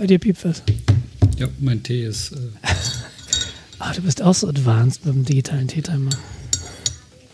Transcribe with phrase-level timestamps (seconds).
[0.00, 0.62] Bei dir piept was.
[1.38, 2.32] Ja, mein Tee ist.
[2.32, 2.36] Äh
[3.78, 6.08] Ah, du bist auch so advanced beim digitalen Teetimer.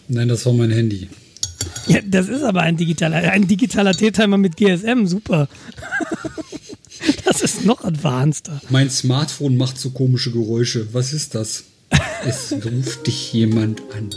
[0.09, 1.09] Nein, das war mein Handy.
[1.87, 5.49] Ja, das ist aber ein digitaler, ein digitaler Teetimer mit GSM, super.
[7.25, 8.61] Das ist noch advanceder.
[8.71, 10.93] Mein Smartphone macht so komische Geräusche.
[10.93, 11.65] Was ist das?
[12.25, 14.11] Es ruft dich jemand an.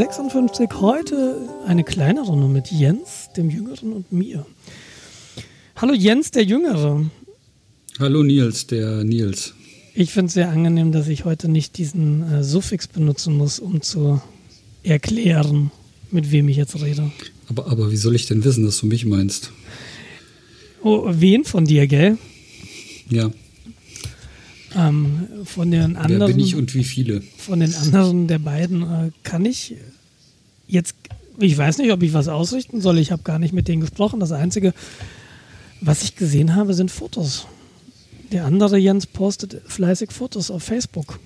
[0.00, 0.70] 56.
[0.80, 4.46] Heute eine kleine Runde mit Jens, dem Jüngeren und mir.
[5.76, 7.10] Hallo Jens, der Jüngere.
[7.98, 9.52] Hallo Nils, der Nils.
[9.92, 13.82] Ich finde es sehr angenehm, dass ich heute nicht diesen äh, Suffix benutzen muss, um
[13.82, 14.22] zu
[14.82, 15.70] erklären,
[16.10, 17.12] mit wem ich jetzt rede.
[17.50, 19.52] Aber, aber wie soll ich denn wissen, dass du mich meinst?
[20.82, 22.16] Oh, wen von dir, gell?
[23.10, 23.30] Ja,
[24.74, 26.32] Ähm, von den wer anderen.
[26.32, 27.22] bin ich und wie viele?
[27.36, 29.74] von den anderen der beiden äh, kann ich
[30.70, 30.94] jetzt,
[31.38, 32.98] ich weiß nicht, ob ich was ausrichten soll.
[32.98, 34.20] Ich habe gar nicht mit denen gesprochen.
[34.20, 34.72] Das Einzige,
[35.80, 37.46] was ich gesehen habe, sind Fotos.
[38.32, 41.18] Der andere Jens postet fleißig Fotos auf Facebook.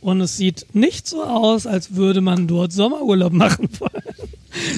[0.00, 4.02] Und es sieht nicht so aus, als würde man dort Sommerurlaub machen wollen.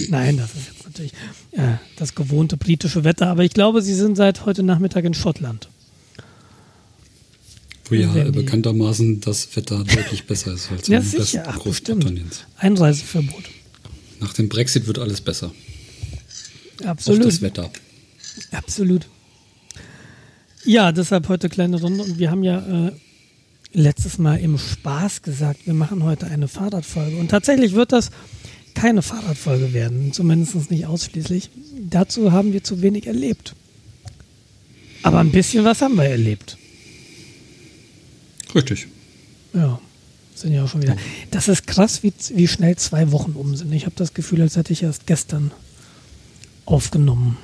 [0.09, 1.13] Nein, das ist jetzt natürlich
[1.53, 3.29] äh, das gewohnte britische Wetter.
[3.29, 5.69] Aber ich glaube, sie sind seit heute Nachmittag in Schottland.
[7.89, 11.45] Wo ja Wenn die- bekanntermaßen das Wetter deutlich besser ist als Ja, im sicher.
[11.47, 12.03] Ach, bestimmt.
[12.05, 12.45] Großbritanniens.
[12.57, 13.45] Einreiseverbot.
[14.21, 15.53] Nach dem Brexit wird alles besser.
[16.85, 17.25] Absolut.
[17.27, 17.71] das Wetter.
[18.53, 19.07] Absolut.
[20.65, 22.93] Ja, deshalb heute kleine Runde und wir haben ja äh,
[23.73, 28.11] letztes Mal im Spaß gesagt, wir machen heute eine Fahrradfolge und tatsächlich wird das
[28.75, 31.51] keine Fahrradfolge werden, zumindest nicht ausschließlich.
[31.89, 33.55] Dazu haben wir zu wenig erlebt.
[35.03, 36.59] Aber ein bisschen was haben wir erlebt.
[38.55, 38.87] Richtig.
[39.55, 39.81] Ja,
[40.41, 40.97] sind ja auch schon wieder.
[41.31, 43.73] Das ist krass, wie, wie schnell zwei Wochen um sind.
[43.73, 45.51] Ich habe das Gefühl, als hätte ich erst gestern
[46.67, 47.37] aufgenommen.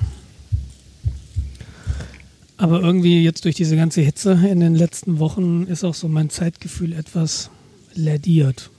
[2.57, 6.29] Aber irgendwie jetzt durch diese ganze Hitze in den letzten Wochen ist auch so mein
[6.29, 7.51] Zeitgefühl etwas
[7.93, 8.71] lädiert.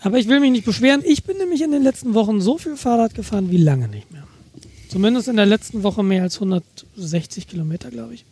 [0.00, 1.02] Aber ich will mich nicht beschweren.
[1.04, 4.26] Ich bin nämlich in den letzten Wochen so viel Fahrrad gefahren wie lange nicht mehr.
[4.88, 8.24] Zumindest in der letzten Woche mehr als 160 Kilometer, glaube ich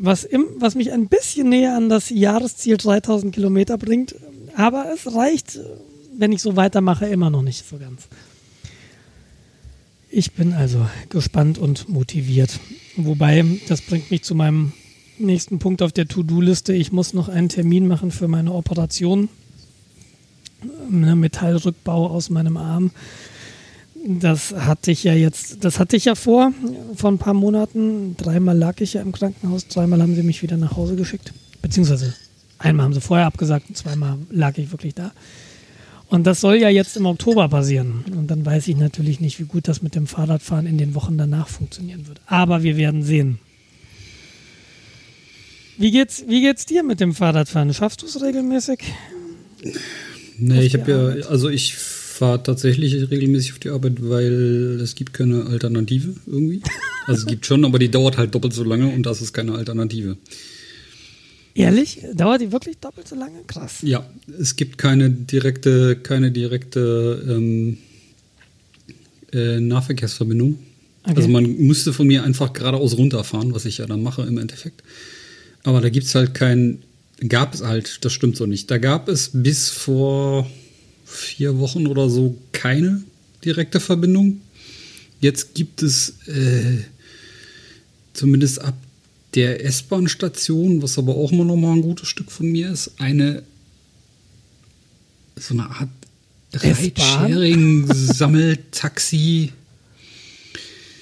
[0.00, 4.14] was, im, was mich ein bisschen näher an das Jahresziel 3000 Kilometer bringt.
[4.56, 5.60] Aber es reicht,
[6.16, 8.08] wenn ich so weitermache, immer noch nicht so ganz.
[10.08, 12.58] Ich bin also gespannt und motiviert.
[12.96, 14.72] Wobei, das bringt mich zu meinem
[15.18, 16.72] nächsten Punkt auf der To-Do-Liste.
[16.72, 19.28] Ich muss noch einen Termin machen für meine Operation.
[20.90, 22.90] Eine Metallrückbau aus meinem Arm.
[24.06, 26.52] Das hatte ich ja jetzt, das hatte ich ja vor,
[26.96, 28.16] vor ein paar Monaten.
[28.16, 31.32] Dreimal lag ich ja im Krankenhaus, dreimal haben sie mich wieder nach Hause geschickt.
[31.60, 32.14] Beziehungsweise
[32.58, 35.12] einmal haben sie vorher abgesagt und zweimal lag ich wirklich da.
[36.08, 38.04] Und das soll ja jetzt im Oktober passieren.
[38.10, 41.16] Und dann weiß ich natürlich nicht, wie gut das mit dem Fahrradfahren in den Wochen
[41.18, 42.20] danach funktionieren wird.
[42.26, 43.38] Aber wir werden sehen.
[45.78, 47.72] Wie geht's, wie geht's dir mit dem Fahrradfahren?
[47.72, 48.80] Schaffst du es regelmäßig?
[50.38, 51.76] Nee, ich habe ja, also ich
[52.20, 56.60] fahre tatsächlich regelmäßig auf die Arbeit, weil es gibt keine Alternative irgendwie.
[57.06, 59.52] Also es gibt schon, aber die dauert halt doppelt so lange und das ist keine
[59.54, 60.18] Alternative.
[61.54, 62.02] Ehrlich?
[62.14, 63.38] Dauert die wirklich doppelt so lange?
[63.46, 63.78] Krass.
[63.80, 64.06] Ja,
[64.38, 67.78] es gibt keine direkte, keine direkte ähm,
[69.32, 70.58] äh, Nahverkehrsverbindung.
[71.04, 71.14] Okay.
[71.16, 74.82] Also man müsste von mir einfach geradeaus runterfahren, was ich ja dann mache im Endeffekt.
[75.62, 76.82] Aber da gibt es halt kein,
[77.26, 78.70] gab es halt, das stimmt so nicht.
[78.70, 80.46] Da gab es bis vor
[81.10, 83.02] vier Wochen oder so keine
[83.44, 84.40] direkte Verbindung.
[85.20, 86.78] Jetzt gibt es äh,
[88.12, 88.74] zumindest ab
[89.34, 93.42] der S-Bahn-Station, was aber auch immer noch mal ein gutes Stück von mir ist, eine
[95.36, 95.88] so eine Art?
[96.52, 99.52] Ridesharing-Sammeltaxi.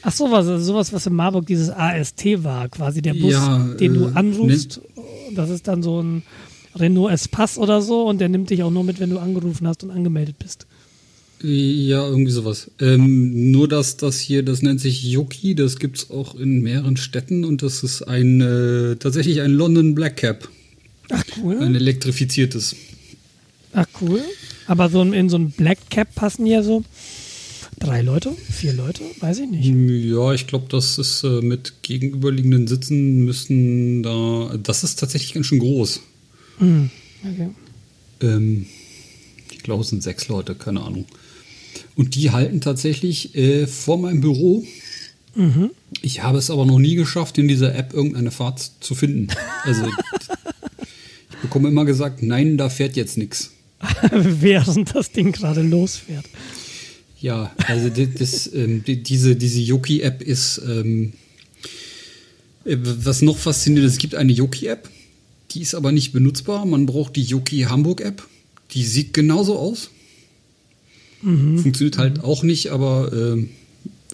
[0.02, 3.94] Ach so, was, sowas, was in Marburg dieses AST war, quasi der Bus, Ja, den
[3.94, 4.80] du äh, anrufst.
[5.34, 6.22] Das ist dann so ein
[6.78, 9.82] Renault Espace oder so und der nimmt dich auch nur mit, wenn du angerufen hast
[9.84, 10.66] und angemeldet bist.
[11.40, 12.70] Ja, irgendwie sowas.
[12.80, 17.44] Ähm, nur dass das hier, das nennt sich Yoki, das gibt's auch in mehreren Städten
[17.44, 20.48] und das ist ein äh, tatsächlich ein London Black Cap,
[21.10, 21.58] Ach cool.
[21.62, 22.74] ein elektrifiziertes.
[23.72, 24.20] Ach cool.
[24.66, 26.82] Aber so in, in so ein Black Cap passen ja so
[27.78, 29.66] drei Leute, vier Leute, weiß ich nicht.
[30.10, 34.56] Ja, ich glaube, das ist äh, mit gegenüberliegenden Sitzen müssen da.
[34.60, 36.00] Das ist tatsächlich ganz schön groß.
[36.58, 36.90] Hm,
[37.22, 37.48] okay.
[38.20, 38.66] Ähm,
[39.50, 41.06] ich glaube, es sind sechs Leute, keine Ahnung.
[41.94, 44.64] Und die halten tatsächlich äh, vor meinem Büro.
[45.34, 45.70] Mhm.
[46.02, 49.28] Ich habe es aber noch nie geschafft, in dieser App irgendeine Fahrt zu finden.
[49.64, 49.86] Also
[51.30, 53.52] ich bekomme immer gesagt, nein, da fährt jetzt nichts.
[54.12, 56.26] Während das Ding gerade losfährt.
[57.20, 61.14] Ja, also das, ähm, die, diese, diese Yoki-App ist, ähm,
[62.64, 64.88] äh, was noch faszinierend ist, es gibt eine Yoki-App,
[65.50, 66.66] die ist aber nicht benutzbar.
[66.66, 68.26] Man braucht die Yoki Hamburg-App.
[68.72, 69.90] Die sieht genauso aus.
[71.22, 71.58] Mhm.
[71.58, 72.24] Funktioniert halt mhm.
[72.24, 73.46] auch nicht, aber äh,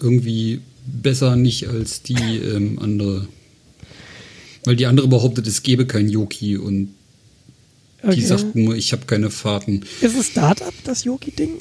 [0.00, 3.28] irgendwie besser nicht als die ähm, andere.
[4.64, 6.90] Weil die andere behauptet, es gäbe kein Yoki und
[8.02, 8.14] okay.
[8.14, 9.82] die sagt nur, ich habe keine Fahrten.
[10.00, 11.58] Ist es Startup, das Yoki-Ding?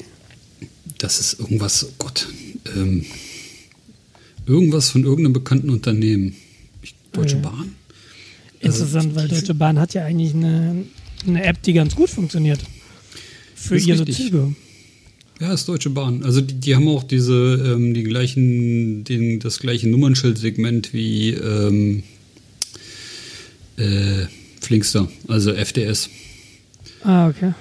[0.98, 2.28] Das ist irgendwas, oh Gott,
[2.76, 3.04] ähm,
[4.46, 6.36] irgendwas von irgendeinem bekannten Unternehmen.
[7.12, 7.44] Deutsche okay.
[7.44, 7.74] Bahn?
[8.64, 10.84] Interessant, also, weil Deutsche Bahn hat ja eigentlich eine,
[11.26, 12.60] eine App, die ganz gut funktioniert.
[13.54, 14.16] Für ihre richtig.
[14.16, 14.54] Züge.
[15.40, 16.22] Ja, ist Deutsche Bahn.
[16.22, 22.02] Also die, die haben auch diese, ähm, die gleichen, den, das gleiche Nummernschildsegment wie ähm,
[23.76, 24.26] äh,
[24.60, 26.08] Flinkster, also FDS.
[27.02, 27.52] Ah, okay.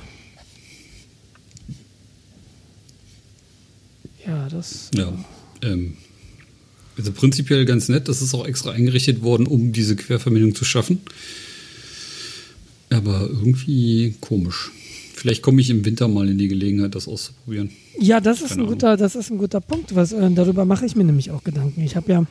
[4.25, 4.89] Ja, das.
[4.95, 5.13] Ja.
[5.61, 5.97] Ähm,
[6.97, 8.07] also prinzipiell ganz nett.
[8.07, 10.99] Das ist auch extra eingerichtet worden, um diese Querverbindung zu schaffen.
[12.89, 14.71] Aber irgendwie komisch.
[15.15, 17.69] Vielleicht komme ich im Winter mal in die Gelegenheit, das auszuprobieren.
[17.99, 19.95] Ja, das ist, ein guter, das ist ein guter Punkt.
[19.95, 21.81] Was, äh, darüber mache ich mir nämlich auch Gedanken.
[21.81, 22.25] Ich habe ja,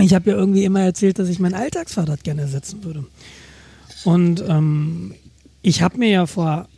[0.00, 3.04] ich ja irgendwie immer erzählt, dass ich mein Alltagsfahrrad gerne ersetzen würde.
[4.04, 5.14] Und ähm,
[5.62, 6.68] ich habe mir ja vor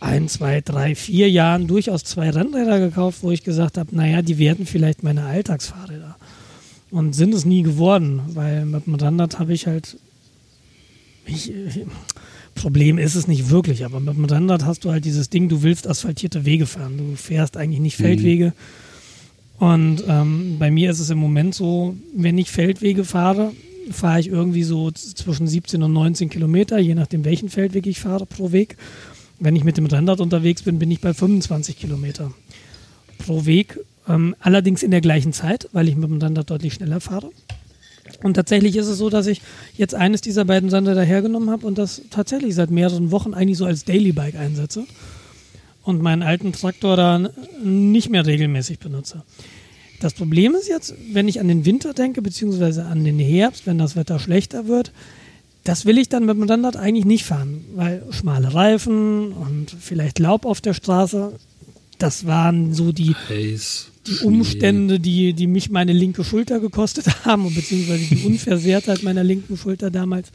[0.00, 4.38] ein, zwei, drei, vier Jahren durchaus zwei Rennräder gekauft, wo ich gesagt habe, naja, die
[4.38, 6.16] werden vielleicht meine Alltagsfahrräder.
[6.90, 9.96] Und sind es nie geworden, weil mit dem Rennrad habe ich halt.
[11.26, 11.52] Ich,
[12.56, 15.62] Problem ist es nicht wirklich, aber mit dem Rennrad hast du halt dieses Ding, du
[15.62, 16.98] willst asphaltierte Wege fahren.
[16.98, 18.04] Du fährst eigentlich nicht mhm.
[18.04, 18.46] Feldwege.
[18.46, 19.66] Mhm.
[19.66, 23.52] Und ähm, bei mir ist es im Moment so, wenn ich Feldwege fahre,
[23.90, 28.26] fahre ich irgendwie so zwischen 17 und 19 Kilometer, je nachdem welchen Feldweg ich fahre
[28.26, 28.76] pro Weg.
[29.40, 32.32] Wenn ich mit dem Rennrad unterwegs bin, bin ich bei 25 Kilometer
[33.18, 33.80] pro Weg.
[34.06, 37.30] Ähm, allerdings in der gleichen Zeit, weil ich mit dem Rennrad deutlich schneller fahre.
[38.22, 39.40] Und tatsächlich ist es so, dass ich
[39.76, 43.64] jetzt eines dieser beiden Sender dahergenommen habe und das tatsächlich seit mehreren Wochen eigentlich so
[43.64, 44.84] als Daily Bike einsetze
[45.84, 47.30] und meinen alten Traktor da
[47.64, 49.22] nicht mehr regelmäßig benutze.
[50.00, 53.78] Das Problem ist jetzt, wenn ich an den Winter denke, beziehungsweise an den Herbst, wenn
[53.78, 54.92] das Wetter schlechter wird,
[55.64, 60.18] das will ich dann mit dem Rennrad eigentlich nicht fahren, weil schmale Reifen und vielleicht
[60.18, 61.38] Laub auf der Straße,
[61.98, 63.14] das waren so die,
[64.06, 69.56] die Umstände, die, die mich meine linke Schulter gekostet haben, beziehungsweise die Unversehrtheit meiner linken
[69.56, 70.28] Schulter damals.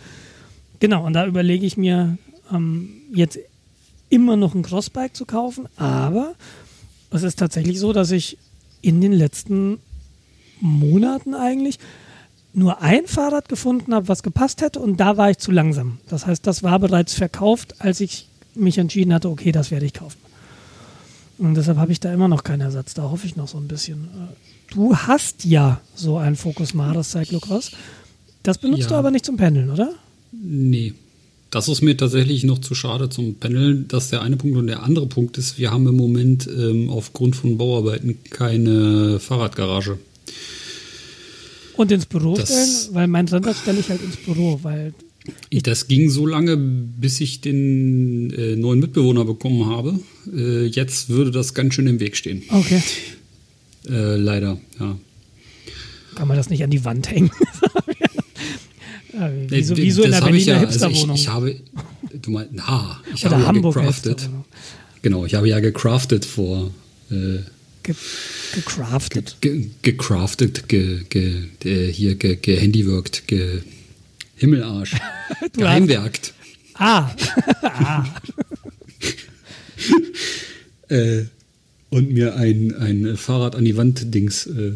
[0.79, 2.17] Genau, und da überlege ich mir
[2.51, 3.39] ähm, jetzt
[4.09, 6.35] immer noch ein Crossbike zu kaufen, aber
[7.09, 8.37] es ist tatsächlich so, dass ich
[8.81, 9.79] in den letzten
[10.59, 11.79] Monaten eigentlich
[12.55, 15.99] nur ein Fahrrad gefunden habe, was gepasst hätte und da war ich zu langsam.
[16.09, 19.93] Das heißt, das war bereits verkauft, als ich mich entschieden hatte, okay, das werde ich
[19.93, 20.17] kaufen.
[21.37, 22.93] Und deshalb habe ich da immer noch keinen Ersatz.
[22.93, 24.07] Da hoffe ich noch so ein bisschen.
[24.71, 27.71] Du hast ja so ein Focus Maris Cyclocross.
[28.43, 28.89] Das benutzt ja.
[28.89, 29.93] du aber nicht zum Pendeln, oder?
[30.31, 30.93] Nee.
[31.51, 33.87] Das ist mir tatsächlich noch zu schade zum Pendeln.
[33.87, 34.57] Das ist der eine Punkt.
[34.57, 39.97] Und der andere Punkt ist, wir haben im Moment ähm, aufgrund von Bauarbeiten keine Fahrradgarage.
[41.77, 42.95] Und ins Büro das, stellen?
[42.95, 44.93] Weil mein Rennrad stelle ich halt ins Büro, weil.
[45.51, 49.99] Das ging so lange, bis ich den äh, neuen Mitbewohner bekommen habe.
[50.31, 52.43] Äh, jetzt würde das ganz schön im Weg stehen.
[52.49, 52.81] Okay.
[53.87, 54.97] Äh, leider, ja.
[56.15, 57.31] Kann man das nicht an die Wand hängen?
[59.13, 61.11] ja, wie, so, wie so in der Berliner ja, Hipsterwohnung.
[61.11, 61.55] Also ich, ich, habe,
[62.21, 64.29] du meinst, na, ich Oder habe Hamburg ja gecraftet.
[65.01, 66.71] Genau, ich habe ja gecraftet vor
[67.11, 67.39] äh,
[67.85, 67.93] Ge
[68.55, 69.35] gecraftet.
[69.41, 73.61] Ge gecraftet, ge, ge, ge, hier ge, gehandiworkt, ge
[74.37, 74.95] Himmelarsch.
[75.53, 76.33] Geheimwerkt.
[76.73, 77.11] Ah.
[77.61, 78.05] ah.
[80.89, 81.25] äh,
[81.89, 84.73] und mir ein, ein Fahrrad an die Wand-Dings äh,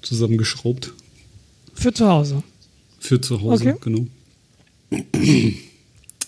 [0.00, 0.92] zusammengeschraubt.
[1.74, 2.42] Für zu Hause.
[3.00, 3.78] Für zu Hause, okay.
[3.80, 4.06] genau.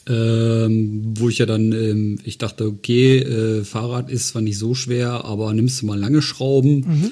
[0.09, 4.75] Ähm, wo ich ja dann, ähm, ich dachte, okay, äh, Fahrrad ist zwar nicht so
[4.75, 6.87] schwer, aber nimmst du mal lange Schrauben.
[6.87, 7.11] Mhm.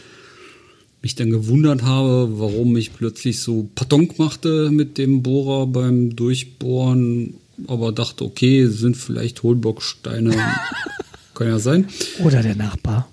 [1.02, 7.34] Mich dann gewundert habe, warum ich plötzlich so Patonk machte mit dem Bohrer beim Durchbohren,
[7.66, 10.30] aber dachte, okay, sind vielleicht Hohlbocksteine.
[11.34, 11.88] Kann ja sein.
[12.22, 13.10] Oder der Nachbar.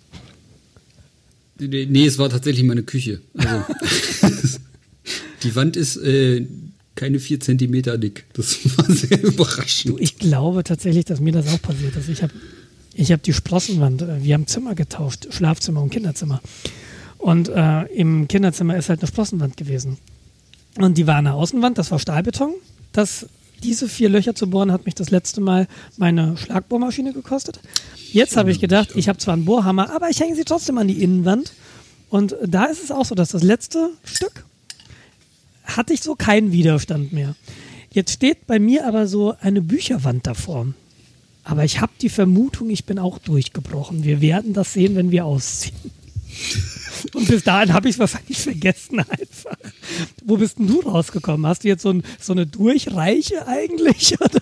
[1.60, 3.22] Nee, es war tatsächlich meine Küche.
[3.36, 3.66] Also,
[5.44, 6.46] die Wand ist äh,
[7.02, 8.26] keine vier Zentimeter dick.
[8.34, 10.00] Das war sehr überraschend.
[10.00, 12.10] Ich glaube tatsächlich, dass mir das auch passiert ist.
[12.10, 12.32] Ich habe
[12.94, 16.42] ich hab die Sprossenwand, äh, wir haben Zimmer getauft, Schlafzimmer und Kinderzimmer.
[17.18, 19.98] Und äh, im Kinderzimmer ist halt eine Sprossenwand gewesen.
[20.78, 22.54] Und die war eine Außenwand, das war Stahlbeton.
[22.94, 23.26] Das,
[23.64, 25.68] diese vier Löcher zu bohren hat mich das letzte Mal
[25.98, 27.62] meine Schlagbohrmaschine gekostet.
[28.12, 30.88] Jetzt habe ich gedacht, ich habe zwar einen Bohrhammer, aber ich hänge sie trotzdem an
[30.88, 31.54] die Innenwand.
[32.10, 34.46] Und da ist es auch so, dass das letzte Stück
[35.78, 37.36] hatte ich so keinen Widerstand mehr.
[37.92, 40.68] Jetzt steht bei mir aber so eine Bücherwand davor.
[41.44, 44.04] Aber ich habe die Vermutung, ich bin auch durchgebrochen.
[44.04, 45.76] Wir werden das sehen, wenn wir ausziehen.
[47.14, 49.58] Und bis dahin habe ich es wahrscheinlich vergessen einfach.
[50.24, 51.46] Wo bist denn du rausgekommen?
[51.48, 54.16] Hast du jetzt so, ein, so eine Durchreiche eigentlich?
[54.22, 54.42] Oder?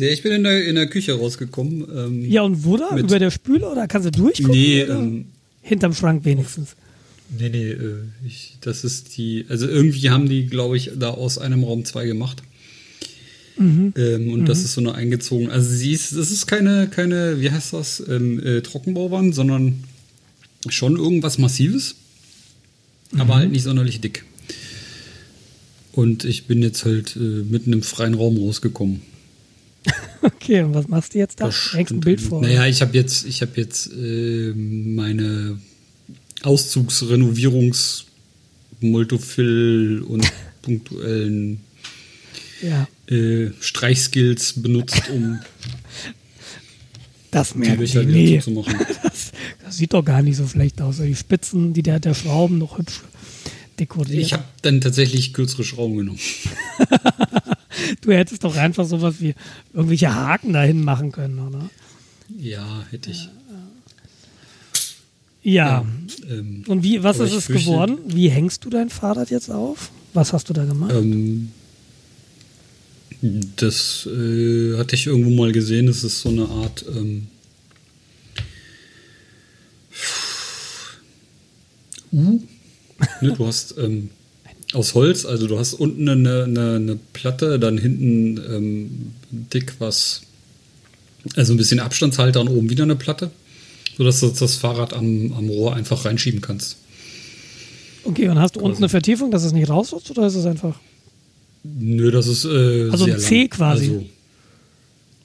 [0.00, 1.86] Ich bin in der, in der Küche rausgekommen.
[1.94, 2.96] Ähm, ja, und wo da?
[2.96, 4.50] Über der Spüle oder kannst du durchgucken?
[4.52, 5.26] Nee, ähm,
[5.60, 6.74] hinterm Schrank wenigstens.
[7.38, 11.38] Nee, nee, äh, ich, das ist die, also irgendwie haben die, glaube ich, da aus
[11.38, 12.42] einem Raum zwei gemacht.
[13.56, 13.92] Mhm.
[13.96, 14.46] Ähm, und mhm.
[14.46, 15.50] das ist so eine eingezogen.
[15.50, 19.84] Also sie ist, das ist keine, keine, wie heißt das, ähm, äh, Trockenbauwand, sondern
[20.68, 21.96] schon irgendwas Massives,
[23.12, 23.20] mhm.
[23.20, 24.24] aber halt nicht sonderlich dick.
[25.92, 29.02] Und ich bin jetzt halt äh, mitten im freien Raum rausgekommen.
[30.22, 31.50] Okay, und was machst du jetzt da?
[31.50, 32.40] Hängst ein Bild vor?
[32.40, 35.58] Naja, ich habe jetzt, ich habe jetzt äh, meine
[36.44, 38.06] Auszugsrenovierungs
[38.80, 40.30] Multifill und
[40.62, 41.60] punktuellen
[42.62, 42.86] ja.
[43.14, 45.40] äh, Streichskills benutzt, um
[47.30, 48.40] das die Löcher nee.
[48.40, 48.74] zu machen.
[49.02, 49.32] Das,
[49.64, 50.98] das, sieht doch gar nicht so schlecht aus.
[50.98, 53.00] Die Spitzen, die der, der Schrauben noch hübsch
[53.78, 54.22] dekoriert.
[54.22, 56.18] Ich habe dann tatsächlich kürzere Schrauben genommen.
[58.00, 59.34] du hättest doch einfach sowas wie
[59.72, 61.70] irgendwelche Haken dahin machen können, oder?
[62.38, 63.24] Ja, hätte ich.
[63.24, 63.30] Ja.
[65.44, 65.84] Ja
[66.28, 67.98] ähm, Und wie, was ist es fürchte, geworden?
[68.06, 69.90] Wie hängst du dein Fahrrad jetzt auf?
[70.12, 70.92] Was hast du da gemacht?
[70.94, 71.50] Ähm,
[73.56, 75.86] das äh, hatte ich irgendwo mal gesehen.
[75.86, 76.84] Das ist so eine Art.
[76.88, 77.28] Ähm,
[82.12, 82.40] U.
[83.20, 84.10] ne, du hast ähm,
[84.72, 90.22] aus Holz, also du hast unten eine, eine, eine Platte, dann hinten ähm, dick was,
[91.34, 93.30] also ein bisschen Abstandshalter und oben wieder eine Platte
[93.96, 96.76] sodass du das Fahrrad am, am Rohr einfach reinschieben kannst.
[98.04, 100.78] Okay, und hast du unten eine Vertiefung, dass es nicht rausrutscht oder ist es einfach?
[101.62, 102.44] Nö, das ist.
[102.44, 103.50] Äh, also ein C lang.
[103.50, 103.84] quasi.
[103.84, 104.04] Also,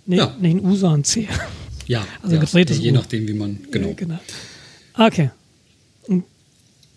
[0.05, 0.35] nee, ja.
[0.39, 1.27] nicht ein U, sondern ein C.
[1.87, 3.59] Ja, also ja, gedrehtes Je nachdem, wie man.
[3.71, 3.89] Genau.
[3.89, 4.19] Ja, genau.
[4.97, 5.31] Okay.
[6.07, 6.23] Und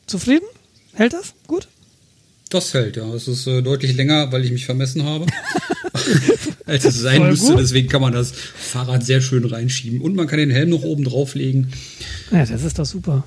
[0.07, 0.47] zufrieden?
[0.93, 1.35] Hält das?
[1.47, 1.67] Gut?
[2.51, 3.13] Das hält, ja.
[3.15, 5.27] Es ist äh, deutlich länger, weil ich mich vermessen habe.
[6.67, 7.57] als es sein müsste.
[7.57, 10.01] Deswegen kann man das Fahrrad sehr schön reinschieben.
[10.01, 11.69] Und man kann den Helm noch oben drauflegen.
[12.31, 13.25] Ja, das ist doch super.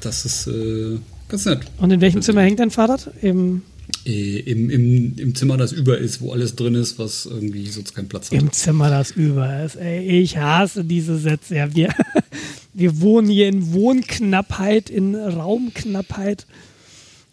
[0.00, 1.60] Das ist äh, ganz nett.
[1.78, 3.10] Und in welchem Zimmer hängt dein Fahrrad?
[3.20, 3.62] Im,
[4.06, 7.94] äh, im, im, Im Zimmer, das über ist, wo alles drin ist, was irgendwie sonst
[7.94, 8.40] keinen Platz hat.
[8.40, 9.76] Im Zimmer, das über ist.
[9.76, 11.56] Ey, ich hasse diese Sätze.
[11.56, 11.94] Ja, wir,
[12.74, 16.46] wir wohnen hier in Wohnknappheit, in Raumknappheit.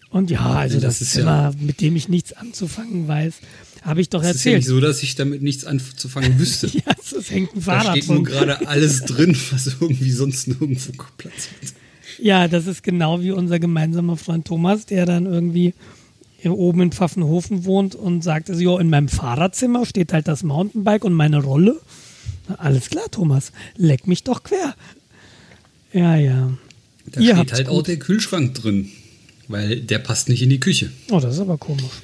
[0.09, 3.35] Und ja, also das, das ist Zimmer, ja mit dem ich nichts anzufangen weiß.
[3.81, 4.59] Habe ich doch das erzählt.
[4.59, 6.67] Es ist ja nicht so, dass ich damit nichts anzufangen wüsste.
[6.73, 7.87] ja, es hängt ein Fahrrad.
[7.87, 11.73] Da steht nur gerade alles drin, was irgendwie sonst nirgendwo Platz hat.
[12.19, 15.73] Ja, das ist genau wie unser gemeinsamer Freund Thomas, der dann irgendwie
[16.37, 21.03] hier oben in Pfaffenhofen wohnt und sagte so, in meinem Fahrerzimmer steht halt das Mountainbike
[21.03, 21.79] und meine Rolle.
[22.49, 24.75] Na, alles klar, Thomas, leck mich doch quer.
[25.93, 26.51] Ja, ja.
[27.07, 27.77] Da Ihr steht halt gut.
[27.77, 28.89] auch der Kühlschrank drin,
[29.47, 30.91] weil der passt nicht in die Küche.
[31.09, 32.01] Oh, das ist aber komisch.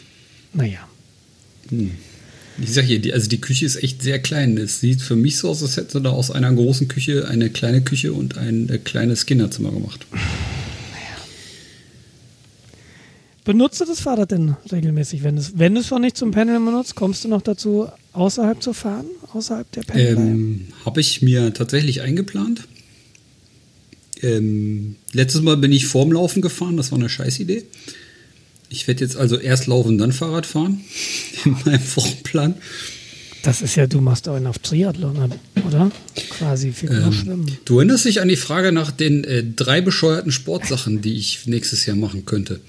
[0.54, 0.87] Naja.
[1.70, 1.92] Hm.
[2.60, 4.58] Ich sag hier, die, also die Küche ist echt sehr klein.
[4.58, 7.82] Es sieht für mich so aus, als hätte da aus einer großen Küche eine kleine
[7.82, 10.08] Küche und ein äh, kleines Kinderzimmer gemacht.
[10.12, 10.22] Naja.
[13.46, 15.22] Benutzt du das Fahrrad denn regelmäßig?
[15.24, 18.74] Wenn es, wenn es schon nicht zum Pendeln benutzt, kommst du noch dazu, außerhalb zu
[18.74, 19.06] fahren?
[19.34, 20.22] Außerhalb der Pendelei?
[20.22, 22.68] Ähm, Habe ich mir tatsächlich eingeplant.
[24.24, 27.66] Ähm, letztes Mal bin ich vorm Laufen gefahren, das war eine Scheißidee.
[28.70, 30.82] Ich werde jetzt also erst laufen, dann Fahrrad fahren.
[31.46, 32.56] In meinem Wochenplan.
[33.44, 35.32] Das ist ja, du machst auch einen auf Triathlon,
[35.66, 35.92] oder?
[36.32, 37.58] Quasi viel ähm, Schwimmen.
[37.64, 41.86] Du erinnerst dich an die Frage nach den äh, drei bescheuerten Sportsachen, die ich nächstes
[41.86, 42.60] Jahr machen könnte.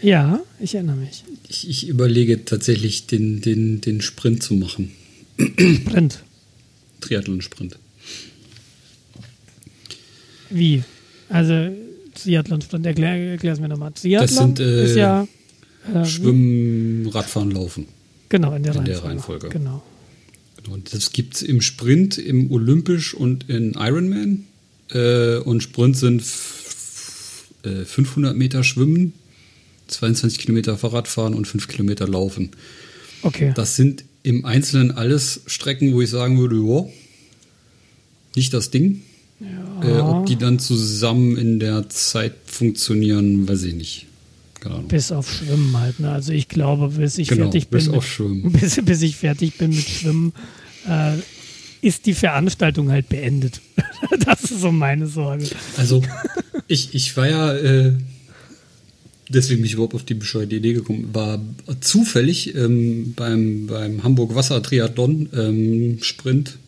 [0.00, 1.24] Ja, ich erinnere mich.
[1.48, 4.92] Ich, ich überlege tatsächlich, den, den, den Sprint zu machen.
[5.38, 6.22] Sprint?
[7.00, 7.76] Triathlon-Sprint.
[10.50, 10.82] Wie?
[11.28, 11.76] Also
[12.14, 13.92] Triathlon-Sprint, erklär, erklär es mir nochmal.
[13.92, 15.26] Triathlon sind, äh, ist ja
[15.92, 17.86] äh, Schwimmen, Radfahren, Laufen.
[18.28, 19.00] Genau, in der, in Reihenfolge.
[19.00, 19.48] der Reihenfolge.
[19.50, 19.82] Genau.
[20.62, 20.76] genau.
[20.90, 24.46] Das gibt es im Sprint, im Olympisch und in Ironman.
[24.90, 29.14] Äh, und Sprint sind 500 äh, Meter Schwimmen,
[29.88, 32.50] 22 Kilometer Fahrradfahren und 5 Kilometer Laufen.
[33.22, 33.52] Okay.
[33.54, 36.86] Das sind im Einzelnen alles Strecken, wo ich sagen würde, ja,
[38.34, 39.02] nicht das Ding.
[39.82, 44.06] Äh, ob die dann zusammen in der Zeit funktionieren, weiß ich nicht.
[44.70, 44.88] Ahnung.
[44.88, 46.00] Bis auf Schwimmen halt.
[46.00, 46.10] Ne?
[46.10, 47.78] Also ich glaube, bis ich Genau, fertig bin.
[47.78, 48.52] bis mit, auf Schwimmen.
[48.60, 50.32] Bis, bis ich fertig bin mit Schwimmen,
[50.88, 51.16] äh,
[51.80, 53.60] ist die Veranstaltung halt beendet.
[54.24, 55.46] das ist so meine Sorge.
[55.76, 56.02] Also,
[56.68, 57.94] ich, ich war ja, äh,
[59.28, 61.40] deswegen bin ich überhaupt auf die bescheuerte Idee gekommen, war
[61.80, 66.58] zufällig ähm, beim, beim Hamburg Wasser Triathlon ähm, Sprint,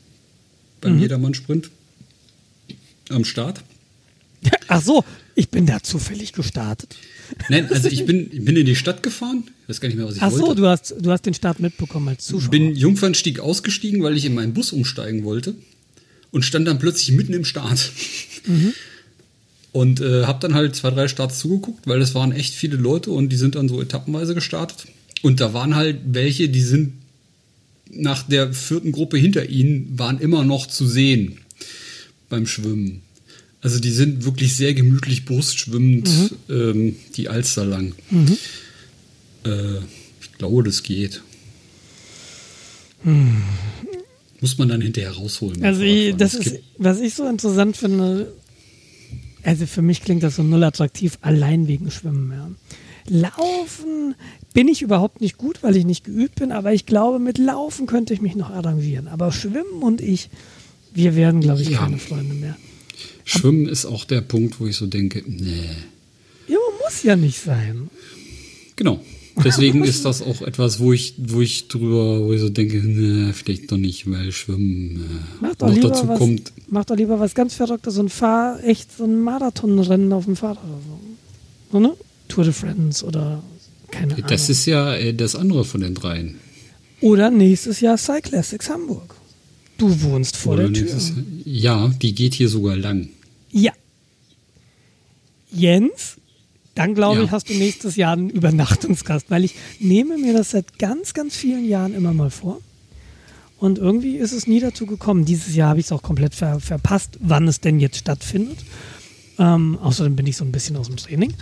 [0.80, 1.70] beim Jedermann-Sprint
[3.10, 3.62] am Start.
[4.68, 6.96] Ach so, ich bin da zufällig gestartet.
[7.48, 10.06] Nein, also ich bin, ich bin in die Stadt gefahren, ich weiß gar nicht mehr,
[10.06, 10.60] was ich Ach so, wollte.
[10.60, 12.50] du hast, du hast den Start mitbekommen als Zuschauer.
[12.50, 15.54] bin Jungfernstieg ausgestiegen, weil ich in meinen Bus umsteigen wollte
[16.30, 17.92] und stand dann plötzlich mitten im Start.
[19.72, 23.10] Und äh, habe dann halt zwei, drei Starts zugeguckt, weil es waren echt viele Leute
[23.10, 24.86] und die sind dann so etappenweise gestartet.
[25.22, 26.92] Und da waren halt welche, die sind
[27.90, 31.38] nach der vierten Gruppe hinter ihnen, waren immer noch zu sehen
[32.28, 33.02] beim Schwimmen.
[33.64, 37.94] Also die sind wirklich sehr gemütlich brustschwimmend ähm, die Alster lang.
[39.44, 39.78] Äh,
[40.20, 41.22] ich glaube, das geht.
[44.40, 45.64] Muss man dann hinterher rausholen.
[45.64, 48.32] Also ich, das Es ist, was ich so interessant finde,
[49.42, 52.32] also für mich klingt das so null attraktiv, allein wegen Schwimmen.
[52.32, 52.50] Ja.
[53.08, 54.14] Laufen
[54.52, 57.86] bin ich überhaupt nicht gut, weil ich nicht geübt bin, aber ich glaube, mit Laufen
[57.86, 59.08] könnte ich mich noch arrangieren.
[59.08, 60.28] Aber Schwimmen und ich,
[60.92, 61.78] wir werden, glaube ich, Ja.
[61.78, 62.56] keine Freunde mehr.
[63.24, 65.70] Schwimmen ist auch der Punkt, wo ich so denke, nee.
[66.46, 67.88] Ja, muss ja nicht sein.
[68.76, 69.00] Genau.
[69.42, 73.32] Deswegen ist das auch etwas, wo ich, wo ich drüber, wo ich so denke, nee,
[73.32, 76.52] vielleicht doch nicht, weil Schwimmen äh, Mach doch, noch lieber dazu was, kommt.
[76.68, 80.62] mach doch lieber was ganz Verrücktes und fahr echt so ein Marathonrennen auf dem Fahrrad
[80.62, 81.00] oder so.
[81.72, 81.96] So, ne?
[82.28, 83.42] Tour de France oder
[83.90, 84.26] keine Ahnung.
[84.28, 86.38] Das ist ja äh, das andere von den dreien.
[87.00, 89.16] Oder nächstes Jahr Cyclassics Hamburg.
[89.78, 90.82] Du wohnst vor Oder der Tür.
[90.94, 91.12] nächstes-
[91.44, 93.08] Ja, die geht hier sogar lang.
[93.50, 93.72] Ja.
[95.50, 96.16] Jens,
[96.74, 97.24] dann glaube Ja.
[97.24, 101.36] ich, hast du nächstes Jahr einen Übernachtungsgast, weil ich nehme mir das seit ganz, ganz
[101.36, 102.60] vielen Jahren immer mal vor.
[103.58, 105.24] Und irgendwie ist es nie dazu gekommen.
[105.24, 108.58] Dieses Jahr habe ich es auch komplett ver verpasst, wann es denn jetzt stattfindet.
[109.38, 111.32] Ähm, außerdem bin ich so ein bisschen aus dem Training.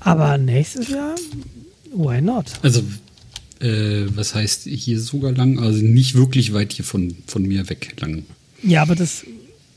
[0.00, 1.14] Aber nächstes Jahr,
[1.94, 2.46] why not?
[2.62, 2.82] Also,
[3.62, 5.58] äh, was heißt hier sogar lang?
[5.58, 8.24] Also nicht wirklich weit hier von, von mir weg lang.
[8.62, 9.24] Ja, aber das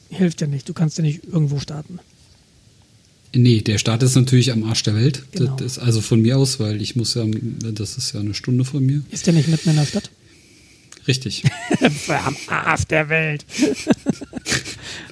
[0.10, 0.68] hilft ja nicht.
[0.68, 2.00] Du kannst ja nicht irgendwo starten.
[3.34, 5.24] Nee, der Start ist natürlich am Arsch der Welt.
[5.34, 5.56] Genau.
[5.58, 8.86] Das also von mir aus, weil ich muss ja, das ist ja eine Stunde von
[8.86, 9.02] mir.
[9.12, 10.10] Ist ja nicht mitten in der Stadt.
[11.08, 11.44] Richtig.
[12.08, 13.46] Am Arsch der Welt.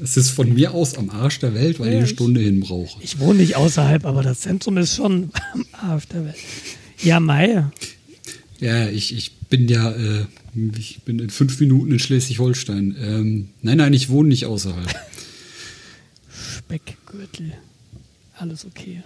[0.01, 2.59] Es ist von mir aus am Arsch der Welt, weil ich eine Ja, Stunde hin
[2.59, 3.01] brauche.
[3.01, 6.35] Ich wohne nicht außerhalb, aber das Zentrum ist schon am Arsch der Welt.
[7.01, 7.65] Ja, Mai.
[8.63, 10.25] Ja, ich, ich bin ja, äh,
[10.77, 12.95] ich bin in fünf Minuten in Schleswig-Holstein.
[12.97, 14.87] Ähm, nein, nein, ich wohne nicht außerhalb.
[16.57, 17.53] Speckgürtel.
[18.37, 19.03] Alles okay.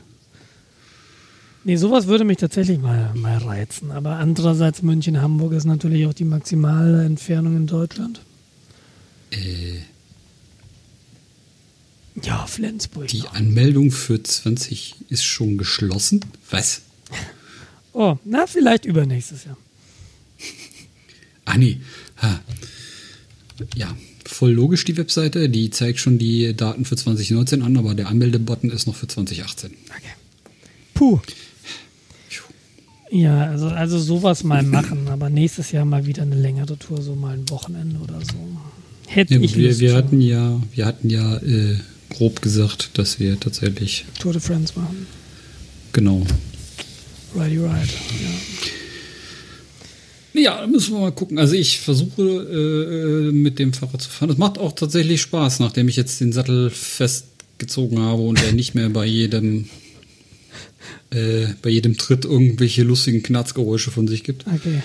[1.63, 3.89] Nee, sowas würde mich tatsächlich mal, mal reizen.
[3.89, 8.21] Aber andererseits München, Hamburg ist natürlich auch die maximale Entfernung in Deutschland.
[9.31, 9.79] Äh,
[12.23, 13.07] Ja, Flensburg.
[13.07, 13.23] die.
[13.33, 16.21] Anmeldung für 20 ist schon geschlossen.
[16.51, 16.81] Was?
[17.99, 19.57] Oh, na, vielleicht übernächstes Jahr.
[21.49, 21.77] Ah, nee.
[22.21, 22.41] Ha.
[23.75, 25.47] Ja, voll logisch die Webseite.
[25.47, 29.71] Die zeigt schon die Daten für 2019 an, aber der Anmeldebutton ist noch für 2018.
[29.89, 30.01] Okay.
[30.93, 31.19] Puh.
[33.09, 37.15] Ja, also, also sowas mal machen, aber nächstes Jahr mal wieder eine längere Tour, so
[37.15, 38.35] mal ein Wochenende oder so.
[39.07, 41.77] Hätte Ja, ich wir, wir hatten ja, wir hatten ja äh,
[42.09, 45.07] grob gesagt, dass wir tatsächlich, Tour de France machen.
[45.93, 46.27] genau.
[47.35, 47.93] Righty Ride.
[48.23, 48.71] Ja.
[50.33, 51.39] Ja, da müssen wir mal gucken.
[51.39, 54.29] Also ich versuche äh, mit dem Fahrrad zu fahren.
[54.29, 58.75] Das macht auch tatsächlich Spaß, nachdem ich jetzt den Sattel festgezogen habe und er nicht
[58.75, 59.67] mehr bei jedem
[61.09, 64.45] äh, bei jedem Tritt irgendwelche lustigen Knarzgeräusche von sich gibt.
[64.45, 64.83] Okay.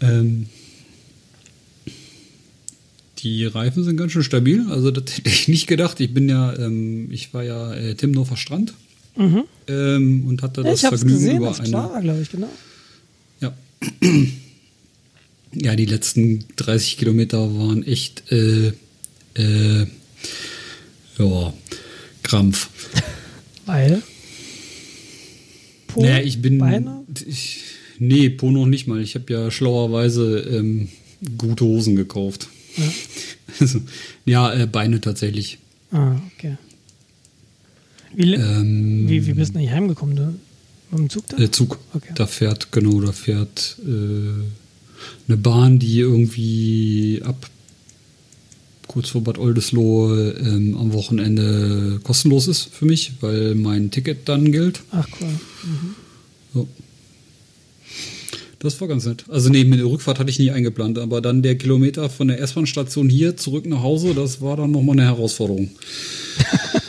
[0.00, 0.46] Ähm,
[3.18, 4.66] die Reifen sind ganz schön stabil.
[4.70, 6.00] Also das hätte ich nicht gedacht.
[6.00, 8.72] Ich bin ja, ähm, ich war ja äh, Timnofer Strand
[9.16, 11.66] ähm, und hatte das ich Vergnügen gesehen über eine.
[11.66, 12.48] Strava, glaube ich, genau.
[13.40, 13.54] Ja.
[15.54, 18.72] Ja, die letzten 30 Kilometer waren echt äh,
[19.34, 19.86] äh,
[21.18, 21.52] ja,
[22.22, 22.70] Krampf.
[23.66, 24.02] Weil?
[25.88, 26.58] Po, naja, ich bin.
[26.58, 27.04] Beine?
[27.26, 27.64] Ich,
[27.98, 29.02] nee, Po noch nicht mal.
[29.02, 30.88] Ich habe ja schlauerweise ähm,
[31.36, 32.48] gute Hosen gekauft.
[32.76, 32.84] Ja.
[33.60, 33.82] Also,
[34.24, 35.58] ja, äh, Beine tatsächlich.
[35.90, 36.56] Ah, okay.
[38.14, 40.16] Wie, Ähm, wie, wie bist du nicht heimgekommen?
[40.16, 40.22] Du
[40.90, 41.42] Mit dem Zug dann?
[41.42, 41.78] Äh, Zug.
[41.94, 42.12] Okay.
[42.14, 43.88] Da fährt, genau, da fährt äh,
[45.28, 47.48] eine Bahn, die irgendwie ab
[48.86, 54.52] kurz vor Bad Oldesloe ähm, am Wochenende kostenlos ist für mich, weil mein Ticket dann
[54.52, 54.82] gilt.
[54.90, 55.28] Ach cool.
[56.54, 56.66] Ja.
[58.58, 59.24] Das war ganz nett.
[59.28, 62.40] Also nee, mit der Rückfahrt hatte ich nie eingeplant, aber dann der Kilometer von der
[62.40, 65.70] S-Bahn-Station hier zurück nach Hause, das war dann nochmal eine Herausforderung.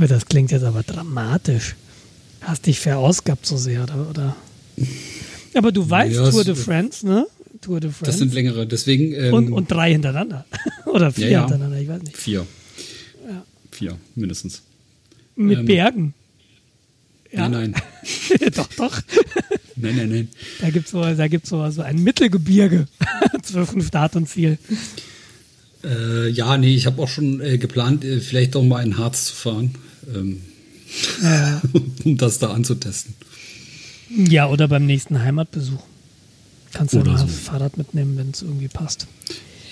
[0.00, 1.76] Das klingt jetzt aber dramatisch.
[2.40, 4.08] Hast dich verausgabt so sehr, oder?
[4.10, 4.36] oder?
[5.54, 7.26] Aber du weißt Ja, Tour de France, ne?
[7.60, 8.04] Tour de France.
[8.06, 10.44] Das sind längere, deswegen ähm, und, und drei hintereinander.
[10.86, 11.40] oder vier Ja, ja.
[11.42, 12.16] hintereinander, ich weiß nicht.
[12.16, 12.46] vier.
[13.70, 14.62] Vier, mindestens.
[15.36, 16.14] Mit Ähm, Bergen.
[17.30, 17.48] Ja.
[17.48, 17.82] Nein, nein.
[18.54, 19.00] doch, doch.
[19.76, 20.28] Nein, nein, nein.
[20.60, 22.86] Da gibt es so, da gibt's so, so ein Mittelgebirge
[23.42, 24.58] zwischen Start und Ziel.
[25.84, 29.26] Äh, ja, nee, ich habe auch schon äh, geplant, äh, vielleicht doch mal in Harz
[29.26, 29.74] zu fahren,
[30.14, 30.40] ähm,
[31.22, 31.60] Ja.
[32.04, 33.14] um das da anzutesten.
[34.10, 35.82] ja, oder beim nächsten Heimatbesuch.
[36.72, 37.26] Kannst du mal so.
[37.26, 39.06] Fahrrad mitnehmen, wenn es irgendwie passt.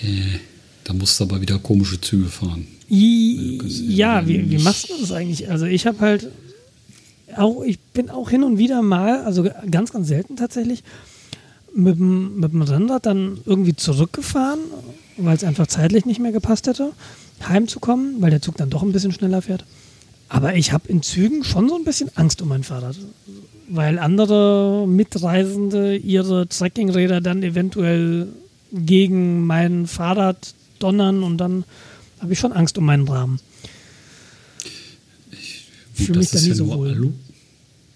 [0.03, 0.39] Äh,
[0.83, 2.67] da musst du aber wieder komische Züge fahren.
[2.89, 5.49] I, du ja, wie, wie machst du das eigentlich?
[5.49, 6.27] Also ich habe halt
[7.37, 10.83] auch, ich bin auch hin und wieder mal, also ganz, ganz selten tatsächlich,
[11.73, 14.59] mit dem, mit dem Rennrad dann irgendwie zurückgefahren,
[15.17, 16.93] weil es einfach zeitlich nicht mehr gepasst hätte,
[17.47, 19.65] heimzukommen, weil der Zug dann doch ein bisschen schneller fährt.
[20.29, 22.95] Aber ich habe in Zügen schon so ein bisschen Angst um mein Fahrrad,
[23.69, 28.29] weil andere Mitreisende ihre Trekkingräder dann eventuell
[28.71, 31.65] gegen mein Fahrrad donnern und dann
[32.21, 33.39] habe ich schon Angst um meinen Rahmen.
[35.97, 36.91] Gut, Fühl mich da nie so wohl.
[36.91, 37.11] Alu.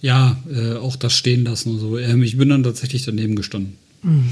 [0.01, 1.97] Ja, äh, auch das stehen lassen und so.
[1.97, 3.77] Ähm, ich bin dann tatsächlich daneben gestanden.
[4.03, 4.29] Mhm.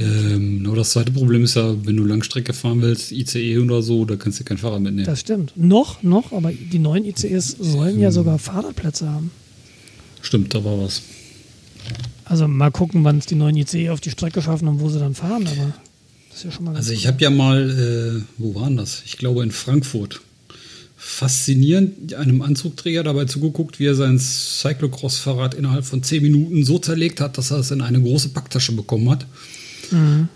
[0.00, 4.04] Ähm, aber das zweite Problem ist ja, wenn du Langstrecke fahren willst, ICE oder so,
[4.04, 5.06] da kannst du kein Fahrrad mitnehmen.
[5.06, 5.52] Das stimmt.
[5.56, 9.30] Noch, noch, aber die neuen ICEs sollen ja sogar Fahrradplätze haben.
[10.22, 11.02] Stimmt, da war was.
[12.24, 14.98] Also mal gucken, wann es die neuen ICE auf die Strecke schaffen und wo sie
[14.98, 15.74] dann fahren, aber
[16.28, 19.02] das ist ja schon mal ganz Also ich habe ja mal, äh, wo waren das?
[19.06, 20.20] Ich glaube in Frankfurt.
[20.96, 27.20] Faszinierend einem Anzugträger dabei zugeguckt, wie er sein Cyclocross-Fahrrad innerhalb von 10 Minuten so zerlegt
[27.20, 29.24] hat, dass er es in eine große Packtasche bekommen hat.
[29.90, 30.28] Mhm.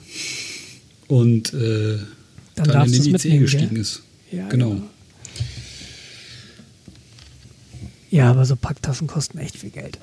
[1.08, 1.98] Und äh,
[2.54, 3.78] Dann dann, in den ICE mitnehmen, gestiegen gell?
[3.80, 4.02] ist.
[4.30, 4.70] Ja, genau.
[4.70, 4.82] genau.
[8.10, 9.98] Ja, aber so Packtaschen kosten echt viel Geld.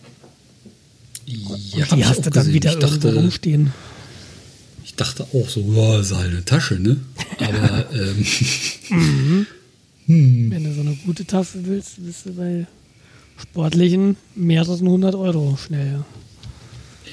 [1.76, 2.54] Ja, die hast du dann gesehen.
[2.56, 3.72] wieder ich irgendwo dachte, rumstehen.
[4.84, 6.98] ich dachte auch so, ja, ist halt eine Tasche, ne?
[7.38, 9.46] Aber ähm,
[10.08, 12.66] Wenn du so eine gute Tasche willst, bist du bei
[13.40, 16.04] sportlichen mehreren hundert Euro schnell.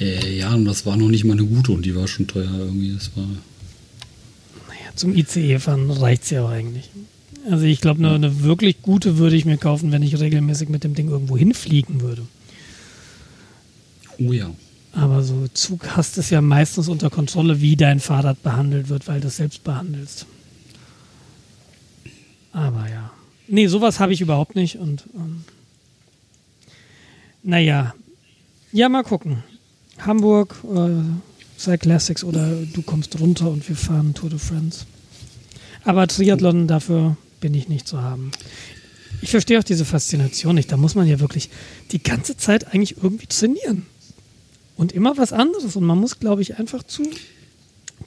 [0.01, 2.51] Äh, ja, und das war noch nicht mal eine gute und die war schon teuer
[2.57, 2.95] irgendwie.
[2.95, 6.91] Das war Naja, zum ICE fahren reicht es ja auch eigentlich.
[7.51, 10.85] Also ich glaube, eine, eine wirklich gute würde ich mir kaufen, wenn ich regelmäßig mit
[10.85, 12.23] dem Ding irgendwo hinfliegen würde.
[14.19, 14.51] oh ja.
[14.93, 19.21] Aber so Zug hast es ja meistens unter Kontrolle, wie dein Fahrrad behandelt wird, weil
[19.21, 20.27] du es selbst behandelst.
[22.53, 23.11] Aber ja.
[23.47, 24.77] Nee, sowas habe ich überhaupt nicht.
[24.77, 25.45] Und ähm,
[27.43, 27.95] naja.
[28.73, 29.45] Ja, mal gucken.
[29.99, 34.87] Hamburg, äh, Cyclassics oder du kommst runter und wir fahren Tour de France.
[35.85, 38.33] Aber Triathlon, dafür bin ich nicht zu haben.
[39.23, 40.71] Ich verstehe auch diese Faszination nicht.
[40.71, 41.49] Da muss man ja wirklich
[41.93, 43.87] die ganze Zeit eigentlich irgendwie trainieren.
[44.77, 45.77] Und immer was anderes.
[45.77, 47.03] Und man muss, glaube ich, einfach zu,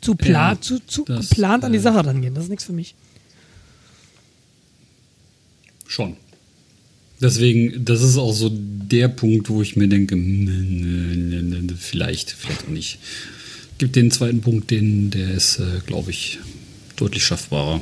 [0.01, 2.35] zu, pla Ja, zu, zu das, geplant an die äh, Sache rangehen.
[2.35, 2.95] Das ist nichts für mich.
[5.87, 6.17] Schon.
[7.21, 12.69] Deswegen, das ist auch so der Punkt, wo ich mir denke, mm, vielleicht, vielleicht auch
[12.69, 12.99] nicht.
[13.77, 16.39] Gibt den zweiten Punkt, den, der ist, äh, glaube ich,
[16.95, 17.81] deutlich schaffbarer.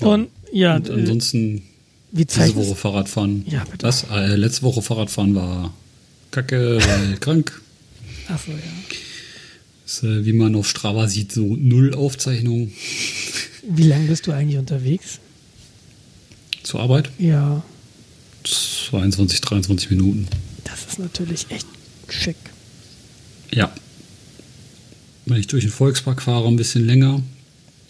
[0.00, 1.62] Und ja, Und äh, ansonsten
[2.12, 3.44] wie diese Woche Fahrradfahren.
[3.46, 3.86] Ja, bitte.
[3.86, 4.04] Was?
[4.10, 5.74] Äh, letzte Woche Fahrradfahren war
[6.30, 7.60] kacke, weil krank.
[8.28, 8.56] Achso, ja.
[9.86, 12.72] Ist, äh, wie man auf Strava sieht, so null Aufzeichnung
[13.62, 15.20] Wie lange bist du eigentlich unterwegs?
[16.62, 17.10] zur Arbeit.
[17.18, 17.62] Ja,
[18.44, 20.28] 22, 23 Minuten.
[20.64, 21.66] das ist natürlich echt
[22.08, 22.36] schick.
[23.52, 23.72] Ja.
[25.26, 27.22] Wenn ich durch den Volkspark fahre, ein bisschen länger.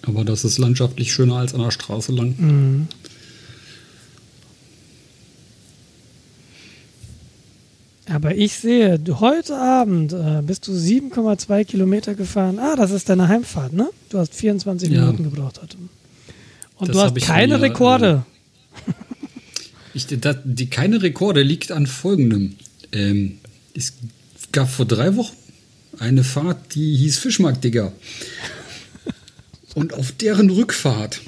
[0.03, 2.35] Aber das ist landschaftlich schöner als an der Straße lang.
[2.39, 2.89] Mhm.
[8.23, 12.59] Aber ich sehe, du, heute Abend äh, bist du 7,2 Kilometer gefahren.
[12.59, 13.89] Ah, das ist deine Heimfahrt, ne?
[14.11, 15.07] Du hast 24 Ja.
[15.07, 15.79] Minuten gebraucht heute.
[16.77, 18.25] Und Das du hast keine mir, äh, Rekorde.
[19.95, 22.55] Ich, das, die keine Rekorde liegt an folgendem.
[22.93, 23.39] Ähm,
[23.75, 23.95] es
[24.53, 25.35] gab vor drei Wochen
[25.99, 27.91] eine Fahrt, die hieß Fischmarkt, Digga.
[29.75, 31.21] Und auf deren Rückfahrt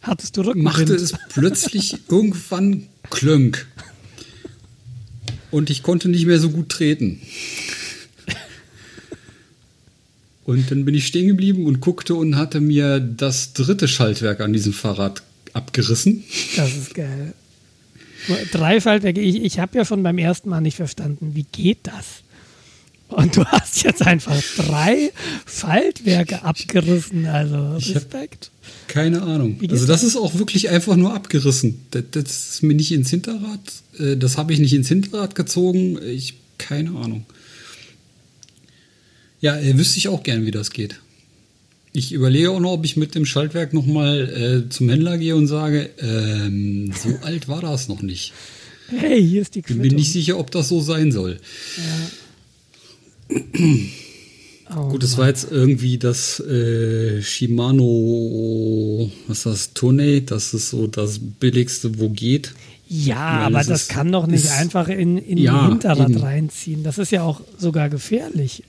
[0.00, 0.64] Hattest du Rückenwind?
[0.64, 3.66] machte es plötzlich irgendwann klönk.
[5.50, 7.20] Und ich konnte nicht mehr so gut treten.
[10.44, 14.52] Und dann bin ich stehen geblieben und guckte und hatte mir das dritte Schaltwerk an
[14.52, 16.22] diesem Fahrrad abgerissen.
[16.56, 17.34] Das ist geil.
[18.52, 19.20] Drei Schaltwerke.
[19.20, 22.22] Ich, ich habe ja schon beim ersten Mal nicht verstanden, wie geht das?
[23.08, 25.12] Und du hast jetzt einfach drei
[25.46, 27.26] Schaltwerke abgerissen.
[27.26, 28.50] Also Respekt.
[28.88, 29.58] Keine Ahnung.
[29.70, 31.80] Also das ist auch wirklich einfach nur abgerissen.
[31.92, 33.60] Das, das ist mir nicht ins Hinterrad,
[33.98, 35.98] äh, das habe ich nicht ins Hinterrad gezogen.
[36.02, 37.26] Ich keine Ahnung.
[39.40, 41.00] Ja, äh, wüsste ich auch gern, wie das geht.
[41.92, 45.36] Ich überlege auch noch, ob ich mit dem Schaltwerk noch mal äh, zum Händler gehe
[45.36, 48.32] und sage, ähm, so alt war das noch nicht.
[48.88, 49.82] Hey, hier ist die Bin Quittung.
[49.82, 51.38] mir nicht sicher, ob das so sein soll.
[54.74, 60.70] Oh, Gut, es war jetzt irgendwie das äh, Shimano, was ist das, Tourney, das ist
[60.70, 62.52] so das billigste, wo geht.
[62.88, 65.68] ja, weil aber es das ist- kann doch nicht ist- einfach in, in Ja, ein
[65.70, 66.18] Hinterrad eben.
[66.20, 66.82] reinziehen.
[66.82, 68.64] Das ist ja auch sogar gefährlich.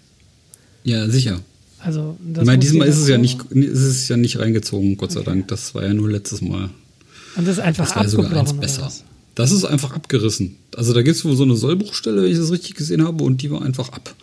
[0.84, 1.40] Ja, sicher.
[1.80, 5.12] Also, das ich meine, diesmal ist es ja nicht, ist es ja nicht reingezogen, Gott
[5.12, 5.48] sei Dank.
[5.48, 6.70] Das war ja nur letztes Mal.
[7.36, 8.92] Und das ist einfach Das war sogar eins besser.
[9.36, 10.56] Das ist einfach abgerissen.
[10.76, 13.42] Also da gibt es wohl so eine Sollbruchstelle, wenn ich das richtig gesehen habe, und
[13.44, 14.16] die war einfach ab.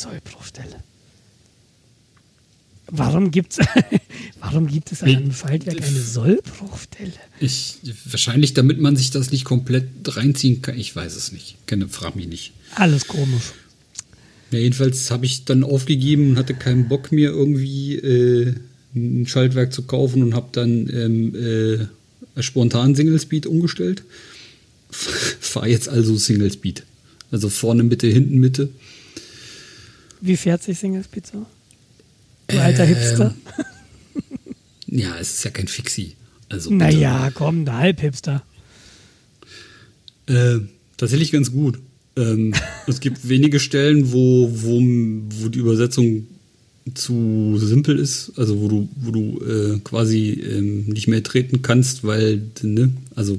[0.00, 0.82] Sollbruchstelle.
[2.86, 3.58] Warum gibt's,
[4.40, 7.12] warum gibt es an einem Schaltwerk eine Sollbruchstelle?
[7.40, 10.78] Ich, wahrscheinlich, damit man sich das nicht komplett reinziehen kann.
[10.78, 11.56] Ich weiß es nicht.
[11.66, 12.52] Keine, frag mich nicht.
[12.74, 13.52] Alles komisch.
[14.50, 18.54] Ja, jedenfalls habe ich dann aufgegeben und hatte keinen Bock mir irgendwie äh,
[18.94, 21.88] ein Schaltwerk zu kaufen und habe dann ähm,
[22.36, 24.02] äh, spontan Single Speed umgestellt.
[24.90, 26.84] Fahr jetzt also Single Speed.
[27.30, 28.68] Also vorne Mitte, hinten Mitte.
[30.24, 31.44] Wie fährt sich Single Speed so?
[32.46, 33.34] Du alter Ähm, Hipster?
[34.86, 36.14] Ja, es ist ja kein Fixie.
[36.48, 38.42] Also Naja, komm, der Halbhipster.
[40.26, 40.60] Äh,
[40.96, 41.78] tatsächlich ganz gut.
[42.16, 42.54] Ähm,
[42.86, 46.26] es gibt wenige Stellen, wo, wo, wo die Übersetzung
[46.94, 52.02] zu simpel ist, also wo du, wo du äh, quasi ähm, nicht mehr treten kannst,
[52.04, 53.38] weil, ne, also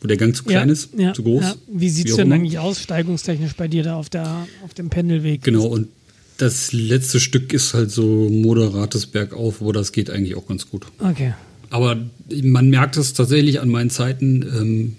[0.00, 1.42] wo der Gang zu klein ist, ja, zu groß.
[1.42, 1.54] Ja.
[1.68, 5.42] Wie sieht es denn eigentlich aus, steigungstechnisch bei dir da auf, der, auf dem Pendelweg?
[5.42, 5.88] Genau, und
[6.36, 10.86] das letzte Stück ist halt so moderates Bergauf, wo das geht eigentlich auch ganz gut.
[10.98, 11.34] Okay.
[11.70, 11.98] Aber
[12.42, 14.96] man merkt es tatsächlich an meinen Zeiten, ähm,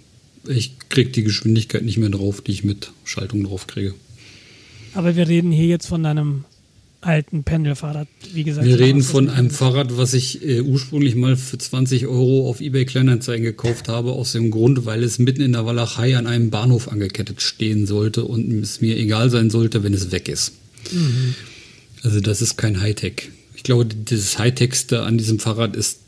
[0.47, 3.93] ich kriege die Geschwindigkeit nicht mehr drauf, die ich mit Schaltung drauf kriege.
[4.93, 6.45] Aber wir reden hier jetzt von deinem
[7.01, 8.65] alten Pendelfahrrad, wie gesagt.
[8.65, 12.85] Wir reden von einem Fahrrad, was ich äh, ursprünglich mal für 20 Euro auf eBay
[12.85, 16.87] Kleinanzeigen gekauft habe, aus dem Grund, weil es mitten in der Walachei an einem Bahnhof
[16.87, 20.53] angekettet stehen sollte und es mir egal sein sollte, wenn es weg ist.
[22.03, 23.29] Also das ist kein Hightech.
[23.55, 25.99] Ich glaube, das Hightechste an diesem Fahrrad ist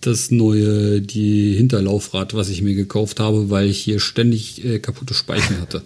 [0.00, 5.14] das neue, die Hinterlaufrad, was ich mir gekauft habe, weil ich hier ständig äh, kaputte
[5.14, 5.82] Speichen hatte.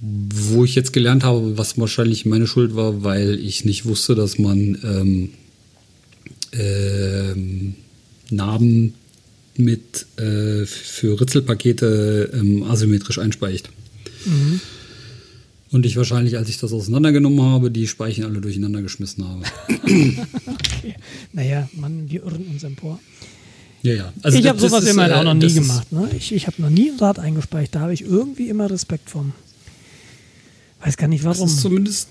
[0.00, 4.38] Wo ich jetzt gelernt habe, was wahrscheinlich meine Schuld war, weil ich nicht wusste, dass
[4.38, 5.30] man ähm,
[6.52, 7.74] ähm,
[8.30, 8.94] Narben
[9.56, 13.68] mit äh, für Ritzelpakete ähm, asymmetrisch einspeicht.
[15.72, 19.42] Und ich wahrscheinlich, als ich das auseinandergenommen habe, die Speichen alle durcheinander geschmissen habe.
[20.46, 20.94] Okay.
[21.32, 22.98] Naja, Mann, wir irren uns empor.
[23.82, 24.12] Ja, ja.
[24.22, 25.92] Also ich das- habe das sowas immerhin äh, auch noch nie das gemacht.
[25.92, 26.10] Ne?
[26.16, 27.74] Ich, ich habe noch nie ein Rad eingespeicht.
[27.74, 29.26] Da habe ich irgendwie immer Respekt vor.
[30.84, 31.48] Weiß gar nicht Das warum.
[31.48, 32.08] ist zumindest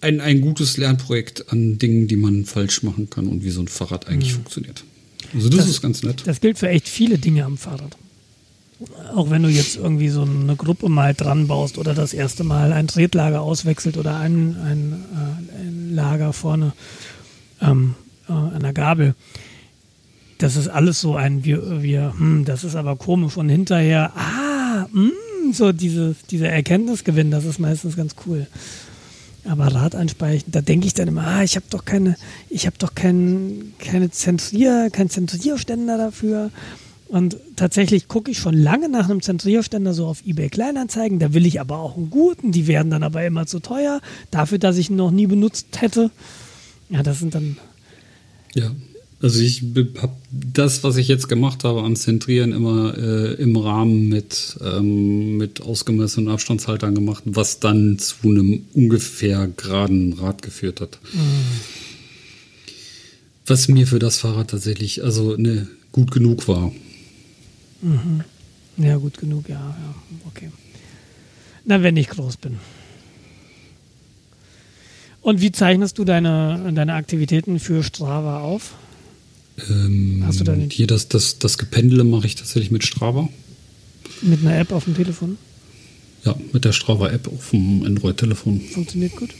[0.00, 3.68] ein, ein gutes Lernprojekt an Dingen, die man falsch machen kann und wie so ein
[3.68, 4.84] Fahrrad eigentlich funktioniert.
[5.34, 6.22] Also das, ist ganz nett.
[6.24, 7.96] Das gilt für echt viele Dinge am Fahrrad.
[9.14, 12.72] Auch wenn du jetzt irgendwie so eine Gruppe mal dran baust oder das erste Mal
[12.72, 16.72] ein Tretlager auswechselt oder ein, ein, äh, ein Lager vorne
[17.60, 17.94] ähm,
[18.28, 19.14] äh, an der Gabel.
[20.38, 23.36] Das ist alles so ein, wir, wir hm, das ist aber komisch.
[23.36, 25.12] Und hinterher, ah, hm,
[25.52, 28.46] so diese, dieser Erkenntnisgewinn, das ist meistens ganz cool.
[29.44, 32.16] Aber Rad einspeichen, da denke ich dann immer, ah, ich habe doch keine,
[32.48, 36.50] ich habe doch kein, keine Zentrier, kein Zentrierständer dafür.
[37.12, 41.18] Und tatsächlich gucke ich schon lange nach einem Zentrierständer so auf eBay Kleinanzeigen.
[41.18, 42.52] Da will ich aber auch einen guten.
[42.52, 44.00] Die werden dann aber immer zu teuer.
[44.30, 46.10] Dafür, dass ich ihn noch nie benutzt hätte.
[46.88, 47.58] Ja, das sind dann.
[48.54, 48.70] Ja.
[49.20, 49.62] Also ich
[50.00, 55.36] habe das, was ich jetzt gemacht habe an Zentrieren, immer äh, im Rahmen mit, ähm,
[55.36, 60.98] mit ausgemessenen Abstandshaltern gemacht, was dann zu einem ungefähr geraden Rad geführt hat.
[63.44, 66.72] Was mir für das Fahrrad tatsächlich also ne, gut genug war.
[68.76, 69.94] Ja, gut genug, ja, ja,
[70.26, 70.50] okay.
[71.64, 72.58] Na, wenn ich groß bin.
[75.20, 78.74] Und wie zeichnest du deine, deine Aktivitäten für Strava auf?
[79.68, 83.28] Ähm, Hast du da hier das, das, das Gependele mache ich tatsächlich mit Strava.
[84.22, 85.38] Mit einer App auf dem Telefon?
[86.24, 88.60] Ja, mit der Strava-App auf dem Android-Telefon.
[88.60, 89.30] Funktioniert gut?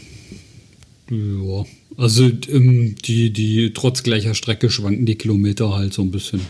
[1.11, 1.64] Ja.
[1.96, 6.40] Also ähm, die, die trotz gleicher Strecke schwanken die Kilometer halt so ein bisschen.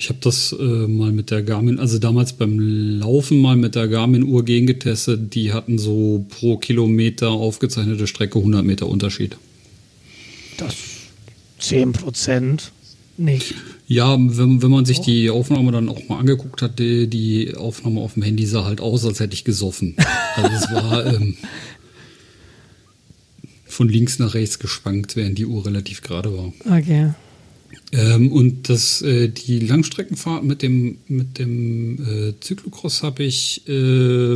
[0.00, 2.58] Ich habe das äh, mal mit der Garmin, also damals beim
[2.98, 5.34] Laufen mal mit der Garmin-Uhr gegengetestet.
[5.34, 9.36] Die hatten so pro Kilometer aufgezeichnete Strecke 100 Meter Unterschied.
[10.56, 10.74] Das
[11.58, 12.72] 10 Prozent
[13.18, 13.54] nicht.
[13.88, 18.00] Ja, wenn, wenn man sich die Aufnahme dann auch mal angeguckt hat, die, die Aufnahme
[18.00, 19.96] auf dem Handy sah halt aus, als hätte ich gesoffen.
[20.34, 21.36] Also es war ähm,
[23.66, 26.54] von links nach rechts geschwankt, während die Uhr relativ gerade war.
[26.64, 27.10] Okay.
[27.92, 31.98] Ähm, und das, äh, die Langstreckenfahrt mit dem, mit dem
[32.30, 33.72] äh, Zyklocross habe ich äh,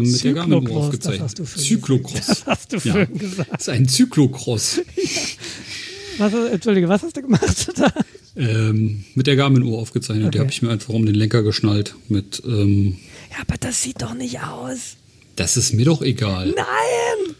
[0.00, 1.20] mit der Garmin-Uhr Zyklocross, aufgezeichnet.
[1.38, 2.26] das hast du Zyklocross.
[2.26, 3.04] Das hast du Ja.
[3.04, 3.50] gesagt.
[3.52, 4.80] Das ist ein Zyklocross.
[6.18, 7.92] Was, Entschuldige, was hast du gemacht da?
[8.36, 10.26] ähm, mit der Garmin-Uhr aufgezeichnet.
[10.34, 10.38] Die Okay.
[10.40, 11.96] habe ich mir einfach um den Lenker geschnallt.
[12.08, 12.98] Mit, ähm,
[13.32, 14.96] Ja, aber das sieht doch nicht aus.
[15.34, 16.54] das ist mir doch egal.
[16.56, 17.34] Nein!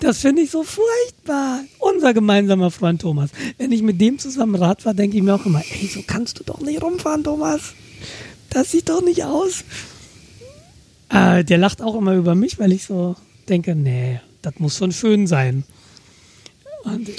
[0.00, 1.60] Das finde ich so furchtbar.
[1.78, 3.30] Unser gemeinsamer Freund Thomas.
[3.58, 6.38] Wenn ich mit dem zusammen Rad fahre, denke ich mir auch immer, ey, so kannst
[6.38, 7.74] du doch nicht rumfahren, Thomas.
[8.48, 9.64] Das sieht doch nicht aus.
[11.10, 13.14] Äh, der lacht auch immer über mich, weil ich so
[13.48, 15.64] denke, nee, das muss schon schön sein.
[16.84, 17.10] Und,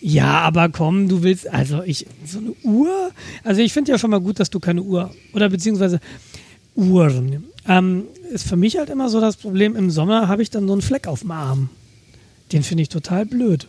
[0.00, 3.10] ja, aber komm, du willst, also ich, so eine Uhr,
[3.42, 6.00] also ich finde ja schon mal gut, dass du keine Uhr, oder beziehungsweise
[6.74, 7.44] Uhren.
[7.68, 10.72] Ähm, ist für mich halt immer so das Problem, im Sommer habe ich dann so
[10.72, 11.70] einen Fleck auf dem Arm.
[12.52, 13.66] Den finde ich total blöd.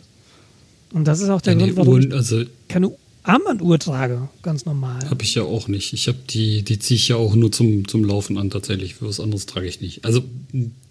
[0.92, 4.64] Und das ist auch der Ja, Grund, warum Uhren, ich also keine Armbanduhr trage, ganz
[4.66, 5.08] normal.
[5.08, 5.92] habe ich ja auch nicht.
[5.92, 8.96] Ich habe die, die ziehe ich ja auch nur zum, zum Laufen an tatsächlich.
[8.96, 10.04] Für was anderes trage ich nicht.
[10.04, 10.22] Also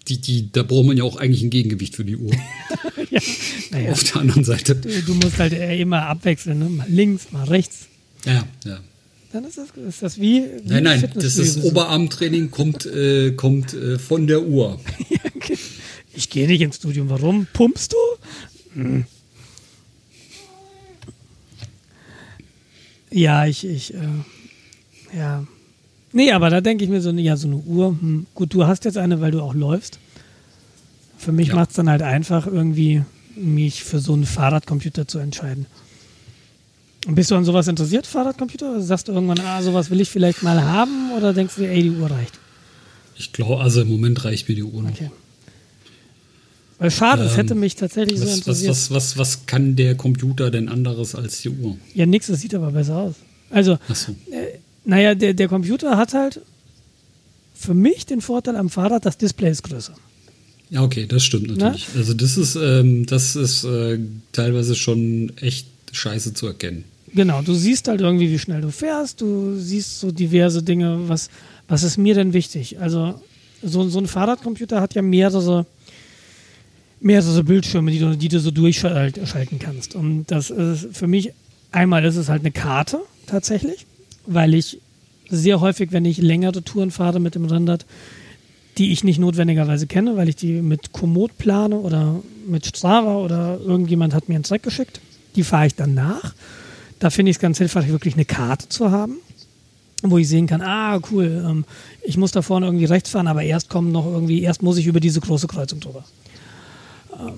[0.08, 2.32] die, die, da braucht man ja auch eigentlich ein Gegengewicht für die Uhr.
[3.10, 3.20] ja,
[3.70, 4.74] naja, Auf der anderen Seite.
[4.76, 6.68] du, du musst halt immer abwechseln, ne?
[6.68, 7.86] mal links, mal rechts.
[8.26, 8.80] Ja, ja.
[9.34, 11.60] Dann ist das, ist das wie, wie Nein, nein, das ist.
[11.64, 14.80] Oberarmtraining kommt, äh, kommt äh, von der Uhr.
[16.16, 17.10] Ich gehe nicht ins Studium.
[17.10, 17.48] Warum?
[17.52, 17.96] Pumpst du?
[18.80, 19.04] Hm.
[23.10, 23.98] Ja, ich, ich, äh,
[25.16, 25.44] ja.
[26.12, 27.96] Nee, aber da denke ich mir so, ja, so eine Uhr.
[28.00, 28.26] Hm.
[28.36, 29.98] Gut, du hast jetzt eine, weil du auch läufst.
[31.18, 31.56] Für mich Ja.
[31.56, 33.02] macht es dann halt einfach irgendwie,
[33.34, 35.66] mich für so einen Fahrradcomputer zu entscheiden.
[37.06, 38.70] Und bist du an sowas interessiert, Fahrradcomputer?
[38.72, 41.12] Oder sagst du irgendwann, ah, sowas will ich vielleicht mal haben?
[41.16, 42.38] Oder denkst du dir, ey, die Uhr reicht?
[43.16, 44.90] Ich glaube, also im Moment reicht mir die Uhr noch.
[44.90, 45.10] Okay.
[46.78, 48.70] Weil schade, es Ähm, hätte mich tatsächlich so Was, was, interessiert.
[48.70, 51.76] was, was, was kann der Computer denn anderes als die Uhr?
[51.94, 53.14] Ja, nix, das sieht aber besser aus.
[53.50, 54.12] Also, Achso.
[54.32, 56.40] äh, naja, der, der Computer hat halt
[57.54, 59.94] für mich den Vorteil am Fahrrad, das Display ist größer.
[60.70, 61.86] Ja, okay, das stimmt natürlich.
[61.94, 63.98] Also das ist, ähm, das ist äh,
[64.32, 66.84] teilweise schon echt scheiße zu erkennen.
[67.14, 71.30] Genau, du siehst halt irgendwie, wie schnell du fährst, du siehst so diverse Dinge, was,
[71.68, 72.80] was ist mir denn wichtig?
[72.80, 73.20] Also,
[73.62, 75.64] so, so ein Fahrradcomputer hat ja mehrere,
[77.00, 79.94] mehrere Bildschirme, die du, die du so durchschalten kannst.
[79.94, 81.32] Und das ist für mich,
[81.70, 83.86] einmal ist es halt eine Karte tatsächlich,
[84.26, 84.80] weil ich
[85.30, 87.86] sehr häufig, wenn ich längere Touren fahre mit dem Rennrad,
[88.76, 93.60] die ich nicht notwendigerweise kenne, weil ich die mit Komoot plane oder mit Strava oder
[93.60, 95.00] irgendjemand hat mir einen Track geschickt.
[95.36, 96.34] Die fahre ich dann nach.
[97.04, 99.18] Da finde ich es ganz hilfreich, wirklich eine Karte zu haben,
[100.02, 101.66] wo ich sehen kann, ah, cool, ähm,
[102.02, 104.86] ich muss da vorne irgendwie rechts fahren, aber erst kommen noch irgendwie, erst muss ich
[104.86, 106.02] über diese große Kreuzung drüber.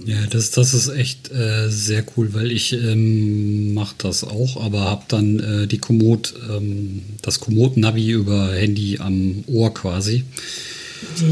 [0.04, 4.82] Ja, das, das ist echt äh, sehr cool, weil ich ähm, mache das auch, aber
[4.82, 10.22] habe dann äh, die Komoot, ähm, das Komoot-Navi über Handy am Ohr quasi.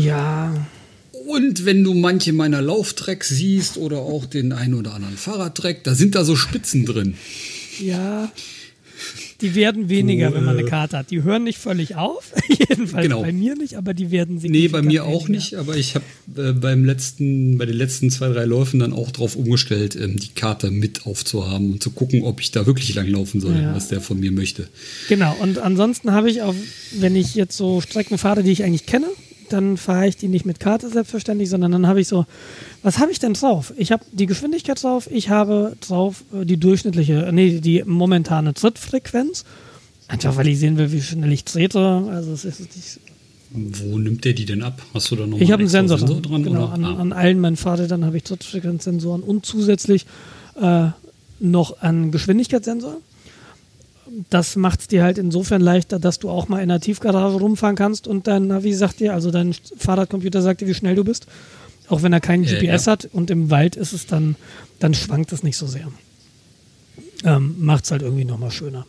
[0.02, 0.52] Ja,
[1.28, 5.94] Und wenn du manche meiner Lauftracks siehst oder auch den einen oder anderen Fahrradtrack, da
[5.94, 7.14] sind da so Spitzen drin.
[7.80, 8.30] Ja.
[9.40, 11.10] Die werden weniger, wenn man eine äh, Karte hat.
[11.10, 13.22] Die hören nicht völlig auf, jedenfalls Genau.
[13.22, 15.32] bei mir nicht, aber die werden Nee, signifikant bei mir auch weniger.
[15.32, 16.04] nicht, aber ich habe
[16.36, 20.28] äh, beim letzten, bei den letzten zwei, drei Läufen dann auch drauf umgestellt, ähm, die
[20.28, 23.74] Karte mit aufzuhaben und zu gucken, ob ich da wirklich lang laufen soll, Ja.
[23.74, 24.68] was der von mir möchte.
[25.08, 26.54] Genau, und ansonsten habe ich auch,
[26.92, 29.08] wenn ich jetzt so Strecken fahre, die ich eigentlich kenne,
[29.54, 32.26] dann fahre ich die nicht mit Karte selbstverständlich, sondern dann habe ich so,
[32.82, 33.72] was habe ich denn drauf?
[33.76, 39.44] Ich habe die Geschwindigkeit drauf, ich habe drauf äh, die durchschnittliche, nee, die momentane Trittfrequenz.
[40.08, 41.78] Einfach weil ich sehen will, wie schnell ich trete.
[42.10, 43.00] Also es ist nicht,
[43.50, 44.82] Wo nimmt der die denn ab?
[44.92, 46.42] Hast du da noch ich habe einen Sensor, Sensor dran.
[46.42, 46.96] Genau, an, Ah.
[46.96, 50.04] an allen meinen Fahrrädern habe ich Trittfrequenzsensoren und zusätzlich
[50.60, 50.88] äh,
[51.40, 52.96] noch einen Geschwindigkeitssensor.
[54.30, 57.76] Das macht es dir halt insofern leichter, dass du auch mal in einer Tiefgarage rumfahren
[57.76, 61.26] kannst und dein Navi sagt dir, also dein Fahrradcomputer sagt dir, wie schnell du bist.
[61.88, 62.92] Auch wenn er keinen Äh, GPS ja.
[62.92, 64.36] hat und im Wald ist es dann,
[64.78, 65.88] dann schwankt es nicht so sehr.
[67.24, 68.86] Ähm, Macht es halt irgendwie nochmal schöner.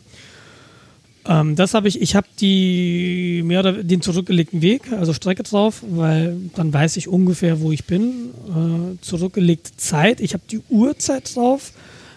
[1.28, 5.82] Ähm, das habe ich, ich habe die mehr oder den zurückgelegten Weg, also Strecke drauf,
[5.88, 8.30] weil dann weiß ich ungefähr, wo ich bin.
[8.48, 11.72] Äh, zurückgelegte Zeit, ich habe die Uhrzeit drauf,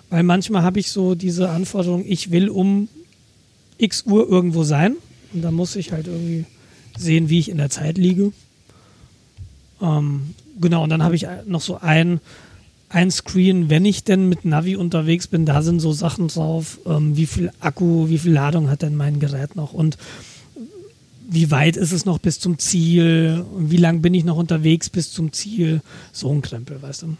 [0.09, 2.89] weil manchmal habe ich so diese Anforderung, ich will um
[3.77, 4.95] x Uhr irgendwo sein.
[5.33, 6.45] Und da muss ich halt irgendwie
[6.97, 8.31] sehen, wie ich in der Zeit liege.
[9.81, 12.19] Ähm, genau, und dann habe ich noch so ein,
[12.89, 17.15] ein Screen, wenn ich denn mit Navi unterwegs bin, da sind so Sachen drauf, ähm,
[17.15, 19.97] wie viel Akku, wie viel Ladung hat denn mein Gerät noch und
[21.31, 25.11] wie weit ist es noch bis zum Ziel wie lang bin ich noch unterwegs bis
[25.11, 25.81] zum Ziel,
[26.11, 27.17] so ein Krempel, weißt du.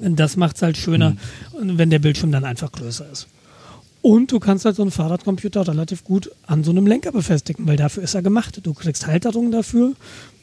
[0.00, 1.16] Das macht es halt schöner,
[1.60, 3.26] wenn der Bildschirm dann einfach größer ist.
[4.00, 7.76] Und du kannst halt so einen Fahrradcomputer relativ gut an so einem Lenker befestigen, weil
[7.76, 8.60] dafür ist er gemacht.
[8.62, 9.94] Du kriegst Halterungen dafür,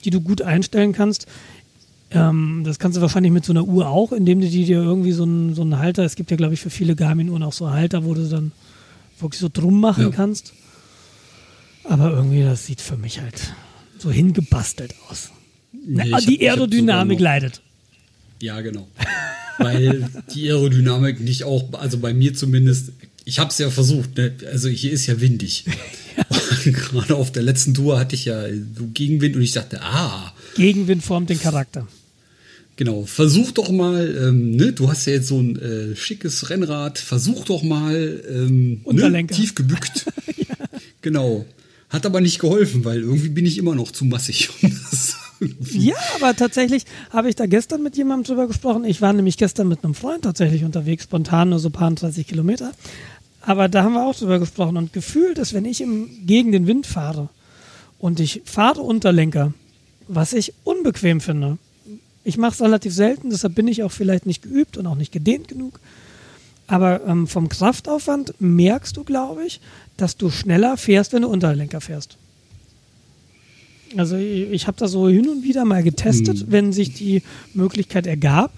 [0.03, 1.25] die du gut einstellen kannst.
[2.11, 5.13] Ähm, das kannst du wahrscheinlich mit so einer Uhr auch, indem du die dir irgendwie
[5.13, 7.69] so einen, so einen Halter, es gibt ja glaube ich für viele Garmin-Uhren auch so
[7.71, 8.51] Halter, wo du dann
[9.19, 10.09] wirklich so drum machen Ja.
[10.11, 10.53] kannst.
[11.85, 13.53] Aber irgendwie, das sieht für mich halt
[13.99, 15.29] so hingebastelt aus.
[15.71, 17.61] Nee, Na, die Aerodynamik leidet.
[18.41, 18.87] Ja, genau.
[19.57, 22.91] Weil die Aerodynamik nicht auch, also bei mir zumindest,
[23.23, 24.33] ich habe es ja versucht, ne?
[24.51, 25.65] also hier ist ja windig.
[26.63, 31.03] Gerade auf der letzten Tour hatte ich ja so Gegenwind und ich dachte, ah, Gegenwind
[31.03, 31.87] formt den Charakter.
[32.75, 34.73] genau, versuch doch mal, ähm, ne?
[34.73, 39.27] du hast ja jetzt so ein äh, schickes Rennrad, versuch doch mal ähm, ne?
[39.27, 40.05] Tief gebückt.
[41.05, 41.45] Genau.
[41.89, 44.49] Hat aber nicht geholfen, weil irgendwie bin ich immer noch zu massig.
[44.63, 45.15] um das
[45.71, 48.85] Ja, aber tatsächlich habe ich da gestern mit jemandem drüber gesprochen.
[48.85, 52.71] Ich war nämlich gestern mit einem Freund tatsächlich unterwegs, spontan nur so paar 30 Kilometer.
[53.41, 56.67] Aber da haben wir auch drüber gesprochen und gefühlt ist, wenn ich im, gegen den
[56.67, 57.29] Wind fahre
[57.99, 59.53] und ich fahre Unterlenker,
[60.07, 61.57] was ich unbequem finde.
[62.23, 65.11] Ich mache es relativ selten, deshalb bin ich auch vielleicht nicht geübt und auch nicht
[65.11, 65.79] gedehnt genug.
[66.67, 69.61] Aber ähm, vom Kraftaufwand merkst du, glaube ich,
[69.97, 72.17] dass du schneller fährst, wenn du Unterlenker fährst.
[73.97, 77.21] Also ich, ich habe das so hin und wieder mal getestet, wenn sich die
[77.53, 78.51] Möglichkeit ergab.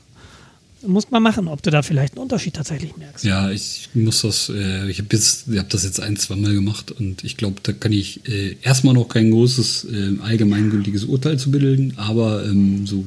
[0.86, 3.26] Muss man machen, ob du da vielleicht einen Unterschied tatsächlich merkst.
[3.26, 7.24] Ja, ich muss das, äh, ich habe habe das jetzt ein, zwei Mal gemacht und
[7.24, 11.94] ich glaube, da kann ich äh, erstmal noch kein großes äh, allgemeingültiges Urteil zu bilden,
[11.98, 13.04] aber ähm, so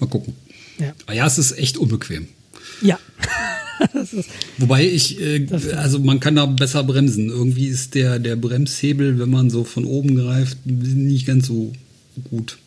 [0.00, 0.34] mal gucken.
[0.78, 0.94] Ja.
[1.04, 2.28] Aber ja, es ist echt unbequem.
[2.82, 2.98] Ja.
[3.94, 4.28] das ist,
[4.58, 7.28] Wobei ich, äh, Das- also man kann da besser bremsen.
[7.28, 11.72] Irgendwie ist der, der Bremshebel, wenn man so von oben greift, nicht ganz so
[12.30, 12.58] gut.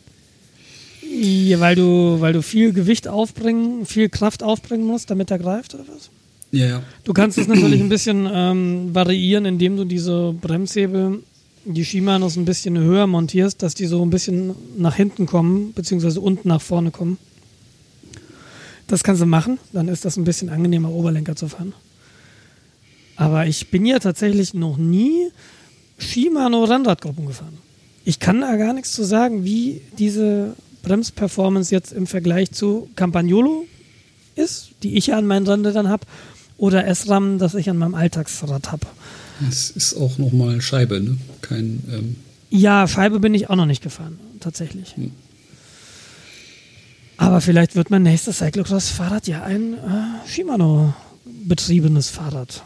[1.20, 5.74] ja, weil, du, weil du viel Gewicht aufbringen, viel Kraft aufbringen musst, damit er greift
[5.74, 6.10] oder was?
[6.50, 6.82] Ja, ja.
[7.04, 11.20] Du kannst es natürlich ein bisschen ähm, variieren, indem du diese Bremshebel,
[11.64, 16.20] die Shimanos ein bisschen höher montierst, dass die so ein bisschen nach hinten kommen, beziehungsweise
[16.20, 17.18] unten nach vorne kommen.
[18.86, 21.72] Das kannst du machen, dann ist das ein bisschen angenehmer, Oberlenker zu fahren.
[23.16, 25.28] Aber ich bin ja tatsächlich noch nie
[25.98, 27.58] Shimano Rennradgruppen gefahren.
[28.04, 33.66] Ich kann da gar nichts zu sagen, wie diese Bremsperformance jetzt im Vergleich zu Campagnolo
[34.36, 36.06] ist, die ich ja an meinen Rennrädern habe,
[36.58, 38.86] oder SRAM, das ich an meinem Alltagsrad habe.
[39.48, 41.16] Es ist auch nochmal Scheibe, ne?
[41.40, 42.16] Kein, ähm,
[42.50, 44.94] Ja, Scheibe bin ich auch noch nicht gefahren, tatsächlich.
[47.16, 52.62] Aber vielleicht wird mein nächstes Cyclocross-Fahrrad ja ein äh, Shimano-betriebenes Fahrrad.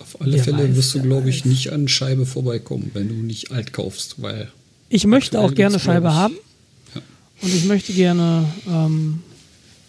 [0.00, 1.50] auf alle Wer Fälle weiß, wirst du, glaube ich, weiß.
[1.50, 4.50] nicht an Scheibe vorbeikommen, wenn du nicht alt kaufst, weil
[4.88, 6.34] Ich möchte auch gerne Scheibe ich- haben.
[6.94, 7.02] Ja.
[7.42, 9.22] Und ich möchte gerne ähm,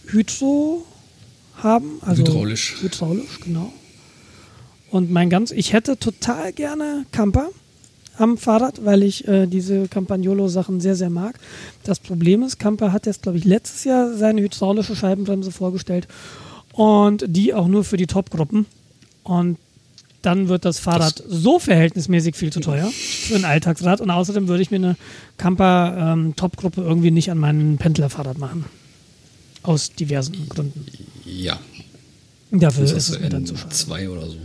[0.08, 0.86] Hydro
[1.58, 2.00] haben.
[2.02, 2.76] Also Hydraulisch.
[2.82, 3.72] Hydraulisch, genau.
[4.92, 7.50] Und mein ganz, ich hätte total gerne Camper
[8.18, 11.40] am Fahrrad, weil ich äh, diese Campagnolo-Sachen sehr, sehr mag.
[11.84, 16.08] Das Problem ist, Camper hat jetzt, glaube ich, letztes Jahr seine hydraulische Scheibenbremse vorgestellt
[16.74, 18.66] und die auch nur für die Top-Gruppen.
[19.24, 19.58] Und
[20.22, 24.02] dann wird das Fahrrad so verhältnismäßig viel zu teuer für ein Alltagsrad.
[24.02, 24.96] Und außerdem würde ich mir eine
[25.38, 28.66] Camper ähm, Top-Gruppe irgendwie nicht an meinem Pendlerfahrrad machen.
[29.62, 30.86] Aus diversen Gründen.
[31.26, 31.60] ja,
[32.52, 33.70] Dafür das ist hast es mir dann zu schade.
[33.70, 34.38] zwei oder so.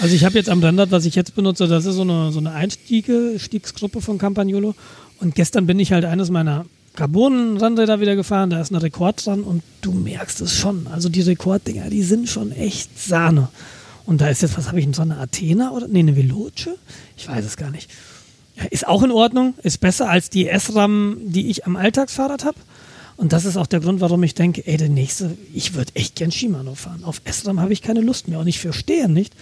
[0.00, 2.38] Also ich habe jetzt am Rennrad, was ich jetzt benutze, das ist so eine, so
[2.38, 4.74] eine Einstiege, Stiegsgruppe von Campagnolo.
[5.20, 6.64] Und gestern bin ich halt eines meiner
[6.94, 10.86] Carbon-Rennräder wieder gefahren, da ist ein Rekord dran und du merkst es schon.
[10.88, 13.48] Also die Rekorddinger, die sind schon echt Sahne.
[14.04, 16.70] Und da ist jetzt, was habe ich denn, so eine Athena oder, nee, eine Veloce?
[17.16, 17.88] Ich weiß es gar nicht.
[18.70, 22.58] Ist auch in Ordnung, ist besser als die S-Ram, die ich am Alltagsfahrrad habe.
[23.16, 26.16] Und das ist auch der Grund, warum ich denke, ey, der nächste, ich würde echt
[26.16, 27.04] gern Shimano fahren.
[27.04, 29.34] Auf S-Ram habe ich keine Lust mehr und ich verstehe nicht,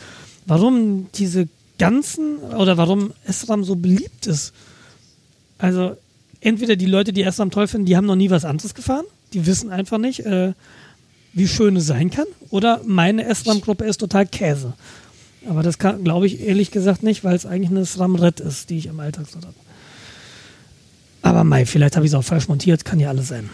[0.47, 4.53] warum diese ganzen oder warum S-Ram so beliebt ist.
[5.59, 5.97] Also
[6.41, 9.47] entweder die Leute, die SRAM toll finden, die haben noch nie was anderes gefahren, die
[9.47, 10.53] wissen einfach nicht, äh,
[11.33, 14.75] wie schön es sein kann, oder meine SRAM-Gruppe ist total Käse.
[15.49, 18.87] Aber das glaube ich ehrlich gesagt nicht, weil es eigentlich eine SRAM-Red ist, die ich
[18.87, 19.55] im Alltagsrad habe.
[21.23, 23.49] Aber Mai, vielleicht habe ich es auch falsch montiert, kann ja alles sein.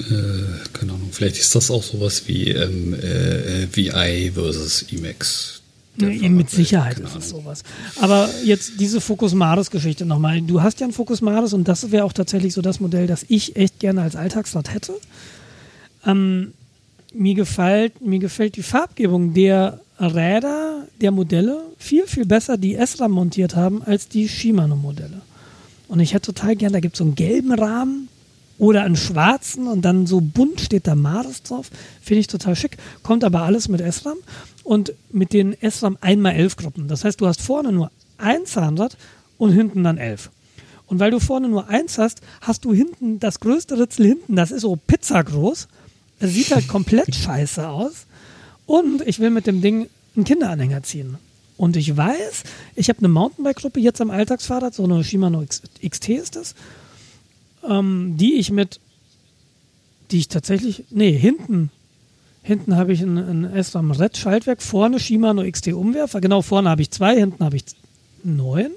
[0.00, 5.62] Äh, keine Ahnung, vielleicht ist das auch sowas wie ähm, äh, VI versus Emacs.
[5.98, 7.62] Ja, mit Sicherheit ist es sowas.
[8.00, 10.42] Aber jetzt diese Focus Maris Geschichte nochmal.
[10.42, 13.24] Du hast ja einen Focus Maris und das wäre auch tatsächlich so das Modell, das
[13.28, 14.94] ich echt gerne als Alltagsrad hätte.
[16.04, 16.52] Ähm,
[17.14, 23.08] mir, gefällt, mir gefällt die Farbgebung der Räder, der Modelle viel, viel besser, die Esra
[23.08, 25.22] montiert haben, als die Shimano-Modelle.
[25.88, 28.08] Und ich hätte total gern, da gibt es so einen gelben Rahmen
[28.58, 31.70] oder einen schwarzen und dann so bunt steht da Maris drauf.
[32.02, 32.76] Finde ich total schick.
[33.02, 34.18] Kommt aber alles mit SRAM
[34.66, 36.88] und mit den SRAM 1x11 Gruppen.
[36.88, 38.96] Das heißt, du hast vorne nur ein Zahnrad
[39.38, 40.30] und hinten dann elf.
[40.86, 44.50] Und weil du vorne nur eins hast, hast du hinten das größte Ritzel hinten, das
[44.50, 45.68] ist so pizzagroß.
[46.18, 48.06] Es sieht halt komplett scheiße aus.
[48.66, 51.16] Und ich will mit dem Ding einen Kinderanhänger ziehen.
[51.56, 52.42] Und ich weiß,
[52.74, 56.54] ich habe eine Mountainbike-Gruppe jetzt am Alltagsfahrrad, so eine Shimano XT ist das,
[57.66, 58.80] ähm, die ich mit,
[60.10, 61.70] die ich tatsächlich, nee, hinten,
[62.46, 66.80] hinten habe ich ein, ein SRAM Red Schaltwerk, vorne Shimano XT Umwerfer, genau vorne habe
[66.80, 67.64] ich zwei, hinten habe ich
[68.22, 68.70] neun.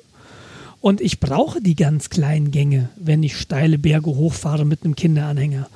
[0.81, 5.69] Und ich brauche die ganz kleinen Gänge, wenn ich steile Berge hochfahre mit einem Kinderanhänger.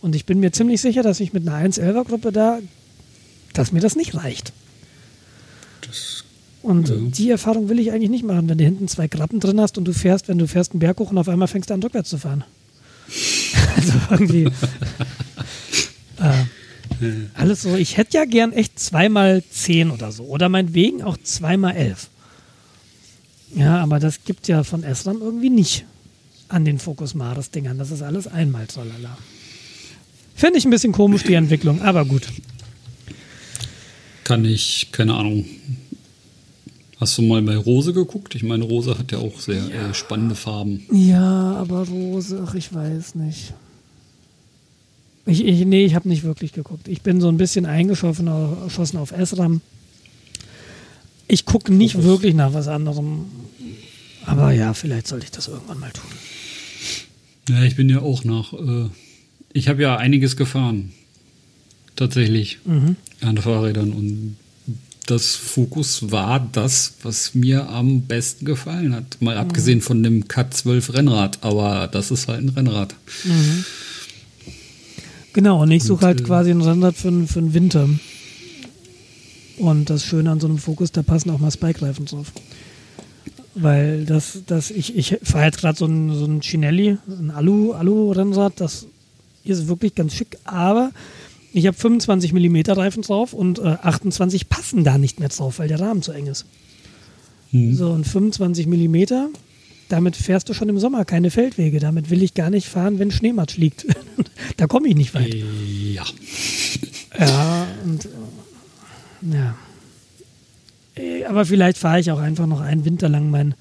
[0.00, 2.60] Und ich bin mir ziemlich sicher, dass ich mit einer 1-11er Gruppe da,
[3.52, 4.52] dass mir das nicht reicht.
[5.80, 6.24] Das
[6.62, 6.94] und ja.
[6.98, 9.86] die Erfahrung will ich eigentlich nicht machen, wenn du hinten zwei Grappen drin hast und
[9.86, 12.10] du fährst, wenn du fährst einen Berg hoch und auf einmal fängst du an, rückwärts
[12.10, 12.44] zu fahren.
[13.76, 14.44] also irgendwie.
[16.18, 16.44] äh,
[17.34, 20.24] alles so, ich hätte ja gern echt zweimal zehn oder so.
[20.24, 22.08] Oder meinetwegen auch zweimal elf.
[23.54, 25.84] Ja, aber das gibt ja von SRAM irgendwie nicht
[26.48, 27.78] an den Focus Maris Dingern.
[27.78, 29.18] Das ist alles einmal tralala.
[30.34, 32.26] Finde ich ein bisschen komisch, die Entwicklung, aber gut.
[34.24, 35.44] Kann ich, keine Ahnung,
[37.00, 38.34] Hast du mal bei Rose geguckt?
[38.34, 39.88] Ich meine, Rose hat ja auch sehr ja.
[39.88, 40.82] äh, spannende Farben.
[40.92, 43.54] Ja, aber Rose, ach, ich weiß nicht.
[45.26, 46.88] Ich, ich, nee, ich habe nicht wirklich geguckt.
[46.88, 49.60] Ich bin so ein bisschen eingeschossen auf, auf SRAM.
[51.28, 52.06] Ich gucke nicht Fokus.
[52.06, 53.26] wirklich nach was anderem.
[54.26, 56.10] Aber ja, vielleicht sollte ich das irgendwann mal tun.
[57.48, 58.52] Ja, ich bin ja auch nach.
[58.52, 58.88] Äh,
[59.52, 60.92] ich habe ja einiges gefahren.
[61.96, 62.58] Tatsächlich.
[62.64, 62.96] Mhm.
[63.20, 64.36] An Fahrrädern und
[65.06, 69.20] das Fokus war das, was mir am besten gefallen hat.
[69.20, 69.40] Mal mhm.
[69.40, 72.94] abgesehen von dem K12 Rennrad, aber das ist halt ein Rennrad.
[73.24, 73.64] Mhm.
[75.32, 77.88] Genau, und ich suche halt äh, quasi ein Rennrad für, für den Winter.
[79.58, 82.32] Und das Schöne an so einem Fokus, da passen auch mal Spike-Reifen drauf.
[83.54, 88.52] Weil das, das ich, ich fahre jetzt gerade so ein, so ein Chinelli, ein Alu-Rennrad,
[88.52, 88.86] Alu das
[89.44, 90.92] ist wirklich ganz schick, aber
[91.52, 95.68] ich habe 25 mm Reifen drauf und äh, 28 passen da nicht mehr drauf, weil
[95.68, 96.46] der Rahmen zu eng ist.
[97.50, 97.74] Hm.
[97.74, 98.96] So, und 25 mm,
[99.92, 101.80] damit fährst du schon im Sommer keine Feldwege.
[101.80, 103.86] Damit will ich gar nicht fahren, wenn Schneematsch liegt.
[104.56, 105.34] da komme ich nicht weit.
[105.34, 106.04] Ja.
[107.18, 108.08] Ja, und
[109.22, 109.56] ja.
[110.96, 113.54] Äh, aber vielleicht fahre ich auch einfach noch einen Winter lang meinen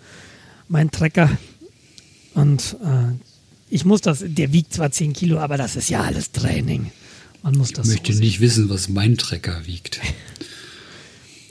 [0.67, 1.37] mein Trecker.
[2.35, 3.13] Und äh,
[3.69, 6.91] ich muss das, der wiegt zwar 10 Kilo, aber das ist ja alles Training.
[7.43, 9.99] Man muss das ich möchte so nicht wissen, was mein Trecker wiegt.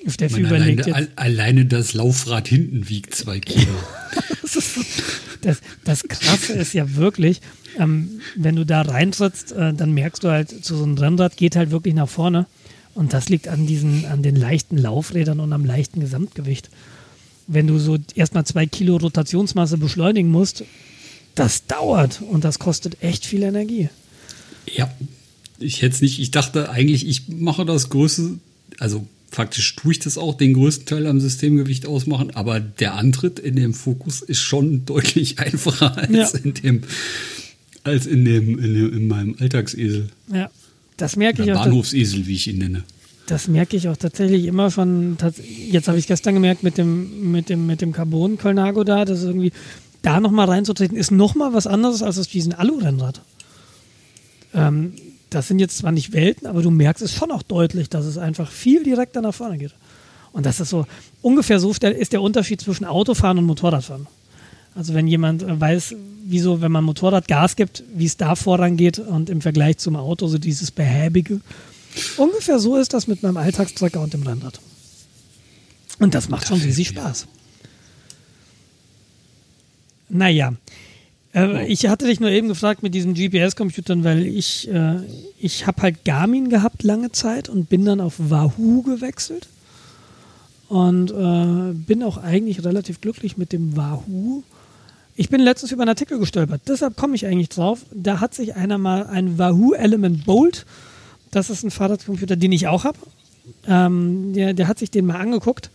[0.06, 1.18] Steffi überlegt alleine, jetzt.
[1.18, 3.72] alleine das Laufrad hinten wiegt zwei Kilo.
[5.42, 7.40] das, das, Krasse ist ja wirklich,
[7.78, 11.70] ähm, wenn du da reintrittst, äh, dann merkst du halt, so ein Rennrad geht halt
[11.70, 12.46] wirklich nach vorne.
[12.94, 16.68] Und das liegt an diesen, an den leichten Laufrädern und am leichten Gesamtgewicht.
[17.46, 20.64] Wenn du so erstmal zwei Kilo Rotationsmasse beschleunigen musst,
[21.34, 23.88] das dauert und das kostet echt viel Energie.
[24.66, 24.92] Ja,
[25.58, 28.38] ich hätte es nicht, ich dachte eigentlich, ich mache das größte,
[28.78, 33.38] also faktisch tue ich das auch, den größten Teil am Systemgewicht ausmachen, aber der Antritt
[33.38, 36.38] in dem Fokus ist schon deutlich einfacher als ja.
[36.42, 36.82] in dem,
[37.84, 40.08] als in dem, in dem, in meinem Alltagsesel.
[40.32, 40.50] Ja,
[40.96, 41.64] das merke Oder ich auch.
[41.64, 42.84] Bahnhofsesel, wie ich ihn nenne.
[43.26, 45.18] Das merke ich auch tatsächlich immer von,
[45.70, 49.22] jetzt habe ich gestern gemerkt mit dem, mit dem, mit dem Carbon Colnago da, dass
[49.22, 49.52] irgendwie
[50.00, 53.20] da nochmal reinzutreten, ist nochmal was anderes als aus diesem Alu-Rennrad.
[54.54, 54.94] Ähm,
[55.30, 58.18] das sind jetzt zwar nicht Welten, aber du merkst es schon auch deutlich, dass es
[58.18, 59.74] einfach viel direkter nach vorne geht.
[60.32, 60.86] Und das ist so,
[61.22, 64.06] ungefähr so ist der Unterschied zwischen Autofahren und Motorradfahren.
[64.74, 68.98] Also wenn jemand äh, weiß, wieso, wenn man Motorrad Gas gibt, wie es da vorangeht
[68.98, 71.40] und im Vergleich zum Auto so dieses Behäbige.
[72.16, 74.60] Ungefähr so ist das mit meinem Alltagstrecker und dem Rennrad.
[75.98, 77.26] Und das macht schon riesig Spaß.
[80.10, 80.52] Naja,
[81.38, 85.00] Äh, ich hatte dich nur eben gefragt mit diesen GPS-Computern, weil ich, äh,
[85.38, 89.48] ich habe halt Garmin gehabt lange Zeit und bin dann auf Wahoo gewechselt.
[90.68, 94.42] Und äh, bin auch eigentlich relativ glücklich mit dem Wahoo.
[95.16, 97.80] Ich bin letztens über einen Artikel gestolpert, deshalb komme ich eigentlich drauf.
[97.90, 100.66] Da hat sich einer mal ein Wahoo Element Bolt,
[101.30, 102.98] das ist ein Fahrradcomputer, den ich auch habe,
[103.66, 105.70] ähm, der, der hat sich den mal angeguckt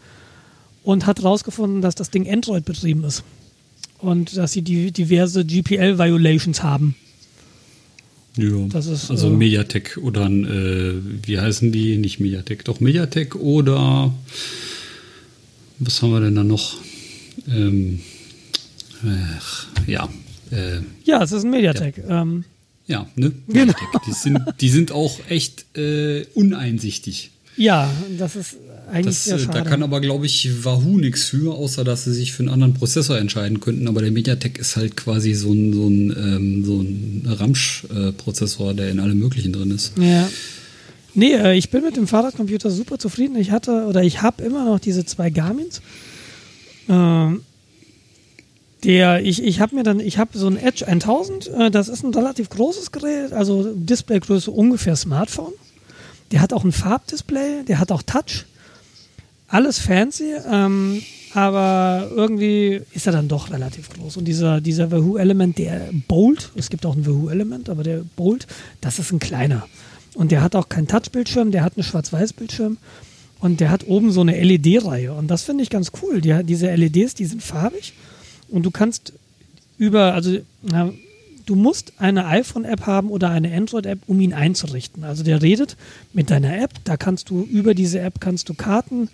[0.84, 3.24] und hat herausgefunden, dass das Ding Android betrieben ist
[4.04, 6.96] und dass sie die, diverse GPL-Violations haben.
[8.36, 10.96] Ja, das ist, also äh, Mediatek oder äh,
[11.26, 11.98] wie heißen die?
[11.98, 14.14] Nicht Mediatek, doch Mediatek oder
[15.80, 16.78] was haben wir denn da noch?
[17.48, 18.00] Ähm,
[19.04, 20.10] äh, ja.
[20.52, 21.98] Äh, ja, es ist ein Mediatek.
[21.98, 22.44] Ja, ähm,
[22.88, 23.34] ja ne?
[23.48, 23.74] Genau.
[24.08, 27.32] Die sind, die sind auch echt äh, uneinsichtig.
[27.56, 28.58] Ja, das ist
[28.92, 29.48] eigentlich das, äh.
[29.52, 32.74] Da kann aber, glaube ich, Wahoo nichts für, außer dass sie sich für einen anderen
[32.74, 33.88] Prozessor entscheiden könnten.
[33.88, 38.92] Aber der Mediatek ist halt quasi so ein, so ein, ähm, so ein Ramsch-Prozessor, der
[38.92, 39.94] in allem Möglichen drin ist.
[39.98, 40.30] Ja.
[41.16, 43.36] Nee, äh, ich bin mit dem Fahrradcomputer super zufrieden.
[43.36, 45.82] Ich hatte oder ich habe immer noch diese zwei Garmins.
[46.90, 47.42] Ähm,
[48.84, 52.04] der, ich, ich habe mir dann, ich habe so ein Edge 1000, äh, das ist
[52.04, 55.54] ein relativ großes Gerät, also Displaygröße ungefähr Smartphone.
[56.32, 58.46] Der hat auch ein Farbdisplay, der hat auch Touch.
[59.54, 61.04] Alles fancy, ähm,
[61.36, 64.18] aber irgendwie ist er dann doch relativ groß.
[64.18, 68.02] Und dieser, dieser Wahoo Element, der Bolt, es gibt auch ein Wahoo Element, aber der
[68.16, 68.48] Bolt,
[68.82, 69.68] das ist ein kleiner.
[70.16, 72.80] Und der hat auch keinen Touchbildschirm, der hat einen Schwarz-Weiß-Bildschirm
[73.42, 75.14] und der hat oben so eine LED-Reihe.
[75.14, 76.20] Und das finde ich ganz cool.
[76.20, 77.94] Die, diese LEDs, die sind farbig
[78.50, 79.14] und du kannst
[79.78, 80.92] über, also na,
[81.46, 85.04] du musst eine iPhone-App haben oder eine Android-App, um ihn einzurichten.
[85.04, 85.78] Also der redet
[86.12, 89.10] mit deiner App, da kannst du über diese App kannst du Karten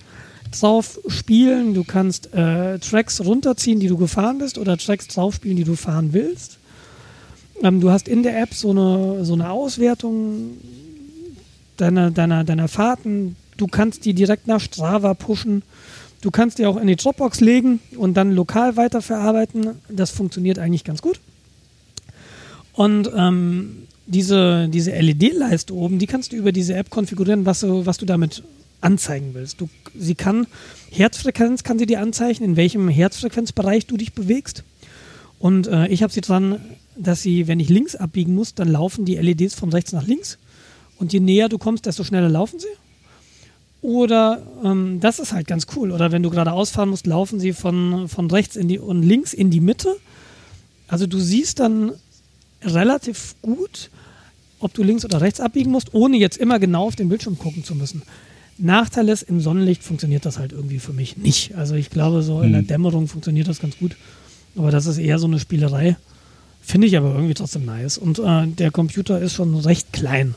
[0.52, 5.58] drauf spielen, du kannst äh, Tracks runterziehen, die du gefahren bist oder Tracks drauf spielen,
[5.58, 6.58] die du fahren willst.
[7.62, 10.58] Ähm, du hast in der App so eine, so eine Auswertung
[11.78, 13.36] deiner, deiner, deiner Fahrten.
[13.58, 15.64] Du kannst die direkt nach Strava pushen.
[16.22, 19.70] Du kannst die auch in die Dropbox legen und dann lokal weiterverarbeiten.
[19.90, 21.20] Das funktioniert eigentlich ganz gut.
[22.74, 27.86] Und ähm, diese, diese LED-Leiste oben, die kannst du über diese App konfigurieren, was du,
[27.86, 28.44] was du damit
[28.82, 29.60] anzeigen willst.
[29.62, 30.48] Du, sie kann
[30.92, 34.64] Herzfrequenz kann sie dir anzeigen, in welchem Herzfrequenzbereich du dich bewegst.
[35.40, 36.60] Und äh, ich habe sie dran,
[36.98, 40.38] dass sie, wenn ich links abbiegen muss, dann laufen die LEDs von rechts nach links.
[40.98, 42.68] Und je näher du kommst, desto schneller laufen sie.
[43.82, 45.92] Oder ähm, das ist halt ganz cool.
[45.92, 49.34] Oder wenn du gerade ausfahren musst, laufen sie von, von rechts in die und links
[49.34, 49.96] in die Mitte.
[50.90, 51.94] Also du siehst dann
[52.62, 53.90] relativ gut,
[54.60, 57.64] ob du links oder rechts abbiegen musst, ohne jetzt immer genau auf den Bildschirm gucken
[57.64, 58.02] zu müssen.
[58.60, 61.56] Nachteil ist, im Sonnenlicht funktioniert das halt irgendwie für mich nicht.
[61.56, 62.68] Also ich glaube, so in der hm.
[62.68, 63.96] Dämmerung funktioniert das ganz gut.
[64.56, 65.98] Aber das ist eher so eine Spielerei.
[66.62, 67.98] Finde ich aber irgendwie trotzdem nice.
[67.98, 70.36] Und äh, der Computer ist schon recht klein.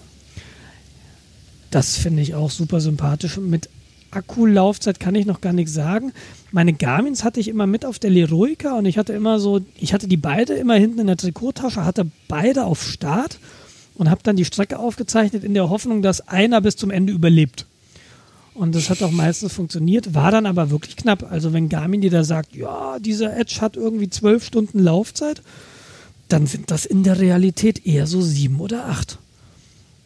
[1.71, 3.39] Das finde ich auch super sympathisch.
[3.39, 3.69] Mit
[4.11, 6.13] Akkulaufzeit kann ich noch gar nichts sagen.
[6.51, 9.95] Meine Garmins hatte ich immer mit auf der Leroica und ich hatte immer so, ich
[9.95, 13.39] hatte die beide immer hinten in der Trikottasche, hatte beide auf Start
[13.95, 17.67] und habe dann die Strecke aufgezeichnet in der Hoffnung, dass einer bis zum Ende überlebt.
[18.55, 21.31] Und das hat auch meistens funktioniert, war dann aber wirklich knapp.
[21.31, 25.43] Also wenn Garmin dir da sagt, ja, dieser Edge hat irgendwie zwölf Stunden Laufzeit,
[26.29, 29.19] dann sind das in der Realität eher so sieben oder acht.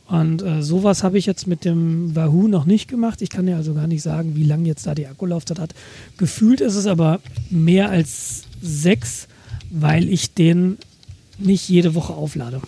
[0.09, 3.22] Und äh, sowas habe ich jetzt mit dem Wahoo noch nicht gemacht.
[3.22, 5.74] Ich kann ja also gar nicht sagen, wie lange jetzt da die Akkulaufzeit hat.
[6.16, 7.20] Gefühlt ist es aber
[7.51, 9.26] mehr als sechs,
[9.70, 10.78] weil ich den
[11.38, 12.61] nicht jede Woche auflade.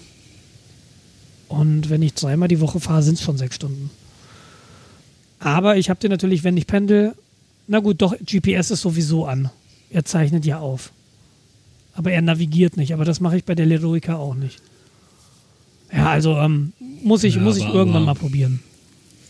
[1.46, 3.90] Und wenn ich dreimal die Woche fahre, sind es schon sechs Stunden.
[5.38, 7.14] Aber ich habe den natürlich, wenn ich pendel,
[7.66, 9.50] na gut, doch, GPS ist sowieso an.
[9.90, 10.92] Er zeichnet ja auf.
[11.92, 12.92] Aber er navigiert nicht.
[12.92, 14.60] Aber das mache ich bei der Leroica auch nicht.
[15.92, 16.72] Ja, also ähm,
[17.02, 18.60] muss ich, ja, muss ich aber, irgendwann aber mal probieren.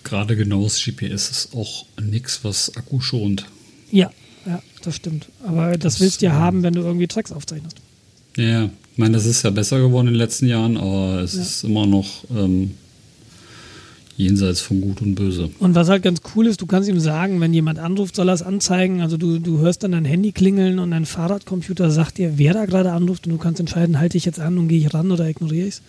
[0.05, 3.47] Gerade genau das GPS ist auch nichts, was Akku schont.
[3.91, 4.11] Ja,
[4.47, 5.29] ja, das stimmt.
[5.47, 7.77] Aber das, das willst du ja ähm, haben, wenn du irgendwie Tracks aufzeichnest.
[8.37, 11.43] Ja, ich meine, das ist ja besser geworden in den letzten Jahren, aber es ja.
[11.43, 12.75] ist immer noch ähm,
[14.19, 15.49] jenseits von Gut und Böse.
[15.61, 18.35] Und was halt ganz cool ist, du kannst ihm sagen, wenn jemand anruft, soll er
[18.35, 19.01] es anzeigen.
[19.01, 22.67] Also du, du hörst dann dein Handy klingeln und dein Fahrradcomputer sagt dir, wer da
[22.67, 25.29] gerade anruft und du kannst entscheiden, halte ich jetzt an und gehe ich ran oder
[25.29, 25.83] ignoriere ich es.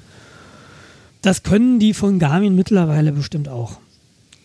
[1.23, 3.79] Das können die von Garmin mittlerweile bestimmt auch.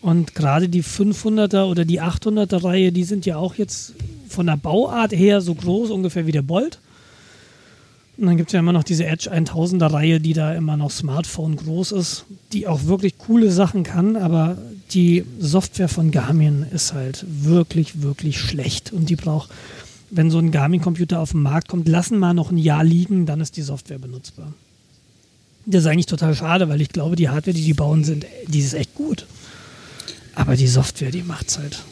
[0.00, 3.94] Und gerade die 500er oder die 800er Reihe, die sind ja auch jetzt
[4.28, 6.78] von der Bauart her so groß ungefähr wie der Bolt.
[8.16, 10.90] Und dann gibt es ja immer noch diese Edge 1000er Reihe, die da immer noch
[10.90, 14.56] Smartphone groß ist, die auch wirklich coole Sachen kann, aber
[14.92, 19.50] die Software von Garmin ist halt wirklich, wirklich schlecht und die braucht
[20.16, 23.40] wenn so ein Garmin-Computer auf den Markt kommt, lassen mal noch ein Jahr liegen, dann
[23.40, 24.52] ist die Software benutzbar.
[25.66, 28.60] Das ist eigentlich total schade, weil ich glaube, die Hardware, die die bauen, sind, die
[28.60, 29.26] ist echt gut.
[30.34, 31.82] Aber die Software, die macht's halt.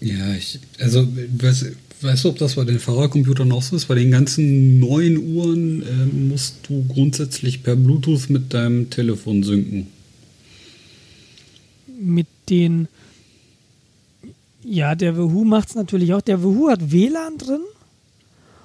[0.00, 1.66] Ja, ich, also, weiß,
[2.02, 3.86] weißt du, ob das bei den Fahrercomputern auch so ist?
[3.86, 9.88] Bei den ganzen neuen Uhren äh, musst du grundsätzlich per Bluetooth mit deinem Telefon synken.
[12.00, 12.88] Mit den.
[14.64, 16.20] Ja, der Wahoo macht's natürlich auch.
[16.20, 17.60] Der Wahoo hat WLAN drin.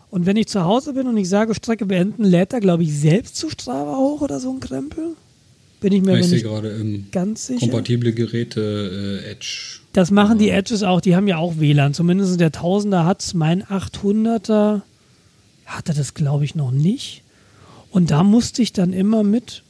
[0.09, 2.93] Und wenn ich zu Hause bin und ich sage Strecke beenden, lädt er, glaube ich,
[2.93, 5.15] selbst zu Strava hoch oder so ein Krempel.
[5.81, 7.59] Bin ich mir ich nicht gerade im ganz sicher.
[7.59, 9.79] kompatible Geräte äh, Edge.
[9.93, 11.93] Das machen die Edges auch, die haben ja auch WLAN.
[11.93, 14.81] Zumindest der 1000er hat's, mein 800er
[15.67, 17.21] hatte das, glaube ich, noch nicht.
[17.91, 19.61] Und da musste ich dann immer mit,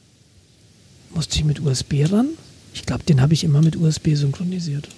[1.14, 2.28] musste ich mit USB ran?
[2.72, 4.88] Ich glaube, den habe ich immer mit USB synchronisiert.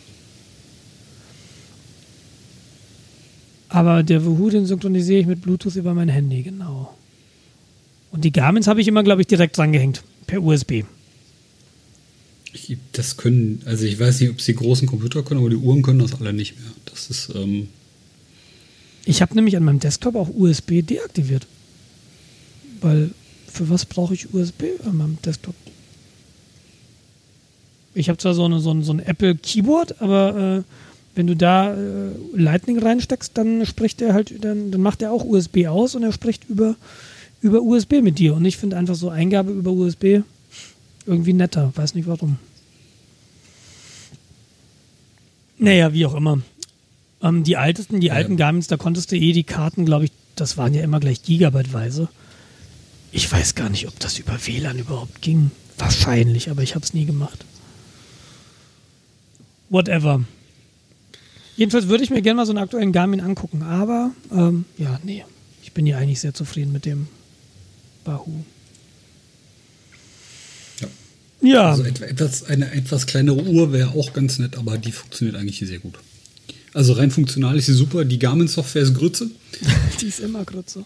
[3.69, 6.95] Aber der Wahoo, den synchronisiere ich mit Bluetooth über mein Handy, genau.
[8.13, 10.85] Und die Garmins habe ich immer, glaube ich, direkt drangehängt, per USB.
[12.57, 15.83] Ich, das können, also ich weiß nicht, ob sie großen Computer können, aber die Uhren
[15.83, 16.71] können das alle nicht mehr.
[16.87, 17.69] Das ist, ähm,
[19.05, 21.47] Ich habe nämlich an meinem Desktop auch USB deaktiviert.
[22.81, 23.11] Weil
[23.47, 25.55] für was brauche ich USB an meinem Desktop?
[27.95, 30.63] Ich habe zwar so, eine, so, ein, so ein Apple Keyboard, aber äh,
[31.15, 35.25] wenn du da äh, Lightning reinsteckst, dann spricht er halt, dann, dann macht er auch
[35.25, 36.77] USB aus und er spricht über,
[37.41, 38.35] über USB mit dir.
[38.35, 40.21] Und ich finde einfach so Eingabe über USB
[41.07, 41.73] irgendwie netter.
[41.75, 42.39] Weiß nicht warum.
[45.59, 46.41] Naja, wie auch immer.
[47.23, 48.15] Ähm, die altesten, die Ja.
[48.15, 51.23] alten Garmins, da konntest du eh die Karten, glaube ich, das waren ja immer gleich
[51.23, 52.09] Gigabyteweise.
[53.11, 55.51] Ich weiß gar nicht, ob das über WLAN überhaupt ging.
[55.79, 57.45] Wahrscheinlich, aber ich habe es nie gemacht.
[59.71, 60.23] Whatever.
[61.57, 65.25] Jedenfalls würde ich mir gerne mal so einen aktuellen Garmin angucken, aber ähm, ja, nee.
[65.63, 67.09] Ich bin ja eigentlich sehr zufrieden mit dem
[68.05, 68.45] Wahoo.
[71.41, 71.71] Ja.
[71.71, 75.59] Also etwa, etwas, eine etwas kleinere Uhr wäre auch ganz nett, aber die funktioniert eigentlich
[75.59, 75.95] sehr gut.
[76.73, 78.05] Also rein funktional ist sie super.
[78.05, 79.31] Die Garmin-Software ist Grütze.
[80.01, 80.85] die ist immer größer.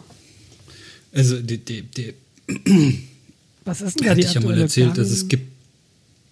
[1.13, 2.15] Also die, die, die
[3.65, 5.51] Was ist denn da hatte die ich ja mal erzählt, dass es Garmin gibt.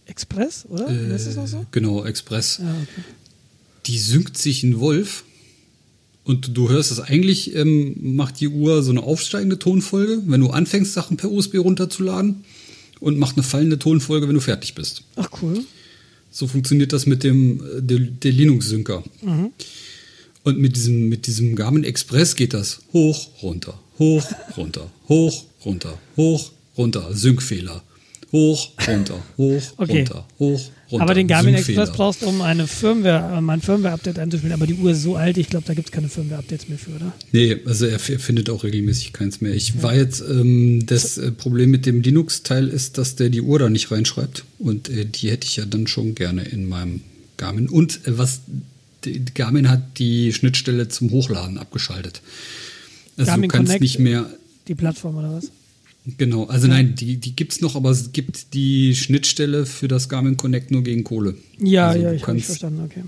[0.06, 0.88] Express, oder?
[0.88, 1.66] Äh, ist das noch so?
[1.70, 2.58] Genau, Express.
[2.62, 3.04] Ja, okay.
[3.86, 5.24] Die synkt sich in Wolf.
[6.24, 10.50] Und du hörst es eigentlich, ähm, macht die Uhr so eine aufsteigende Tonfolge, wenn du
[10.50, 12.44] anfängst, Sachen per USB runterzuladen.
[13.00, 15.04] Und macht eine fallende Tonfolge, wenn du fertig bist.
[15.16, 15.64] Ach cool.
[16.30, 19.02] So funktioniert das mit dem äh, der, der Linux-Synker.
[19.22, 19.52] Mhm.
[20.44, 24.24] Und mit diesem, mit diesem Garmin Express geht das hoch, runter, hoch,
[24.56, 27.82] runter, hoch, runter, hoch, runter, Synkfehler.
[28.30, 29.98] Hoch, runter, hoch, Okay.
[30.00, 30.60] runter, hoch,
[30.90, 31.02] runter.
[31.02, 31.54] aber den Garmin.
[31.54, 34.52] Express brauchst du, um eine Firmware, um ein Firmware-Update einzuspielen.
[34.52, 36.90] Aber die Uhr ist so alt, ich glaube, da gibt es keine Firmware-Updates mehr für,
[36.96, 37.12] oder?
[37.32, 39.54] Nee, also er f- findet auch regelmäßig keins mehr.
[39.54, 43.58] Ich war jetzt, ähm, das äh, Problem mit dem Linux-Teil ist, dass der die Uhr
[43.58, 44.44] da nicht reinschreibt.
[44.58, 47.00] Und äh, die hätte ich ja dann schon gerne in meinem
[47.38, 47.68] Garmin.
[47.70, 48.40] Und äh, was,
[49.34, 52.20] Garmin hat die Schnittstelle zum Hochladen abgeschaltet.
[53.16, 53.82] Also Garmin du kannst Connect?
[53.82, 54.26] nicht mehr,
[54.66, 55.50] Die Plattform oder was?
[56.16, 60.36] Genau, also nein, die, die gibt's noch, aber es gibt die Schnittstelle für das Garmin
[60.36, 61.34] Connect nur gegen Kohle.
[61.60, 63.02] Ja, Also ja, ich habe verstanden, okay.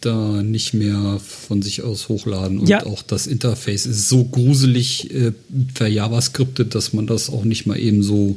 [0.00, 2.58] da nicht mehr von sich aus hochladen.
[2.60, 2.86] Und Ja.
[2.86, 5.32] auch das Interface ist so gruselig äh,
[5.74, 8.36] per JavaScriptet, dass man das auch nicht mal eben so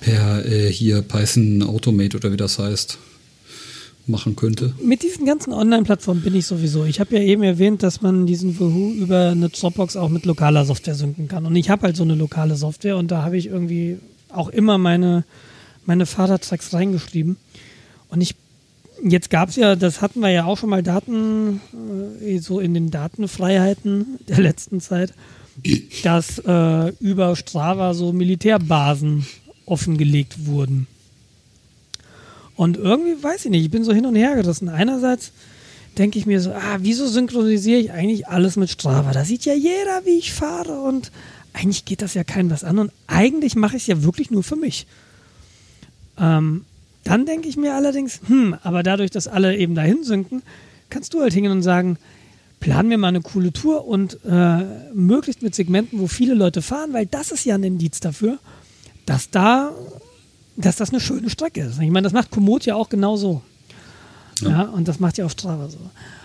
[0.00, 2.98] per äh, hier Python Automate oder wie das heißt
[4.06, 4.74] machen könnte.
[4.82, 6.84] Mit diesen ganzen Online-Plattformen bin ich sowieso.
[6.84, 10.64] Ich habe ja eben erwähnt, dass man diesen Wahoo über eine Dropbox auch mit lokaler
[10.64, 11.46] Software synken kann.
[11.46, 13.98] Und ich habe halt so eine lokale Software und da habe ich irgendwie
[14.28, 15.24] auch immer meine,
[15.84, 17.36] meine Fahrradtracks reingeschrieben.
[18.08, 18.34] Und ich,
[19.04, 21.60] jetzt gab es ja, das hatten wir ja auch schon mal Daten,
[22.24, 25.14] äh, so in den Datenfreiheiten der letzten Zeit,
[26.02, 29.26] dass äh, über Strava so Militärbasen
[29.66, 30.86] offengelegt wurden.
[32.62, 34.68] Und irgendwie weiß ich nicht, ich bin so hin und her gerissen.
[34.68, 35.32] Einerseits
[35.98, 39.10] denke ich mir so, ah, wieso synchronisiere ich eigentlich alles mit Strava?
[39.10, 41.10] Da sieht ja jeder, wie ich fahre und
[41.52, 44.44] eigentlich geht das ja keinem was an und eigentlich mache ich es ja wirklich nur
[44.44, 44.86] für mich.
[46.16, 46.64] Ähm,
[47.02, 50.44] dann denke ich mir allerdings, hm, aber dadurch, dass alle eben dahin synken,
[50.88, 51.98] kannst du halt hingehen und sagen,
[52.60, 54.58] plan mir mal eine coole Tour und äh,
[54.94, 58.38] möglichst mit Segmenten, wo viele Leute fahren, weil das ist ja ein Indiz dafür,
[59.04, 59.72] dass da
[60.56, 61.80] dass das eine schöne Strecke ist.
[61.80, 63.42] Ich meine, das macht Komoot ja auch genauso.
[64.40, 64.62] Ja.
[64.62, 65.78] und das macht ja auch Strava so.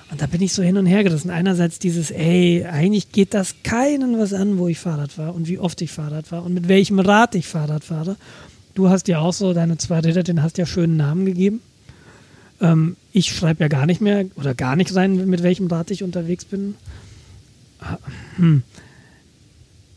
[0.09, 1.29] Und da bin ich so hin und her gerissen.
[1.29, 5.59] Einerseits dieses, ey, eigentlich geht das keinen was an, wo ich Fahrrad fahre und wie
[5.59, 8.15] oft ich Fahrrad fahre und mit welchem Rad ich Fahrrad fahre.
[8.73, 11.61] Du hast ja auch so deine zwei Räder, den hast ja schönen Namen gegeben.
[12.61, 16.03] Ähm, ich schreibe ja gar nicht mehr oder gar nicht rein, mit welchem Rad ich
[16.03, 16.75] unterwegs bin.
[17.79, 17.97] Ah,
[18.37, 18.63] hm.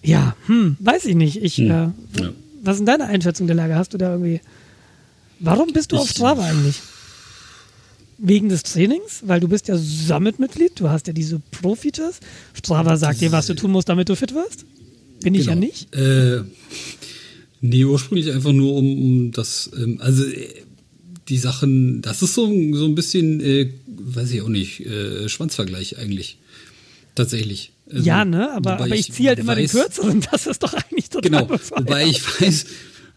[0.03, 1.43] Ja, hm, weiß ich nicht.
[1.43, 1.70] Ich, hm.
[1.70, 2.33] äh, ja.
[2.63, 3.75] Was ist deine Einschätzung der Lage?
[3.75, 4.41] Hast du da irgendwie.
[5.39, 6.81] Warum bist du ich, auf Strava eigentlich?
[8.19, 9.23] Wegen des Trainings?
[9.25, 12.21] Weil du bist ja Summit-Mitglied, du hast ja diese Pro-Features.
[12.53, 14.67] Strava sagt dir, was du tun musst, damit du fit wirst.
[15.23, 15.41] Bin genau.
[15.41, 15.67] ich ja genau.
[15.67, 15.95] nicht.
[15.95, 16.43] Äh,
[17.63, 20.49] nee, ursprünglich einfach nur um, um das, ähm, also äh,
[21.29, 25.99] die Sachen, das ist so, so ein bisschen, äh, weiß ich auch nicht, äh, Schwanzvergleich
[25.99, 26.39] eigentlich.
[27.15, 27.73] Tatsächlich.
[27.93, 30.74] Also, ja, ne, aber, aber ich, ich ziehe halt immer den kürzeren, das ist doch
[30.74, 32.66] eigentlich total Genau, wobei ich weiß,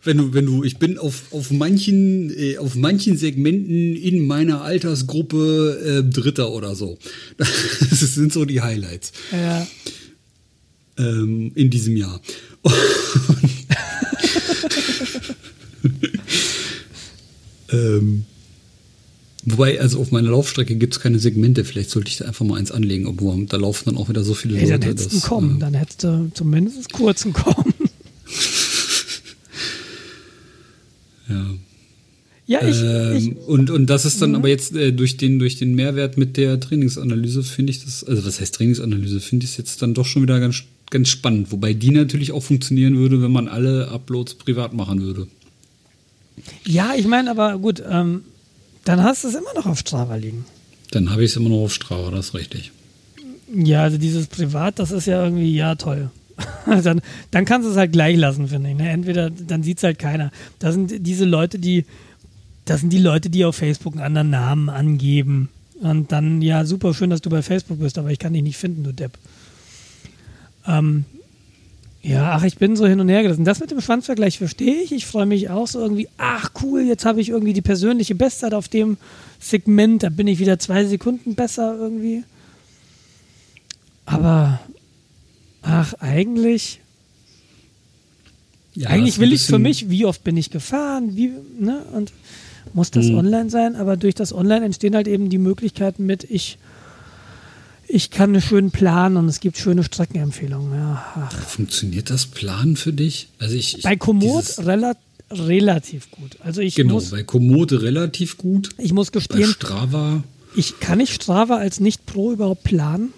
[0.04, 4.62] wenn du, wenn du, ich bin auf, auf manchen, äh, auf manchen Segmenten in meiner
[4.62, 6.98] Altersgruppe äh, Dritter oder so.
[7.38, 9.12] Das sind so die Highlights.
[9.32, 9.68] Ja.
[10.98, 12.22] Ähm, in diesem Jahr.
[17.72, 18.26] ähm,
[19.46, 21.66] wobei, also auf meiner Laufstrecke gibt es keine Segmente.
[21.66, 24.34] Vielleicht sollte ich da einfach mal eins anlegen, obwohl da laufen dann auch wieder so
[24.34, 24.80] viele hey, Leute.
[24.80, 27.74] Dann hättest du kommen, äh, dann hättest du zumindest kurzen kommen.
[31.30, 31.46] Ja.
[32.46, 34.36] Ja, ich, ähm, ich, und, und das ist dann mhm.
[34.36, 38.26] aber jetzt äh, durch, den, durch den Mehrwert mit der Trainingsanalyse, finde ich das, also
[38.26, 41.52] was heißt Trainingsanalyse, finde ich es jetzt dann doch schon wieder ganz, ganz spannend.
[41.54, 45.28] Wobei die natürlich auch funktionieren würde, wenn man alle Uploads privat machen würde.
[46.66, 48.24] Ja, ich meine, aber gut, ähm,
[48.86, 50.46] dann hast du es immer noch auf Strava liegen.
[50.92, 52.72] Dann habe ich es immer noch auf Strava, das ist richtig.
[53.54, 56.10] Ja, also dieses Privat, das ist ja irgendwie, ja, toll.
[56.66, 58.76] dann, dann kannst du es halt gleich lassen, finde ich.
[58.76, 58.90] Ne?
[58.90, 60.32] Entweder, dann sieht es halt keiner.
[60.60, 61.86] Das sind diese Leute, die,
[62.66, 65.50] das sind die Leute, die auf Facebook einen anderen Namen angeben.
[65.82, 68.58] Und dann, ja, super schön, dass du bei Facebook bist, aber ich kann dich nicht
[68.58, 69.18] finden, du Depp.
[70.66, 71.06] Ähm,
[72.06, 73.46] ja, ach, ich bin so hin und her gerissen.
[73.46, 74.92] Das mit dem Schwanzvergleich verstehe ich.
[74.92, 78.54] Ich freue mich auch so irgendwie, ach cool, jetzt habe ich irgendwie die persönliche Bestzeit
[78.54, 78.98] auf dem
[79.40, 82.26] Segment, da bin ich wieder zwei Sekunden besser irgendwie.
[84.06, 84.60] Aber
[85.62, 86.82] ach, eigentlich.
[88.76, 92.12] Ja, eigentlich will ich für mich, wie oft bin ich gefahren, wie, ne, und
[92.74, 93.20] muss das hm.
[93.20, 96.58] online sein, aber durch das Online entstehen halt eben die Möglichkeiten mit, ich,
[97.94, 100.74] ich kann schön planen und es gibt schöne Streckenempfehlungen.
[100.74, 103.28] Ja, Funktioniert das Planen für dich?
[103.38, 104.96] Also ich, bei Komoot rela
[105.30, 106.38] relativ gut.
[106.44, 108.70] Also ich genau, muss, bei Komoot relativ gut.
[108.80, 110.24] Ich muss gestehen, bei Strava.
[110.56, 113.14] Ich kann nicht Strava als Nicht-Pro überhaupt planen.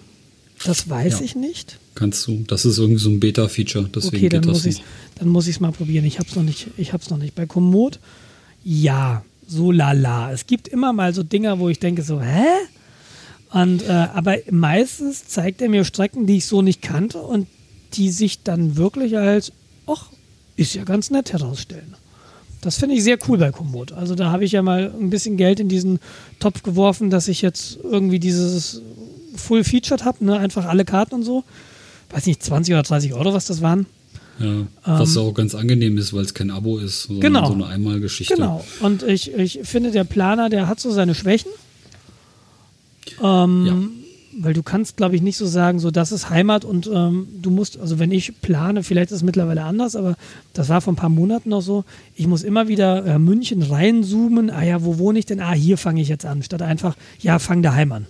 [0.64, 1.24] Das weiß ja.
[1.24, 1.78] ich nicht.
[1.94, 2.44] Kannst du.
[2.46, 3.88] Das ist irgendwie so ein Beta-Feature.
[3.94, 4.82] okay, dann muss, ich,
[5.18, 6.04] dann muss ich es mal probieren.
[6.04, 6.68] Ich habe es noch, nicht,
[7.10, 7.34] noch nicht.
[7.34, 7.98] Bei Komoot,
[8.62, 10.32] ja, so lala.
[10.32, 12.44] Es gibt immer mal so Dinger, wo ich denke so, hä?
[13.50, 17.46] Und, äh, aber meistens zeigt er mir Strecken, die ich so nicht kannte und
[17.94, 19.52] die sich dann wirklich als,
[19.86, 20.10] ach,
[20.56, 21.94] ist ja ganz nett herausstellen.
[22.60, 23.92] Das finde ich sehr cool bei Komoot.
[23.92, 26.00] Also da habe ich ja mal ein bisschen Geld in diesen
[26.40, 28.82] Topf geworfen, dass ich jetzt irgendwie dieses
[29.36, 30.38] Full-Featured habe, ne?
[30.38, 31.44] einfach alle Karten und so.
[32.10, 33.86] Weiß nicht, 20 oder 30 Euro, was das waren.
[34.38, 37.54] Ja, was ähm, auch ganz angenehm ist, weil es kein Abo ist, sondern genau, so
[37.54, 38.34] eine Einmalgeschichte.
[38.34, 38.64] Genau.
[38.80, 41.50] Und ich, ich finde, der Planer, der hat so seine Schwächen.
[43.22, 43.76] Ähm, ja.
[44.38, 47.50] Weil du kannst, glaube ich, nicht so sagen, so das ist Heimat und ähm, du
[47.50, 50.14] musst, also wenn ich plane, vielleicht ist es mittlerweile anders, aber
[50.52, 54.50] das war vor ein paar Monaten noch so, ich muss immer wieder äh, München reinzoomen,
[54.50, 55.40] ah ja, wo wohne ich denn?
[55.40, 58.06] Ah, hier fange ich jetzt an, statt einfach, ja, fang daheim an.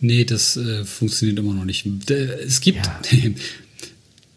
[0.00, 1.86] Nee, das äh, funktioniert immer noch nicht.
[2.10, 3.00] Es gibt, ja.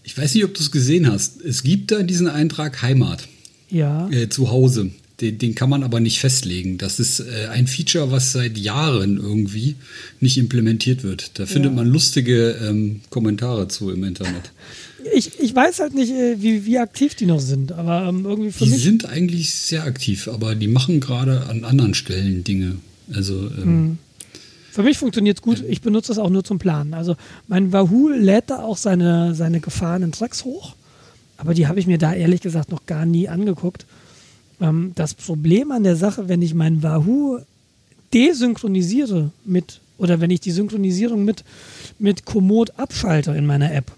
[0.04, 3.28] ich weiß nicht, ob du es gesehen hast, es gibt da diesen Eintrag Heimat.
[3.70, 4.10] Ja.
[4.10, 4.92] Äh, zu Hause.
[5.22, 6.78] Den, den, kann man aber nicht festlegen.
[6.78, 9.76] Das ist äh, ein Feature, was seit Jahren irgendwie
[10.20, 11.32] nicht implementiert wird.
[11.40, 11.76] Da findet ja.
[11.76, 14.52] man lustige ähm, Kommentare zu im Internet.
[15.14, 18.52] Ich, ich weiß halt nicht, äh, wie, wie aktiv die noch sind, aber ähm, irgendwie
[18.52, 18.80] für die mich.
[18.80, 22.78] Die sind eigentlich sehr aktiv, aber die machen gerade an anderen Stellen Dinge.
[23.14, 23.98] Also ähm, hm.
[24.72, 25.64] Für mich funktioniert es gut.
[25.68, 26.94] Ich benutze es auch nur zum Planen.
[26.94, 27.16] Also
[27.48, 30.76] mein Wahoo lädt da auch seine, seine gefahrenen Tracks hoch.
[31.38, 33.86] Aber die habe ich mir da ehrlich gesagt noch gar nie angeguckt.
[34.62, 37.40] Ähm, das Problem an der Sache, wenn ich mein Wahoo
[38.14, 41.44] desynchronisiere mit, oder wenn ich die Synchronisierung mit,
[42.00, 43.92] mit Komoot abschalte in meiner App,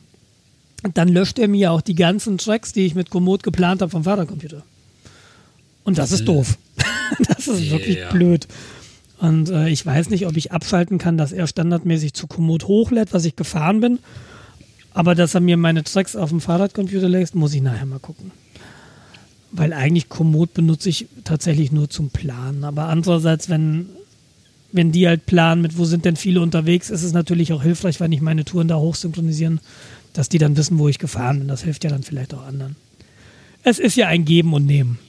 [0.94, 4.04] dann löscht er mir auch die ganzen Tracks, die ich mit Komoot geplant habe vom
[4.04, 4.64] Vatercomputer.
[5.84, 6.58] Und das ist doof.
[7.28, 8.12] das ist wirklich ja.
[8.12, 8.48] blöd.
[9.20, 13.14] Und äh, ich weiß nicht, ob ich abschalten kann, dass er standardmäßig zu Komoot hochlädt,
[13.14, 14.00] was ich gefahren bin.
[14.94, 18.32] Aber dass er mir meine Tracks auf dem Fahrradcomputer lässt, muss ich nachher mal gucken.
[19.52, 22.64] Weil eigentlich Komoot benutze ich tatsächlich nur zum Planen.
[22.64, 23.88] Aber andererseits, wenn,
[24.72, 28.00] wenn die halt planen mit, wo sind denn viele unterwegs, ist es natürlich auch hilfreich,
[28.00, 29.60] wenn ich meine Touren da hochsynchronisieren,
[30.14, 31.48] dass die dann wissen, wo ich gefahren bin.
[31.48, 32.76] Das hilft ja dann vielleicht auch anderen.
[33.64, 35.00] Es ist ja ein Geben und Nehmen.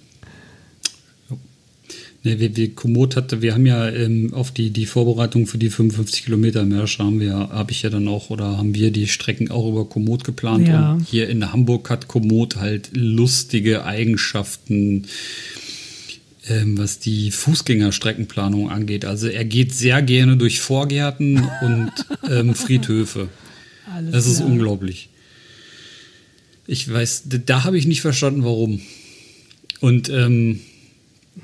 [2.24, 5.70] Nee, wie, wie Komoot hatte, wir haben ja ähm, auf die, die Vorbereitung für die
[5.70, 9.50] 55 Kilometer Märsch haben wir, habe ich ja dann auch, oder haben wir die Strecken
[9.50, 10.68] auch über Komoot geplant.
[10.68, 10.92] Ja.
[10.92, 15.06] Und hier in Hamburg hat Komoot halt lustige Eigenschaften,
[16.48, 19.04] ähm, was die Fußgängerstreckenplanung angeht.
[19.04, 21.90] Also er geht sehr gerne durch Vorgärten und
[22.30, 23.30] ähm, Friedhöfe.
[23.92, 24.48] Alles Das ist klar.
[24.48, 25.08] unglaublich.
[26.68, 28.80] Ich weiß, da habe ich nicht verstanden, warum.
[29.80, 30.60] Und ähm,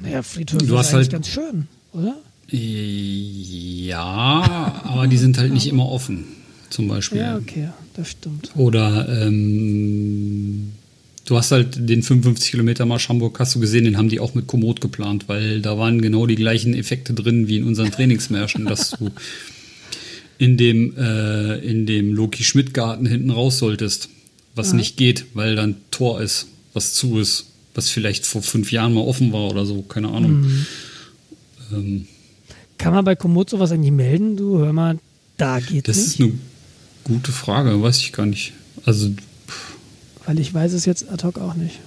[0.01, 2.17] Naja, Friedhöfe Du hast halt- ganz schön, oder?
[2.51, 4.03] ja,
[4.85, 6.25] aber die sind halt nicht immer offen,
[6.71, 7.19] zum Beispiel.
[7.19, 8.51] Ja, okay, das stimmt.
[8.57, 10.73] Oder ähm,
[11.27, 14.35] du hast halt den 55 Kilometer Marsch Hamburg, hast du gesehen, den haben die auch
[14.35, 18.65] mit Komoot geplant, weil da waren genau die gleichen Effekte drin wie in unseren Trainingsmärschen,
[18.65, 19.11] dass du
[20.39, 24.09] in dem, äh, in dem Loki Schmidt Garten hinten raus solltest,
[24.55, 27.47] was nicht geht, weil dann Tor ist, was zu ist,
[27.79, 30.51] was vielleicht vor fünf Jahren mal offen war oder so, keine Ahnung.
[31.73, 32.09] Ähm,
[32.77, 34.37] Kann man bei Komoot sowas eigentlich melden?
[34.37, 34.99] Du, hör mal,
[35.37, 36.07] da geht das nicht.
[36.09, 36.33] ist eine
[37.05, 38.53] gute Frage, weiß ich gar nicht.
[38.85, 39.15] Also
[40.27, 41.79] Weil ich weiß es jetzt ad hoc auch nicht.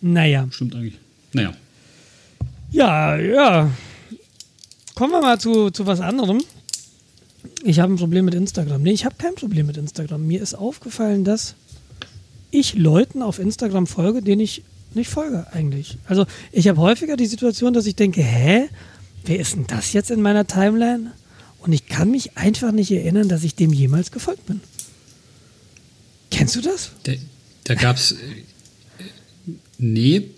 [0.00, 0.46] Naja.
[0.52, 0.98] stimmt eigentlich.
[1.32, 1.52] Naja.
[2.70, 3.70] Ja, ja.
[4.94, 6.42] Kommen wir mal zu, zu was anderem.
[7.64, 8.82] Ich habe ein Problem mit Instagram.
[8.82, 10.24] Nee, ich habe kein Problem mit Instagram.
[10.26, 11.56] Mir ist aufgefallen, dass
[12.52, 14.62] ich Leuten auf Instagram folge, denen ich
[14.94, 15.98] nicht folge eigentlich.
[16.06, 18.68] Also ich habe häufiger die Situation, dass ich denke, hä,
[19.24, 21.12] wer ist denn das jetzt in meiner Timeline?
[21.58, 24.60] Und ich kann mich einfach nicht erinnern, dass ich dem jemals gefolgt bin.
[26.30, 26.90] Kennst du das?
[27.04, 27.12] Da,
[27.64, 28.16] da gab es.
[29.78, 30.30] nee.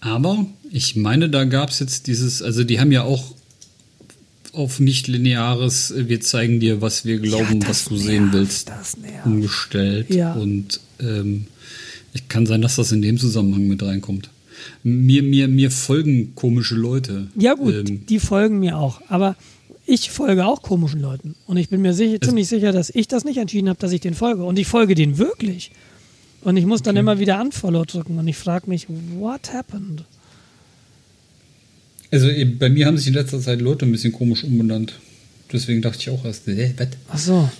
[0.00, 2.42] Aber ich meine, da gab es jetzt dieses.
[2.42, 3.34] Also, die haben ja auch
[4.56, 8.68] auf nicht-lineares, äh, wir zeigen dir, was wir glauben, Ja, was du sehen nervt, willst,
[8.68, 9.26] Das nervt.
[9.26, 10.10] umgestellt.
[10.14, 10.32] Ja.
[10.34, 11.46] Und ähm,
[12.14, 14.30] ich kann sein, dass das in dem Zusammenhang mit reinkommt.
[14.82, 17.28] Mir, mir, mir folgen komische Leute.
[17.38, 19.00] Ja gut, Ähm, die folgen mir auch.
[19.08, 19.36] Aber
[19.84, 21.34] ich folge auch komischen Leuten.
[21.46, 24.00] Und ich bin mir sicher, ziemlich sicher, dass ich das nicht entschieden habe, dass ich
[24.00, 24.44] den folge.
[24.44, 25.70] Und ich folge denen wirklich.
[26.42, 27.00] Und ich muss dann Okay.
[27.00, 28.18] immer wieder Unfollow drücken.
[28.18, 28.86] Und ich frage mich,
[29.18, 30.04] what happened?
[32.16, 34.98] Also eh, bei mir haben sich in letzter Zeit Leute ein bisschen komisch umbenannt.
[35.52, 36.88] Deswegen dachte ich auch erst, äh, was?
[37.10, 37.50] Ach so.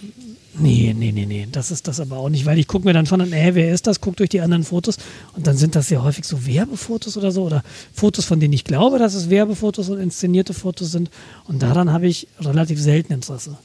[0.59, 1.47] Nee, nee, nee, nee.
[1.53, 3.87] Das ist das aber auch nicht, weil ich gucke mir dann von äh, wer ist
[3.87, 4.01] das?
[4.01, 4.97] Guck durch die anderen Fotos
[5.35, 8.65] und dann sind das sehr häufig so Werbefotos oder so oder Fotos, von denen ich
[8.65, 11.11] glaube, dass es Werbefotos und inszenierte Fotos sind.
[11.47, 13.59] Und daran habe ich relativ selten Interesse.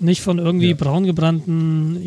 [0.00, 0.74] Nicht von irgendwie Ja.
[0.76, 1.98] braungebrannten,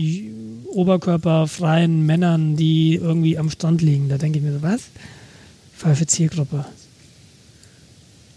[0.73, 4.09] oberkörperfreien Männern, die irgendwie am Strand liegen.
[4.09, 4.81] Da denke ich mir so, was?
[5.81, 6.63] Falsche Zielgruppe.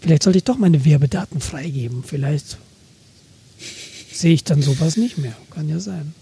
[0.01, 2.03] Vielleicht sollte ich doch meine Werbedaten freigeben.
[2.03, 2.57] Vielleicht
[4.11, 5.37] sehe ich dann sowas nicht mehr.
[5.51, 6.15] Kann ja sein.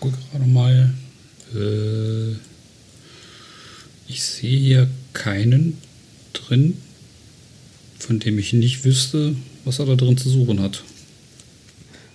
[0.00, 0.92] gucke gerade mal.
[1.54, 2.32] Äh,
[4.08, 5.78] ich sehe hier keinen
[6.32, 6.76] drin,
[8.00, 10.82] von dem ich nicht wüsste, was er da drin zu suchen hat.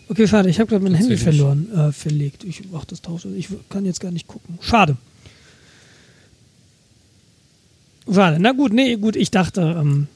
[0.10, 0.50] Okay, schade.
[0.50, 2.44] Ich habe gerade mein Handy verloren, äh, verlegt.
[2.44, 3.30] Ich mach das tausche.
[3.30, 4.60] Ich kann jetzt gar nicht gucken.
[4.60, 4.98] Schade.
[8.12, 8.38] Schade.
[8.40, 9.16] Na gut, nee, gut.
[9.16, 10.08] Ich dachte, ähm,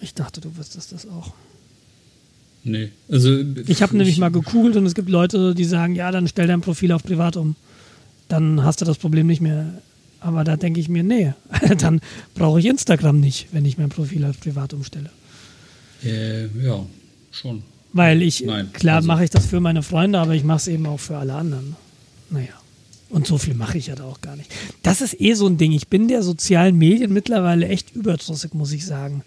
[0.00, 1.32] ich dachte, du wüsstest das auch.
[2.64, 3.42] Nee, also.
[3.66, 6.60] Ich habe nämlich mal gegoogelt und es gibt Leute, die sagen, ja, dann stell dein
[6.60, 7.56] Profil auf privat um.
[8.28, 9.66] Dann hast du das Problem nicht mehr.
[10.20, 11.32] Aber da denke ich mir, nee,
[11.78, 12.00] dann
[12.34, 15.10] brauche ich Instagram nicht, wenn ich mein Profil auf privat umstelle.
[16.04, 16.84] Äh, ja,
[17.30, 17.62] schon.
[17.92, 20.68] Weil ich, Nein, klar also- mache ich das für meine Freunde, aber ich mache es
[20.68, 21.76] eben auch für alle anderen.
[22.30, 22.57] Naja.
[23.10, 24.52] Und so viel mache ich ja da auch gar nicht.
[24.82, 25.72] Das ist eh so ein Ding.
[25.72, 29.22] Ich bin der sozialen Medien mittlerweile echt überdrüssig, muss ich sagen.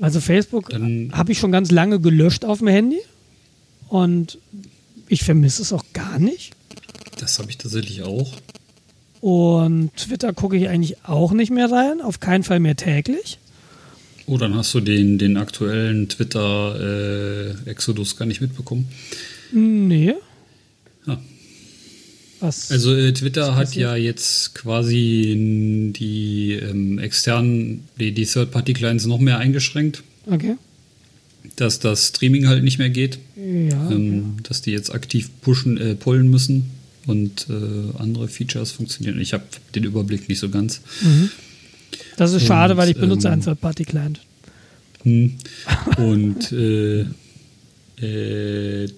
[0.00, 3.00] Also Facebook habe ich schon ganz lange gelöscht auf dem Handy
[3.88, 4.38] und
[5.08, 6.52] ich vermisse es auch gar nicht.
[7.18, 8.32] Das habe ich tatsächlich auch.
[9.20, 13.38] Und Twitter gucke ich eigentlich auch nicht mehr rein, auf keinen Fall mehr täglich.
[14.26, 18.88] Oh, dann hast du den, den aktuellen Twitter-Exodus gar nicht mitbekommen.
[19.52, 20.14] Nee.
[21.06, 21.20] Ja.
[22.42, 22.72] Was?
[22.72, 29.38] Also äh, Twitter hat ja jetzt quasi die ähm, externen, die, die Third-Party-Clients noch mehr
[29.38, 30.56] eingeschränkt, okay.
[31.54, 33.90] dass das Streaming halt nicht mehr geht, Ja.
[33.90, 36.70] ähm, dass die jetzt aktiv pushen, äh, pollen müssen
[37.06, 39.20] und äh, andere Features funktionieren.
[39.20, 40.80] Ich habe den Überblick nicht so ganz.
[42.16, 44.20] Das ist schade, und, weil ich benutze ähm, einen Third-Party-Client.
[45.04, 45.34] Hm.
[45.96, 47.06] Und äh,
[48.00, 48.88] äh,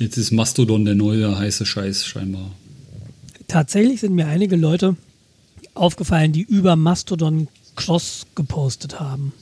[0.00, 2.50] jetzt ist Mastodon der neue heiße Scheiß scheinbar.
[3.46, 4.96] Tatsächlich sind mir einige Leute
[5.74, 9.32] aufgefallen, die über Mastodon Cross gepostet haben.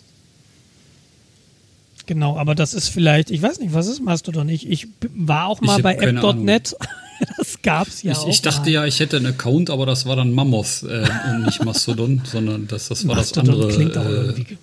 [2.07, 4.49] Genau, aber das ist vielleicht, ich weiß nicht, was ist Mastodon?
[4.49, 6.75] Ich, ich war auch mal bei app.net.
[7.37, 8.29] das gab's ja ich, auch.
[8.29, 8.71] Ich dachte mal.
[8.71, 12.67] ja, ich hätte einen Account, aber das war dann Mammoth äh, und nicht Mastodon, sondern
[12.67, 13.75] das, das war Mastodon das andere.
[13.75, 14.59] klingt auch äh, irgendwie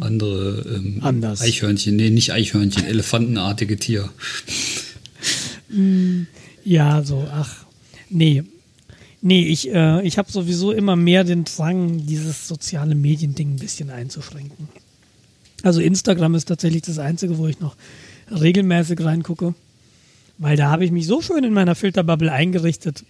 [0.00, 1.40] andere ähm, Anders.
[1.40, 4.08] Eichhörnchen, nee, nicht Eichhörnchen, elefantenartige Tier.
[6.64, 7.64] Ja, so, ach,
[8.10, 8.42] nee.
[9.20, 13.90] Nee, ich, äh, ich habe sowieso immer mehr den Drang, dieses soziale Mediending ein bisschen
[13.90, 14.68] einzuschränken.
[15.62, 17.74] Also Instagram ist tatsächlich das Einzige, wo ich noch
[18.30, 19.54] regelmäßig reingucke,
[20.38, 23.04] weil da habe ich mich so schön in meiner Filterbubble eingerichtet.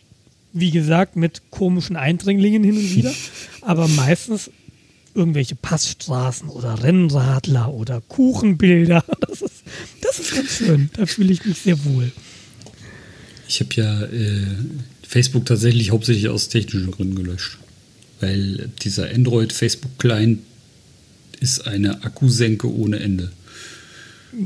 [0.54, 3.12] Wie gesagt, mit komischen Eindringlingen hin und wieder,
[3.60, 4.50] aber meistens
[5.14, 9.04] irgendwelche Passstraßen oder Rennradler oder Kuchenbilder.
[9.28, 9.62] Das ist,
[10.00, 10.90] das ist ganz schön.
[10.94, 12.10] Da fühle ich mich sehr wohl.
[13.48, 14.46] Ich habe ja äh,
[15.06, 17.58] Facebook tatsächlich hauptsächlich aus technischen Gründen gelöscht.
[18.20, 20.40] Weil dieser Android-Facebook-Client
[21.40, 23.30] ist eine Akkusenke ohne Ende.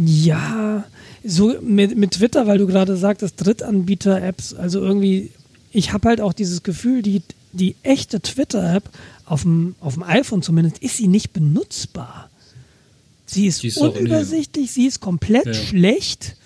[0.05, 0.85] Ja,
[1.25, 5.31] so mit, mit Twitter, weil du gerade sagtest, Drittanbieter-Apps, also irgendwie,
[5.73, 7.23] ich habe halt auch dieses Gefühl, die,
[7.53, 8.89] die echte Twitter-App
[9.25, 12.31] auf dem, auf dem iPhone zumindest, ist sie nicht benutzbar.
[13.27, 15.55] Sie ist, ist auch- unübersichtlich, sie ist komplett Ja.
[15.55, 16.37] schlecht.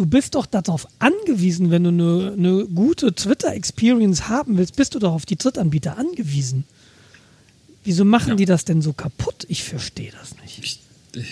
[0.00, 4.98] Du bist doch darauf angewiesen, wenn du eine, eine gute Twitter-Experience haben willst, bist du
[4.98, 6.64] doch auf die Drittanbieter angewiesen.
[7.84, 8.34] Wieso machen Ja.
[8.36, 9.44] die das denn so kaputt?
[9.48, 10.80] Ich verstehe das nicht.
[11.12, 11.28] Ich,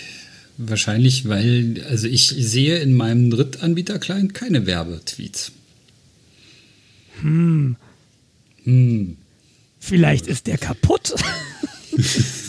[0.59, 5.51] wahrscheinlich, weil, also ich sehe in meinem Drittanbieter-Client keine Werbetweets.
[7.21, 7.75] Hm.
[8.65, 9.17] Hm.
[9.79, 11.15] Vielleicht ist der kaputt.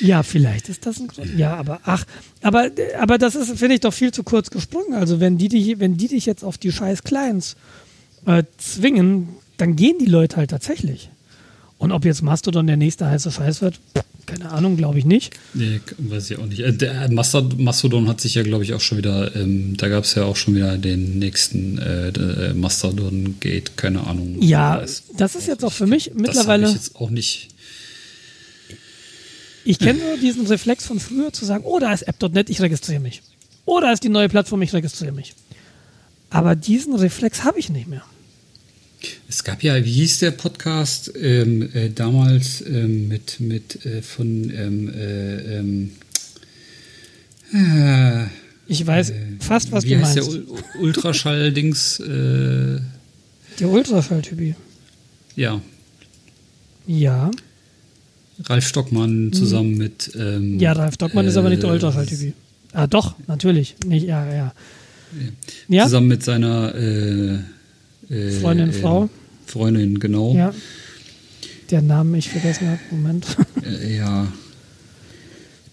[0.00, 1.36] ja, vielleicht ist das ein Grund.
[1.38, 2.04] Ja, aber ach,
[2.42, 4.94] aber, aber das ist, finde ich, doch viel zu kurz gesprungen.
[4.94, 7.56] Also wenn die dich, wenn die dich jetzt auf die scheiß Clients
[8.26, 11.10] äh, zwingen, dann gehen die Leute halt tatsächlich.
[11.78, 13.80] Und ob jetzt Mastodon der nächste heiße Scheiß wird,
[14.24, 15.34] keine Ahnung, glaube ich nicht.
[15.54, 16.60] Nee, weiß ich auch nicht.
[16.60, 20.04] Äh, Der Mastod- Mastodon hat sich ja, glaube ich, auch schon wieder, ähm, da gab
[20.04, 24.36] es ja auch schon wieder den nächsten äh, äh, Mastodon-Gate, keine Ahnung.
[24.40, 24.82] Ja,
[25.16, 26.66] das ist jetzt auch für mich Das mittlerweile.
[26.66, 27.48] habe ich jetzt auch nicht.
[29.66, 33.00] Ich kenne nur diesen Reflex von früher zu sagen, oh, da ist App.net, ich registriere
[33.00, 33.22] mich.
[33.64, 35.34] Oh, da ist die neue Plattform, ich registriere mich.
[36.30, 38.02] Aber diesen Reflex habe ich nicht mehr.
[39.28, 44.50] Es gab ja, wie hieß der Podcast ähm, äh, damals ähm, mit, mit äh, von
[44.50, 45.90] ähm, äh, ähm,
[47.52, 48.26] äh,
[48.68, 50.32] Ich weiß fast, was wie du heißt meinst.
[50.32, 52.00] der Ul Ultraschall-Dings?
[52.00, 52.80] Äh,
[53.58, 54.54] Der Ultraschalltypi.
[55.36, 55.60] ja,
[56.86, 57.30] Ja.
[58.44, 60.10] Ralf Stockmann zusammen mit.
[60.18, 60.58] Ähm, Mhm.
[60.60, 62.32] Ja, Ralf Dockmann ist aber nicht der äh, Ultraschalltypi.
[62.72, 63.76] Ah, doch, natürlich.
[63.86, 64.52] Nicht, ja, ja.
[65.68, 67.38] Ja, Zusammen mit seiner äh,
[68.10, 69.08] äh, Freundin, äh, Frau.
[69.46, 70.34] Freundin, genau.
[70.34, 70.52] ja.
[71.70, 72.80] Der Name ich vergessen habe.
[72.90, 73.26] Moment.
[73.64, 74.28] Äh, ja.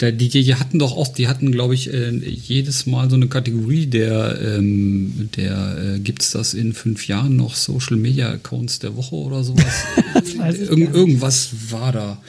[0.01, 3.85] Die, die hatten doch auch, die hatten, glaube ich, äh, jedes Mal so eine Kategorie,
[3.85, 9.15] der, ähm, der äh, gibt's das in fünf Jahren noch Social Media Accounts der Woche
[9.15, 9.73] oder sowas?
[10.23, 10.37] Nicht.
[10.37, 12.21] irgendwas war da.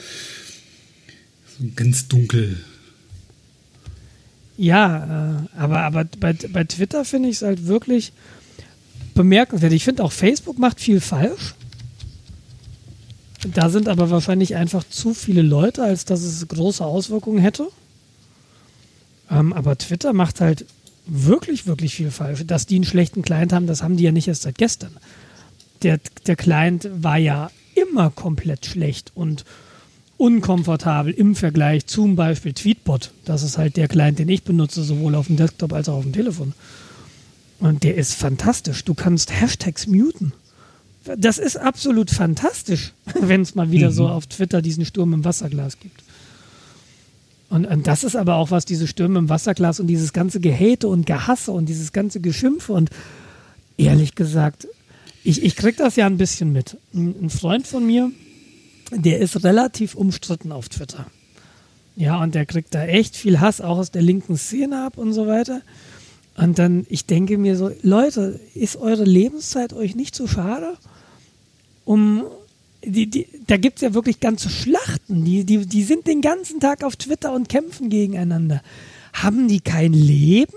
[1.57, 2.57] So ganz dunkel.
[4.57, 8.13] Ja, äh, aber, aber bei, bei Twitter finde ich es halt wirklich
[9.15, 9.73] bemerkenswert.
[9.73, 11.55] Ich finde auch Facebook macht viel falsch.
[13.53, 17.67] Da sind aber wahrscheinlich einfach zu viele Leute, als dass es große Auswirkungen hätte.
[19.29, 20.65] Ähm, aber Twitter macht halt
[21.05, 22.43] wirklich, wirklich viel falsch.
[22.45, 24.91] Dass die einen schlechten Client haben, das haben die ja nicht erst seit gestern.
[25.83, 29.45] Der, der Client war ja immer komplett schlecht und
[30.17, 33.11] unkomfortabel im Vergleich zum Beispiel Tweetbot.
[33.25, 36.03] Das ist halt der Client, den ich benutze, sowohl auf dem Desktop als auch auf
[36.03, 36.53] dem Telefon.
[37.59, 38.83] Und der ist fantastisch.
[38.85, 40.33] Du kannst Hashtags muten.
[41.17, 45.79] Das ist absolut fantastisch, wenn es mal wieder so auf Twitter diesen Sturm im Wasserglas
[45.79, 46.03] gibt.
[47.49, 50.87] Und, und das ist aber auch was, diese Stürme im Wasserglas und dieses ganze Gehate
[50.87, 52.89] und Gehasse und dieses ganze Geschimpfe und
[53.77, 54.67] ehrlich gesagt,
[55.23, 56.77] ich, ich krieg das ja ein bisschen mit.
[56.93, 58.11] Ein, ein Freund von mir,
[58.91, 61.05] der ist relativ umstritten auf Twitter.
[61.95, 65.13] Ja, und der kriegt da echt viel Hass auch aus der linken Szene ab und
[65.13, 65.61] so weiter.
[66.35, 70.77] Und dann, ich denke mir so, Leute, ist eure Lebenszeit euch nicht so schade?
[71.85, 72.23] Um,
[72.83, 76.59] die, die, da gibt es ja wirklich ganze Schlachten, die, die, die sind den ganzen
[76.59, 78.61] Tag auf Twitter und kämpfen gegeneinander.
[79.13, 80.53] Haben die kein Leben?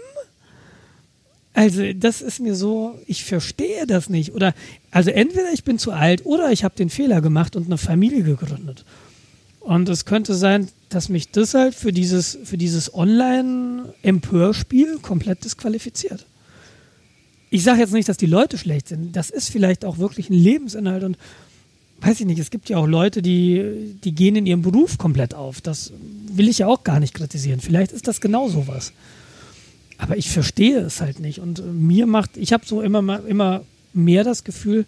[1.54, 4.34] Also, das ist mir so, ich verstehe das nicht.
[4.34, 4.54] Oder,
[4.90, 8.22] also entweder ich bin zu alt oder ich habe den Fehler gemacht und eine Familie
[8.22, 8.84] gegründet.
[9.60, 16.26] Und es könnte sein, dass mich das halt für dieses, für dieses Online-Empörspiel komplett disqualifiziert.
[17.50, 19.16] Ich sage jetzt nicht, dass die Leute schlecht sind.
[19.16, 21.16] Das ist vielleicht auch wirklich ein Lebensinhalt und
[22.00, 25.34] weiß ich nicht, es gibt ja auch Leute, die, die gehen in ihrem Beruf komplett
[25.34, 25.60] auf.
[25.60, 25.92] Das
[26.30, 27.60] will ich ja auch gar nicht kritisieren.
[27.60, 28.92] Vielleicht ist das genau sowas.
[29.96, 31.40] Aber ich verstehe es halt nicht.
[31.40, 33.62] Und mir macht, ich habe so immer, immer
[33.92, 34.84] mehr das Gefühl,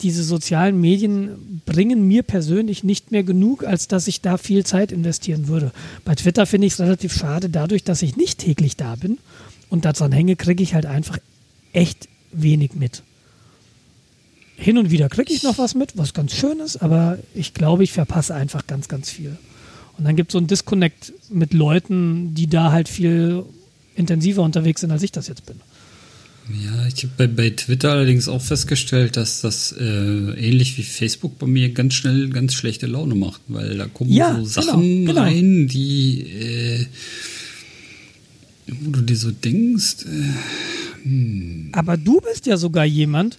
[0.00, 4.92] diese sozialen Medien bringen mir persönlich nicht mehr genug, als dass ich da viel Zeit
[4.92, 5.72] investieren würde.
[6.04, 9.18] Bei Twitter finde ich es relativ schade, dadurch, dass ich nicht täglich da bin
[9.74, 11.18] und daran hänge, kriege ich halt einfach
[11.72, 13.02] echt wenig mit.
[14.56, 17.84] Hin und wieder kriege ich noch was mit, was ganz schön ist, aber ich glaube,
[17.84, 19.36] ich verpasse einfach ganz, ganz viel.
[19.98, 23.44] Und dann gibt es so einen Disconnect mit Leuten, die da halt viel
[23.96, 25.56] intensiver unterwegs sind, als ich das jetzt bin.
[26.62, 31.38] Ja, ich habe bei, bei Twitter allerdings auch festgestellt, dass das äh, ähnlich wie Facebook
[31.38, 35.12] bei mir ganz schnell ganz schlechte Laune macht, weil da kommen ja, so Sachen genau,
[35.12, 35.22] genau.
[35.22, 36.86] rein, die äh,
[38.66, 40.04] wo du dir so denkst.
[40.04, 41.68] Äh, hm.
[41.72, 43.38] Aber du bist ja sogar jemand,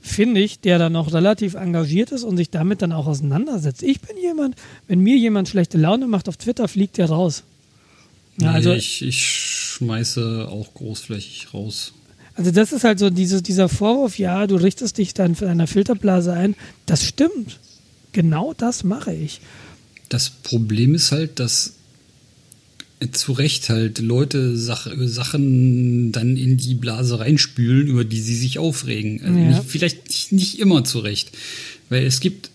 [0.00, 3.82] finde ich, der dann noch relativ engagiert ist und sich damit dann auch auseinandersetzt.
[3.82, 4.56] Ich bin jemand,
[4.88, 7.42] wenn mir jemand schlechte Laune macht auf Twitter, fliegt der raus.
[8.38, 11.92] Ja, also ich, ich schmeiße auch großflächig raus.
[12.34, 15.66] Also das ist halt so dieses, dieser Vorwurf, ja, du richtest dich dann für eine
[15.66, 16.54] Filterblase ein.
[16.84, 17.58] Das stimmt.
[18.12, 19.40] Genau das mache ich.
[20.08, 21.72] Das Problem ist halt, dass
[23.12, 28.58] zu Recht halt Leute Sach Sachen dann in die Blase reinspülen, über die sie sich
[28.58, 29.22] aufregen.
[29.22, 29.48] Also ja.
[29.48, 31.32] nicht, vielleicht nicht, nicht immer zu Recht.
[31.88, 32.50] Weil es gibt,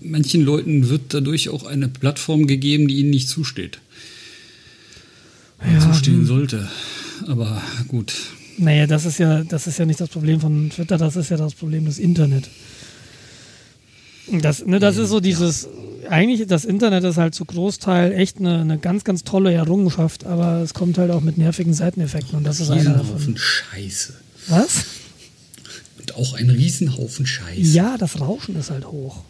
[0.00, 3.80] manchen Leuten wird dadurch auch eine Plattform gegeben, die ihnen nicht zusteht.
[5.62, 5.80] Ja.
[5.80, 6.68] Zustehen sollte.
[7.26, 8.14] Aber gut.
[8.56, 11.36] Naja, das ist ja, das ist ja nicht das Problem von Twitter, das ist ja
[11.36, 12.48] das Problem des Internet.
[14.30, 15.68] Das, ne, das ist so dieses,
[16.08, 20.62] eigentlich das Internet ist halt zu Großteil echt eine, eine ganz, ganz tolle Errungenschaft, aber
[20.62, 23.36] es kommt halt auch mit nervigen Seiteneffekten und das ist einer davon.
[23.36, 24.14] Scheiße.
[24.48, 24.84] Was?
[25.98, 27.60] Und auch ein Riesenhaufen Scheiße.
[27.60, 29.22] Ja, das Rauschen ist halt hoch.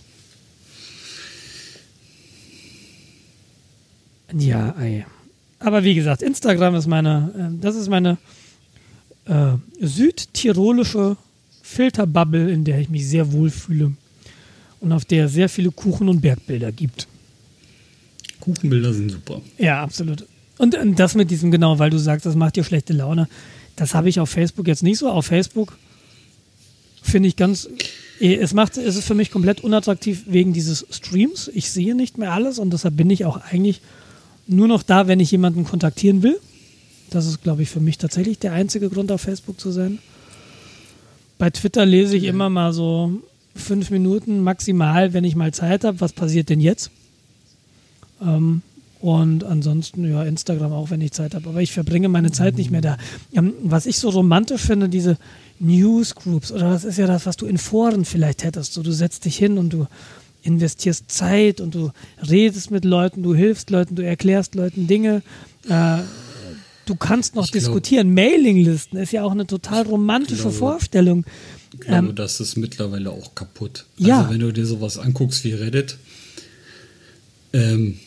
[4.37, 5.07] Ja, ey.
[5.59, 8.19] Aber wie gesagt, Instagram ist meine, äh, das ist meine
[9.25, 11.17] äh, südtirolische
[11.63, 13.93] Filterbubble, in der ich mich sehr wohl fühle
[14.81, 17.09] und auf der sehr viele Kuchen- und Bergbilder gibt.
[18.41, 19.41] Kuchenbilder sind super.
[19.59, 20.27] Ja, absolut.
[20.59, 23.29] Und das mit diesem, genau, weil du sagst, das macht dir schlechte Laune,
[23.77, 25.09] das habe ich auf Facebook jetzt nicht so.
[25.09, 25.79] Auf Facebook
[27.01, 27.69] finde ich ganz,
[28.21, 31.49] eh, es macht, es ist für mich komplett unattraktiv wegen dieses Streams.
[31.55, 33.81] Ich sehe nicht mehr alles und deshalb bin ich auch eigentlich
[34.49, 36.39] nur noch da, wenn ich jemanden kontaktieren will.
[37.11, 39.99] Das ist, glaube ich, für mich tatsächlich der einzige Grund, auf Facebook zu sein.
[41.39, 43.23] Bei Twitter lese ich immer mal so
[43.59, 46.01] fünf Minuten maximal, wenn ich mal Zeit habe.
[46.01, 46.91] Was passiert denn jetzt?
[48.23, 48.63] Ähm,
[49.01, 51.49] und ansonsten, ja, Instagram auch, wenn ich Zeit habe.
[51.49, 52.97] Aber ich verbringe meine Zeit nicht mehr da.
[53.33, 55.19] Ähm, was ich so romantisch finde, diese
[55.61, 58.73] Newsgroups, oder das ist ja das, was du in Foren vielleicht hättest.
[58.73, 59.87] So, du setzt dich hin und du
[60.43, 61.91] investierst Zeit und du
[62.29, 65.23] redest mit Leuten, du hilfst Leuten, du erklärst Leuten Dinge.
[65.69, 65.99] Äh,
[66.87, 68.15] du kannst noch ich diskutieren.
[68.15, 71.25] Mailinglisten ist ja auch eine total romantische glaube, Vorstellung.
[71.73, 73.87] Ich glaube, ähm, das ist mittlerweile auch kaputt.
[73.99, 74.31] Also ja.
[74.31, 75.99] wenn du dir sowas anguckst wie Reddit,
[77.53, 77.99] ähm,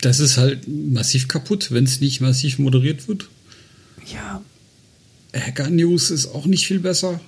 [0.00, 3.28] das ist halt massiv kaputt, wenn es nicht massiv moderiert wird.
[4.12, 4.42] Ja.
[5.34, 7.20] Hacker News ist auch nicht viel besser.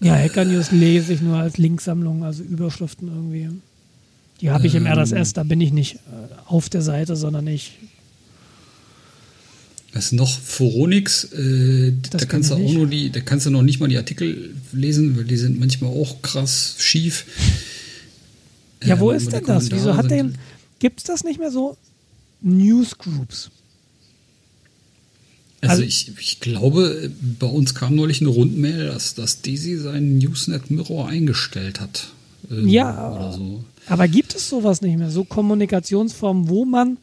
[0.00, 3.48] Ja, Hacker News lese ich nur als Linksammlung, also Überschriften irgendwie.
[4.40, 5.98] Die habe ich im ähm, RSS, da bin ich nicht äh,
[6.46, 7.72] auf der Seite, sondern ich.
[9.92, 10.28] Was ist noch?
[10.38, 13.96] Foronix, äh, da kannst du auch nur die, da kannst du noch nicht mal die
[13.96, 17.24] Artikel lesen, weil die sind manchmal auch krass schief.
[18.84, 19.70] Ja, wo ähm, ist denn das?
[19.70, 20.36] Wieso hat denn,
[20.78, 21.76] gibt es das nicht mehr so?
[22.42, 23.50] Newsgroups.
[25.60, 30.18] Also, also ich, ich, glaube, bei uns kam neulich eine Rundmail, dass, dass Daisy seinen
[30.18, 32.12] Newsnet Mirror eingestellt hat.
[32.50, 33.64] Ähm, ja, so.
[33.88, 35.10] aber gibt es sowas nicht mehr?
[35.10, 36.98] So Kommunikationsformen, wo man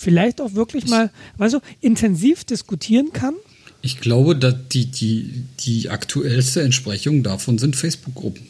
[0.00, 3.34] vielleicht auch wirklich mal, weißt du, intensiv diskutieren kann?
[3.82, 8.46] Ich glaube, dass die, die, die aktuellste Entsprechung davon sind Facebook-Gruppen.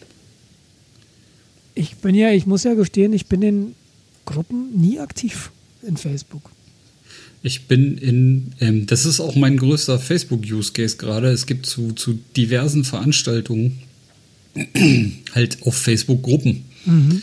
[1.74, 3.74] Ich bin ja, ich muss ja gestehen, ich bin in
[4.27, 5.51] Gruppen nie aktiv
[5.82, 6.51] in Facebook.
[7.43, 11.31] Ich bin in, ähm, das ist auch mein größter Facebook-Use-Case gerade.
[11.31, 13.78] Es gibt zu, zu diversen Veranstaltungen
[15.35, 16.64] halt auf Facebook Gruppen.
[16.85, 17.22] Mhm.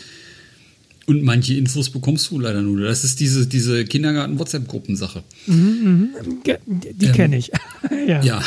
[1.08, 2.82] Und manche Infos bekommst du leider nur.
[2.82, 5.24] Das ist diese, diese Kindergarten-WhatsApp-Gruppensache.
[5.46, 6.10] Mhm,
[6.44, 6.58] mh.
[6.70, 7.50] Die ähm, kenne ich.
[8.06, 8.22] ja.
[8.22, 8.42] ja.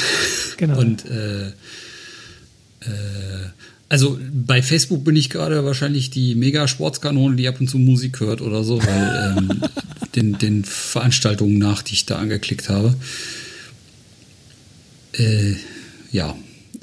[0.58, 0.80] Genau.
[0.80, 1.54] Und äh, äh,
[3.90, 8.42] also bei Facebook bin ich gerade wahrscheinlich die Mega-Sportskanone, die ab und zu Musik hört
[8.42, 9.62] oder so, weil ähm,
[10.16, 12.96] den, den Veranstaltungen nach, die ich da angeklickt habe.
[15.14, 15.56] Äh,
[16.12, 16.36] ja,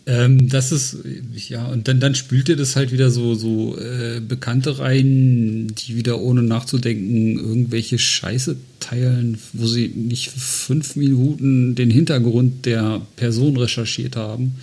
[0.08, 0.96] Ähm, das ist,
[1.34, 5.96] ja, und dann, dann spült ihr das halt wieder so, so äh, Bekannte rein, die
[5.96, 13.58] wieder ohne nachzudenken irgendwelche Scheiße teilen, wo sie nicht fünf Minuten den Hintergrund der Person
[13.58, 14.54] recherchiert haben,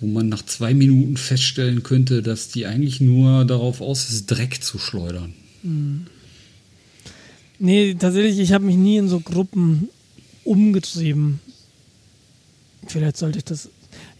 [0.00, 4.64] wo man nach zwei Minuten feststellen könnte, dass die eigentlich nur darauf aus ist, Dreck
[4.64, 5.34] zu schleudern.
[5.62, 6.06] Mhm.
[7.60, 9.88] Nee, tatsächlich, ich habe mich nie in so Gruppen
[10.42, 11.38] umgetrieben.
[12.88, 13.68] Vielleicht sollte ich das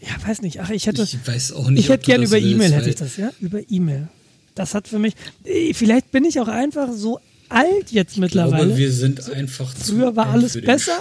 [0.01, 0.59] ja, weiß nicht.
[0.59, 1.03] Ach, ich hätte.
[1.03, 1.81] Ich weiß auch nicht.
[1.81, 3.31] Ich hätte gerne über E-Mail hätte ich das, ja?
[3.39, 4.07] Über E-Mail.
[4.55, 5.13] Das hat für mich.
[5.43, 7.19] Äh, vielleicht bin ich auch einfach so
[7.49, 8.65] alt jetzt mittlerweile.
[8.65, 10.97] Glaube, wir sind einfach Früher war alles besser.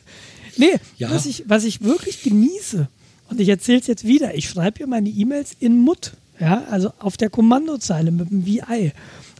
[0.56, 1.10] nee, ja.
[1.10, 2.88] was, ich, was ich wirklich genieße,
[3.32, 6.12] und ich erzähle es jetzt wieder, ich schreibe hier meine E-Mails in Mut.
[6.38, 8.92] Ja, also auf der Kommandozeile mit dem VI.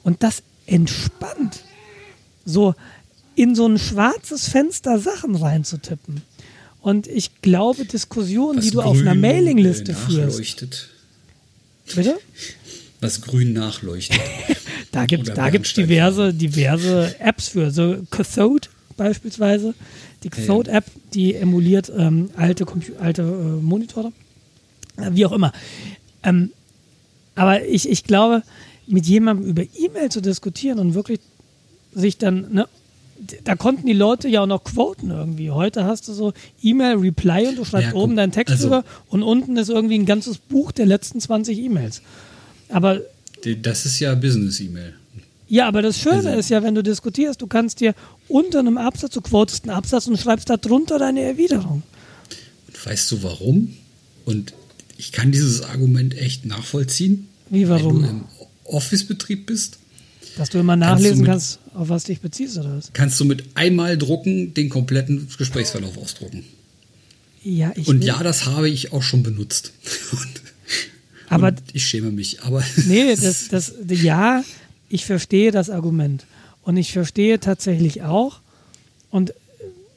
[0.02, 1.64] Und das entspannt.
[2.44, 2.74] So
[3.34, 6.22] in so ein schwarzes Fenster Sachen reinzutippen.
[6.82, 10.66] Und ich glaube, Diskussionen, Was die du auf einer Mailingliste führst.
[11.94, 12.18] Bitte?
[13.00, 14.20] Was grün nachleuchtet.
[14.90, 17.70] da gibt es diverse, diverse Apps für.
[17.70, 19.74] So Cathode beispielsweise.
[20.24, 20.84] Die Cathode-App,
[21.14, 24.12] die emuliert ähm, alte, Compu alte äh, Monitore.
[24.96, 25.52] Äh, wie auch immer.
[26.22, 26.50] Ähm,
[27.34, 28.42] aber ich, ich glaube,
[28.86, 31.20] mit jemandem über E-Mail zu diskutieren und wirklich
[31.94, 32.68] sich dann ne,
[33.44, 35.50] da konnten die Leute ja auch noch quoten irgendwie.
[35.50, 36.32] Heute hast du so
[36.62, 40.06] E-Mail-Reply und du schreibst ja, oben deinen Text also, drüber und unten ist irgendwie ein
[40.06, 42.02] ganzes Buch der letzten 20 E-Mails.
[42.68, 43.00] Aber.
[43.62, 44.94] Das ist ja Business-E-Mail.
[45.48, 47.94] Ja, aber das Schöne also, ist ja, wenn du diskutierst, du kannst dir
[48.28, 51.82] unter einem Absatz, du quotest einen Absatz und schreibst da drunter deine Erwiderung.
[52.68, 53.76] Und weißt du warum?
[54.24, 54.54] Und
[54.96, 57.28] ich kann dieses Argument echt nachvollziehen.
[57.50, 58.02] Wie warum?
[58.02, 58.24] Wenn du im
[58.64, 59.78] Office-Betrieb bist
[60.36, 62.90] dass du immer nachlesen kannst, kannst, auf was dich beziehst oder was?
[62.92, 66.44] Kannst du mit einmal drucken den kompletten Gesprächsverlauf ausdrucken.
[67.44, 69.72] Ja, ich Und ja, das habe ich auch schon benutzt.
[70.12, 70.42] Und,
[71.28, 72.42] aber und ich schäme mich.
[72.42, 74.44] Aber nee, das, das, ja,
[74.88, 76.24] ich verstehe das Argument.
[76.62, 78.40] Und ich verstehe tatsächlich auch,
[79.10, 79.34] und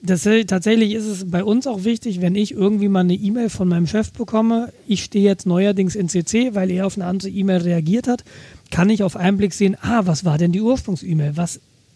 [0.02, 3.68] das, tatsächlich ist es bei uns auch wichtig, wenn ich irgendwie mal eine E-Mail von
[3.68, 7.62] meinem Chef bekomme, ich stehe jetzt neuerdings in CC, weil er auf eine andere E-Mail
[7.62, 8.24] reagiert hat,
[8.72, 11.34] kann ich auf einen Blick sehen, ah, was war denn die Ursprungs-E-Mail?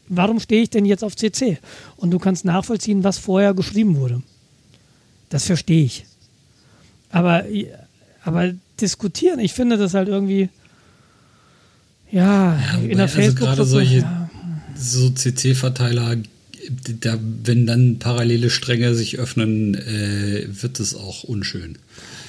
[0.09, 1.59] warum stehe ich denn jetzt auf CC?
[1.95, 4.21] Und du kannst nachvollziehen, was vorher geschrieben wurde.
[5.29, 6.05] Das verstehe ich.
[7.11, 7.43] Aber,
[8.23, 10.49] aber diskutieren, ich finde das halt irgendwie,
[12.11, 13.47] ja, ja in der also Facebook.
[13.47, 14.29] Gerade solche ja.
[14.75, 16.17] so CC-Verteiler,
[17.01, 21.77] da, wenn dann parallele Stränge sich öffnen, äh, wird es auch unschön.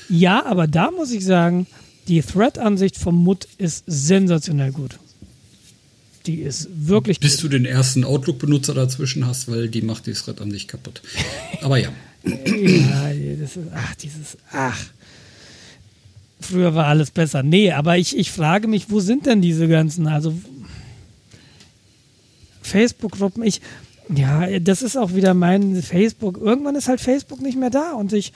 [0.09, 1.67] Ja, aber da muss ich sagen,
[2.09, 4.99] die Thread-Ansicht vom Mut ist sensationell gut.
[6.27, 7.45] Die ist wirklich Bis gut.
[7.45, 11.03] du den ersten Outlook-Benutzer dazwischen hast, weil die macht die Thread-Ansicht kaputt.
[11.63, 11.91] Aber ja.
[12.25, 14.79] ja, das ist, ach, dieses, ach.
[16.41, 17.43] Früher war alles besser.
[17.43, 20.35] Nee, aber ich, ich frage mich, wo sind denn diese ganzen, also
[22.63, 23.61] Facebook-Gruppen, ich,
[24.15, 26.39] ja, das ist auch wieder mein Facebook.
[26.39, 28.33] Irgendwann ist halt Facebook nicht mehr da und ich,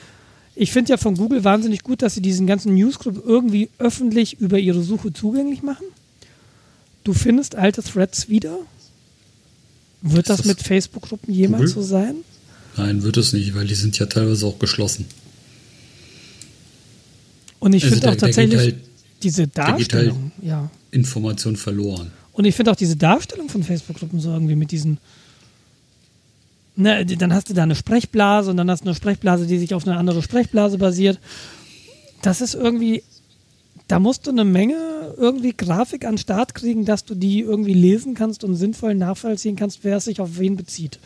[0.57, 4.59] ich finde ja von Google wahnsinnig gut, dass sie diesen ganzen Newsgroup irgendwie öffentlich über
[4.59, 5.87] ihre Suche zugänglich machen.
[7.03, 8.59] Du findest alte Threads wieder.
[10.03, 11.75] Wird das, das, mit Facebook-Gruppen jemals Google?
[11.75, 12.17] so sein?
[12.77, 15.07] Nein, wird es nicht, weil die sind ja teilweise auch geschlossen.
[17.59, 18.77] Und ich also finde auch tatsächlich halt,
[19.23, 20.71] diese Darstellung, halt ja.
[20.91, 22.11] Information verloren.
[22.33, 24.99] Und ich finde auch diese Darstellung von Facebook-Gruppen so irgendwie mit diesen
[26.77, 29.75] ne, dann hast du da eine Sprechblase und dann hast du eine Sprechblase, die sich
[29.75, 31.19] auf eine andere Sprechblase basiert.
[32.23, 33.03] Das ist irgendwie,
[33.89, 34.77] da musst du eine Menge
[35.17, 39.81] irgendwie Grafik an Start kriegen, dass du die irgendwie lesen kannst und sinnvoll nachvollziehen kannst,
[39.83, 40.99] wer es sich auf wen bezieht.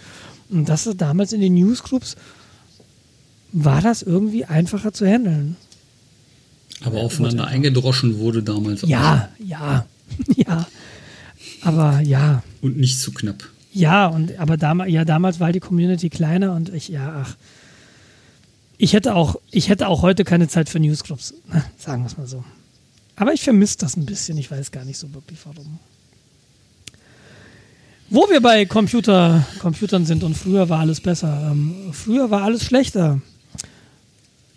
[0.50, 2.16] Und das ist damals in den Newsgroups
[3.52, 5.56] war das irgendwie einfacher zu handeln.
[6.84, 8.88] Aber aufeinander eingedroschen wurde damals auch.
[8.88, 9.86] Ja, ja,
[10.36, 10.66] ja.
[11.62, 12.42] Aber ja.
[12.60, 13.48] Und nicht zu knapp.
[13.72, 17.36] Ja, und aber damals, ja, damals war die Community kleiner und ich, ja, ach.
[18.80, 22.16] Ich hätte auch, ich hätte auch heute keine Zeit für Newsgroups, ne, sagen wir es
[22.16, 22.44] mal so.
[23.16, 25.80] Aber ich vermisse das ein bisschen, ich weiß gar nicht so wirklich warum.
[28.10, 31.50] Wo wir bei Computer, Computern sind und früher war alles besser.
[31.50, 33.20] Ähm, früher war alles schlechter.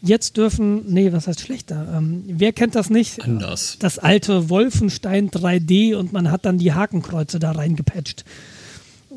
[0.01, 1.95] Jetzt dürfen, nee, was heißt schlechter?
[1.97, 3.21] Ähm, wer kennt das nicht?
[3.21, 3.77] Anders.
[3.79, 8.23] Das alte Wolfenstein 3D und man hat dann die Hakenkreuze da reingepatcht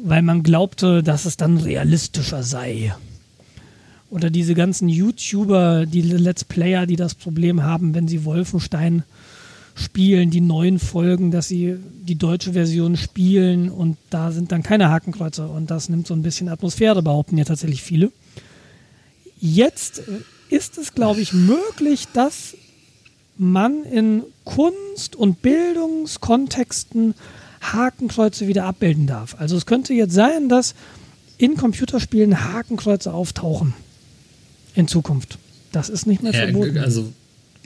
[0.06, 2.94] weil man glaubte, dass es dann realistischer sei.
[4.10, 9.02] Oder diese ganzen YouTuber, die Let's Player, die das Problem haben, wenn sie Wolfenstein
[9.74, 11.76] spielen, die neuen Folgen, dass sie
[12.06, 16.22] die deutsche Version spielen und da sind dann keine Hakenkreuze und das nimmt so ein
[16.22, 18.12] bisschen Atmosphäre, behaupten ja tatsächlich viele.
[19.40, 22.56] Jetzt äh, ist es, glaube ich, möglich, dass
[23.39, 27.14] man in Kunst- und Bildungskontexten
[27.73, 29.36] Hakenkreuze wieder abbilden darf.
[29.39, 30.74] Also es könnte jetzt sein, dass
[31.39, 33.74] in Computerspielen Hakenkreuze auftauchen
[34.74, 35.39] in Zukunft.
[35.73, 36.78] Das ist nicht mehr Ja, verboten.
[36.78, 37.12] also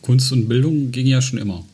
[0.03, 1.65] Kunst und Bildung ging ja schon immer.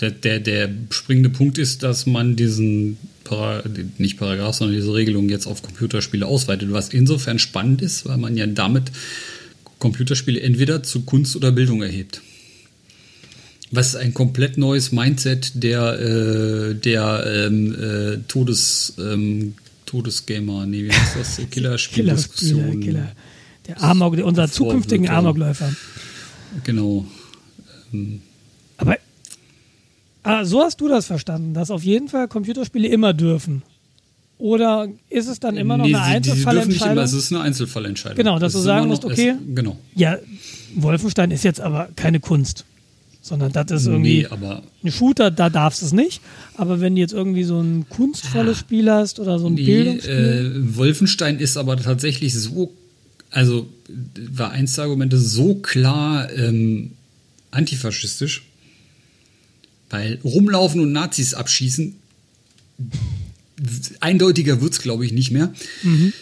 [0.00, 3.62] Der, der, der springende Punkt ist, dass man diesen, Para,
[3.98, 8.36] nicht Paragraph, sondern diese Regelung jetzt auf Computerspiele ausweitet, was insofern spannend ist, weil man
[8.36, 8.90] ja damit
[9.78, 12.22] Computerspiele entweder zu Kunst oder Bildung erhebt.
[13.74, 19.54] Was ein komplett neues Mindset der, äh, der ähm, äh, Todes, ähm,
[19.86, 21.36] Todesgamer, nee, wie heißt das?
[21.36, 22.80] Killer, Killer, Killerspieldiskussion.
[22.80, 23.12] Killer.
[23.66, 25.18] Der Amok, unser zukünftigen Vorwürfe.
[25.28, 25.72] Amokläufer.
[26.64, 27.04] Genau.
[28.76, 28.96] Aber
[30.22, 33.62] ah, so hast du das verstanden, dass auf jeden Fall Computerspiele immer dürfen.
[34.38, 37.04] Oder ist es dann immer noch Nee, eine sie- immer, Einzelfallentscheidung?
[37.04, 38.16] es ist eine Einzelfallentscheidung.
[38.16, 39.30] Genau, dass Es du sagen musst, okay.
[39.30, 39.78] Es, genau.
[39.94, 40.18] Ja,
[40.74, 42.64] Wolfenstein ist jetzt aber keine Kunst,
[43.24, 46.20] sondern das ist irgendwie Nee, ein Shooter, da darfst du es nicht.
[46.58, 50.66] Aber wenn du jetzt irgendwie so ein kunstvolles Spiel hast oder so ein nee, Bildungsspiel.
[50.70, 52.74] äh, Wolfenstein ist aber tatsächlich so,
[53.30, 53.66] also
[54.30, 56.90] war eins der Argumente so klar ähm,
[57.50, 58.44] antifaschistisch,
[59.88, 61.96] weil rumlaufen und Nazis abschießen,
[64.00, 65.50] eindeutiger wird es, glaube ich, nicht mehr.
[65.82, 66.12] Mhm.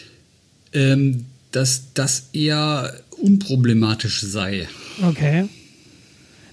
[0.71, 4.69] Ähm, dass das eher unproblematisch sei.
[5.01, 5.49] Okay.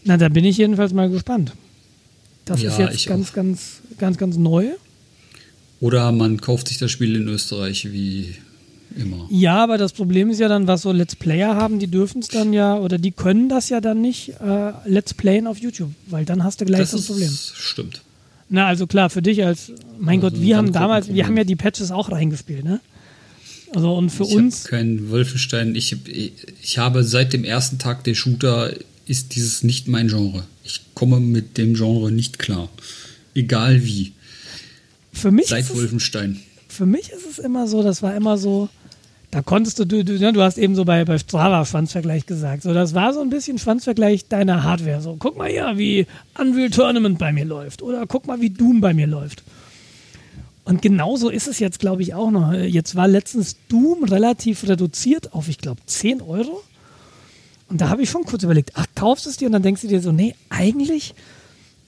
[0.04, 1.52] Na, da bin ich jedenfalls mal gespannt.
[2.44, 3.34] Das Ja, ist jetzt ganz, auch.
[3.34, 4.66] ganz, ganz, ganz neu.
[5.80, 8.34] Oder man kauft sich das Spiel in Österreich wie
[8.96, 9.26] immer.
[9.30, 12.28] Ja, aber das Problem ist ja dann, was so Let's Player haben, die dürfen es
[12.28, 16.24] dann ja, oder die können das ja dann nicht äh, Let's Playen auf YouTube, weil
[16.24, 17.30] dann hast du gleich das, das ist, Problem.
[17.54, 18.02] stimmt.
[18.48, 21.44] Na, also klar, für dich als, mein Also Gott, wir haben damals, wir haben ja
[21.44, 22.80] die Patches auch reingespielt, ne?
[23.72, 25.76] Also und für ich uns, keinen Wolfenstein.
[25.76, 25.96] Ich,
[26.60, 28.72] ich habe seit dem ersten Tag der Shooter
[29.10, 30.44] ist dieses nicht mein Genre.
[30.62, 32.68] Ich komme mit dem Genre nicht klar.
[33.34, 34.12] Egal wie.
[35.12, 36.40] für mich, Seit ist es, Wolfenstein.
[36.68, 38.68] für mich ist es immer so, das war immer so,
[39.32, 42.62] da konntest du, du, du, ne, du hast eben so bei, bei Strava Schwanzvergleich gesagt,
[42.62, 45.00] so das war so ein bisschen Schwanzvergleich deiner Hardware.
[45.00, 46.06] So, guck mal hier, wie
[46.38, 49.42] Unreal Tournament bei mir läuft oder guck mal, wie Doom bei mir läuft.
[50.62, 52.52] Und genauso ist es jetzt, glaube ich, auch noch.
[52.52, 56.62] Jetzt war letztens Doom relativ reduziert auf, ich glaube, 10 Euro.
[57.70, 59.46] Und da habe ich schon kurz überlegt, ach, kaufst du es dir?
[59.46, 61.14] Und dann denkst du dir so, nee, eigentlich,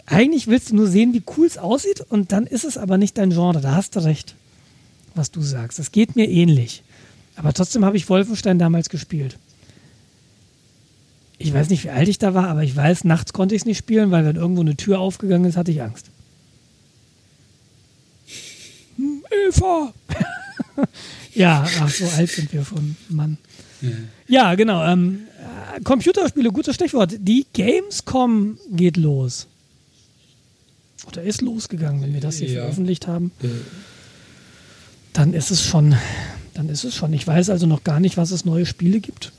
[0.07, 2.01] eigentlich willst du nur sehen, wie cool es aussieht.
[2.09, 3.61] Und dann ist es aber nicht dein Genre.
[3.61, 4.37] Da hast du recht,
[5.17, 5.81] was du sagst.
[5.81, 6.85] Es geht mir ähnlich.
[7.35, 9.39] Aber trotzdem habe ich Wolfenstein damals gespielt.
[11.39, 13.67] Ich weiß nicht, wie alt ich da war, aber ich weiß, nachts konnte ich es
[13.67, 16.07] nicht spielen, weil wenn irgendwo eine Tür aufgegangen ist, hatte ich Angst.
[18.97, 19.93] Hm, Eva!
[21.35, 23.39] ja, ach, so alt sind wir von Mann.
[24.29, 24.85] Ja, genau.
[24.85, 25.32] Ähm, äh,
[25.85, 27.15] Computerspiele, gutes Stichwort.
[27.19, 29.47] Die Gamescom geht los.
[31.07, 32.61] Oder ist losgegangen, wenn wir das hier Ja.
[32.63, 33.33] veröffentlicht haben.
[35.13, 35.95] Dann ist es schon,
[36.55, 37.13] dann ist es schon.
[37.13, 39.33] Ich weiß also noch gar nicht, was es neue Spiele gibt.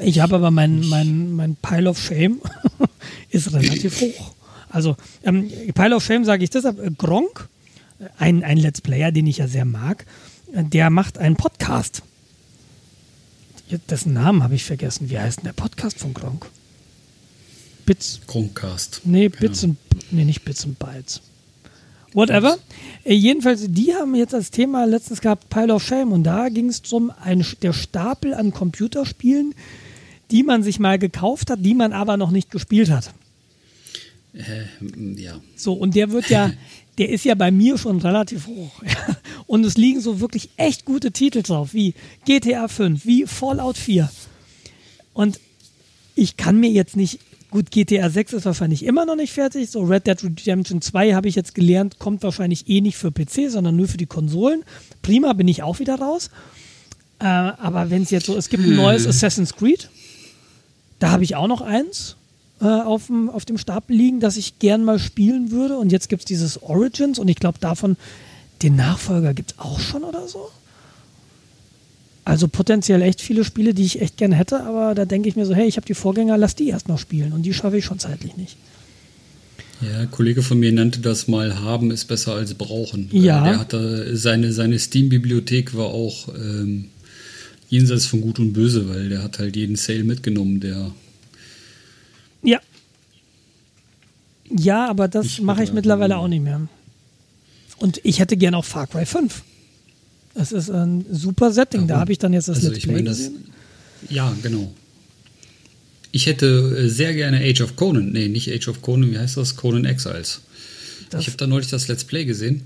[0.00, 2.40] Ich habe aber mein, mein, mein Pile of Shame
[3.30, 4.34] ist relativ hoch.
[4.68, 7.48] Also ähm, Pile of Shame sage ich deshalb, äh, Gronk,
[7.98, 10.04] äh, ein, ein Let's Player, den ich ja sehr mag,
[10.52, 12.02] äh, der macht einen Podcast.
[13.90, 15.10] Dessen Namen habe ich vergessen.
[15.10, 16.46] Wie heißt denn der Podcast von Gronk?
[17.84, 19.02] Bits, Chromecast.
[19.04, 19.76] Nee, Keine Bits und
[20.10, 21.20] nee, nicht Bits und Bytes.
[22.12, 22.58] Whatever.
[23.04, 26.68] Äh, jedenfalls, die haben jetzt als Thema letztens gehabt Pile of Shame und da ging
[26.68, 26.82] es
[27.20, 29.54] ein, der Stapel an Computerspielen,
[30.30, 33.12] die man sich mal gekauft hat, die man aber noch nicht gespielt hat.
[34.32, 34.64] Äh,
[35.16, 35.40] ja.
[35.56, 36.52] So, und der wird ja,
[36.98, 38.82] der ist ja bei mir schon relativ hoch.
[39.46, 41.94] Und es liegen so wirklich echt gute Titel drauf, wie
[42.24, 44.10] GTA 5, wie Fallout 4.
[45.12, 45.40] Und
[46.14, 47.20] ich kann mir jetzt nicht,
[47.50, 49.70] gut, GTA 6 ist wahrscheinlich immer noch nicht fertig.
[49.70, 53.50] So Red Dead Redemption 2 habe ich jetzt gelernt, kommt wahrscheinlich eh nicht für PC,
[53.50, 54.64] sondern nur für die Konsolen.
[55.02, 56.30] Prima, bin ich auch wieder raus.
[57.18, 59.90] Äh, aber wenn es jetzt so, es gibt ein neues Assassin's Creed,
[60.98, 62.15] da habe ich auch noch eins
[62.60, 65.76] äh, auf, dem, auf dem Stapel liegen, das ich gern mal spielen würde.
[65.76, 67.96] Und jetzt gibt es dieses Origins und ich glaube davon,
[68.62, 70.48] den Nachfolger gibt es auch schon oder so.
[72.24, 75.46] Also potenziell echt viele Spiele, die ich echt gern hätte, aber da denke ich mir
[75.46, 77.84] so, hey, ich habe die Vorgänger, lass die erst noch spielen und die schaffe ich
[77.84, 78.56] schon zeitlich nicht.
[79.80, 83.10] Ja, ein Kollege von mir nannte das mal haben ist besser als brauchen.
[83.12, 83.44] Ja.
[83.44, 86.86] Der hatte seine, seine Steam-Bibliothek war auch ähm,
[87.68, 90.92] jenseits von Gut und Böse, weil der hat halt jeden Sale mitgenommen, der
[92.42, 92.60] Ja.
[94.50, 96.60] Ja, aber das Ich mache ich mittlerweile auch nicht mehr.
[97.78, 99.42] Und ich hätte gern auch Far Cry 5.
[100.34, 101.86] Das ist ein super Setting.
[101.86, 102.00] Da Warum?
[102.02, 103.30] habe ich dann jetzt das also Let's ich Play meine das
[104.10, 104.72] ja genau
[106.12, 108.12] Ich hätte äh, sehr gerne Age of Conan.
[108.12, 109.56] Nee, nicht Age of Conan, wie heißt das?
[109.56, 110.40] Conan Exiles.
[111.10, 112.62] Das ich habe da neulich das Let's Play gesehen.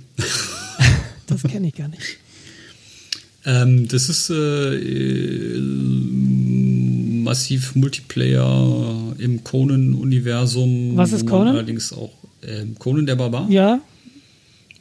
[1.27, 2.03] das kenne ich gar nicht.
[3.45, 5.55] ähm, das ist äh,
[7.23, 10.97] massiv Multiplayer im Conan-Universum.
[10.97, 11.49] Was ist Conan?
[11.49, 13.49] Allerdings auch äh, Conan der Barbar.
[13.51, 13.81] Ja.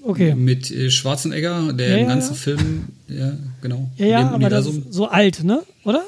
[0.02, 0.34] Okay.
[0.34, 2.36] Mit äh, Schwarzenegger, der ja, im ganzen ja.
[2.36, 3.90] Film, ja, genau.
[3.98, 5.62] Ja, ja, aber das ist so alt, ne?
[5.84, 6.04] Oder?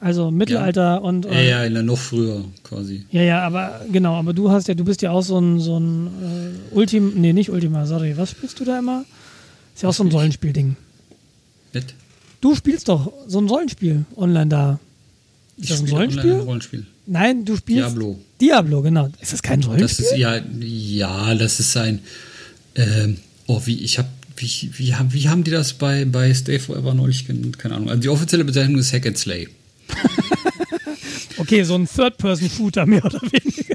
[0.00, 0.96] Also Mittelalter ja.
[0.96, 1.26] und.
[1.26, 3.04] Äh, ja, ja, noch früher quasi.
[3.10, 5.78] Ja, ja, aber genau, aber du hast ja, du bist ja auch so ein, so
[5.78, 9.04] ein äh, Ultim, nee, nicht Ultima, sorry, was spielst du da immer?
[9.74, 10.76] Ist ja auch so ein Rollenspielding.
[11.72, 11.94] Nett.
[12.40, 14.78] Du spielst doch so ein Rollenspiel online da.
[15.58, 16.34] Ist ich das ein Rollenspiel?
[16.34, 16.86] Ein Rollenspiel?
[17.06, 17.88] Nein, du spielst.
[17.88, 18.18] Diablo.
[18.40, 19.08] Diablo, genau.
[19.20, 20.04] Ist das kein Rollenspiel?
[20.04, 22.00] Das ist ja, ja, das ist ein.
[22.74, 26.94] Ähm, oh, wie ich habe wie, wie, wie, haben die das bei, bei Stay Forever
[26.94, 27.58] neulich genannt?
[27.58, 27.90] Keine Ahnung.
[27.90, 29.48] Also die offizielle Bezeichnung ist Hack and Slay.
[31.38, 33.74] okay, so ein Third-Person-Shooter mehr oder weniger.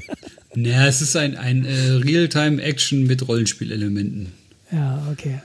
[0.54, 4.32] Naja, es ist ein, ein äh, Realtime-Action mit Rollenspielelementen.
[4.72, 5.40] Ja, okay.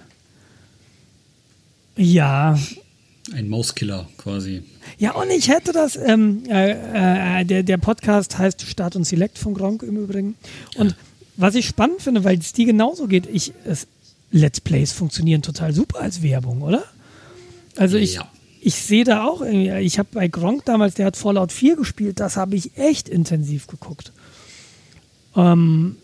[1.98, 2.58] Ja.
[3.34, 4.64] Ein Mauskiller quasi.
[4.98, 9.38] Ja, und ich hätte das, ähm, äh, äh, der, der Podcast heißt Start und Select
[9.38, 10.36] von Gronk im Übrigen.
[10.78, 10.98] Und ja.
[11.38, 13.88] was ich spannend finde, weil es die genauso geht, ich, es,
[14.32, 16.84] Let's Plays funktionieren total super als Werbung, oder?
[17.76, 18.30] Also ich, ja
[18.62, 22.20] ich sehe da auch irgendwie, ich habe bei Gronk damals, der hat Fallout 4 gespielt,
[22.20, 24.12] das habe ich echt intensiv geguckt.
[25.36, 25.98] Ähm,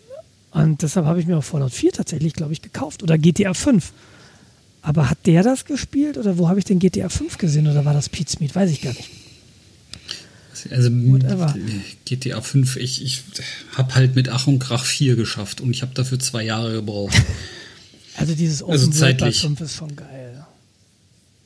[0.52, 3.02] und deshalb habe ich mir auch Fallout 4 tatsächlich, glaube ich, gekauft.
[3.02, 3.92] Oder GTA 5.
[4.86, 7.92] Aber hat der das gespielt oder wo habe ich den GTA 5 gesehen oder war
[7.92, 8.54] das Pete Smith?
[8.54, 9.10] Weiß ich gar nicht.
[10.70, 11.56] Also Whatever.
[12.04, 13.22] GTA 5, ich, ich
[13.74, 17.20] habe halt mit Ach und Krach 4 geschafft und ich habe dafür zwei Jahre gebraucht.
[18.18, 19.42] Also dieses Open also zeitlich.
[19.42, 20.46] 5 ist schon geil.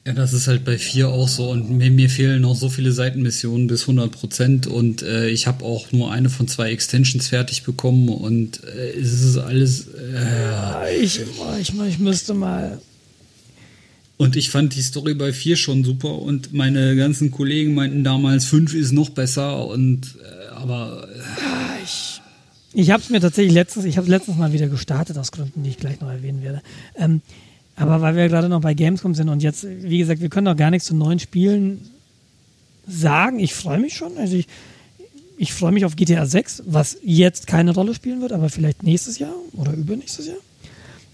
[0.07, 2.93] Ja, das ist halt bei 4 auch so und mir, mir, fehlen noch so viele
[2.93, 7.65] Seitenmissionen bis 100 Prozent und äh, ich habe auch nur eine von zwei Extensions fertig
[7.65, 9.89] bekommen und äh, es ist alles.
[9.89, 11.21] Äh, ja, ich,
[11.61, 12.81] ich, ich müsste mal.
[14.21, 18.45] Und ich fand die Story bei 4 schon super und meine ganzen Kollegen meinten damals,
[18.45, 21.09] 5 ist noch besser und äh, aber.
[21.41, 22.21] Ja, ich
[22.75, 25.71] ich habe es mir tatsächlich letztens, ich habe letztens mal wieder gestartet aus Gründen, die
[25.71, 26.61] ich gleich noch erwähnen werde.
[26.99, 27.23] Ähm,
[27.77, 30.57] aber weil wir gerade noch bei Gamescom sind und jetzt, wie gesagt, wir können doch
[30.57, 31.81] gar nichts zu neuen Spielen
[32.87, 33.39] sagen.
[33.39, 34.19] Ich freue mich schon.
[34.19, 34.49] Also ich,
[35.39, 39.19] ich freue mich auf GTA 6, was jetzt keine Rolle spielen wird, aber vielleicht nächstes
[39.19, 40.37] Jahr oder übernächstes Jahr.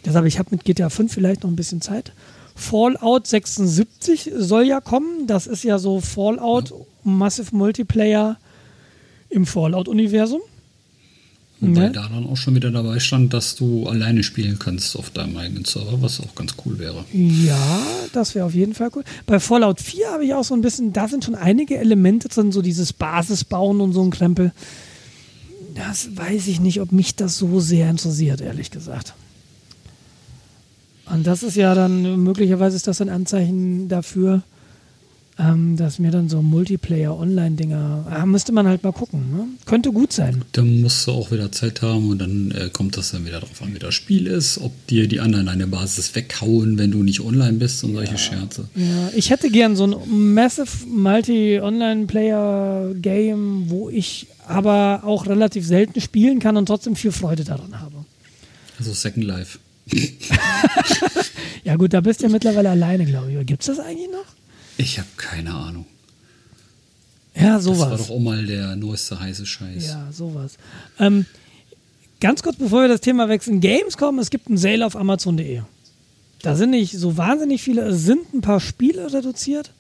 [0.05, 2.11] Deshalb, ich habe mit GTA 5 vielleicht noch ein bisschen Zeit.
[2.57, 5.27] Fallout 76 soll ja kommen.
[5.27, 6.73] Das ist ja so Fallout
[7.05, 8.39] Massive Multiplayer
[9.29, 10.41] im Fallout-Universum.
[11.61, 11.93] Wobei ne?
[11.93, 15.65] da dann auch schon wieder dabei stand, dass du alleine spielen kannst auf deinem eigenen
[15.65, 17.05] Server, was auch ganz cool wäre.
[17.13, 19.05] Ja, das wäre auf jeden Fall cool.
[19.27, 22.53] Bei Fallout 4 habe ich auch so ein bisschen, da sind schon einige Elemente drin,
[22.53, 24.53] so dieses Basisbauen und so ein Krempel.
[25.75, 29.15] Das weiß ich nicht, ob mich das so sehr interessiert, ehrlich gesagt.
[31.11, 34.43] Und das ist ja dann, möglicherweise ist das ein Anzeichen dafür,
[35.39, 39.31] ähm, dass mir dann so Multiplayer-Online-Dinger, ah, müsste man halt mal gucken.
[39.31, 39.47] Ne?
[39.67, 40.43] Könnte gut sein.
[40.53, 43.61] Dann musst du auch wieder Zeit haben und dann äh, kommt das dann wieder darauf
[43.61, 47.21] an, wie das Spiel ist, ob dir die anderen eine Basis weghauen, wenn du nicht
[47.21, 48.19] online bist und solche ja.
[48.19, 48.67] Scherze.
[48.75, 56.39] Ja, ich hätte gern so ein Massive Multi-Online-Player-Game, wo ich aber auch relativ selten spielen
[56.39, 58.07] kann und trotzdem viel Freude daran habe.
[58.79, 59.59] Also Second Life.
[61.65, 63.47] Ja gut, da bist du ja mittlerweile alleine, glaube ich.
[63.47, 64.25] Gibt es das eigentlich noch?
[64.79, 65.87] Ich habe keine Ahnung.
[67.35, 67.79] Ja, sowas.
[67.79, 69.89] Das war doch auch mal der neueste heiße Scheiß.
[69.89, 70.57] Ja, sowas.
[70.99, 71.27] Ähm,
[72.21, 75.63] ganz kurz, bevor wir das Thema wechseln, Gamescom, es gibt einen Sale auf Amazon.de.
[76.43, 79.73] Da sind nicht so wahnsinnig viele, es sind ein paar Spiele reduziert,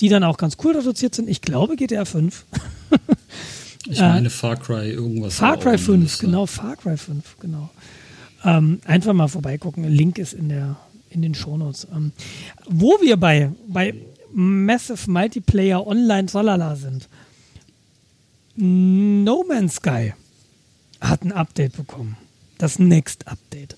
[0.00, 1.28] die dann auch ganz cool reduziert sind.
[1.28, 2.44] Ich glaube GTA 5.
[3.88, 5.34] ich meine Far Cry irgendwas.
[5.34, 7.70] Far Cry 5, genau, Far Cry 5, genau.
[8.44, 9.84] Ähm, einfach mal vorbeigucken.
[9.84, 10.76] Link ist in der
[11.14, 11.86] in den Shownotes.
[11.94, 12.12] Ähm,
[12.68, 13.94] wo wir bei, bei
[14.32, 17.08] Massive Multiplayer Online Tralala sind.
[18.56, 20.14] No Man's Sky
[21.00, 22.16] hat ein Update bekommen.
[22.58, 23.76] Das Next Update.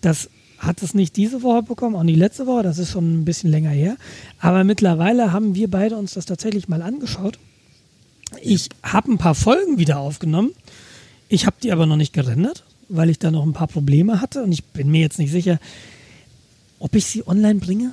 [0.00, 3.24] Das hat es nicht diese Woche bekommen, auch nicht letzte Woche, das ist schon ein
[3.24, 3.96] bisschen länger her.
[4.40, 7.38] Aber mittlerweile haben wir beide uns das tatsächlich mal angeschaut.
[8.42, 10.50] Ich habe ein paar Folgen wieder aufgenommen.
[11.28, 14.42] Ich habe die aber noch nicht gerendert, weil ich da noch ein paar Probleme hatte
[14.42, 15.58] und ich bin mir jetzt nicht sicher,
[16.78, 17.92] ob ich sie online bringe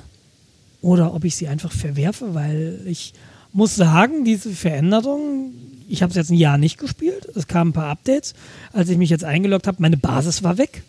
[0.80, 3.14] oder ob ich sie einfach verwerfe, weil ich
[3.52, 5.52] muss sagen, diese Veränderung,
[5.88, 8.34] ich habe es jetzt ein Jahr nicht gespielt, es kamen ein paar Updates,
[8.72, 10.82] als ich mich jetzt eingeloggt habe, meine Basis war weg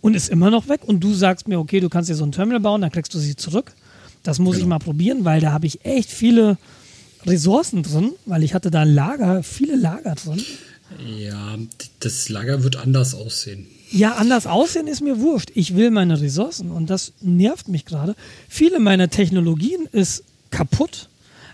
[0.00, 2.32] und ist immer noch weg und du sagst mir, okay, du kannst dir so ein
[2.32, 3.72] Terminal bauen, dann kriegst du sie zurück.
[4.22, 4.64] Das muss genau.
[4.64, 6.58] ich mal probieren, weil da habe ich echt viele
[7.24, 10.42] Ressourcen drin, weil ich hatte da Lager, viele Lager drin.
[11.06, 11.58] Ja,
[12.00, 13.66] das Lager wird anders aussehen.
[13.90, 15.50] Ja, anders aussehen ist mir wurscht.
[15.54, 18.14] Ich will meine Ressourcen und das nervt mich gerade.
[18.48, 21.08] Viele meiner Technologien ist kaputt.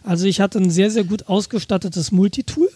[0.05, 2.69] Also ich hatte ein sehr, sehr gut ausgestattetes Multitool.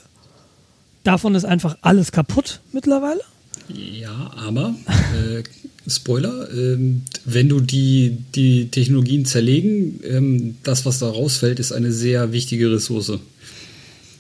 [1.05, 3.21] Davon ist einfach alles kaputt mittlerweile.
[3.69, 4.75] Ja, aber
[5.15, 5.43] äh,
[5.89, 11.93] Spoiler, ähm, wenn du die, die Technologien zerlegen, ähm, das, was da rausfällt, ist eine
[11.93, 13.13] sehr wichtige Ressource.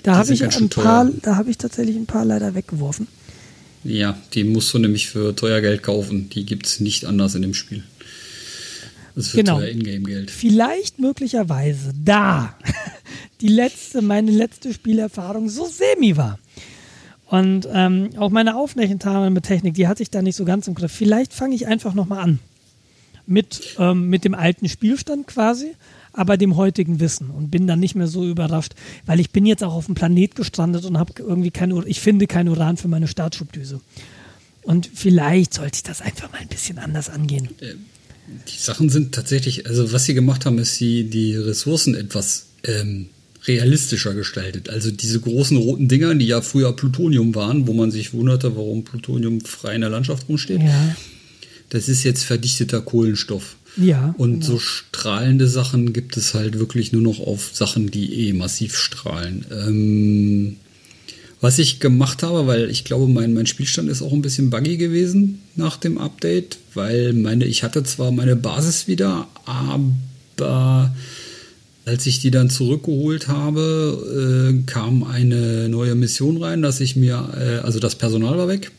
[0.06, 3.08] Da habe ich ein paar, da habe ich tatsächlich ein paar leider weggeworfen.
[3.82, 6.28] Ja, die musst du nämlich für teuer Geld kaufen.
[6.30, 7.82] Die gibt es nicht anders in dem Spiel.
[9.16, 9.58] Das ist für genau.
[9.58, 10.30] teuer Ingame-Geld.
[10.30, 12.54] Vielleicht möglicherweise da
[13.40, 16.38] die letzte, meine letzte Spielerfahrung so semi war.
[17.26, 20.76] Und ähm, auch meine Aufnächentafel mit Technik, die hatte ich da nicht so ganz im
[20.76, 20.92] Griff.
[20.92, 22.38] Vielleicht fange ich einfach nochmal an.
[23.26, 25.74] Mit, ähm, mit dem alten Spielstand quasi,
[26.16, 28.72] aber dem heutigen Wissen und bin dann nicht mehr so überrascht,
[29.04, 32.26] weil ich bin jetzt auch auf dem Planet gestrandet und habe irgendwie kein, ich finde
[32.26, 33.80] kein Uran für meine Startschubdüse.
[34.62, 37.50] Und vielleicht sollte ich das einfach mal ein bisschen anders angehen.
[37.60, 37.74] Äh,
[38.48, 43.06] die Sachen sind tatsächlich, also was sie gemacht haben, ist sie die Ressourcen etwas ähm,
[43.46, 44.68] realistischer gestaltet.
[44.70, 48.82] Also diese großen roten Dinger, die ja früher Plutonium waren, wo man sich wunderte, warum
[48.84, 50.62] Plutonium frei in der Landschaft rumsteht.
[50.62, 50.96] Ja.
[51.68, 53.56] Das ist jetzt verdichteter Kohlenstoff.
[53.76, 54.14] Ja.
[54.18, 54.46] Und genau.
[54.46, 59.44] so strahlende Sachen gibt es halt wirklich nur noch auf Sachen, die eh massiv strahlen.
[59.50, 60.56] Ähm,
[61.40, 64.78] was ich gemacht habe, weil ich glaube, mein, mein Spielstand ist auch ein bisschen buggy
[64.78, 70.94] gewesen nach dem Update, weil meine, ich hatte zwar meine Basis wieder, aber
[71.84, 77.32] als ich die dann zurückgeholt habe, äh, kam eine neue Mission rein, dass ich mir,
[77.38, 78.72] äh, also das Personal war weg.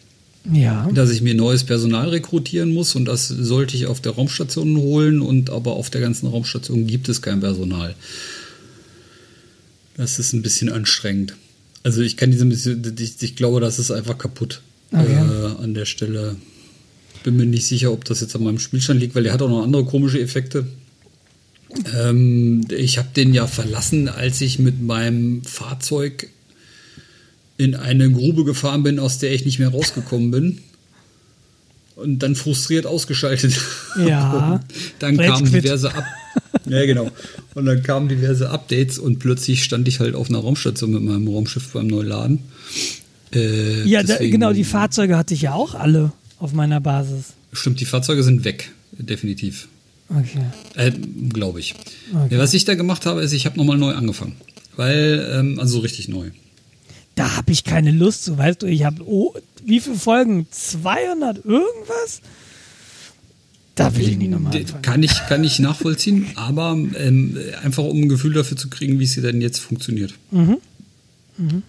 [0.51, 0.89] Ja.
[0.93, 5.21] Dass ich mir neues Personal rekrutieren muss und das sollte ich auf der Raumstation holen
[5.21, 7.95] und aber auf der ganzen Raumstation gibt es kein Personal.
[9.97, 11.35] Das ist ein bisschen anstrengend.
[11.83, 12.45] Also ich kann diese
[12.99, 14.61] ich, ich glaube, das ist einfach kaputt
[14.91, 15.11] okay.
[15.11, 16.35] äh, an der Stelle.
[17.23, 19.49] Bin mir nicht sicher, ob das jetzt an meinem Spielstand liegt, weil der hat auch
[19.49, 20.67] noch andere komische Effekte.
[21.99, 26.29] Ähm, ich habe den ja verlassen, als ich mit meinem Fahrzeug
[27.57, 30.59] in eine Grube gefahren bin, aus der ich nicht mehr rausgekommen bin.
[31.95, 33.59] Und dann frustriert ausgeschaltet.
[33.97, 34.59] Ja.
[34.99, 36.05] dann kamen diverse Up
[36.65, 37.09] ja, genau.
[37.53, 41.27] Und dann kamen diverse Updates und plötzlich stand ich halt auf einer Raumstation mit meinem
[41.27, 42.39] Raumschiff beim Neuladen.
[43.33, 47.33] Äh, ja, da, genau, die Fahrzeuge hatte ich ja auch alle auf meiner Basis.
[47.53, 49.67] Stimmt, die Fahrzeuge sind weg, definitiv.
[50.09, 50.45] Okay.
[50.75, 50.91] Äh,
[51.29, 51.75] Glaube ich.
[52.13, 52.35] Okay.
[52.35, 54.35] Ja, was ich da gemacht habe, ist, ich habe nochmal neu angefangen.
[54.75, 56.31] Weil, ähm, also so richtig neu.
[57.17, 59.33] Da habe ich keine Lust zu, weißt du, ich habe, oh,
[59.65, 60.45] wie viele Folgen?
[60.51, 62.21] 200 irgendwas?
[63.73, 64.81] Da will ich nicht nochmal anfangen.
[64.83, 69.07] Kann ich, kann ich nachvollziehen, aber ähm, einfach um ein Gefühl dafür zu kriegen, wie
[69.07, 70.13] sie denn jetzt funktioniert.
[70.29, 70.57] Mhm.
[71.37, 71.63] Mhm.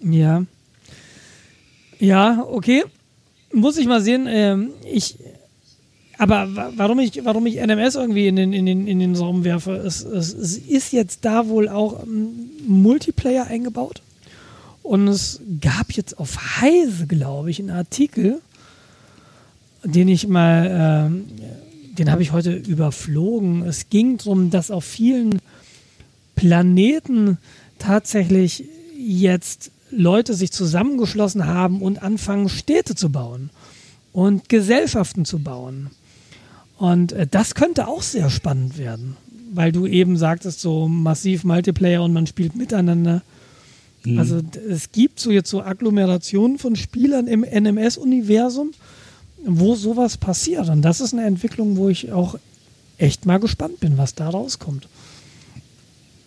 [0.00, 0.44] Ja.
[2.00, 2.82] Ja, okay.
[3.52, 4.26] Muss ich mal sehen.
[4.28, 5.16] Ähm, ich
[6.18, 9.76] aber warum ich, warum ich NMS irgendwie in den, in den, in den Raum werfe,
[9.76, 12.04] es, es, es ist jetzt da wohl auch
[12.66, 14.02] Multiplayer eingebaut.
[14.82, 18.40] Und es gab jetzt auf Heise, glaube ich, einen Artikel,
[19.84, 23.62] den ich mal, äh, den habe ich heute überflogen.
[23.64, 25.40] Es ging darum, dass auf vielen
[26.34, 27.38] Planeten
[27.78, 28.64] tatsächlich
[28.96, 33.50] jetzt Leute sich zusammengeschlossen haben und anfangen, Städte zu bauen
[34.12, 35.90] und Gesellschaften zu bauen.
[36.78, 39.16] Und äh, das könnte auch sehr spannend werden,
[39.52, 43.22] weil du eben sagtest, so massiv Multiplayer und man spielt miteinander.
[44.04, 44.18] Mhm.
[44.18, 48.72] Also es gibt so jetzt so Agglomerationen von Spielern im NMS-Universum,
[49.44, 50.68] wo sowas passiert.
[50.68, 52.38] Und das ist eine Entwicklung, wo ich auch
[52.98, 54.88] echt mal gespannt bin, was da rauskommt.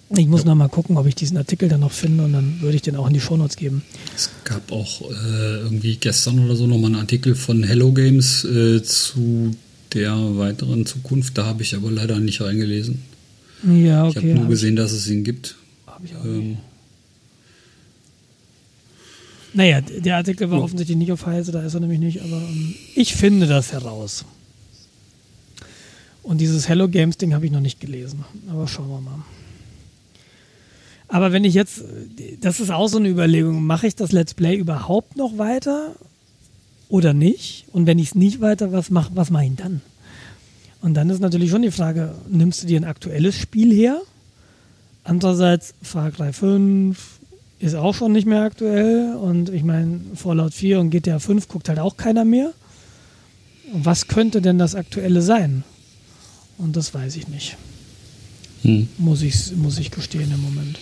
[0.10, 0.48] Ich muss ja.
[0.48, 2.96] noch mal gucken, ob ich diesen Artikel dann noch finde und dann würde ich den
[2.96, 3.82] auch in die Shownotes geben.
[4.16, 8.84] Es gab auch äh, irgendwie gestern oder so nochmal einen Artikel von Hello Games äh,
[8.84, 9.56] zu
[9.94, 11.38] der weiteren Zukunft.
[11.38, 13.02] Da habe ich aber leider nicht reingelesen.
[13.64, 14.10] Ja, okay.
[14.10, 15.56] Ich habe nur hab gesehen, ich, dass es ihn gibt.
[15.88, 16.58] Habe ich auch ähm,
[19.56, 22.44] naja, der Artikel war offensichtlich nicht auf Heise, da ist er nämlich nicht, aber um,
[22.44, 24.26] ähm, ich finde das heraus.
[26.24, 29.24] Und dieses Hello Games Ding habe ich noch nicht gelesen, aber schauen wir mal.
[31.08, 31.84] Aber wenn ich jetzt,
[32.42, 35.96] das ist auch so eine Überlegung, mache ich das Let's Play überhaupt noch weiter
[36.90, 37.66] oder nicht?
[37.72, 39.82] Und wenn ich es nicht weiter, was mache was mach ich dann?
[40.82, 44.02] Und dann ist natürlich schon die Frage, nimmst du dir ein aktuelles Spiel her?
[45.04, 47.15] Andererseits Far Cry 5
[47.66, 51.70] ist auch schon nicht mehr aktuell und ich meine Fallout 4 und GTA 5 guckt
[51.70, 52.54] halt auch keiner mehr.
[53.74, 55.64] Und was könnte denn das aktuelle sein?
[56.58, 57.58] Und das weiß ich nicht.
[58.62, 58.88] Hm.
[58.98, 60.80] Muss, ich, muss ich gestehen im Moment.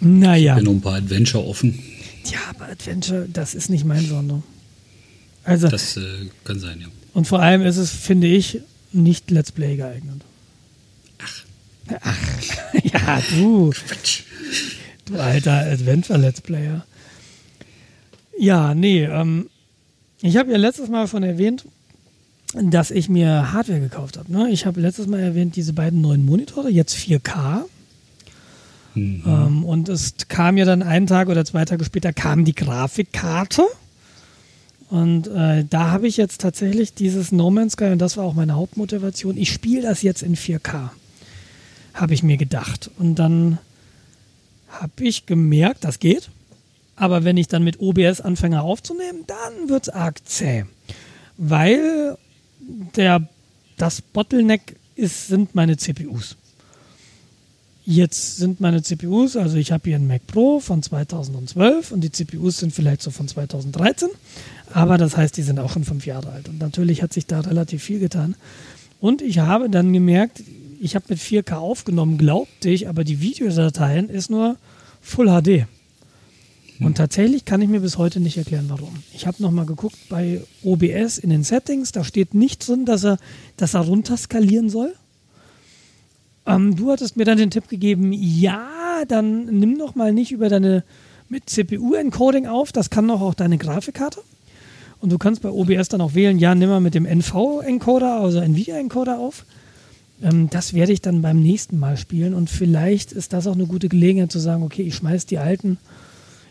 [0.00, 0.54] Naja.
[0.54, 1.78] Ich bin noch ein paar Adventure offen.
[2.24, 4.42] Ja, aber Adventure, das ist nicht mein Genre.
[5.44, 6.86] Also, Das äh, kann sein, ja.
[7.14, 8.60] und vor allem ist es, finde ich,
[8.92, 10.22] nicht Let's Play geeignet.
[11.18, 11.44] Ach.
[12.02, 12.16] Ach.
[12.84, 13.70] ja, du.
[13.70, 14.24] Quatsch.
[15.04, 16.84] Du alter Adventure-Let's Player.
[18.38, 19.48] Ja, nee, ähm,
[20.20, 21.64] ich habe ja letztes Mal schon erwähnt,
[22.54, 24.32] dass ich mir Hardware gekauft habe.
[24.32, 24.50] Ne?
[24.50, 27.64] Ich habe letztes Mal erwähnt, diese beiden neuen Monitore, jetzt 4K.
[28.94, 29.22] Mhm.
[29.26, 33.64] Ähm, und es kam ja dann einen Tag oder zwei Tage später kam die Grafikkarte.
[34.90, 38.34] Und äh, da habe ich jetzt tatsächlich dieses No Man's Sky, und das war auch
[38.34, 40.88] meine Hauptmotivation, ich spiele das jetzt in 4K,
[41.92, 42.90] habe ich mir gedacht.
[42.98, 43.58] Und dann
[44.68, 46.30] habe ich gemerkt, das geht.
[46.96, 50.64] Aber wenn ich dann mit OBS anfange aufzunehmen, dann wird es arg zäh.
[51.36, 52.18] Weil
[52.96, 53.28] der,
[53.76, 56.36] das Bottleneck ist, sind meine CPUs.
[57.86, 62.12] Jetzt sind meine CPUs, also ich habe hier einen Mac Pro von 2012 und die
[62.12, 64.10] CPUs sind vielleicht so von 2013,
[64.74, 66.50] aber das heißt, die sind auch schon fünf Jahre alt.
[66.50, 68.34] Und natürlich hat sich da relativ viel getan.
[69.00, 70.42] Und ich habe dann gemerkt,
[70.80, 74.56] ich habe mit 4K aufgenommen, glaubte ich, aber die Videodateien ist nur
[75.00, 75.66] Full HD.
[76.80, 78.94] Und tatsächlich kann ich mir bis heute nicht erklären, warum.
[79.12, 83.18] Ich habe nochmal geguckt bei OBS in den Settings, da steht nicht drin, dass er,
[83.56, 84.94] dass er runterskalieren soll.
[86.46, 88.68] Ähm, du hattest mir dann den Tipp gegeben, ja,
[89.08, 90.84] dann nimm doch mal nicht über deine
[91.28, 94.20] mit CPU-Encoding auf, das kann doch auch deine Grafikkarte.
[95.00, 98.40] Und du kannst bei OBS dann auch wählen, ja, nimm mal mit dem NV-Encoder, also
[98.40, 99.44] NVIDIA-Encoder auf.
[100.22, 103.66] Ähm, das werde ich dann beim nächsten Mal spielen und vielleicht ist das auch eine
[103.66, 105.78] gute Gelegenheit zu sagen, okay, ich schmeiß die alten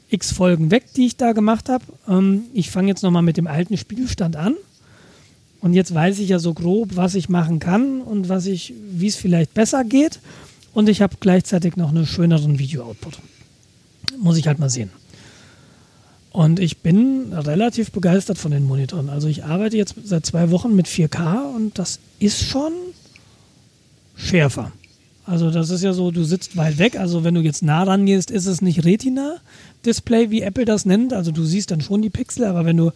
[0.10, 1.84] x Folgen weg, die ich da gemacht habe.
[2.08, 4.56] Ähm, ich fange jetzt nochmal mit dem alten Spielstand an.
[5.60, 9.08] Und jetzt weiß ich ja so grob, was ich machen kann und was ich, wie
[9.08, 10.20] es vielleicht besser geht.
[10.74, 13.20] Und ich habe gleichzeitig noch einen schöneren Video-Output.
[14.20, 14.92] Muss ich halt mal sehen.
[16.32, 19.10] Und ich bin relativ begeistert von den Monitoren.
[19.10, 22.72] Also ich arbeite jetzt seit zwei Wochen mit 4K und das ist schon
[24.18, 24.72] schärfer.
[25.26, 26.98] Also das ist ja so, du sitzt weit weg.
[26.98, 31.14] Also wenn du jetzt nah rangehst, ist es nicht Retina-Display, wie Apple das nennt.
[31.14, 32.92] Also du siehst dann schon die Pixel, aber wenn du,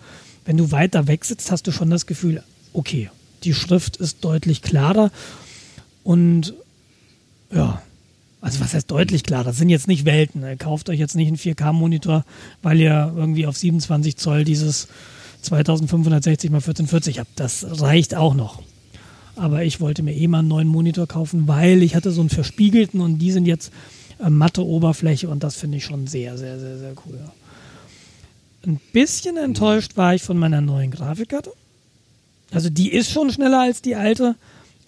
[0.45, 2.41] wenn du weiter weg sitzt, hast du schon das Gefühl,
[2.73, 3.09] okay,
[3.43, 5.11] die Schrift ist deutlich klarer.
[6.03, 6.53] Und
[7.53, 7.81] ja,
[8.39, 9.43] also was heißt deutlich klarer?
[9.43, 10.57] Das sind jetzt nicht Welten.
[10.57, 12.23] Kauft euch jetzt nicht einen 4K-Monitor,
[12.61, 14.87] weil ihr irgendwie auf 27 Zoll dieses
[15.41, 17.39] 2560 x 1440 habt.
[17.39, 18.63] Das reicht auch noch.
[19.41, 22.29] Aber ich wollte mir eh mal einen neuen Monitor kaufen, weil ich hatte so einen
[22.29, 23.73] verspiegelten und die sind jetzt
[24.19, 27.19] äh, matte Oberfläche und das finde ich schon sehr, sehr, sehr, sehr cool.
[28.67, 31.51] Ein bisschen enttäuscht war ich von meiner neuen Grafikkarte.
[32.51, 34.35] Also die ist schon schneller als die alte,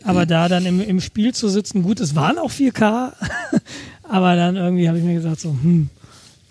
[0.03, 3.13] aber da dann im, im Spiel zu sitzen, gut, es waren auch 4K,
[4.03, 5.89] aber dann irgendwie habe ich mir gesagt, so, hm,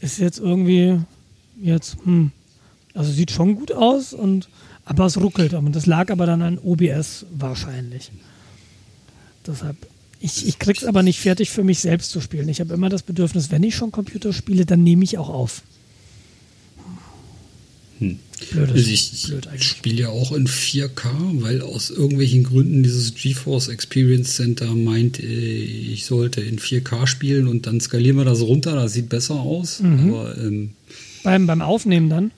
[0.00, 0.98] ist jetzt irgendwie
[1.62, 2.32] jetzt, hm,
[2.94, 4.48] also sieht schon gut aus und
[4.84, 5.54] aber es ruckelt.
[5.54, 8.10] Und das lag aber dann an OBS wahrscheinlich.
[9.46, 9.76] Deshalb,
[10.20, 12.48] ich, ich krieg's aber nicht fertig für mich selbst zu spielen.
[12.48, 15.62] Ich habe immer das Bedürfnis, wenn ich schon Computer spiele, dann nehme ich auch auf.
[17.98, 18.18] Hm.
[18.50, 23.68] Blödes, Also ich blöd spiele ja auch in 4K, weil aus irgendwelchen Gründen dieses GeForce
[23.68, 28.74] Experience Center meint, äh, ich sollte in 4K spielen und dann skalieren wir das runter,
[28.74, 29.80] das sieht besser aus.
[29.80, 30.09] Mhm.
[30.09, 30.70] Aber ähm,
[31.22, 32.32] Beim, beim Aufnehmen dann.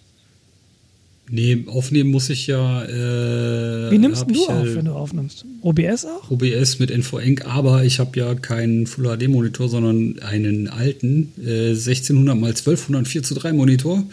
[1.29, 2.85] Nee, aufnehmen muss ich ja.
[2.85, 5.45] Äh, Wie nimmst du auf, äh, wenn du aufnimmst?
[5.63, 6.31] OBS auch?
[6.31, 11.71] OBS mit NVENC, aber ich habe ja keinen Full HD Monitor, sondern einen alten äh,
[11.71, 14.05] 1600 x 1200 4 zu 3 Monitor.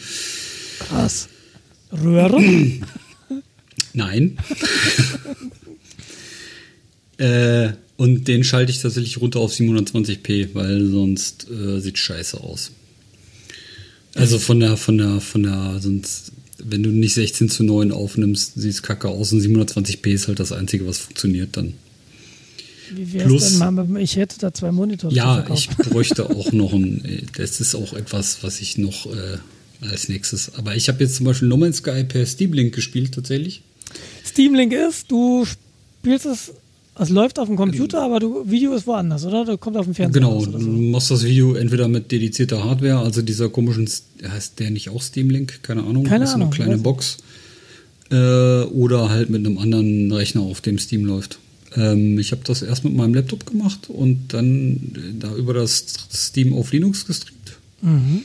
[0.80, 1.30] Krass.
[1.92, 2.86] Röhren?
[3.94, 4.38] Nein.
[7.18, 12.72] äh, und den schalte ich tatsächlich runter auf 720p, weil sonst äh, sieht scheiße aus.
[14.16, 16.32] Also von der, von der, von der, sonst,
[16.64, 20.40] wenn du nicht 16 zu 9 aufnimmst, sieht es kacke aus und 720p ist halt
[20.40, 21.74] das Einzige, was funktioniert dann.
[22.94, 26.74] Wie wär's Plus- denn mal, ich hätte da zwei Monitore Ja, ich bräuchte auch noch
[26.74, 29.38] ein, äh, das ist auch etwas, was ich noch äh,
[29.82, 33.14] als nächstes, aber ich habe jetzt zum Beispiel No Man's Sky per Steam Link gespielt
[33.14, 33.62] tatsächlich.
[34.26, 36.52] Steam Link ist, du spielst es,
[37.02, 39.44] es läuft auf dem Computer, aber du Video ist woanders, oder?
[39.46, 40.70] Das kommt auf dem Fernseher Genau, raus du so.
[40.70, 43.90] machst das Video entweder mit dedizierter Hardware, also dieser komischen,
[44.24, 45.64] heißt der nicht auch Steam Link?
[45.64, 47.18] Keine Ahnung, Keine das ist Ahnung, eine kleine Box.
[48.12, 51.40] Äh, oder halt mit einem anderen Rechner, auf dem Steam läuft.
[51.76, 55.86] Ähm, ich habe das erst mit meinem Laptop gemacht und dann äh, da über das
[56.14, 57.58] Steam auf Linux gestreamt.
[57.82, 58.24] Mhm.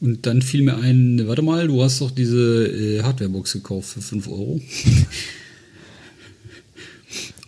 [0.00, 4.00] Und dann fiel mir ein, warte mal, du hast doch diese äh, Hardwarebox gekauft für
[4.00, 4.60] 5 Euro.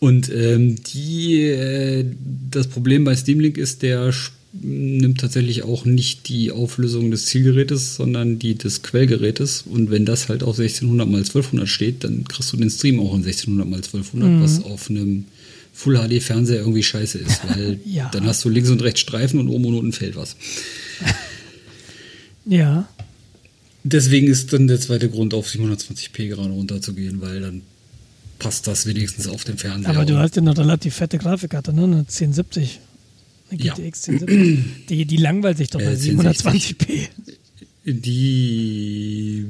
[0.02, 2.04] Und ähm, die, äh,
[2.50, 4.12] das Problem bei Steam Link ist, der
[4.52, 9.62] nimmt tatsächlich auch nicht die Auflösung des Zielgerätes, sondern die des Quellgerätes.
[9.62, 13.14] Und wenn das halt auf 1600 x 1200 steht, dann kriegst du den Stream auch
[13.14, 14.42] in 1600 x 1200, mhm.
[14.42, 15.26] was auf einem
[15.72, 18.10] Full HD Fernseher irgendwie scheiße ist, weil ja.
[18.12, 20.34] dann hast du links und rechts Streifen und oben und unten fällt was.
[22.44, 22.88] ja.
[23.84, 27.62] Deswegen ist dann der zweite Grund, auf 720p gerade runterzugehen, weil dann
[28.42, 29.90] passt das wenigstens auf den Fernseher.
[29.90, 31.84] Aber du hast ja eine relativ fette Grafikkarte, ne?
[31.84, 32.80] Eine 1070.
[33.50, 34.12] Eine GTX ja.
[34.14, 34.86] 1070.
[34.88, 37.08] Die, die langweilt sich doch bei äh, 720p.
[37.84, 39.44] Die.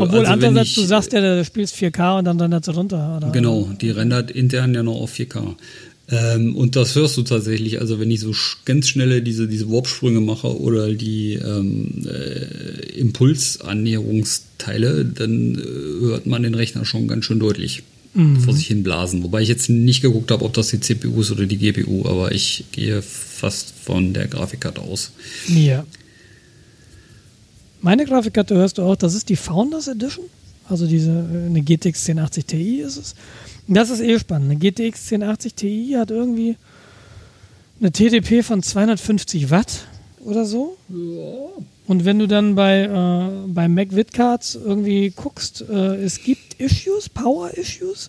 [0.00, 3.18] Obwohl, also andererseits, du sagst ja, du spielst 4K und dann rendert sie runter.
[3.18, 3.30] Oder?
[3.30, 5.56] Genau, die rendert intern ja noch auf 4K.
[6.12, 8.34] Ähm, und das hörst du tatsächlich, also wenn ich so
[8.66, 15.60] ganz schnelle diese, diese Warpsprünge mache oder die ähm, äh, Impulsannäherungsteile, dann äh,
[16.04, 17.82] hört man den Rechner schon ganz schön deutlich
[18.12, 18.40] mhm.
[18.40, 19.22] vor sich hin blasen.
[19.22, 22.32] Wobei ich jetzt nicht geguckt habe, ob das die CPU ist oder die GPU, aber
[22.32, 25.12] ich gehe fast von der Grafikkarte aus.
[25.48, 25.86] Ja.
[27.80, 30.26] Meine Grafikkarte hörst du auch, das ist die Founders Edition.
[30.72, 33.14] Also diese äh, eine GTX 1080 Ti ist es.
[33.68, 34.50] Das ist eh spannend.
[34.50, 36.56] Eine GTX 1080 Ti hat irgendwie
[37.78, 39.86] eine TDP von 250 Watt
[40.24, 40.78] oder so.
[40.88, 41.62] Ja.
[41.86, 47.10] Und wenn du dann bei, äh, bei Mac Vidcards irgendwie guckst, äh, es gibt Issues,
[47.10, 48.08] Power-Issues,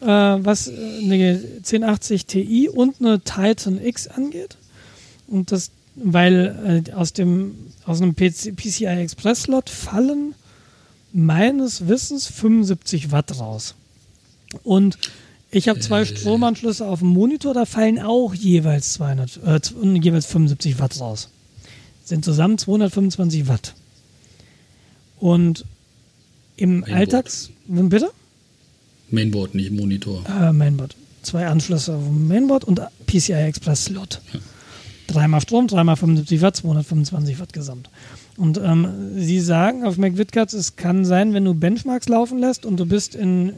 [0.00, 0.72] äh, was äh,
[1.04, 4.56] eine 1080 Ti und eine Titan X angeht.
[5.28, 7.54] Und das, weil äh, aus dem
[7.84, 10.34] aus einem PC, PCI Express Slot fallen
[11.16, 13.74] meines Wissens 75 Watt raus.
[14.62, 14.98] Und
[15.50, 16.06] ich habe zwei äh.
[16.06, 19.60] Stromanschlüsse auf dem Monitor, da fallen auch jeweils 200, äh,
[19.98, 21.30] jeweils 75 Watt raus.
[22.04, 23.74] Sind zusammen 225 Watt.
[25.18, 25.64] Und
[26.56, 26.98] im Mainboard.
[26.98, 27.50] Alltags.
[27.66, 28.10] Bitte?
[29.10, 30.22] Mainboard, nicht Monitor.
[30.28, 30.94] Äh, Mainboard.
[31.22, 34.20] Zwei Anschlüsse auf dem Mainboard und PCI Express Slot.
[34.32, 34.40] Ja.
[35.06, 37.88] Dreimal Strom, dreimal 75 Watt, 225 Watt gesamt.
[38.36, 42.78] Und ähm, Sie sagen auf MacVidcards, es kann sein, wenn du Benchmarks laufen lässt und
[42.78, 43.54] du bist in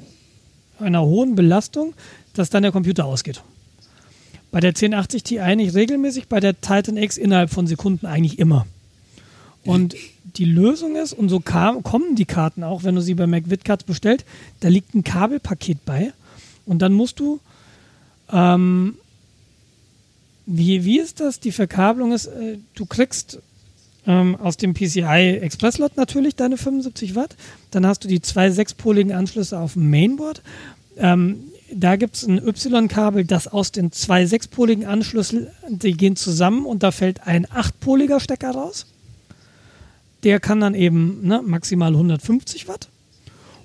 [0.78, 1.94] einer hohen Belastung,
[2.34, 3.42] dass dann der Computer ausgeht.
[4.50, 8.66] Bei der 1080 Ti nicht regelmäßig, bei der Titan X innerhalb von Sekunden eigentlich immer.
[9.64, 9.96] Und
[10.36, 13.84] die Lösung ist, und so kam, kommen die Karten auch, wenn du sie bei MacVidcards
[13.84, 14.24] bestellt,
[14.60, 16.12] da liegt ein Kabelpaket bei.
[16.64, 17.40] Und dann musst du,
[18.32, 18.94] ähm,
[20.46, 21.40] wie, wie ist das?
[21.40, 23.40] Die Verkabelung ist, äh, du kriegst
[24.08, 27.36] ähm, aus dem PCI Express Lot natürlich deine 75 Watt.
[27.70, 30.42] Dann hast du die zwei sechspoligen Anschlüsse auf dem Mainboard.
[30.96, 36.64] Ähm, da gibt es ein Y-Kabel, das aus den zwei sechspoligen Anschlüssen, die gehen zusammen
[36.64, 38.86] und da fällt ein achtpoliger Stecker raus.
[40.24, 42.88] Der kann dann eben ne, maximal 150 Watt.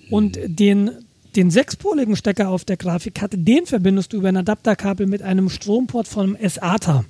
[0.10, 0.92] Und den,
[1.38, 6.10] den sechspoligen Stecker auf der Grafikkarte, den verbindest du über ein Adapterkabel mit einem Stromport
[6.10, 7.06] vom SATA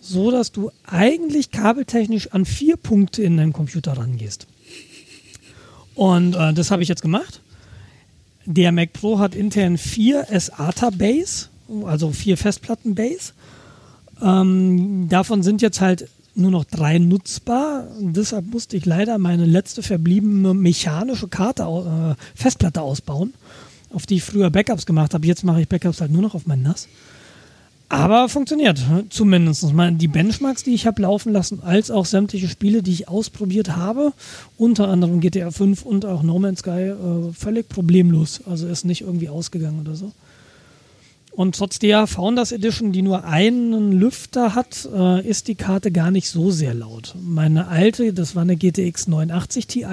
[0.00, 4.46] so dass du eigentlich kabeltechnisch an vier Punkte in deinen Computer rangehst.
[5.94, 7.40] Und äh, das habe ich jetzt gemacht.
[8.46, 11.48] Der Mac Pro hat intern vier SATA Base,
[11.84, 13.32] also vier Festplatten Base.
[14.22, 17.88] Ähm, davon sind jetzt halt nur noch drei nutzbar.
[18.00, 23.34] Deshalb musste ich leider meine letzte verbliebene mechanische Karte, äh, Festplatte ausbauen,
[23.90, 25.26] auf die ich früher Backups gemacht habe.
[25.26, 26.88] Jetzt mache ich Backups halt nur noch auf mein NAS.
[27.90, 29.64] Aber funktioniert, zumindest.
[29.92, 34.12] Die Benchmarks, die ich habe laufen lassen, als auch sämtliche Spiele, die ich ausprobiert habe,
[34.58, 38.42] unter anderem GTA 5 und auch No Man's Sky, äh, völlig problemlos.
[38.46, 40.12] Also ist nicht irgendwie ausgegangen oder so.
[41.38, 46.10] Und trotz der Founders Edition, die nur einen Lüfter hat, äh, ist die Karte gar
[46.10, 47.14] nicht so sehr laut.
[47.22, 49.86] Meine alte, das war eine GTX 89 Ti,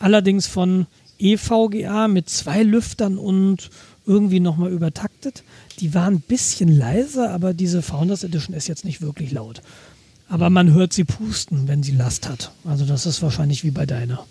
[0.00, 0.86] allerdings von
[1.18, 3.70] EVGA mit zwei Lüftern und
[4.06, 5.44] irgendwie nochmal übertaktet.
[5.80, 9.60] Die waren ein bisschen leiser, aber diese Founders Edition ist jetzt nicht wirklich laut.
[10.28, 12.52] Aber man hört sie pusten, wenn sie Last hat.
[12.64, 14.24] Also das ist wahrscheinlich wie bei deiner.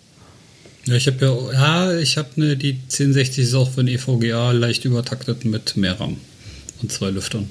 [0.86, 4.52] Ja, ich habe ja, ja, ich habe eine, die 1060 ist auch für ein EVGA
[4.52, 6.18] leicht übertaktet mit mehr RAM
[6.82, 7.48] und zwei Lüftern.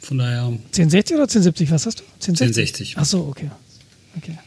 [0.00, 0.44] Von daher.
[0.44, 2.04] 1060 oder 1070, was hast du?
[2.14, 2.40] 1060.
[2.46, 2.94] 1060.
[2.98, 3.50] Ach so, okay.
[4.16, 4.38] Okay.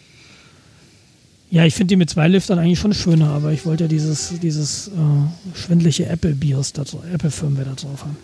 [1.51, 4.39] Ja, ich finde die mit zwei Liftern eigentlich schon schöner, aber ich wollte ja dieses,
[4.39, 6.73] dieses äh, schwindliche Apple-BIOS,
[7.11, 8.17] Apple-Firmware da drauf haben.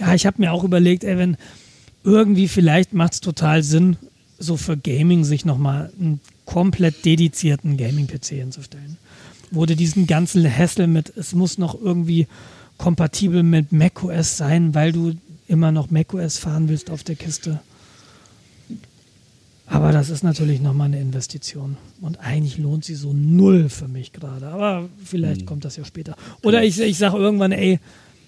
[0.00, 1.36] Ja, ich habe mir auch überlegt, ey, wenn
[2.02, 3.96] irgendwie vielleicht macht es total Sinn,
[4.38, 8.96] so für Gaming sich nochmal einen komplett dedizierten Gaming-PC hinzustellen.
[9.52, 12.26] Du diesen ganzen Hassel mit, es muss noch irgendwie
[12.78, 15.14] kompatibel mit macOS sein, weil du
[15.46, 17.60] immer noch macOS fahren willst auf der Kiste.
[19.72, 21.76] Aber das ist natürlich nochmal eine Investition.
[22.00, 24.48] Und eigentlich lohnt sie so null für mich gerade.
[24.48, 25.46] Aber vielleicht mhm.
[25.46, 26.16] kommt das ja später.
[26.42, 27.80] Oder ich, ich sage irgendwann, ey,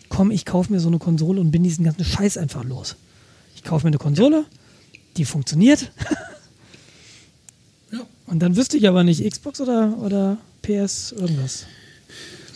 [0.09, 2.97] komm, ich kaufe mir so eine Konsole und bin diesen ganzen Scheiß einfach los.
[3.57, 4.45] Ich ich kaufe mir eine Konsole,
[5.17, 5.91] die funktioniert.
[7.91, 8.01] Ja.
[8.27, 11.65] Und dann wüsste ich aber nicht, Xbox oder, oder PS irgendwas.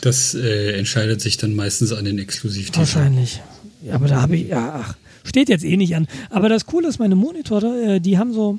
[0.03, 2.87] Das äh, entscheidet sich dann meistens an den Exklusivtiteln.
[2.87, 3.41] Wahrscheinlich.
[3.83, 6.09] Ja, aber da habe ich, ja, ach, steht jetzt eh nicht an.
[6.29, 8.59] Aber das Coole ist, meine Monitore, äh, die haben so,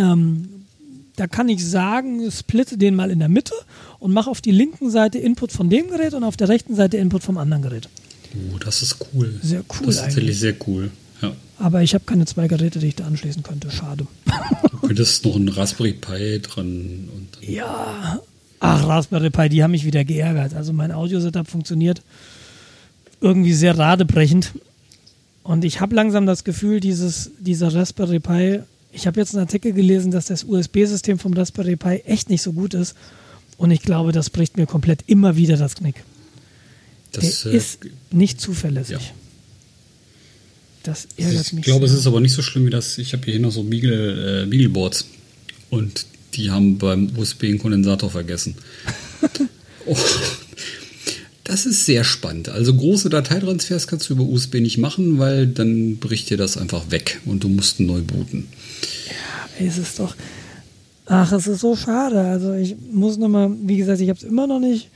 [0.00, 0.48] ähm,
[1.16, 3.54] da kann ich sagen, splitte den mal in der Mitte
[3.98, 6.96] und mache auf die linken Seite Input von dem Gerät und auf der rechten Seite
[6.96, 7.88] Input vom anderen Gerät.
[8.54, 9.34] Oh, das ist cool.
[9.42, 10.14] Sehr cool Das ist eigentlich.
[10.14, 10.90] tatsächlich sehr cool.
[11.22, 11.32] Ja.
[11.58, 13.70] Aber ich habe keine zwei Geräte, die ich da anschließen könnte.
[13.70, 14.06] Schade.
[14.70, 17.08] Du könntest noch einen Raspberry Pi dran
[17.40, 18.20] Ja.
[18.60, 20.54] Ach, Raspberry Pi, die haben mich wieder geärgert.
[20.54, 22.02] Also mein Audio-Setup funktioniert
[23.20, 24.52] irgendwie sehr radebrechend.
[25.42, 28.60] Und ich habe langsam das Gefühl, dieses, dieser Raspberry Pi,
[28.98, 32.52] ich habe jetzt einen Artikel gelesen, dass das USB-System vom Raspberry Pi echt nicht so
[32.52, 32.96] gut ist.
[33.56, 36.02] Und ich glaube, das bricht mir komplett immer wieder das Knick.
[37.12, 37.78] das, Der äh, ist
[38.10, 38.96] nicht zuverlässig.
[38.96, 39.00] ja.
[40.82, 41.64] Das ärgert ich mich.
[41.64, 42.00] glaube, es sehr.
[42.00, 42.98] ist aber nicht so schlimm wie das.
[42.98, 45.06] Ich habe hier noch so Beagle, äh, Beagleboards
[45.70, 48.54] und die haben beim USB einen Kondensator vergessen.
[49.86, 49.96] oh,
[51.48, 52.50] das ist sehr spannend.
[52.50, 56.90] Also große Dateitransfers kannst du über USB nicht machen, weil dann bricht dir das einfach
[56.90, 58.48] weg und du musst neu booten.
[59.58, 60.14] Es ist doch.
[61.06, 62.20] Ach, es ist so schade.
[62.20, 64.90] Also ich muss nochmal, wie gesagt, ich habe es immer noch nicht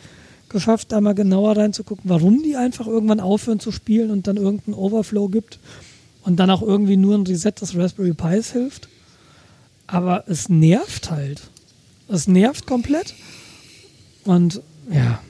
[0.51, 4.75] geschafft, da mal genauer reinzugucken, warum die einfach irgendwann aufhören zu spielen und dann irgendeinen
[4.75, 5.59] Overflow gibt
[6.23, 8.89] und dann auch irgendwie nur ein Reset des Raspberry Pis hilft.
[9.87, 11.41] Aber es nervt halt.
[12.09, 13.15] Es nervt komplett.
[14.25, 14.61] Und
[14.93, 15.23] ja,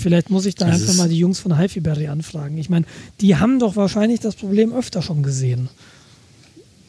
[0.00, 2.58] vielleicht muss ich da Es einfach mal die Jungs von HiFiberry anfragen.
[2.58, 2.86] Ich meine,
[3.20, 5.68] die haben doch wahrscheinlich das Problem öfter schon gesehen,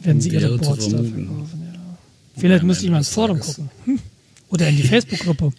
[0.00, 1.26] wenn sie ihre Boards dafür vermuten.
[1.28, 1.62] kaufen.
[1.72, 1.98] Ja.
[2.36, 3.70] Vielleicht müsste ich mal ins Forum gucken.
[4.48, 5.52] Oder in die Facebook-Gruppe.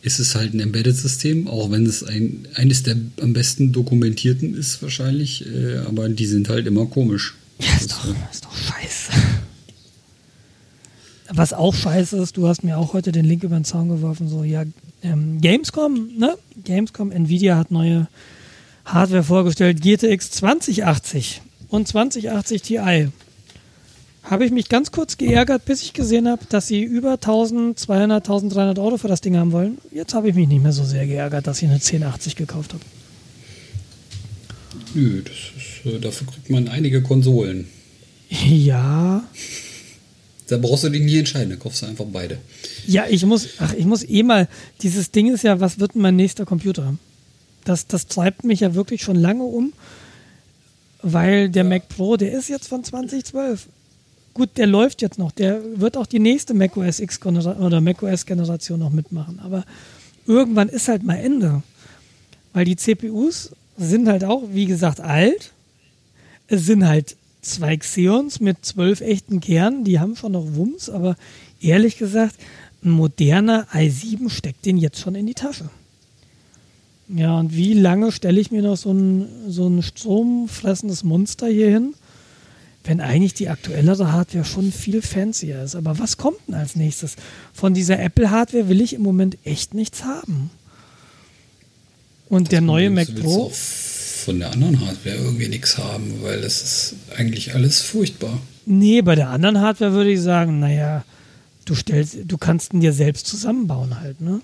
[0.00, 4.80] Ist es halt ein Embedded-System, auch wenn es ein, eines der am besten dokumentierten ist
[4.80, 7.34] wahrscheinlich, äh, aber die sind halt immer komisch.
[7.58, 9.12] Ja, ist doch, ist doch scheiße.
[11.30, 14.28] Was auch scheiße ist, du hast mir auch heute den Link über den Zaun geworfen,
[14.28, 14.64] so, ja,
[15.02, 16.36] ähm, Gamescom, ne?
[16.64, 18.08] Gamescom, Nvidia hat neue
[18.84, 22.78] Hardware vorgestellt, GTX 2080 und 2080 Ti.
[24.22, 28.78] Habe ich mich ganz kurz geärgert, bis ich gesehen habe, dass sie über 1200, 1300
[28.78, 29.78] Euro für das Ding haben wollen.
[29.90, 32.82] Jetzt habe ich mich nicht mehr so sehr geärgert, dass ich eine 1080 gekauft habe.
[34.94, 37.68] Nö, das ist, äh, dafür kriegt man einige Konsolen.
[38.28, 39.22] Ja,
[40.48, 42.38] Da brauchst du dich nie entscheiden, da kaufst du einfach beide.
[42.86, 44.48] Ja, ich muss, ach, ich muss eh mal,
[44.82, 46.96] dieses Ding ist ja, was wird mein nächster Computer?
[47.64, 49.74] Das, das treibt mich ja wirklich schon lange um,
[51.02, 53.68] weil der Mac Pro, der ist jetzt von 2012.
[54.32, 58.02] Gut, der läuft jetzt noch, der wird auch die nächste Mac OS X oder Mac
[58.02, 59.64] OS Generation noch mitmachen, aber
[60.26, 61.62] irgendwann ist halt mal Ende.
[62.54, 65.52] Weil die CPUs sind halt auch, wie gesagt, alt.
[66.46, 67.16] Es sind halt
[67.48, 71.16] zwei Xeons mit zwölf echten Kernen, die haben schon noch Wumms, aber
[71.60, 72.36] ehrlich gesagt,
[72.84, 75.68] ein moderner i7 steckt den jetzt schon in die Tasche.
[77.08, 81.70] Ja, und wie lange stelle ich mir noch so ein, so ein stromfressendes Monster hier
[81.70, 81.94] hin,
[82.84, 85.74] wenn eigentlich die aktuellere Hardware schon viel fancier ist?
[85.74, 87.16] Aber was kommt denn als nächstes?
[87.54, 90.50] Von dieser Apple-Hardware will ich im Moment echt nichts haben.
[92.28, 93.50] Und der neue Mac Pro.
[94.28, 98.38] Von der anderen Hardware irgendwie nichts haben, weil das ist eigentlich alles furchtbar.
[98.66, 101.02] Nee, bei der anderen Hardware würde ich sagen, naja,
[101.64, 104.42] du stellst, du kannst ihn dir selbst zusammenbauen halt, ne?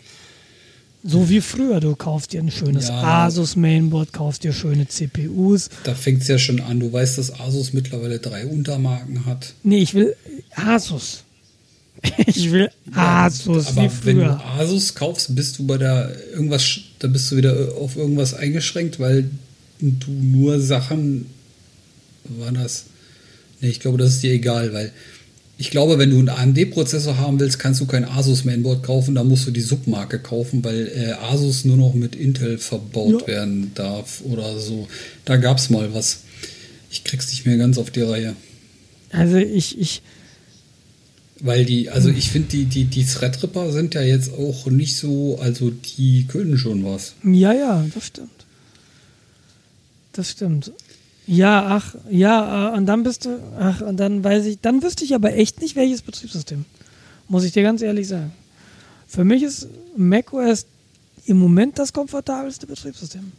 [1.03, 3.27] So wie früher, du kaufst dir ein schönes Ja.
[3.27, 5.69] Asus Mainboard, kaufst dir schöne CPUs.
[5.83, 6.81] Da fängt es ja schon an.
[6.81, 9.53] Du weißt, dass Asus mittlerweile drei Untermarken hat.
[9.65, 10.17] Nee, ich will
[10.55, 11.25] Asus.
[12.27, 14.45] Ich will Asus, wie Aber wenn du früher.
[14.59, 19.31] Asus kaufst, bist du bei der irgendwas, da bist du wieder auf irgendwas eingeschränkt, weil
[20.01, 21.27] du nur Sachen,
[22.25, 22.85] war das?
[23.61, 24.93] Nee, ich glaube, das ist dir egal, weil
[25.57, 29.23] ich glaube, wenn du einen AMD-Prozessor haben willst, kannst du kein Asus Mainboard kaufen, da
[29.23, 33.27] musst du die Submarke kaufen, weil äh, Asus nur noch mit Intel verbaut Ja.
[33.29, 34.89] werden darf oder so.
[35.25, 36.21] Da gab es mal was.
[36.91, 38.35] Ich krieg's nicht mehr ganz auf die Reihe.
[39.11, 40.03] Also ich, ich,
[41.39, 45.39] Weil die, also ich finde, die, die, die Threadripper sind ja jetzt auch nicht so,
[45.41, 47.15] also die können schon was.
[47.25, 48.44] ja, ja, das stimmt.
[50.15, 50.73] Das stimmt.
[51.27, 55.05] Ja, ach, ja, äh, und dann bist du, ach, und dann weiß ich, dann wüsste
[55.05, 56.65] ich aber echt nicht, welches Betriebssystem.
[57.29, 58.33] Muss ich dir ganz ehrlich sagen.
[59.09, 60.67] Für mich ist macOS
[61.27, 63.33] im Moment das komfortabelste Betriebssystem.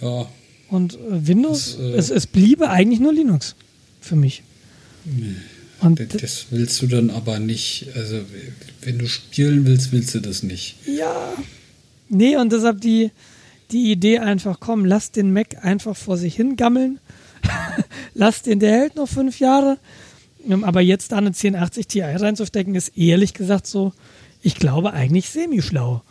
[0.00, 0.26] Ja,
[0.68, 3.54] Und äh, Windows, Das, äh, es, es bliebe eigentlich nur Linux
[4.00, 4.42] für mich.
[5.80, 8.20] Und das, das willst du dann aber nicht, also
[8.82, 10.76] wenn du spielen willst, willst du das nicht.
[10.86, 11.32] Ja.
[12.08, 13.10] Nee, und deshalb die,
[13.72, 17.00] die Idee einfach, komm, lass den Mac einfach vor sich hingammeln.
[18.14, 19.78] lass den, der hält noch fünf Jahre.
[20.48, 23.92] Ähm, aber jetzt da eine 1080 Ti reinzustecken, ist ehrlich gesagt so,
[24.42, 26.02] ich glaube eigentlich semi-schlau.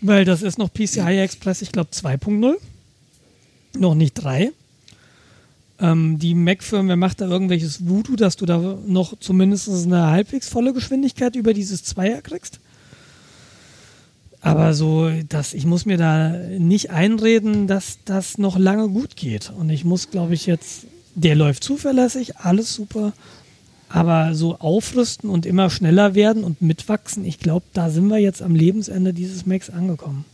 [0.00, 2.54] Weil das ist noch PCI Express, ich glaube 2.0.
[3.78, 4.52] Noch nicht 3.
[5.78, 10.72] Ähm, die Mac-Firmware macht da irgendwelches Voodoo, dass du da noch zumindest eine halbwegs volle
[10.72, 12.60] Geschwindigkeit über dieses Zweier kriegst.
[14.42, 19.52] Aber so, dass ich muss mir da nicht einreden, dass das noch lange gut geht.
[19.56, 23.12] Und ich muss, glaube ich, jetzt, der läuft zuverlässig, alles super.
[23.90, 28.40] Aber so aufrüsten und immer schneller werden und mitwachsen, ich glaube, da sind wir jetzt
[28.40, 30.24] am Lebensende dieses Macs angekommen.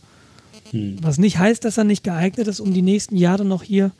[0.71, 0.97] Hm.
[1.01, 3.91] Was nicht heißt, dass er nicht geeignet ist, um die nächsten Jahre noch hier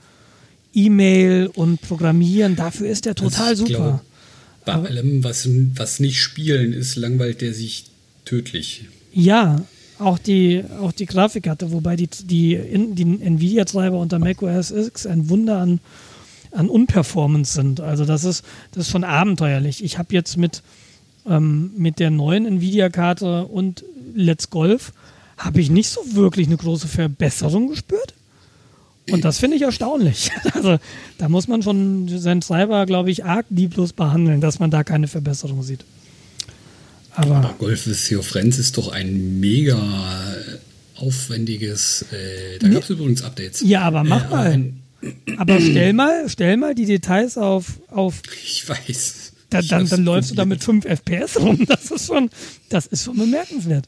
[0.73, 2.55] E-Mail und Programmieren.
[2.55, 3.77] Dafür ist er total also super.
[3.77, 4.01] Glaube,
[4.63, 7.85] bei Aber, allem, was, was nicht spielen ist, langweilt der sich
[8.25, 8.85] tödlich.
[9.13, 9.65] Ja,
[9.99, 12.59] auch die, auch die Grafikkarte, wobei die, die,
[12.93, 15.79] die Nvidia-Treiber unter macOS X ein Wunder an,
[16.51, 17.79] an Unperformance sind.
[17.79, 19.83] Also das ist, das ist schon abenteuerlich.
[19.83, 20.61] Ich habe jetzt mit,
[21.25, 23.83] ähm, mit der neuen Nvidia-Karte und
[24.13, 24.93] Let's Golf
[25.37, 28.13] habe ich nicht so wirklich eine große Verbesserung gespürt.
[29.09, 30.31] Und das finde ich erstaunlich.
[30.53, 30.77] Also
[31.17, 35.07] da muss man schon seinen Treiber, glaube ich, arg lieblos behandeln, dass man da keine
[35.07, 35.85] Verbesserung sieht.
[37.17, 39.79] Aber, Aber Golf with Theo Friends ist doch ein mega
[40.97, 42.05] aufwendiges.
[42.11, 43.61] Äh, da gab es übrigens Updates.
[43.61, 44.73] Ja, aber mach äh, mal.
[45.37, 47.79] aber stell mal, stell mal die Details auf.
[47.89, 49.33] auf ich weiß.
[49.49, 51.65] Da, dann, dann läufst du da mit 5 FPS rum.
[51.67, 52.29] Das ist schon,
[52.69, 53.87] das ist schon bemerkenswert.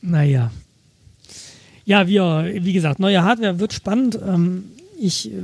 [0.00, 0.50] Naja.
[1.84, 4.18] Ja, wir, wie gesagt, neue Hardware wird spannend.
[4.26, 4.64] Ähm,
[4.98, 5.42] ich, äh,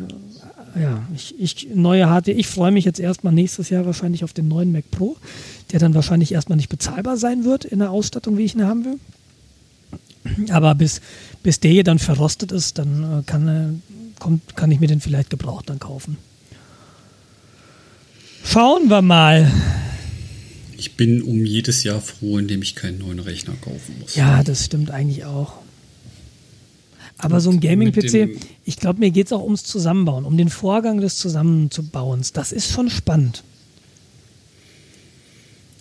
[0.81, 4.49] ja, ich, ich, neue Hardware, ich freue mich jetzt erstmal nächstes Jahr wahrscheinlich auf den
[4.49, 5.17] neuen Mac Pro,
[5.71, 8.85] der dann wahrscheinlich erstmal nicht bezahlbar sein wird in der Ausstattung, wie ich ihn haben
[8.85, 8.99] will.
[10.51, 11.01] Aber bis,
[11.43, 15.01] bis der hier dann verrostet ist, dann äh, kann, äh, kommt, kann ich mir den
[15.01, 16.17] vielleicht gebraucht dann kaufen.
[18.45, 19.51] Schauen wir mal.
[20.77, 24.17] Ich bin um jedes Jahr froh, indem ich keinen neuen Rechner kaufen muss.
[24.17, 25.62] Ja, das stimmt eigentlich auch.
[27.23, 31.01] Aber so ein Gaming-PC, ich glaube, mir geht es auch ums Zusammenbauen, um den Vorgang
[31.01, 32.33] des Zusammenzubauens.
[32.33, 33.45] Das ist schon spannend.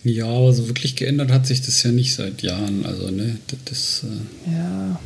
[0.04, 2.86] Ja, aber so wirklich geändert hat sich das ja nicht seit Jahren.
[2.86, 5.00] Also, ne, das, äh ja.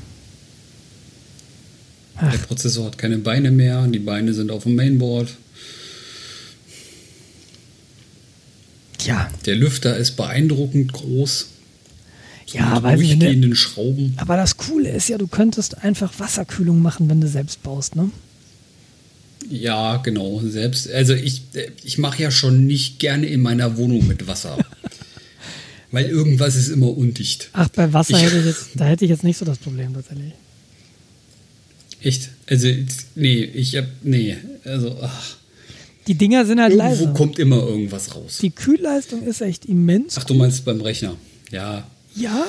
[2.18, 2.32] Ach.
[2.32, 5.30] Der Prozessor hat keine Beine mehr, die Beine sind auf dem Mainboard.
[9.06, 9.30] Ja.
[9.46, 11.48] Der Lüfter ist beeindruckend groß.
[12.48, 14.14] Ja, weil durchgehenden Schrauben.
[14.18, 18.12] Aber das Coole ist ja, du könntest einfach Wasserkühlung machen, wenn du selbst baust, ne?
[19.50, 20.42] Ja, genau.
[20.44, 21.44] Selbst, also ich,
[21.84, 24.58] ich mache ja schon nicht gerne in meiner Wohnung mit Wasser.
[25.92, 27.50] weil irgendwas ist immer undicht.
[27.54, 29.94] Ach, bei Wasser ich, hätte ich jetzt, da hätte ich jetzt nicht so das Problem
[29.94, 30.34] tatsächlich.
[32.02, 32.30] Echt?
[32.48, 32.68] Also,
[33.16, 35.38] nee, ich hab, nee, also, ach.
[36.08, 37.14] Die Dinger sind halt Irgendwo leise.
[37.14, 38.38] kommt immer irgendwas raus.
[38.42, 40.16] Die Kühlleistung ist echt immens.
[40.18, 41.16] Ach, du meinst beim Rechner?
[41.52, 42.46] Ja, ja.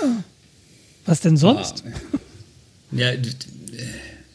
[1.05, 1.85] Was denn sonst?
[2.93, 3.19] Ja, ja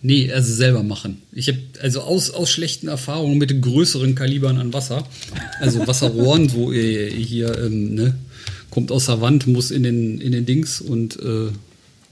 [0.01, 1.21] nee, also selber machen.
[1.31, 5.07] Ich habe also aus, aus schlechten Erfahrungen mit den größeren Kalibern an Wasser,
[5.59, 8.15] also Wasserrohren, wo ihr hier ähm, ne,
[8.69, 11.49] kommt aus der Wand, muss in den, in den Dings und äh,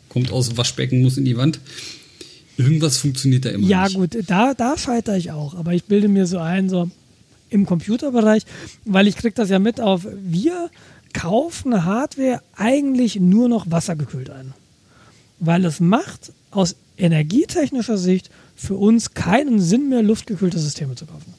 [0.09, 1.59] kommt aus dem Waschbecken, muss in die Wand.
[2.57, 3.93] Irgendwas funktioniert da immer ja, nicht.
[3.93, 5.55] Ja, gut, da, da scheitere ich auch.
[5.55, 6.91] Aber ich bilde mir so ein, so
[7.49, 8.43] im Computerbereich,
[8.85, 10.69] weil ich kriege das ja mit auf, wir
[11.13, 14.53] kaufen Hardware eigentlich nur noch wassergekühlt ein.
[15.39, 21.33] Weil es macht aus energietechnischer Sicht für uns keinen Sinn mehr, luftgekühlte Systeme zu kaufen.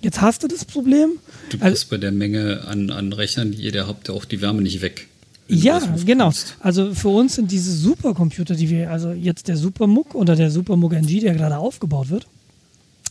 [0.00, 1.12] Jetzt hast du das Problem.
[1.50, 4.40] Du kriegst also, bei der Menge an, an Rechnern, die ihr da habt, auch die
[4.40, 5.08] Wärme nicht weg.
[5.48, 6.32] Ja, genau.
[6.60, 10.94] Also für uns sind diese Supercomputer, die wir, also jetzt der SuperMUG oder der SuperMUG
[10.94, 12.26] NG, der gerade aufgebaut wird,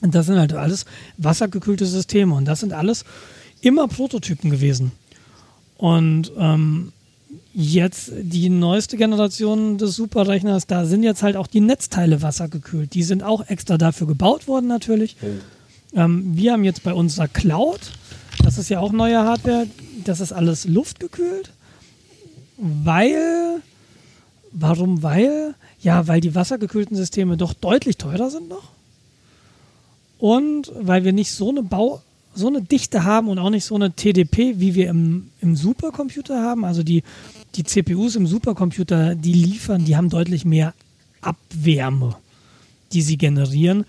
[0.02, 0.86] das sind halt alles
[1.18, 3.06] wassergekühlte Systeme und das sind alles
[3.62, 4.92] immer Prototypen gewesen.
[5.84, 6.94] Und ähm,
[7.54, 12.94] jetzt die neueste Generation des Superrechners, da sind jetzt halt auch die Netzteile wassergekühlt.
[12.94, 15.18] Die sind auch extra dafür gebaut worden natürlich.
[15.22, 15.28] Oh.
[16.00, 17.82] Ähm, wir haben jetzt bei unserer Cloud,
[18.42, 19.68] das ist ja auch neue Hardware,
[20.06, 21.52] das ist alles luftgekühlt,
[22.56, 23.62] weil,
[24.54, 25.54] warum weil?
[25.82, 28.70] Ja, weil die wassergekühlten Systeme doch deutlich teurer sind noch.
[30.18, 32.02] Und weil wir nicht so eine Bau
[32.36, 36.42] so eine Dichte haben und auch nicht so eine TDP, wie wir im, im Supercomputer
[36.42, 36.66] haben.
[36.66, 37.04] Also die,
[37.56, 40.74] die CPUs im Supercomputer, die liefern, die haben deutlich mehr
[41.22, 42.16] Abwärme,
[42.92, 43.86] die sie generieren.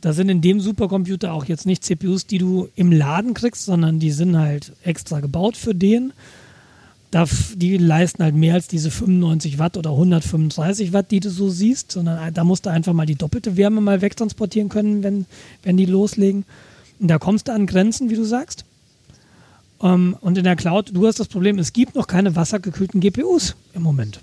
[0.00, 3.98] Da sind in dem Supercomputer auch jetzt nicht CPUs, die du im Laden kriegst, sondern
[3.98, 6.12] die sind halt extra gebaut für den.
[7.56, 11.90] die leisten halt mehr als diese 95 Watt oder 135 Watt, die du so siehst,
[11.90, 15.26] sondern da musst du einfach mal die doppelte Wärme mal wegtransportieren können, wenn,
[15.64, 16.44] wenn die loslegen.
[17.00, 18.64] Da kommst du an Grenzen, wie du sagst.
[19.78, 23.00] Um, ähm, und in der Cloud, du hast das Problem, es gibt noch keine wassergekühlten
[23.00, 24.20] GPUs im Moment.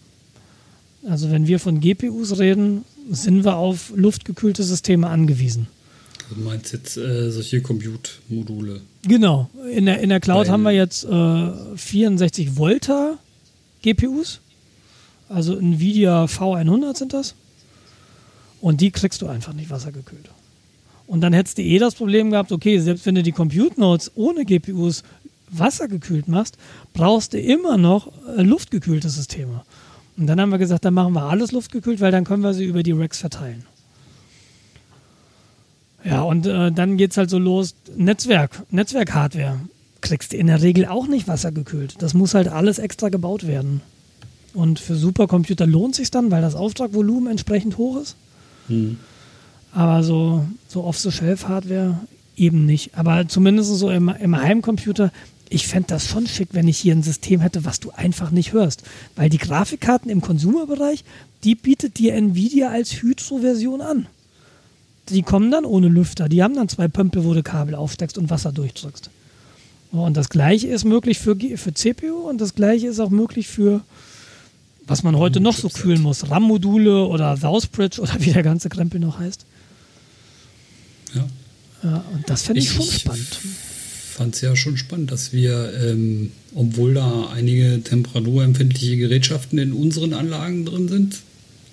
[1.08, 5.68] Also wenn wir von GPUs reden, sind wir auf luftgekühlte Systeme angewiesen.
[6.30, 8.82] Du meinst jetzt äh, solche Compute-Module?
[9.04, 9.50] Genau.
[9.72, 13.18] In der, in der Cloud Weil haben wir jetzt äh, 64 Volta
[13.84, 14.42] GPUs.
[15.30, 17.36] Also Nvidia V100 sind das.
[18.60, 20.30] Und die kriegst du einfach nicht wassergekühlt.
[21.08, 24.12] Und dann hättest du eh das Problem gehabt, okay, selbst wenn du die Compute Nodes
[24.16, 25.04] ohne GPUs
[25.50, 26.58] wassergekühlt machst,
[26.94, 29.64] brauchst du immer noch äh, luftgekühlte Systeme.
[30.18, 32.66] Und dann haben wir gesagt, dann machen wir alles luftgekühlt, weil dann können wir sie
[32.66, 33.66] über die Racks verteilen.
[36.04, 39.60] Ja, und äh, dann es halt so los, Netzwerk, Netzwerk-Hardware
[40.02, 41.96] kriegst du in der Regel auch nicht wassergekühlt.
[42.02, 43.82] Das muss halt alles extra gebaut werden.
[44.54, 48.16] Und für Supercomputer lohnt sich dann, weil das Auftragvolumen entsprechend hoch ist.
[48.68, 48.98] Hm.
[49.76, 52.00] Aber so, so Off-the-Shelf-Hardware
[52.36, 52.98] eben nicht.
[52.98, 55.12] Aber zumindest so im, im Heimcomputer,
[55.50, 58.54] ich fände das schon schick, wenn ich hier ein System hätte, was du einfach nicht
[58.54, 58.84] hörst.
[59.16, 61.04] Weil die Grafikkarten im Consumer-Bereich,
[61.44, 64.08] die bietet dir Nvidia als Hydro-Version an
[65.10, 66.30] die kommen dann ohne Lüfter.
[66.30, 69.10] Die haben dann zwei Pömpel, wo du Kabel aufsteckst und Wasser durchdrückst.
[69.92, 73.82] Und das gleiche ist möglich für, für CPU und das gleiche ist auch möglich für,
[74.88, 79.00] was man heute noch so kühlen muss, RAM-Module oder Southbridge oder wie der ganze Krempel
[79.00, 79.46] noch heißt.
[81.16, 81.28] Ja.
[81.84, 83.40] ja und das fände ich, ich, schon spannend.
[83.44, 89.74] Ich fand es ja schon spannend, dass wir, ähm, obwohl da einige temperaturempfindliche Gerätschaften in
[89.74, 91.18] unseren Anlagen drin sind,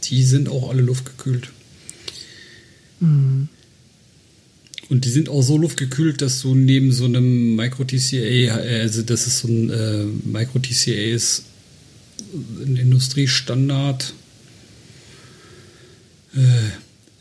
[0.05, 1.51] die sind auch alle luftgekühlt.
[3.01, 3.48] Mhm.
[4.89, 9.39] Und die sind auch so luftgekühlt, dass du neben so einem Micro-TCA, also das ist
[9.39, 11.44] so ein äh, Micro-TCA ist
[12.35, 14.14] ein Industriestandard.
[16.35, 16.39] Äh,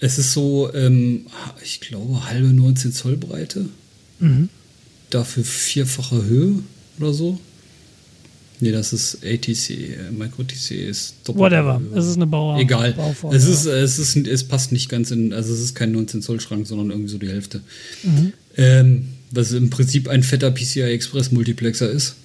[0.02, 1.28] es ist so, ähm,
[1.64, 3.68] ich glaube, halbe 19 Zoll Breite.
[4.20, 4.50] Mhm.
[5.12, 6.56] Dafür vierfache Höhe
[7.00, 7.40] oder so.
[8.60, 11.42] Nee, das ist ATC, äh, MicroTC ist doppelt.
[11.42, 12.60] Whatever, es ist eine Bauer.
[12.60, 12.94] Egal.
[12.94, 16.22] Bauform, es, ist, es, ist, es passt nicht ganz in, also es ist kein 19
[16.22, 17.62] Zoll Schrank, sondern irgendwie so die Hälfte.
[18.04, 18.34] Mhm.
[18.58, 22.16] Ähm, was im Prinzip ein fetter PCI Express Multiplexer ist.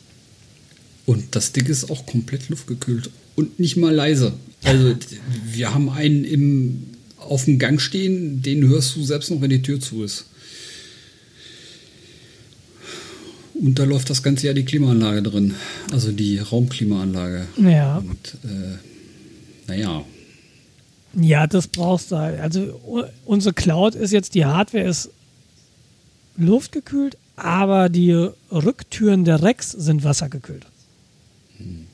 [1.04, 4.32] Und das Ding ist auch komplett luftgekühlt und nicht mal leise.
[4.64, 4.94] Also
[5.52, 6.86] wir haben einen im,
[7.26, 10.26] auf dem Gang stehen, den hörst du selbst noch, wenn die Tür zu ist.
[13.54, 15.54] Und da läuft das ganze Jahr die Klimaanlage drin,
[15.90, 17.46] also die Raumklimaanlage.
[17.56, 17.98] Ja.
[17.98, 18.76] Und äh,
[19.66, 20.04] naja.
[21.14, 22.38] Ja, das brauchst du halt.
[22.40, 25.10] Also unsere Cloud ist jetzt, die Hardware ist
[26.36, 28.12] luftgekühlt, aber die
[28.50, 30.66] Rücktüren der Rex sind wassergekühlt.
[31.56, 31.86] Hm.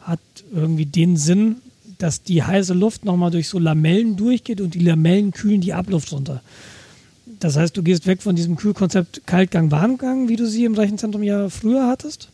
[0.00, 0.20] Hat
[0.52, 1.56] irgendwie den Sinn,
[2.02, 6.12] dass die heiße Luft nochmal durch so Lamellen durchgeht und die Lamellen kühlen die Abluft
[6.12, 6.42] runter.
[7.40, 11.22] Das heißt, du gehst weg von diesem Kühlkonzept Kaltgang, Warmgang, wie du sie im Rechenzentrum
[11.22, 12.28] ja früher hattest.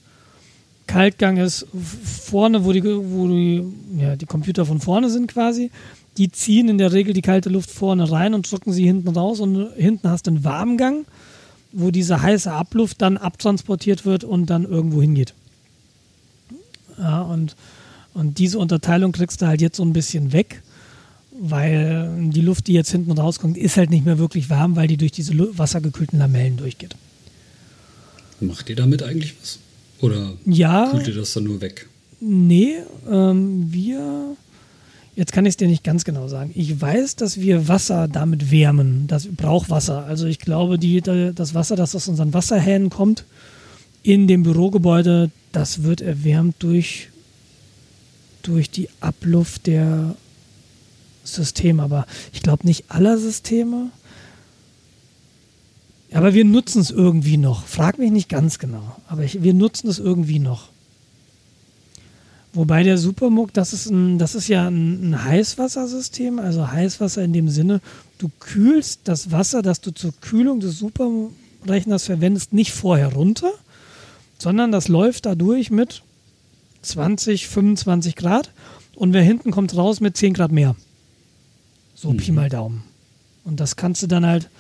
[0.86, 3.64] Kaltgang ist vorne, wo die, wo die,
[3.98, 5.70] ja, die Computer von vorne sind quasi.
[6.16, 9.40] Die ziehen in der Regel die kalte Luft vorne rein und drücken sie hinten raus
[9.40, 11.04] und hinten hast du einen Warmgang,
[11.72, 15.34] wo diese heiße Abluft dann abtransportiert wird und dann irgendwo hingeht.
[16.98, 17.56] Ja, und,
[18.16, 20.62] und diese Unterteilung kriegst du halt jetzt so ein bisschen weg
[21.38, 24.96] weil die Luft, die jetzt hinten rauskommt, ist halt nicht mehr wirklich warm, weil die
[24.96, 26.96] durch diese wassergekühlten Lamellen durchgeht.
[28.40, 29.58] Macht ihr damit eigentlich was?
[30.00, 31.88] Oder ja, kühlt ihr das dann nur weg?
[32.20, 32.76] Nee,
[33.10, 34.36] ähm, wir.
[35.14, 36.50] Jetzt kann ich es dir nicht ganz genau sagen.
[36.54, 39.06] Ich weiß, dass wir Wasser damit wärmen.
[39.06, 40.04] Das braucht Wasser.
[40.04, 43.24] Also ich glaube, die, das Wasser, das aus unseren Wasserhähnen kommt,
[44.02, 47.08] in dem Bürogebäude, das wird erwärmt durch,
[48.46, 50.14] durch die Abluft der
[51.24, 53.90] System, aber ich glaube nicht aller Systeme.
[56.12, 57.66] Aber wir nutzen es irgendwie noch.
[57.66, 60.68] Frag mich nicht ganz genau, aber ich, wir nutzen es irgendwie noch.
[62.56, 67.34] Wobei der Supermuck, das ist, ein, das ist ja ein, ein Heißwassersystem, also Heißwasser in
[67.34, 67.82] dem Sinne,
[68.16, 73.52] du kühlst das Wasser, das du zur Kühlung des Superrechners verwendest, nicht vorher runter,
[74.38, 76.02] sondern das läuft dadurch mit
[76.86, 78.50] 20, 25 Grad
[78.94, 80.76] und wer hinten kommt raus mit 10 Grad mehr.
[81.94, 82.16] So mhm.
[82.16, 82.84] Pi mal Daumen.
[83.44, 84.50] Und das kannst du dann halt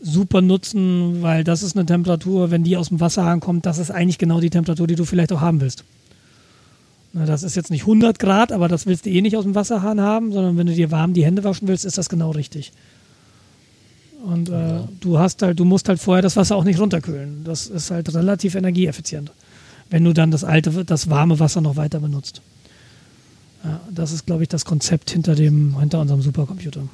[0.00, 3.90] super nutzen, weil das ist eine Temperatur, wenn die aus dem Wasserhahn kommt, das ist
[3.90, 5.84] eigentlich genau die Temperatur, die du vielleicht auch haben willst.
[7.12, 9.54] Na, das ist jetzt nicht 100 Grad, aber das willst du eh nicht aus dem
[9.54, 12.72] Wasserhahn haben, sondern wenn du dir warm die Hände waschen willst, ist das genau richtig.
[14.24, 14.88] Und äh, ja.
[15.00, 17.44] du hast halt, du musst halt vorher das Wasser auch nicht runterkühlen.
[17.44, 19.30] Das ist halt relativ energieeffizient.
[19.92, 22.40] Wenn du dann das alte, das warme Wasser noch weiter benutzt.
[23.62, 26.88] Ja, das ist, glaube ich, das Konzept hinter dem, hinter unserem Supercomputer.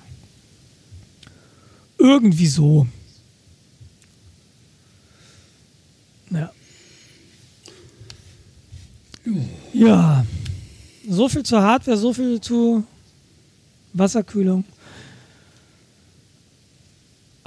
[1.96, 2.88] Irgendwie so.
[6.30, 6.50] Ja.
[9.72, 10.26] Ja.
[11.08, 12.82] So viel zur Hardware, so viel zu
[13.92, 14.64] Wasserkühlung.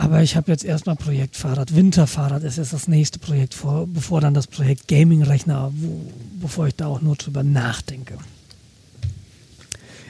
[0.02, 1.76] Aber ich habe jetzt erstmal Projekt Fahrrad.
[1.76, 5.72] Winterfahrrad ist jetzt das nächste Projekt, vor, bevor dann das Projekt Gaming-Rechner,
[6.41, 8.18] bevor ich da auch nur drüber nachdenke.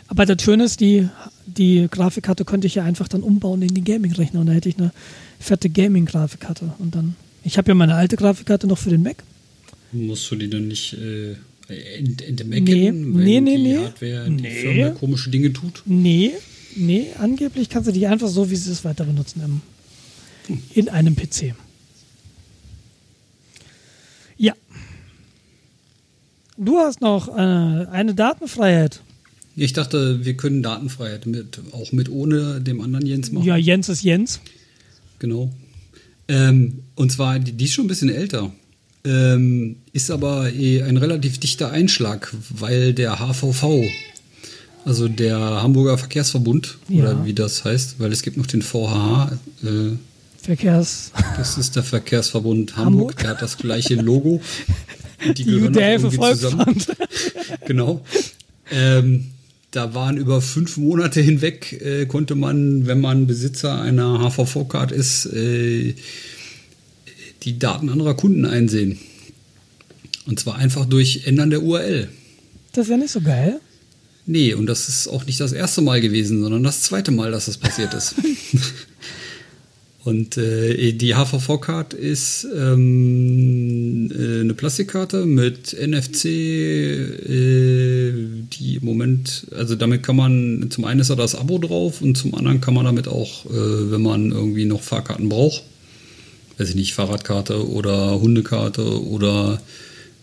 [0.07, 1.09] Aber das Schöne ist, die,
[1.45, 4.77] die Grafikkarte könnte ich ja einfach dann umbauen in den Gaming-Rechner und da hätte ich
[4.77, 4.93] eine
[5.41, 6.71] fette Gaming-Grafikkarte.
[6.79, 9.21] Und dann, ich habe ja meine alte Grafikkarte noch für den Mac.
[9.91, 11.35] Musst du die dann nicht äh,
[11.97, 13.77] entdecken, nee, wenn nee, nee, die nee.
[13.77, 14.41] Hardware, Nee.
[14.41, 15.83] die Firma komische Dinge tut?
[15.85, 16.31] Nee,
[16.77, 19.61] nee, angeblich kannst du die einfach so, wie sie es weiter benutzen, im,
[20.73, 21.53] in einem PC.
[24.37, 24.53] Ja.
[26.57, 29.01] Du hast noch äh, eine Datenfreiheit.
[29.55, 33.45] Ich dachte, wir können Datenfreiheit mit, auch mit ohne dem anderen Jens machen.
[33.45, 34.39] Ja, Jens ist Jens.
[35.19, 35.51] Genau.
[36.27, 38.51] Ähm, und zwar, die, die ist schon ein bisschen älter.
[39.03, 43.83] Ähm, ist aber eh ein relativ dichter Einschlag, weil der HVV,
[44.85, 47.03] also der Hamburger Verkehrsverbund, Ja.
[47.03, 49.31] oder wie das heißt, weil es gibt noch den VHH,
[49.63, 49.67] äh,
[50.41, 51.11] Verkehrs.
[51.37, 53.17] das ist der Verkehrsverbund Hamburg, Hamburg.
[53.17, 54.41] der hat das gleiche Logo.
[55.37, 56.63] Die gehören auch UDL für irgendwie zusammen.
[56.65, 56.97] Volksfront.
[57.65, 58.03] Genau.
[58.71, 59.31] Ähm,
[59.71, 65.27] da waren über fünf Monate hinweg, äh, konnte man, wenn man Besitzer einer HVV-Card ist,
[65.27, 65.95] äh,
[67.43, 68.99] die Daten anderer Kunden einsehen.
[70.25, 72.09] Und zwar einfach durch Ändern der URL.
[72.73, 73.59] Das ist ja nicht so geil.
[74.25, 77.45] Nee, und das ist auch nicht das erste Mal gewesen, sondern das zweite Mal, dass
[77.45, 78.15] das passiert ist.
[80.03, 88.13] und äh, die HVV-Card ist ähm, äh, eine Plastikkarte mit NFC, äh,
[88.51, 92.17] die im Moment, also damit kann man, zum einen ist da das Abo drauf und
[92.17, 95.63] zum anderen kann man damit auch, äh, wenn man irgendwie noch Fahrkarten braucht,
[96.57, 99.61] weiß ich nicht, Fahrradkarte oder Hundekarte oder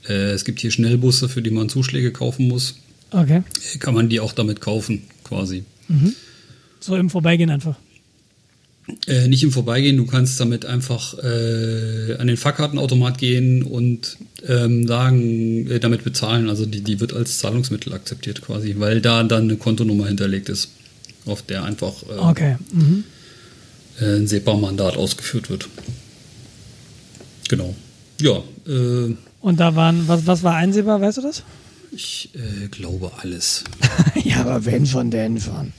[0.09, 2.75] äh, es gibt hier Schnellbusse, für die man Zuschläge kaufen muss
[3.11, 3.43] Okay.
[3.79, 5.65] kann man die auch damit kaufen, quasi.
[6.81, 7.77] So im Vorbeigehen einfach.
[9.07, 14.17] Äh, nicht im Vorbeigehen, du kannst damit einfach äh, an den Fahrkartenautomat gehen und
[14.47, 16.49] ähm, sagen, äh, damit bezahlen.
[16.49, 20.71] Also die, die wird als Zahlungsmittel akzeptiert quasi, weil da dann eine Kontonummer hinterlegt ist,
[21.27, 22.57] auf der einfach äh, Okay.
[22.73, 23.05] Mhm.
[24.01, 25.69] äh, ein SEPA-Mandat ausgeführt wird.
[27.49, 27.75] Genau.
[28.21, 31.43] Ja, äh, Und da waren, was, was war einsehbar, weißt du das?
[31.93, 33.65] ich äh, glaube alles.
[34.25, 35.73] ja, aber wenn schon, denn schon.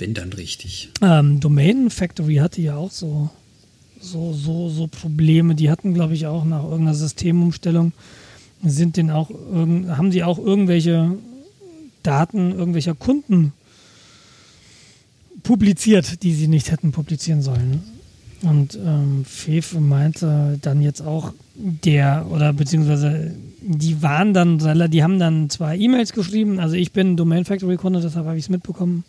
[0.00, 0.90] Wenn dann richtig.
[1.02, 3.28] Ähm, Domain Factory hatte ja auch so,
[4.00, 5.54] so, so, so Probleme.
[5.54, 7.92] Die hatten, glaube ich, auch nach irgendeiner Systemumstellung,
[8.62, 11.12] sind den auch, haben die auch irgendwelche
[12.02, 13.52] Daten irgendwelcher Kunden
[15.42, 17.82] publiziert, die sie nicht hätten publizieren sollen.
[18.42, 24.58] Und ähm, Fefe meinte dann jetzt auch, der, oder beziehungsweise die waren dann,
[24.90, 28.44] die haben dann zwar E-Mails geschrieben, also ich bin Domain Factory Kunde, deshalb habe ich
[28.44, 29.04] es mitbekommen.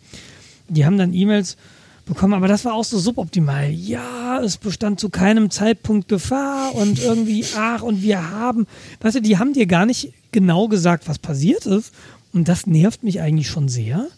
[0.72, 1.56] Die haben dann E-Mails
[2.04, 3.70] bekommen, aber das war auch so suboptimal.
[3.70, 8.66] Ja, es bestand zu keinem Zeitpunkt Gefahr und irgendwie, ach, und wir haben,
[9.00, 11.92] weißt du, die haben dir gar nicht genau gesagt, was passiert ist.
[12.32, 14.08] Und das nervt mich eigentlich schon sehr.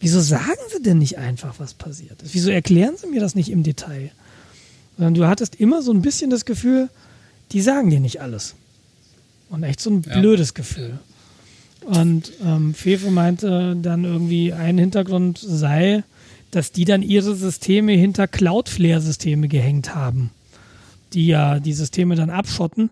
[0.00, 2.32] Wieso sagen sie denn nicht einfach, was passiert ist?
[2.34, 4.10] Wieso erklären sie mir das nicht im Detail?
[4.96, 6.88] Sondern du hattest immer so ein bisschen das Gefühl,
[7.52, 8.54] die sagen dir nicht alles.
[9.50, 10.18] Und echt so ein Ja.
[10.18, 10.98] blödes Gefühl.
[11.88, 16.04] Und ähm, Fefe meinte dann irgendwie, ein Hintergrund sei,
[16.50, 20.30] dass die dann ihre Systeme hinter Cloudflare-Systeme gehängt haben,
[21.14, 22.90] die ja die Systeme dann abschotten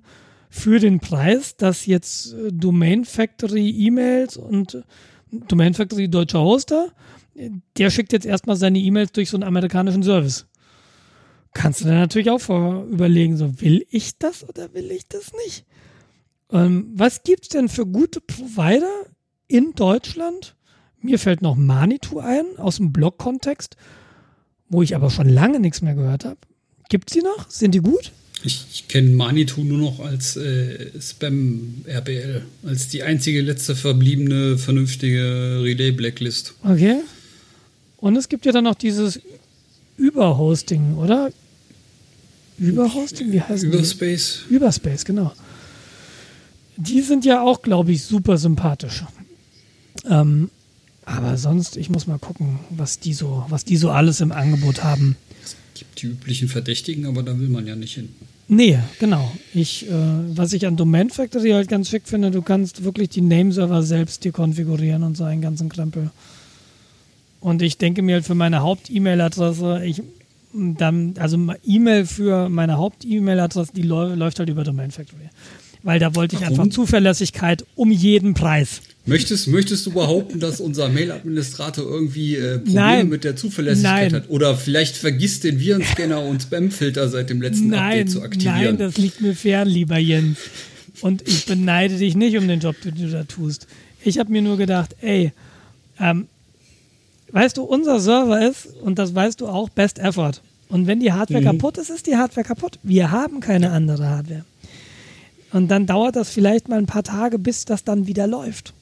[0.48, 4.82] für den Preis, dass jetzt äh, Domain Factory E-Mails und äh,
[5.31, 6.89] Domain Factory deutscher Hoster,
[7.77, 10.47] der schickt jetzt erstmal seine E-Mails durch so einen amerikanischen Service.
[11.52, 15.66] Kannst du dann natürlich auch überlegen, so will ich das oder will ich das nicht?
[16.52, 19.06] Ähm, was gibt's denn für gute Provider
[19.48, 20.55] in Deutschland?
[21.01, 23.77] Mir fällt noch Manitou ein, aus dem Blog-Kontext,
[24.68, 26.39] wo ich aber schon lange nichts mehr gehört habe.
[26.89, 27.51] Gibt's die noch?
[27.51, 28.12] Sind die gut?
[28.44, 35.60] Ich, ich kenne Manitou nur noch als äh, Spam-RBL, als die einzige letzte verbliebene vernünftige
[35.62, 36.55] Relay-Blacklist.
[36.62, 37.01] Okay.
[37.97, 39.20] Und es gibt ja dann noch dieses
[39.97, 41.32] Überhosting, oder?
[42.59, 43.32] Überhosting?
[43.32, 43.66] Wie heißt die?
[43.66, 44.44] Überspace.
[44.48, 45.32] Überspace, genau.
[46.77, 49.05] Die sind ja auch, glaube ich, super sympathisch.
[50.09, 50.51] Ähm,
[51.05, 54.82] aber sonst, ich muss mal gucken, was die so, was die so alles im Angebot
[54.82, 55.16] haben.
[55.44, 58.09] Es gibt die üblichen Verdächtigen, aber da will man ja nicht hin.
[58.48, 59.32] Nee, genau.
[59.55, 63.20] Ich, äh, was ich an Domain Factory halt ganz schick finde, du kannst wirklich die
[63.20, 66.11] Nameserver selbst dir konfigurieren und so einen ganzen Krempel.
[67.40, 70.03] Und ich denke mir halt für meine Haupt-E-Mail-Adresse, ich
[70.53, 75.28] dann, also E-Mail für meine Haupt-E-Mail-Adresse, die läuft halt über Domain Factory.
[75.87, 76.59] Weil da wollte ich Warum?
[76.59, 78.81] einfach Zuverlässigkeit um jeden Preis.
[79.05, 83.09] Möchtest, möchtest du behaupten, dass unser Mail-Administrator irgendwie äh, Probleme Nein.
[83.09, 84.23] mit der Zuverlässigkeit Nein.
[84.23, 84.29] hat?
[84.29, 88.01] Oder vielleicht vergisst den Virenscanner und Spamfilter seit dem letzten Nein.
[88.01, 88.63] Update zu aktivieren?
[88.65, 90.39] Nein, das liegt mir fern, lieber Jens.
[91.03, 93.69] Und ich beneide dich nicht um den Job, den du da tust.
[94.03, 95.31] Ich habe mir nur gedacht, ey,
[96.01, 96.27] ähm,
[97.31, 100.43] weißt du, unser Server ist, und das weißt du auch, Best Effort.
[100.69, 101.59] Und wenn die Hardware mhm.
[101.59, 102.81] kaputt ist, ist die Hardware kaputt.
[102.83, 104.45] Wir haben keine andere Hardware.
[105.57, 108.74] Und dann dauert das vielleicht mal ein paar Tage, bis das dann wieder läuft.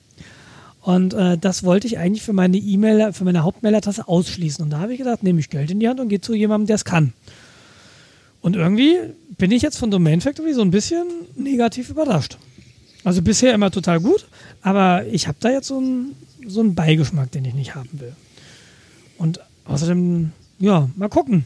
[0.82, 4.64] Und äh, das wollte ich eigentlich für meine E-Mail, für meine Hauptmailadresse ausschließen.
[4.64, 6.66] Und da habe ich gedacht, nehme ich Geld in die Hand und gehe zu jemandem,
[6.66, 7.12] der es kann.
[8.40, 8.96] Und irgendwie
[9.38, 11.06] bin ich jetzt von Domain Factory so ein bisschen
[11.36, 12.38] negativ überrascht.
[13.05, 14.26] Also bisher immer total gut,
[14.60, 18.14] aber ich habe da jetzt so einen, so einen Beigeschmack, den ich nicht haben will.
[19.16, 21.44] Und außerdem, ja, mal gucken.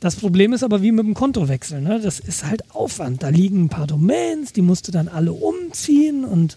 [0.00, 1.80] Das Problem ist aber wie mit dem Kontowechsel.
[1.80, 2.00] Ne?
[2.00, 3.22] Das ist halt Aufwand.
[3.22, 6.56] Da liegen ein paar Domains, die musst du dann alle umziehen und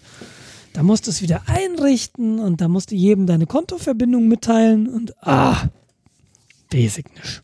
[0.72, 5.14] da musst du es wieder einrichten und da musst du jedem deine Kontoverbindung mitteilen und
[5.26, 5.68] ah,
[6.70, 7.42] basic nicht.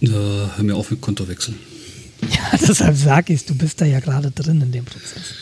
[0.00, 0.10] Ja,
[0.56, 1.54] hör mir auf mit Kontowechsel.
[2.30, 5.34] Ja, deshalb sag ich du bist da ja gerade drin in dem Prozess.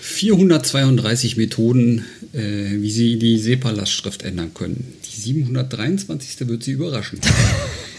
[0.00, 4.94] 432 Methoden, äh, wie Sie die SEPA-Lastschrift ändern können.
[5.04, 6.48] Die 723.
[6.48, 7.20] wird Sie überraschen.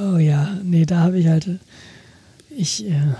[0.00, 1.46] oh ja, nee, da habe ich halt.
[2.56, 2.84] Ich.
[2.86, 3.14] Äh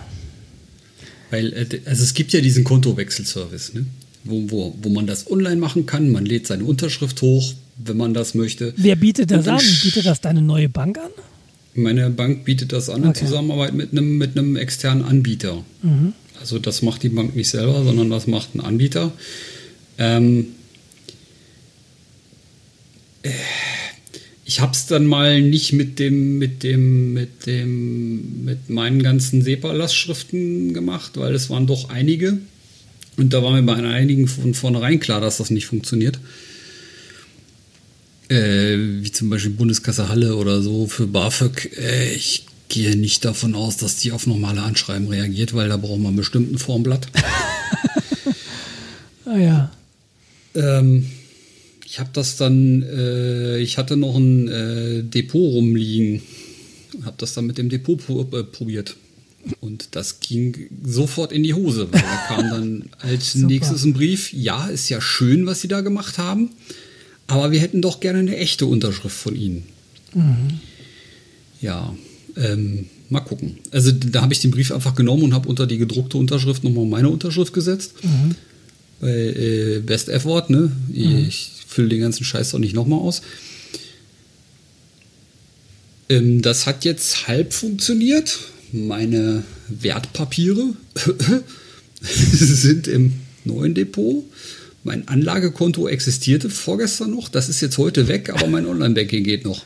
[1.31, 3.87] Weil, äh, also es gibt ja diesen Kontowechselservice, ne?
[4.25, 6.11] wo, wo, wo man das online machen kann.
[6.11, 8.75] Man lädt seine Unterschrift hoch, wenn man das möchte.
[8.77, 9.61] Wer bietet das an?
[9.83, 11.11] Bietet das deine neue Bank an?
[11.75, 13.09] Meine Bank bietet das an okay.
[13.09, 15.65] in Zusammenarbeit mit einem, mit einem externen Anbieter.
[15.83, 16.13] Mhm.
[16.41, 19.13] Also das macht die Bank nicht selber, sondern das macht ein Anbieter.
[19.99, 20.47] Ähm,
[23.23, 23.31] äh,
[24.51, 29.43] ich habe es dann mal nicht mit dem, mit dem, mit dem, mit meinen ganzen
[29.43, 32.37] SEPA-Lastschriften gemacht, weil es waren doch einige.
[33.17, 36.19] Und da war mir bei einigen von vornherein klar, dass das nicht funktioniert.
[38.29, 41.71] Äh, wie zum Beispiel Bundeskasse Halle oder so für BAföG.
[41.79, 46.01] Äh, ich gehe nicht davon aus, dass die auf normale Anschreiben reagiert, weil da braucht
[46.01, 47.07] man bestimmt ein Formblatt.
[49.27, 49.71] ah ja.
[50.57, 51.07] Ähm,
[51.91, 56.23] ich habe das dann, äh, ich hatte noch ein äh, Depot rumliegen,
[57.03, 58.95] habe das dann mit dem Depot äh, probiert.
[59.59, 64.33] Und das ging sofort in die Hose, weil da kam dann als nächstes ein Brief,
[64.33, 66.51] ja, ist ja schön, was Sie da gemacht haben,
[67.27, 69.65] aber wir hätten doch gerne eine echte Unterschrift von Ihnen.
[70.15, 70.61] Mhm.
[71.61, 71.93] Ja,
[72.37, 73.59] ähm, mal gucken.
[73.73, 76.87] Also da habe ich den Brief einfach genommen und habe unter die gedruckte Unterschrift nochmal
[76.87, 77.95] meine Unterschrift gesetzt.
[78.05, 78.37] Mhm.
[79.01, 80.71] Bei äh, Best Effort, ne?
[80.89, 81.27] Mhm.
[81.27, 83.23] Ich fülle den ganzen Scheiß doch nicht nochmal aus.
[86.09, 88.39] Ähm, das hat jetzt halb funktioniert.
[88.73, 90.75] Meine Wertpapiere
[92.03, 93.15] sind im
[93.45, 94.25] neuen Depot.
[94.83, 97.29] Mein Anlagekonto existierte vorgestern noch.
[97.29, 99.65] Das ist jetzt heute weg, aber mein Online-Banking geht noch.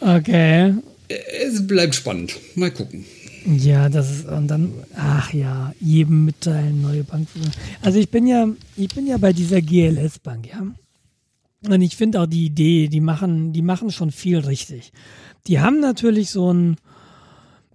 [0.00, 0.74] Okay.
[1.08, 2.34] Es bleibt spannend.
[2.54, 3.06] Mal gucken.
[3.46, 7.28] Ja, das ist und dann, ach ja, jedem mitteilen, neue Bank.
[7.82, 8.46] Also ich bin ja,
[8.76, 10.66] ich bin ja bei dieser GLS-Bank, ja.
[11.66, 14.92] Und ich finde auch die Idee, die machen, die machen schon viel richtig.
[15.46, 16.76] Die haben natürlich so einen,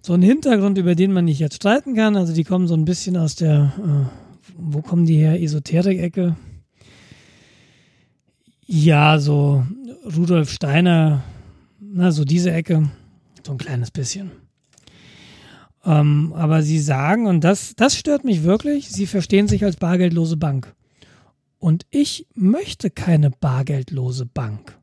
[0.00, 2.16] so einen Hintergrund, über den man nicht jetzt streiten kann.
[2.16, 5.42] Also die kommen so ein bisschen aus der, äh, wo kommen die her?
[5.42, 6.36] Esoterik-Ecke.
[8.66, 9.66] Ja, so
[10.16, 11.22] Rudolf Steiner,
[11.80, 12.90] na, so diese Ecke.
[13.44, 14.30] So ein kleines bisschen.
[15.84, 20.36] Ähm, aber sie sagen, und das, das stört mich wirklich, sie verstehen sich als bargeldlose
[20.36, 20.74] Bank.
[21.58, 24.78] Und ich möchte keine bargeldlose Bank.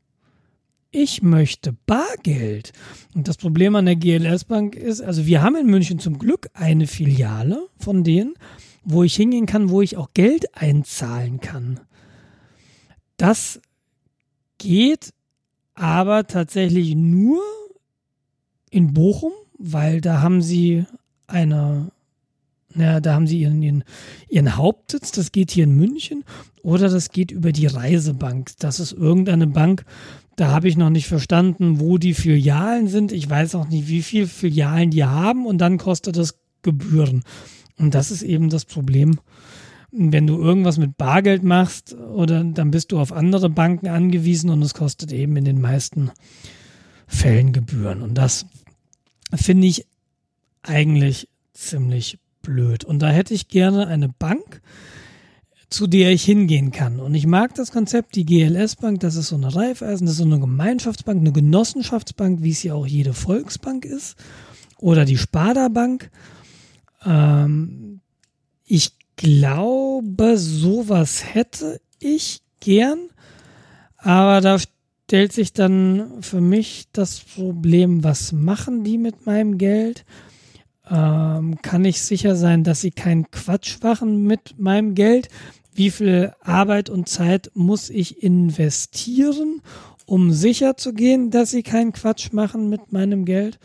[0.90, 2.72] Ich möchte Bargeld.
[3.14, 6.50] Und das Problem an der GLS Bank ist, also wir haben in München zum Glück
[6.52, 8.34] eine Filiale von denen,
[8.84, 11.80] wo ich hingehen kann, wo ich auch Geld einzahlen kann.
[13.16, 13.60] Das
[14.58, 15.14] geht
[15.74, 17.42] aber tatsächlich nur
[18.70, 19.32] in Bochum,
[19.62, 20.84] weil da haben sie
[21.26, 21.90] eine,
[22.74, 23.84] naja, da haben sie ihren, ihren,
[24.28, 26.24] ihren Hauptsitz, das geht hier in München,
[26.62, 28.52] oder das geht über die Reisebank.
[28.58, 29.84] Das ist irgendeine Bank,
[30.36, 33.12] da habe ich noch nicht verstanden, wo die Filialen sind.
[33.12, 37.22] Ich weiß auch nicht, wie viele Filialen die haben und dann kostet das Gebühren.
[37.78, 39.18] Und das ist eben das Problem.
[39.90, 44.62] Wenn du irgendwas mit Bargeld machst, oder dann bist du auf andere Banken angewiesen und
[44.62, 46.10] es kostet eben in den meisten
[47.06, 48.00] Fällen gebühren.
[48.00, 48.46] Und das
[49.34, 49.86] finde ich
[50.62, 52.84] eigentlich ziemlich blöd.
[52.84, 54.60] Und da hätte ich gerne eine Bank,
[55.70, 57.00] zu der ich hingehen kann.
[57.00, 60.18] Und ich mag das Konzept, die GLS Bank, das ist so eine Raiffeisen, das ist
[60.18, 64.16] so eine Gemeinschaftsbank, eine Genossenschaftsbank, wie es ja auch jede Volksbank ist.
[64.78, 66.10] Oder die Sparda Bank.
[67.04, 68.00] Ähm,
[68.66, 73.08] ich glaube, sowas hätte ich gern.
[73.96, 74.58] Aber da
[75.12, 80.06] stellt sich dann für mich das Problem, was machen die mit meinem Geld?
[80.90, 85.28] Ähm, kann ich sicher sein, dass sie keinen Quatsch machen mit meinem Geld?
[85.74, 89.60] Wie viel Arbeit und Zeit muss ich investieren,
[90.12, 93.58] um sicher zu gehen, dass sie keinen Quatsch machen mit meinem Geld?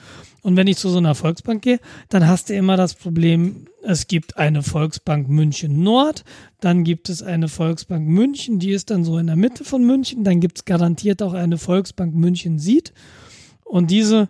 [0.44, 4.08] Und wenn ich zu so einer Volksbank gehe, dann hast du immer das Problem, es
[4.08, 6.24] gibt eine Volksbank München Nord,
[6.62, 10.24] dann gibt es eine Volksbank München, die ist dann so in der Mitte von München,
[10.24, 12.94] dann gibt es garantiert auch eine Volksbank München Süd.
[13.66, 14.30] Und diese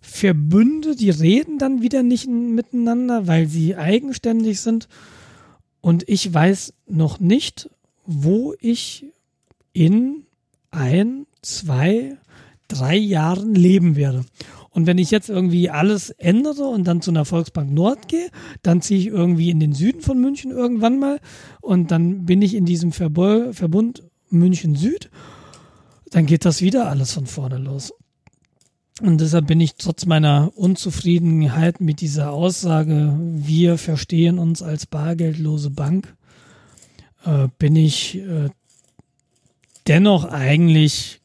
[0.00, 4.88] Verbünde, die reden dann wieder nicht miteinander, weil sie eigenständig sind.
[5.80, 7.70] Und ich weiß noch nicht,
[8.04, 9.06] wo ich
[9.72, 10.26] in
[10.72, 12.16] ein, zwei,
[12.68, 14.24] drei Jahren leben werde.
[14.70, 18.30] Und wenn ich jetzt irgendwie alles ändere und dann zu einer Volksbank Nord gehe,
[18.62, 21.20] dann ziehe ich irgendwie in den Süden von München irgendwann mal
[21.60, 25.10] und dann bin ich in diesem Verbund München Süd,
[26.10, 27.92] dann geht das wieder alles von vorne los.
[29.00, 35.70] Und deshalb bin ich trotz meiner Unzufriedenheit mit dieser Aussage, wir verstehen uns als bargeldlose
[35.70, 36.14] Bank,
[37.24, 38.50] äh, bin ich äh,
[39.86, 41.21] dennoch eigentlich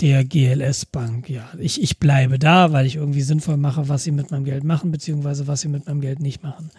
[0.00, 1.28] der GLS Bank.
[1.28, 4.64] Ja, ich, ich bleibe da, weil ich irgendwie sinnvoll mache, was sie mit meinem Geld
[4.64, 6.70] machen, beziehungsweise was sie mit meinem Geld nicht machen.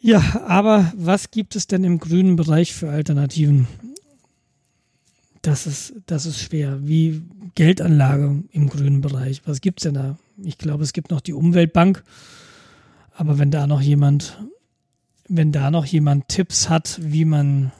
[0.00, 3.66] Ja, aber was gibt es denn im grünen Bereich für Alternativen?
[5.42, 6.78] Das ist, das ist schwer.
[6.82, 7.22] Wie
[7.54, 9.42] Geldanlage im grünen Bereich.
[9.46, 10.18] Was gibt es denn da?
[10.42, 12.04] Ich glaube, es gibt noch die Umweltbank.
[13.16, 14.38] Aber wenn da noch jemand,
[15.28, 17.72] wenn da noch jemand Tipps hat, wie man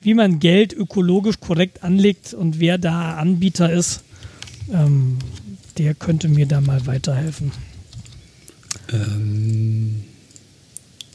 [0.00, 4.02] wie man Geld ökologisch korrekt anlegt und wer da Anbieter ist,
[4.72, 5.18] ähm,
[5.78, 7.52] der könnte mir da mal weiterhelfen.
[8.92, 10.04] Ähm,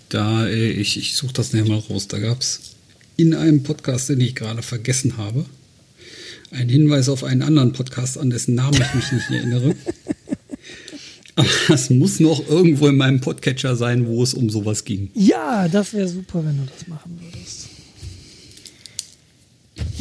[0.10, 2.08] da, äh, ich, ich suche das nachher mal raus.
[2.08, 2.76] Da gab es
[3.18, 5.46] in einem Podcast, den ich gerade vergessen habe,
[6.52, 9.76] einen Hinweis auf einen anderen Podcast, an dessen Namen ich mich nicht erinnere.
[11.36, 15.10] Aber es muss noch irgendwo in meinem Podcatcher sein, wo es um sowas ging.
[15.14, 17.61] Ja, das wäre super, wenn du das machen würdest.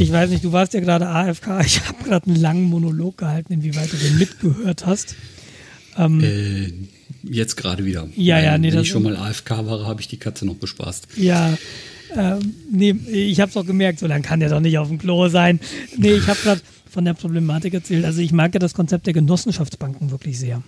[0.00, 1.60] Ich weiß nicht, du warst ja gerade AFK.
[1.62, 5.14] Ich habe gerade einen langen Monolog gehalten, inwieweit du den mitgehört hast.
[5.98, 6.72] Ähm, äh,
[7.22, 8.08] jetzt gerade wieder.
[8.16, 11.08] Ja, ja, nee, Wenn ich schon mal AFK war, habe ich die Katze noch bespaßt.
[11.16, 11.52] Ja,
[12.16, 14.96] ähm, nee, ich habe es auch gemerkt, so lange kann der doch nicht auf dem
[14.96, 15.60] Klo sein.
[15.98, 18.06] Nee, ich habe gerade von der Problematik erzählt.
[18.06, 20.62] Also ich mag ja das Konzept der Genossenschaftsbanken wirklich sehr.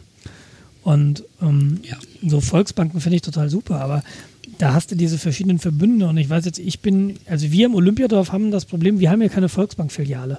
[0.83, 1.97] Und ähm, ja.
[2.27, 4.03] so Volksbanken finde ich total super, aber
[4.63, 7.75] da hast du diese verschiedenen Verbünde und ich weiß jetzt, ich bin, also wir im
[7.75, 10.39] Olympiadorf haben das Problem, wir haben ja keine Volksbankfiliale.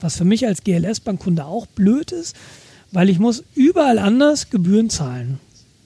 [0.00, 2.36] Was für mich als GLS-Bankkunde auch blöd ist,
[2.92, 5.40] weil ich muss überall anders Gebühren zahlen.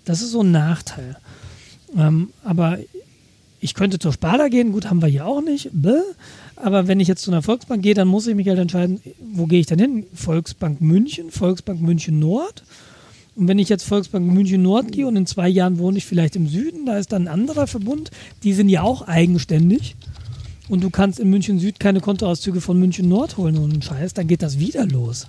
[0.05, 1.17] Das ist so ein Nachteil.
[1.97, 2.79] Ähm, aber
[3.59, 5.71] ich könnte zur Sparda gehen, gut, haben wir hier auch nicht.
[5.73, 6.03] Bäh.
[6.57, 9.01] Aber wenn ich jetzt zu einer Volksbank gehe, dann muss ich mich halt entscheiden,
[9.33, 10.05] wo gehe ich denn hin?
[10.13, 12.65] Volksbank München, Volksbank München Nord
[13.39, 16.35] und wenn ich jetzt Volksbank München Nord gehe und in zwei Jahren wohne ich vielleicht
[16.35, 18.11] im Süden, da ist dann ein anderer Verbund,
[18.43, 19.95] die sind ja auch eigenständig.
[20.69, 24.13] Und du kannst in München Süd keine Kontoauszüge von München Nord holen und einen Scheiß,
[24.13, 25.29] dann geht das wieder los.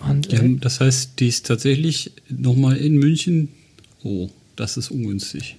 [0.00, 3.48] Und, ja, äh, das heißt, die ist tatsächlich nochmal in München.
[4.02, 5.56] Oh, das ist ungünstig.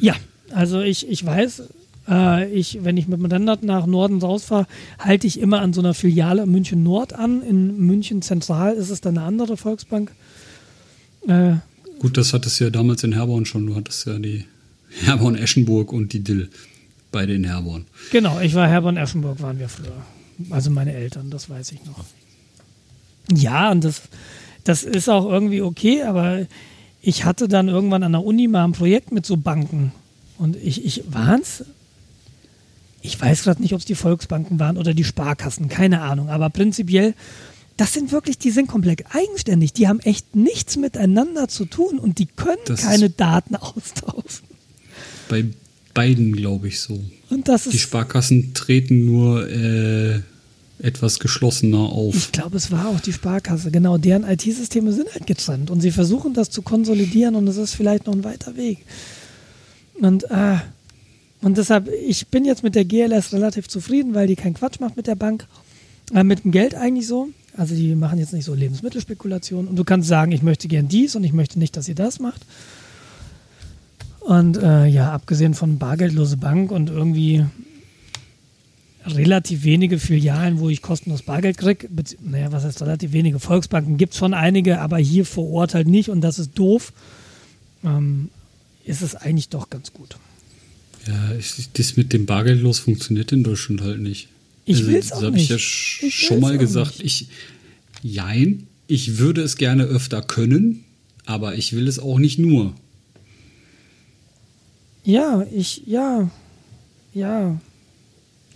[0.00, 0.16] Ja,
[0.50, 1.62] also ich, ich weiß,
[2.08, 4.66] äh, ich, wenn ich mit dem Rennrad nach Norden rausfahre,
[4.98, 7.42] halte ich immer an so einer Filiale München Nord an.
[7.42, 10.10] In München Zentral ist es dann eine andere Volksbank.
[11.28, 11.56] Äh,
[11.98, 13.66] Gut, das hattest du ja damals in Herborn schon.
[13.66, 14.44] Du hattest ja die
[15.04, 16.50] Herborn-Eschenburg und die Dill.
[17.12, 17.86] Beide in Herborn.
[18.10, 19.92] Genau, ich war Herborn-Eschenburg, waren wir früher.
[20.50, 22.04] Also meine Eltern, das weiß ich noch.
[23.32, 24.02] Ja, und das,
[24.64, 26.46] das ist auch irgendwie okay, aber
[27.00, 29.92] ich hatte dann irgendwann an der Uni mal ein Projekt mit so Banken.
[30.38, 31.04] Und ich, ich
[31.40, 31.64] es?
[33.00, 36.28] Ich weiß gerade nicht, ob es die Volksbanken waren oder die Sparkassen, keine Ahnung.
[36.28, 37.14] Aber prinzipiell
[37.76, 39.72] das sind wirklich, die sind komplett eigenständig.
[39.72, 44.46] Die haben echt nichts miteinander zu tun und die können das keine Daten austauschen.
[45.28, 45.44] Bei
[45.94, 47.00] beiden glaube ich so.
[47.30, 50.20] Und das ist die Sparkassen treten nur äh,
[50.78, 52.14] etwas geschlossener auf.
[52.14, 53.70] Ich glaube, es war auch die Sparkasse.
[53.70, 57.74] Genau, deren IT-Systeme sind halt getrennt und sie versuchen das zu konsolidieren und es ist
[57.74, 58.78] vielleicht noch ein weiter Weg.
[60.00, 60.56] Und, äh,
[61.40, 64.96] und deshalb, ich bin jetzt mit der GLS relativ zufrieden, weil die keinen Quatsch macht
[64.96, 65.46] mit der Bank
[66.14, 67.30] Äh, mit dem Geld eigentlich so.
[67.56, 69.68] Also die machen jetzt nicht so Lebensmittelspekulationen.
[69.68, 72.20] Und du kannst sagen, ich möchte gern dies und ich möchte nicht, dass ihr das
[72.20, 72.42] macht.
[74.20, 77.44] Und äh, ja, abgesehen von bargeldlose Bank und irgendwie
[79.06, 81.88] relativ wenige Filialen, wo ich kostenlos Bargeld kriege.
[82.20, 83.38] Naja, was heißt relativ wenige?
[83.38, 86.92] Volksbanken gibt es schon einige, aber hier vor Ort halt nicht und das ist doof.
[87.84, 88.30] Ähm,
[88.84, 90.16] ist es eigentlich doch ganz gut.
[91.06, 94.28] Ja, ich, das mit dem Bargeldlos funktioniert in Deutschland halt nicht.
[94.66, 95.22] Ich also, will es auch nicht.
[95.22, 97.02] Das habe ich ja ich schon mal gesagt.
[97.02, 97.28] Nicht.
[98.02, 100.84] Ich, jein, ich würde es gerne öfter können,
[101.24, 102.74] aber ich will es auch nicht nur.
[105.04, 106.28] Ja, ich, ja,
[107.14, 107.60] ja,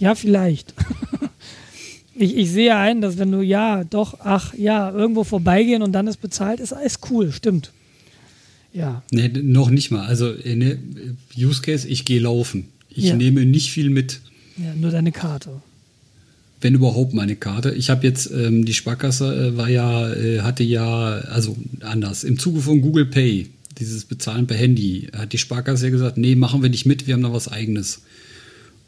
[0.00, 0.74] ja, vielleicht.
[2.16, 6.08] ich, ich sehe ein, dass wenn du ja, doch, ach, ja, irgendwo vorbeigehen und dann
[6.08, 7.70] ist bezahlt, ist alles cool, stimmt.
[8.72, 9.04] Ja.
[9.12, 10.06] Nee, noch nicht mal.
[10.06, 10.78] Also, ne,
[11.36, 12.68] Use Case, ich gehe laufen.
[12.88, 13.16] Ich ja.
[13.16, 14.20] nehme nicht viel mit.
[14.56, 15.62] Ja, nur deine Karte.
[16.60, 17.72] Wenn überhaupt meine Karte.
[17.72, 22.24] Ich habe jetzt, ähm, die Sparkasse äh, war ja, äh, hatte ja, also anders.
[22.24, 23.46] Im Zuge von Google Pay,
[23.78, 27.14] dieses Bezahlen per Handy, hat die Sparkasse ja gesagt, nee, machen wir nicht mit, wir
[27.14, 28.02] haben da was eigenes.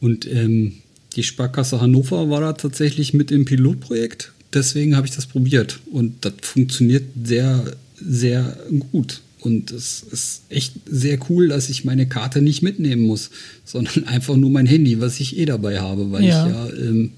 [0.00, 0.74] Und ähm,
[1.16, 4.32] die Sparkasse Hannover war da tatsächlich mit im Pilotprojekt.
[4.52, 5.80] Deswegen habe ich das probiert.
[5.90, 7.64] Und das funktioniert sehr,
[8.00, 8.56] sehr
[8.90, 9.22] gut.
[9.40, 13.30] Und es ist echt sehr cool, dass ich meine Karte nicht mitnehmen muss,
[13.64, 16.46] sondern einfach nur mein Handy, was ich eh dabei habe, weil ja.
[16.46, 17.12] ich ja ähm,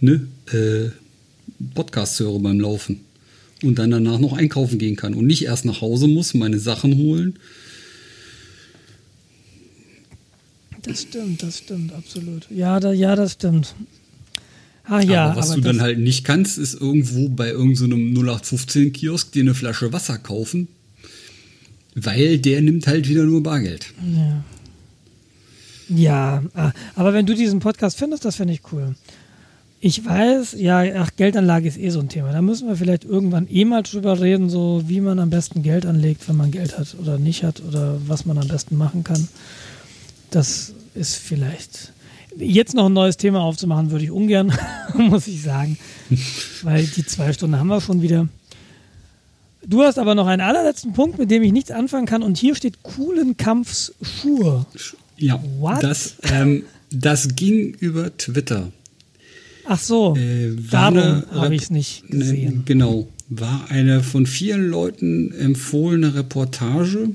[0.00, 0.90] ne, äh,
[1.74, 3.00] Podcasts höre beim Laufen
[3.62, 6.96] und dann danach noch einkaufen gehen kann und nicht erst nach Hause muss, meine Sachen
[6.96, 7.38] holen.
[10.82, 12.46] Das stimmt, das stimmt, absolut.
[12.50, 13.74] Ja, da, ja das stimmt.
[14.84, 18.22] Ach ja, aber was aber du dann halt nicht kannst, ist irgendwo bei irgendeinem so
[18.22, 20.68] 0815-Kiosk dir eine Flasche Wasser kaufen,
[21.94, 23.92] weil der nimmt halt wieder nur Bargeld.
[24.16, 24.44] Ja.
[25.90, 28.94] Ja, ah, aber wenn du diesen Podcast findest, das fände ich cool.
[29.80, 32.32] Ich weiß, ja, ach, Geldanlage ist eh so ein Thema.
[32.32, 35.86] Da müssen wir vielleicht irgendwann eh mal drüber reden, so wie man am besten Geld
[35.86, 39.28] anlegt, wenn man Geld hat oder nicht hat oder was man am besten machen kann.
[40.30, 41.92] Das ist vielleicht.
[42.36, 44.52] Jetzt noch ein neues Thema aufzumachen, würde ich ungern,
[44.94, 45.78] muss ich sagen.
[46.62, 48.28] Weil die zwei Stunden haben wir schon wieder.
[49.64, 52.24] Du hast aber noch einen allerletzten Punkt, mit dem ich nichts anfangen kann.
[52.24, 54.66] Und hier steht coolen Kampfschuhe.
[55.16, 55.82] Ja, What?
[55.82, 58.72] Das, ähm, das ging über Twitter.
[59.70, 62.56] Ach so, äh, darum habe ich es nicht gesehen.
[62.56, 67.10] Ne, genau, war eine von vielen Leuten empfohlene Reportage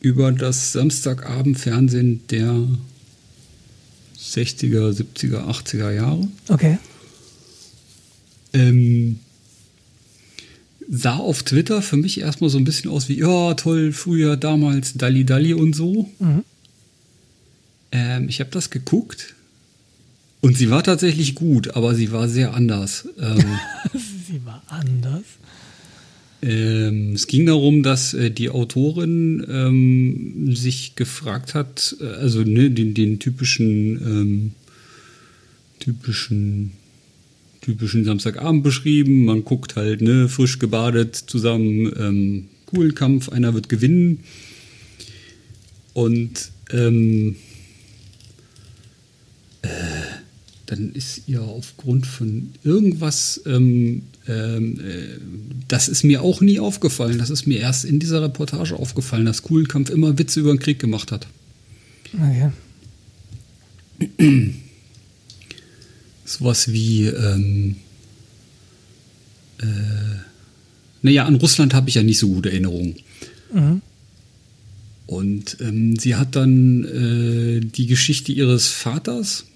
[0.00, 2.54] über das Samstagabendfernsehen der
[4.16, 6.28] 60er, 70er, 80er Jahre.
[6.46, 6.78] Okay.
[8.52, 9.18] Ähm,
[10.88, 14.94] sah auf Twitter für mich erstmal so ein bisschen aus wie, ja, toll, früher, damals,
[14.94, 16.08] Dalli Dalli und so.
[16.20, 16.44] Mhm.
[17.90, 19.34] Ähm, ich habe das geguckt
[20.40, 23.08] und sie war tatsächlich gut, aber sie war sehr anders.
[23.18, 23.44] Ähm,
[24.26, 25.24] sie war anders.
[26.40, 32.70] Ähm, es ging darum, dass äh, die Autorin ähm, sich gefragt hat, äh, also ne,
[32.70, 34.52] den, den typischen, ähm,
[35.80, 36.72] typischen,
[37.60, 39.24] typischen Samstagabend beschrieben.
[39.24, 44.20] Man guckt halt, ne, frisch gebadet zusammen, ähm, coolen Kampf, einer wird gewinnen.
[45.94, 47.34] Und ähm,
[49.62, 49.68] äh,
[50.68, 55.18] dann ist ihr aufgrund von irgendwas, ähm, ähm, äh,
[55.66, 57.16] das ist mir auch nie aufgefallen.
[57.16, 60.78] Das ist mir erst in dieser Reportage aufgefallen, dass Kuhlenkampf immer Witze über den Krieg
[60.78, 61.26] gemacht hat.
[62.12, 62.50] Okay.
[66.26, 67.76] Sowas wie, ähm,
[69.62, 69.64] äh,
[71.00, 72.96] naja, an Russland habe ich ja nicht so gute Erinnerungen.
[73.54, 73.80] Mhm.
[75.06, 79.46] Und ähm, sie hat dann äh, die Geschichte ihres Vaters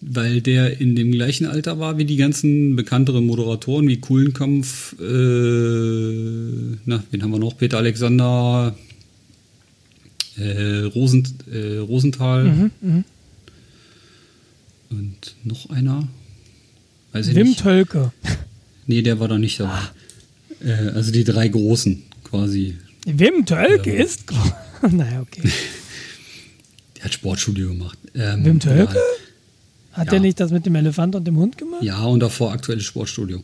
[0.00, 6.76] weil der in dem gleichen Alter war wie die ganzen bekannteren Moderatoren wie Kuhlenkampf, äh,
[6.86, 7.56] na, wen haben wir noch?
[7.56, 8.76] Peter Alexander,
[10.36, 13.04] äh, Rosen, äh, Rosenthal mhm, mh.
[14.90, 16.08] und noch einer.
[17.12, 17.60] Weiß ich Wim nicht.
[17.60, 18.12] Tölke.
[18.86, 19.72] Nee, der war da nicht dabei.
[19.72, 19.90] Ah.
[20.64, 22.76] Äh, also die drei Großen quasi.
[23.06, 24.24] Wim Tölke ist
[24.90, 25.42] naja, okay.
[26.96, 27.98] Der hat Sportstudio gemacht.
[28.14, 28.94] Ähm, Wim Tölke?
[28.94, 29.00] Ja.
[29.92, 30.10] Hat ja.
[30.12, 31.82] der nicht das mit dem Elefant und dem Hund gemacht?
[31.82, 33.42] Ja, und davor aktuelles Sportstudio.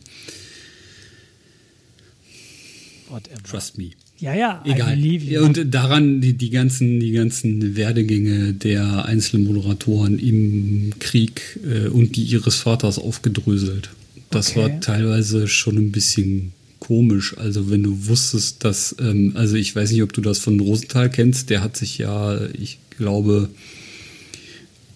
[3.09, 3.43] Whatever.
[3.43, 3.91] Trust me.
[4.19, 4.97] Ja, ja, egal.
[5.43, 12.15] Und daran die, die, ganzen, die ganzen Werdegänge der einzelnen Moderatoren im Krieg äh, und
[12.15, 13.89] die ihres Vaters aufgedröselt.
[14.29, 14.59] Das okay.
[14.59, 17.37] war teilweise schon ein bisschen komisch.
[17.37, 21.09] Also wenn du wusstest, dass, ähm, also ich weiß nicht, ob du das von Rosenthal
[21.09, 23.49] kennst, der hat sich ja, ich glaube,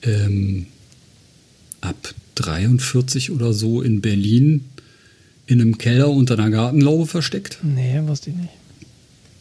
[0.03, 0.65] ähm,
[1.81, 4.65] ab 43 oder so in Berlin
[5.45, 7.59] in einem Keller unter einer Gartenlaube versteckt.
[7.63, 8.49] Nee, wusste ich nicht.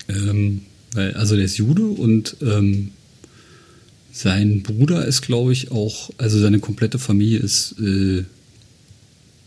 [0.08, 2.92] Ähm, weil, also der ist Jude und ähm,
[4.10, 8.25] sein Bruder ist, glaube ich, auch, also seine komplette Familie ist äh,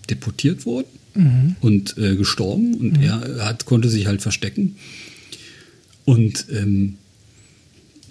[0.10, 1.56] deportiert worden mhm.
[1.62, 3.04] und äh, gestorben und mhm.
[3.04, 4.76] er hat, konnte sich halt verstecken.
[6.06, 6.98] Und ähm,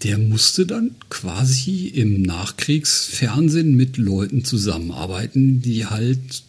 [0.03, 6.43] der musste dann quasi im Nachkriegsfernsehen mit Leuten zusammenarbeiten, die halt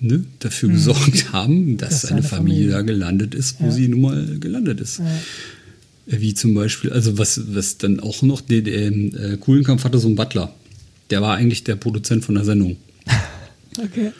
[0.00, 0.74] ne, dafür mhm.
[0.74, 3.70] gesorgt haben, dass das seine Familie, Familie, da gelandet ist, wo ja.
[3.70, 4.98] sie nun mal gelandet ist.
[4.98, 5.06] Ja.
[6.06, 10.06] Wie zum Beispiel, also was, was dann auch noch, der, der äh, Kuhlenkampf hatte so
[10.06, 10.54] einen Butler.
[11.10, 12.76] Der war eigentlich der Produzent von der Sendung.
[13.78, 14.12] okay.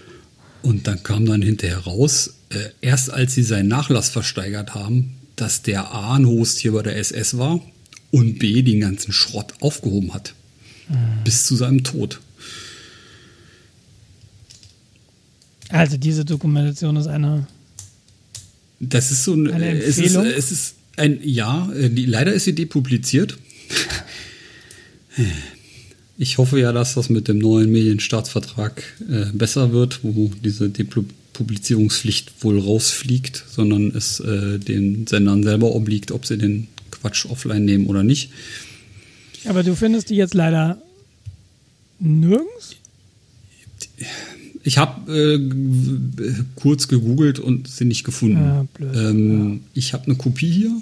[0.62, 5.62] Und dann kam dann hinterher raus, äh, erst als sie seinen Nachlass versteigert haben, dass
[5.62, 7.60] der A ein Host hier bei der SS war
[8.10, 10.34] und B den ganzen Schrott aufgehoben hat.
[10.88, 11.24] Mhm.
[11.24, 12.20] Bis zu seinem Tod.
[15.68, 17.46] Also diese Dokumentation ist eine.
[18.80, 20.24] Das ist so ein, eine Empfehlung.
[20.24, 21.70] Es ist, es ist ein ja.
[21.72, 23.38] Äh, leider ist sie depubliziert.
[26.20, 30.68] Ich hoffe ja, dass das mit dem neuen Medienstaatsvertrag äh, besser wird, wo diese
[31.38, 37.64] Depublizierungspflicht wohl rausfliegt, sondern es äh, den Sendern selber obliegt, ob sie den Quatsch offline
[37.64, 38.30] nehmen oder nicht.
[39.44, 40.82] Aber du findest die jetzt leider
[42.00, 42.76] nirgends?
[44.64, 48.36] Ich habe äh, kurz gegoogelt und sie nicht gefunden.
[48.36, 49.60] Ja, blöd, ähm, ja.
[49.74, 50.72] Ich habe eine Kopie hier.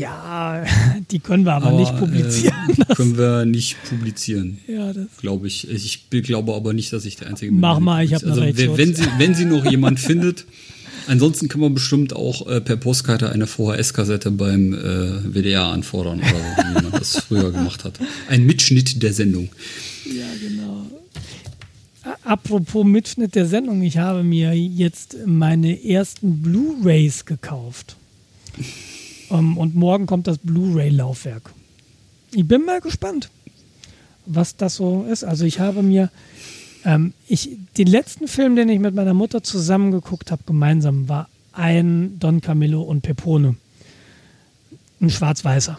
[0.00, 0.64] Ja,
[1.10, 2.54] die können wir aber, aber nicht publizieren.
[2.88, 4.58] Äh, können wir nicht publizieren.
[4.66, 5.68] Ja, das glaube ich.
[5.68, 7.60] Ich glaube aber nicht, dass ich der Einzige bin.
[7.60, 10.46] Mach mal, ich habe also, wenn, wenn sie, wenn sie noch jemand findet,
[11.06, 16.28] Ansonsten kann man bestimmt auch äh, per Postkarte eine VHS-Kassette beim äh, WDR anfordern oder
[16.28, 17.98] so, wie man das früher gemacht hat.
[18.28, 19.48] Ein Mitschnitt der Sendung.
[20.04, 20.86] Ja, genau.
[22.22, 27.96] Apropos Mitschnitt der Sendung, ich habe mir jetzt meine ersten Blu-rays gekauft.
[29.30, 31.52] Ähm, und morgen kommt das Blu-ray-Laufwerk.
[32.32, 33.30] Ich bin mal gespannt,
[34.26, 35.24] was das so ist.
[35.24, 36.10] Also ich habe mir
[36.84, 41.28] ähm, ich, den letzten Film, den ich mit meiner Mutter zusammen geguckt habe, gemeinsam, war
[41.52, 43.56] ein Don Camillo und Pepone.
[45.00, 45.78] Ein schwarz-weißer.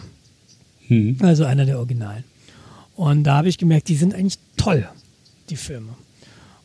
[0.88, 1.18] Hm.
[1.22, 2.24] Also einer der Originalen.
[2.96, 4.88] Und da habe ich gemerkt, die sind eigentlich toll,
[5.50, 5.90] die Filme.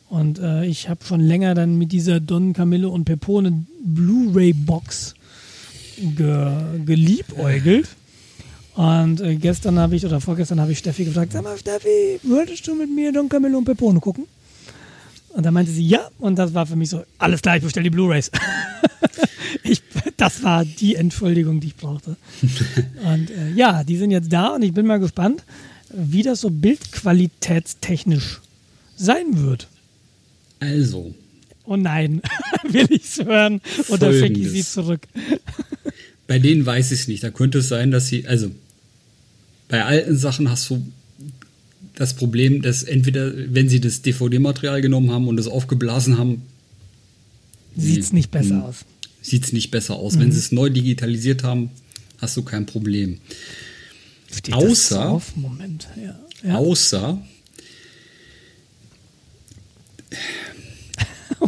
[0.09, 5.15] Und äh, ich habe schon länger dann mit dieser Don Camillo und Pepone Blu-ray-Box
[5.97, 6.51] ge
[6.85, 7.87] geliebäugelt.
[8.75, 12.67] Und äh, gestern habe ich, oder vorgestern habe ich Steffi gefragt, sag mal Steffi, würdest
[12.67, 14.25] du mit mir Don Camillo und Pepone gucken?
[15.29, 16.09] Und dann meinte sie, ja.
[16.19, 18.31] Und das war für mich so, alles klar, ich bestelle die Blu-Rays.
[20.17, 22.17] das war die Entschuldigung, die ich brauchte.
[23.03, 25.43] und äh, ja, die sind jetzt da und ich bin mal gespannt,
[25.89, 28.41] wie das so bildqualitätstechnisch
[28.95, 29.67] sein wird.
[30.59, 31.13] Also.
[31.67, 32.21] Oh nein,
[32.69, 35.01] will ich es hören oder schicke ich sie zurück?
[36.25, 37.23] Bei denen weiß ich es nicht.
[37.23, 38.51] Da könnte es sein, dass sie, also
[39.67, 40.85] bei alten Sachen hast du
[41.95, 46.43] das Problem, dass entweder, wenn sie das DVD-Material genommen haben und es aufgeblasen haben,
[47.75, 48.85] sieht es nicht besser aus.
[49.21, 50.15] Sieht es nicht besser aus.
[50.15, 50.19] Mhm.
[50.21, 51.71] Wenn sie es neu digitalisiert haben,
[52.19, 53.19] hast du kein Problem.
[54.31, 56.19] Steht außer, Moment, ja.
[56.43, 56.55] Ja.
[56.57, 57.21] außer,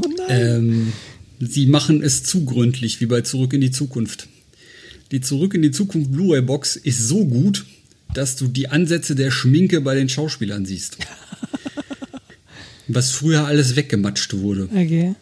[0.05, 0.93] oh ähm,
[1.39, 4.27] sie machen es zu gründlich wie bei Zurück in die Zukunft.
[5.11, 7.65] Die Zurück in die Zukunft Blu-ray-Box ist so gut,
[8.13, 10.97] dass du die Ansätze der Schminke bei den Schauspielern siehst.
[12.87, 14.69] Was früher alles weggematscht wurde.
[14.71, 15.15] Okay.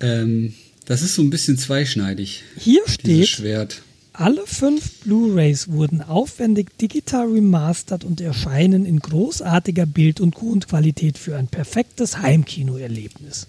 [0.00, 0.54] Ähm,
[0.86, 2.42] das ist so ein bisschen zweischneidig.
[2.58, 3.82] Hier steht, Schwert.
[4.12, 11.36] Alle fünf Blu-rays wurden aufwendig digital remastert und erscheinen in großartiger Bild- und Grundqualität für
[11.36, 13.46] ein perfektes Heimkinoerlebnis.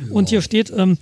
[0.00, 0.12] Ja.
[0.12, 0.96] Und hier steht, ähm,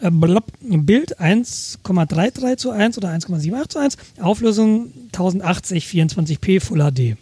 [0.00, 7.16] äh, Bild 1,33 zu 1 oder 1,78 zu 1, Auflösung 1080 24p Full HD.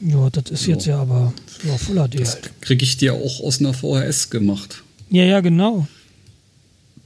[0.00, 0.70] Ja, das ist so.
[0.70, 1.32] jetzt ja aber
[1.64, 2.20] ja, Full HD.
[2.20, 2.60] Das halt.
[2.60, 4.82] kriege ich dir auch aus einer VHS gemacht.
[5.10, 5.86] Ja, ja, genau.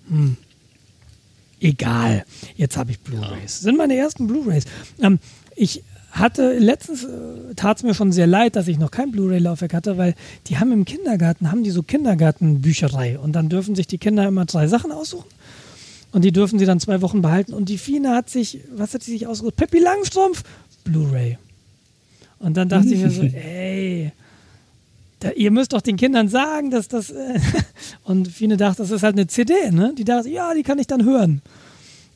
[0.09, 0.37] Hm.
[1.67, 2.25] Egal.
[2.57, 3.61] Jetzt habe ich Blu-rays.
[3.61, 3.65] Ja.
[3.65, 4.65] Sind meine ersten Blu-rays.
[5.01, 5.19] Ähm,
[5.57, 9.75] ich hatte letztens äh, tat es mir schon sehr leid, dass ich noch kein Blu-ray-Laufwerk
[9.75, 10.15] hatte, weil
[10.47, 14.45] die haben im Kindergarten haben die so Kindergartenbücherei und dann dürfen sich die Kinder immer
[14.45, 15.29] drei Sachen aussuchen
[16.13, 19.03] und die dürfen sie dann zwei Wochen behalten und die Fine hat sich, was hat
[19.03, 19.57] sie sich ausgesucht?
[19.57, 20.45] Pippi Langstrumpf,
[20.85, 21.37] Blu-ray.
[22.39, 24.13] Und dann dachte ich mir so, ey,
[25.21, 27.41] da, ihr müsst doch den Kindern sagen, dass das äh,
[28.05, 29.95] und Fine dachte, das ist halt eine CD, ne?
[29.97, 31.43] Die dachte, ja, die kann ich dann hören.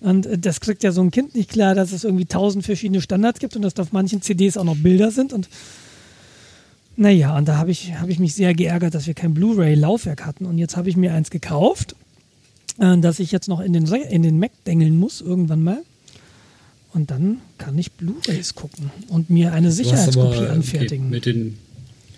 [0.01, 3.01] Und äh, das kriegt ja so ein Kind nicht klar, dass es irgendwie tausend verschiedene
[3.01, 5.33] Standards gibt und dass auf manchen CDs auch noch Bilder sind.
[5.33, 5.49] Und
[6.97, 10.45] Naja, und da habe ich, hab ich mich sehr geärgert, dass wir kein Blu-ray-Laufwerk hatten.
[10.45, 11.97] Und jetzt habe ich mir eins gekauft,
[12.79, 15.83] äh, das ich jetzt noch in den, in den Mac dengeln muss, irgendwann mal.
[16.93, 21.09] Und dann kann ich Blu-rays gucken und mir eine Sicherheitskopie aber, anfertigen.
[21.09, 21.57] Mit den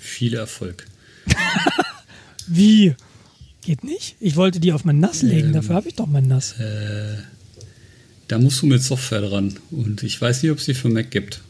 [0.02, 0.86] viel Erfolg.
[2.47, 2.94] Wie?
[3.62, 4.16] Geht nicht?
[4.20, 6.58] Ich wollte die auf mein Nass legen, ähm, dafür habe ich doch mein Nass.
[6.58, 7.16] Äh,
[8.28, 9.55] da musst du mit Software dran.
[9.70, 11.40] Und ich weiß nicht, ob es die für Mac gibt.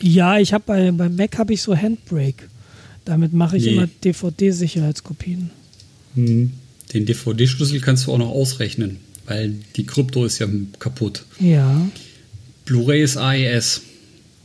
[0.00, 2.44] Ja, ich habe bei, bei Mac habe ich so Handbrake.
[3.04, 3.72] Damit mache ich nee.
[3.72, 5.50] immer DVD-Sicherheitskopien.
[6.14, 6.52] Hm.
[6.92, 10.48] Den DVD-Schlüssel kannst du auch noch ausrechnen, weil die Krypto ist ja
[10.78, 11.24] kaputt.
[11.38, 11.88] Ja.
[12.64, 13.82] Blu-ray ist AES.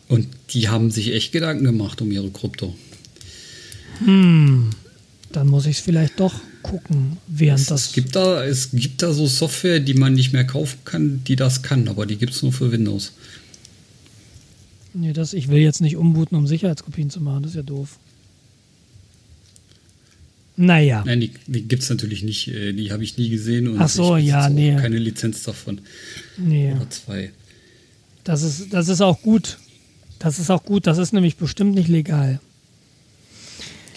[0.07, 2.75] Und die haben sich echt Gedanken gemacht um ihre Krypto.
[4.03, 4.69] Hm.
[5.31, 7.87] Dann muss ich es vielleicht doch gucken, während es, das.
[7.87, 11.35] Es gibt, da, es gibt da so Software, die man nicht mehr kaufen kann, die
[11.35, 13.13] das kann, aber die gibt es nur für Windows.
[14.93, 17.97] Nee, das, ich will jetzt nicht umbooten, um Sicherheitskopien zu machen, das ist ja doof.
[20.57, 21.03] Naja.
[21.05, 23.89] Nein, die, die gibt es natürlich nicht, äh, die habe ich nie gesehen und Ach
[23.89, 24.75] so, ich ja, nee.
[24.75, 25.81] keine Lizenz davon.
[26.37, 26.73] Nee.
[26.73, 27.31] Oder zwei.
[28.23, 29.57] Das ist, das ist auch gut.
[30.19, 32.39] Das ist auch gut, das ist nämlich bestimmt nicht legal.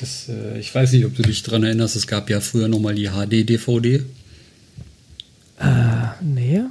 [0.00, 2.94] Das, äh, ich weiß nicht, ob du dich daran erinnerst, es gab ja früher nochmal
[2.94, 4.02] die HD-DVD.
[5.58, 5.62] Äh,
[6.20, 6.62] nee.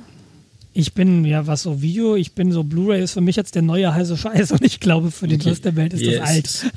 [0.74, 3.61] Ich bin ja, was so Video, ich bin so Blu-ray ist für mich jetzt der
[3.61, 5.50] neue heiße Scheiß und ich glaube, für den okay.
[5.50, 6.19] Rest der Welt ist yes.
[6.19, 6.72] das alt.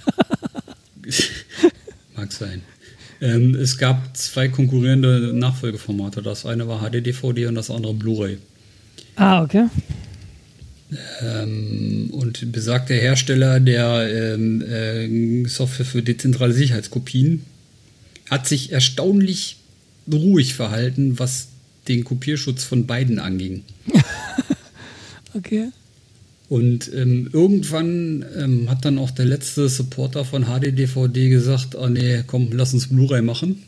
[2.17, 2.63] Mag sein.
[3.21, 6.21] Ähm, es gab zwei konkurrierende Nachfolgeformate.
[6.21, 8.39] Das eine war HD-DVD und das andere Blu-ray.
[9.17, 9.67] Ah, okay.
[11.21, 17.45] Ähm, und besagter Hersteller der ähm, äh, Software für dezentrale Sicherheitskopien
[18.31, 19.57] hat sich erstaunlich
[20.11, 21.49] ruhig verhalten, was
[21.89, 23.65] den Kopierschutz von beiden anging.
[25.35, 25.71] okay.
[26.49, 32.23] Und ähm, irgendwann ähm, hat dann auch der letzte Supporter von HDDVD gesagt, oh nee,
[32.27, 33.63] komm, lass uns Blu-ray machen.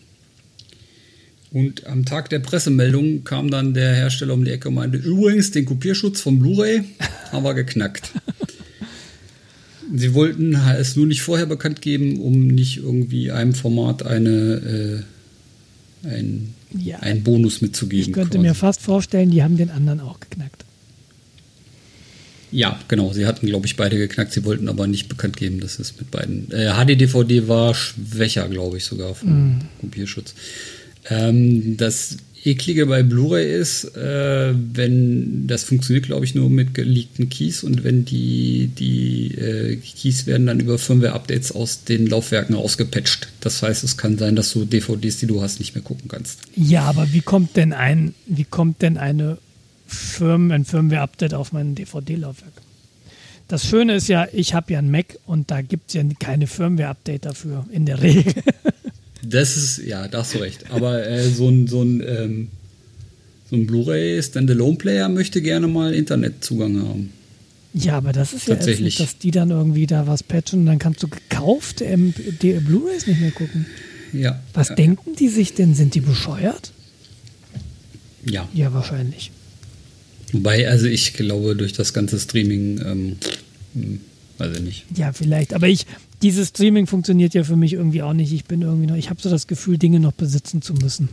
[1.50, 5.50] Und am Tag der Pressemeldung kam dann der Hersteller um die Ecke und meinte, übrigens,
[5.50, 6.84] den Kopierschutz vom Blu-ray
[7.32, 8.12] haben wir geknackt.
[9.94, 15.04] Sie wollten es nur nicht vorher bekannt geben, um nicht irgendwie einem Format eine,
[16.04, 18.08] äh, ein, ja, einen Bonus mitzugeben.
[18.08, 18.46] Ich könnte quasi.
[18.46, 20.66] mir fast vorstellen, die haben den anderen auch geknackt.
[22.50, 23.12] Ja, genau.
[23.12, 24.32] Sie hatten, glaube ich, beide geknackt.
[24.32, 26.50] Sie wollten aber nicht bekannt geben, dass es mit beiden.
[26.50, 29.60] Äh, HD-DVD war schwächer, glaube ich, sogar vom mm.
[29.80, 30.34] Kopierschutz.
[31.10, 37.28] Ähm, das Eklige bei Blu-ray ist, äh, wenn das funktioniert, glaube ich, nur mit geleakten
[37.28, 43.28] Keys und wenn die, die äh, Keys werden dann über Firmware-Updates aus den Laufwerken ausgepatcht.
[43.40, 46.40] Das heißt, es kann sein, dass du DVDs, die du hast, nicht mehr gucken kannst.
[46.54, 49.38] Ja, aber wie kommt denn ein, wie kommt denn eine
[49.86, 52.52] Firmen, ein Firmware-Update auf mein DVD-Laufwerk?
[53.48, 56.46] Das Schöne ist ja, ich habe ja ein Mac und da gibt es ja keine
[56.46, 58.34] Firmware-Update dafür, in der Regel.
[59.22, 60.70] Das ist, ja, da hast du recht.
[60.70, 62.48] Aber äh, so ein, so ein, ähm,
[63.50, 67.12] so ein Blu-ray Standalone-Player möchte gerne mal Internetzugang haben.
[67.74, 68.94] Ja, aber das ist ja Tatsächlich.
[68.94, 73.06] Ätzend, dass die dann irgendwie da was patchen und dann kannst du gekauft ähm, Blu-rays
[73.06, 73.66] nicht mehr gucken.
[74.12, 74.40] Ja.
[74.54, 74.74] Was ja.
[74.74, 75.74] denken die sich denn?
[75.74, 76.72] Sind die bescheuert?
[78.24, 78.48] Ja.
[78.54, 79.30] Ja, wahrscheinlich.
[80.32, 83.16] Wobei, also ich glaube, durch das ganze Streaming, ähm,
[83.74, 84.00] hm,
[84.38, 84.84] weiß ich nicht.
[84.96, 85.54] Ja, vielleicht.
[85.54, 85.86] Aber ich,
[86.22, 88.32] dieses Streaming funktioniert ja für mich irgendwie auch nicht.
[88.32, 91.08] Ich bin irgendwie noch, ich habe so das Gefühl, Dinge noch besitzen zu müssen.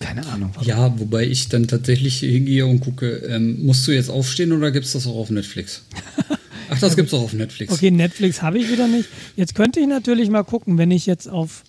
[0.00, 0.50] Keine Ahnung.
[0.54, 0.68] Warum.
[0.68, 4.86] Ja, wobei ich dann tatsächlich hingehe und gucke, ähm, musst du jetzt aufstehen oder gibt
[4.86, 5.82] es das auch auf Netflix?
[6.70, 7.72] Ach, das gibt es auch auf Netflix.
[7.72, 9.08] Okay, Netflix habe ich wieder nicht.
[9.36, 11.64] Jetzt könnte ich natürlich mal gucken, wenn ich jetzt auf.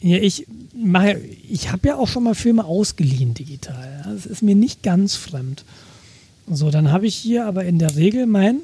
[0.00, 4.02] Ja, ich mache, ich habe ja auch schon mal Filme ausgeliehen digital.
[4.04, 5.64] Das ist mir nicht ganz fremd.
[6.48, 8.62] So, dann habe ich hier aber in der Regel mein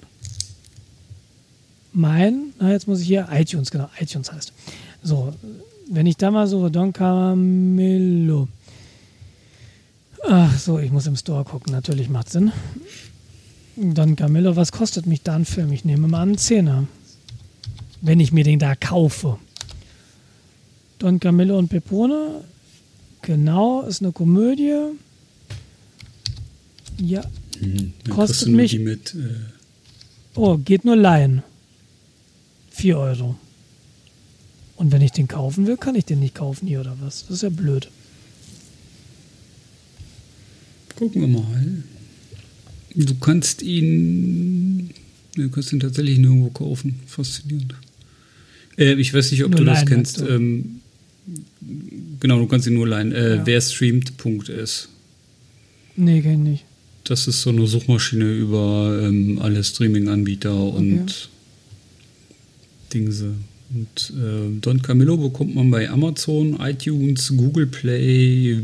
[1.93, 4.53] mein, na jetzt muss ich hier, iTunes, genau, iTunes heißt.
[5.03, 5.33] So,
[5.91, 8.49] wenn ich da mal so, Don Camillo.
[10.27, 12.53] Ach so, ich muss im Store gucken, natürlich macht Sinn.
[13.77, 15.73] Don Camillo, was kostet mich da ein Film?
[15.73, 16.87] Ich nehme mal einen Zehner.
[18.01, 19.39] Wenn ich mir den da kaufe.
[20.99, 22.43] Don Camillo und Pepone,
[23.23, 24.75] genau, ist eine Komödie.
[27.01, 27.23] Ja,
[27.61, 28.79] hm, kostet mich.
[28.81, 29.37] Mit, äh
[30.35, 31.45] oh, geht nur Laien.
[32.79, 33.37] 4 Euro.
[34.77, 37.23] Und wenn ich den kaufen will, kann ich den nicht kaufen hier oder was?
[37.27, 37.91] Das ist ja blöd.
[40.95, 41.83] Gucken wir mal.
[42.95, 44.91] Du kannst ihn.
[45.35, 47.01] Du kannst ihn tatsächlich nirgendwo kaufen.
[47.07, 47.75] Faszinierend.
[48.77, 50.21] Äh, ich weiß nicht, ob nur du das kennst.
[50.21, 50.27] Du.
[50.27, 50.81] Ähm,
[52.21, 53.11] genau, du kannst ihn nur leihen.
[53.11, 53.47] Äh, ja.
[53.47, 54.89] Wer streamt.s.
[55.97, 56.65] Nee, kenn ich nicht.
[57.03, 61.31] Das ist so eine Suchmaschine über ähm, alle Streaming-Anbieter und
[62.93, 63.35] Dingse.
[63.71, 68.63] Und äh, Don Camillo bekommt man bei Amazon, iTunes, Google Play,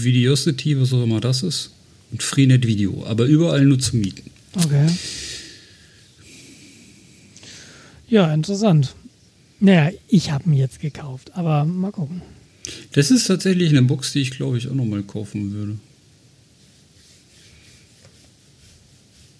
[0.00, 1.70] Videosity, was auch immer das ist.
[2.10, 3.04] Und Freenet Video.
[3.06, 4.30] Aber überall nur zu mieten.
[4.56, 4.88] Okay.
[8.08, 8.94] Ja, interessant.
[9.60, 12.22] Naja, ich habe ihn jetzt gekauft, aber mal gucken.
[12.92, 15.78] Das ist tatsächlich eine Box, die ich glaube ich auch nochmal kaufen würde.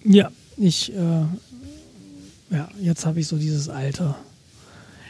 [0.03, 1.25] Ja, ich, äh,
[2.55, 4.15] ja, jetzt habe ich so dieses Alter.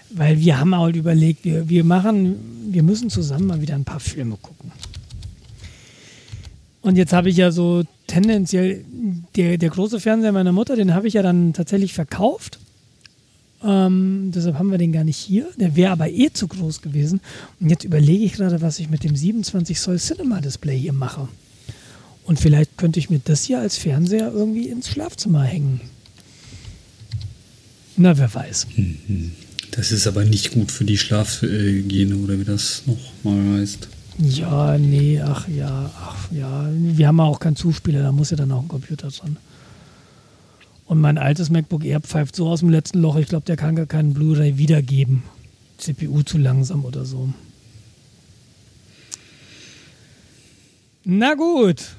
[0.09, 2.35] Weil wir haben halt überlegt, wir, wir machen,
[2.71, 4.71] wir müssen zusammen mal wieder ein paar Filme gucken.
[6.81, 8.85] Und jetzt habe ich ja so tendenziell,
[9.35, 12.59] der, der große Fernseher meiner Mutter, den habe ich ja dann tatsächlich verkauft.
[13.63, 15.47] Ähm, deshalb haben wir den gar nicht hier.
[15.57, 17.21] Der wäre aber eh zu groß gewesen.
[17.59, 21.27] Und jetzt überlege ich gerade, was ich mit dem 27 Zoll Cinema Display hier mache.
[22.25, 25.81] Und vielleicht könnte ich mir das hier als Fernseher irgendwie ins Schlafzimmer hängen.
[27.97, 28.67] Na, wer weiß.
[29.71, 33.87] Das ist aber nicht gut für die Schlafhygiene oder wie das nochmal heißt.
[34.17, 36.69] Ja, nee, ach ja, ach ja.
[36.71, 39.37] Wir haben ja auch keinen Zuspieler, da muss ja dann auch ein Computer dran.
[40.85, 43.75] Und mein altes MacBook Air pfeift so aus dem letzten Loch, ich glaube, der kann
[43.75, 45.23] gar keinen Blu-ray wiedergeben.
[45.77, 47.33] CPU zu langsam oder so.
[51.03, 51.95] Na gut.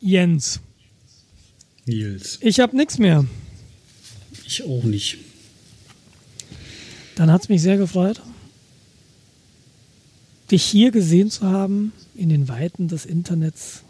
[0.00, 0.60] Jens.
[1.86, 2.38] Nils.
[2.42, 3.24] Ich habe nichts mehr.
[4.46, 5.18] Ich auch nicht.
[7.16, 8.20] Dann hat es mich sehr gefreut,
[10.50, 13.82] dich hier gesehen zu haben, in den Weiten des Internets,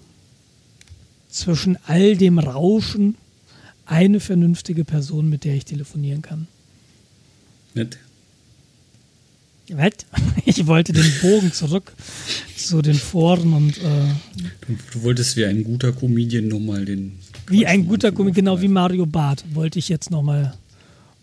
[1.28, 3.16] zwischen all dem Rauschen,
[3.84, 6.48] eine vernünftige Person, mit der ich telefonieren kann.
[7.74, 7.98] Nett.
[9.68, 9.92] Was?
[10.48, 11.92] Ich wollte den Bogen zurück
[12.56, 17.18] zu den Foren und äh, du, du, wolltest wie ein guter Comedian nochmal den.
[17.48, 20.56] Wie ein guter Comedian, genau wie Mario Barth, wollte ich jetzt nochmal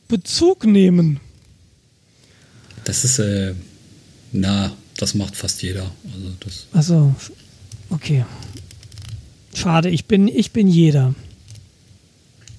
[0.08, 1.20] Bezug nehmen.
[2.86, 3.54] Das ist, äh,
[4.32, 5.92] na, das macht fast jeder.
[6.14, 7.16] Also das also,
[7.90, 8.26] okay.
[9.54, 11.14] Schade, ich bin, ich bin jeder.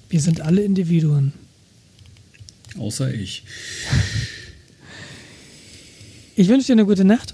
[0.09, 1.33] Wir sind alle Individuen.
[2.77, 3.43] Außer ich.
[6.35, 7.33] Ich wünsche dir eine gute Nacht.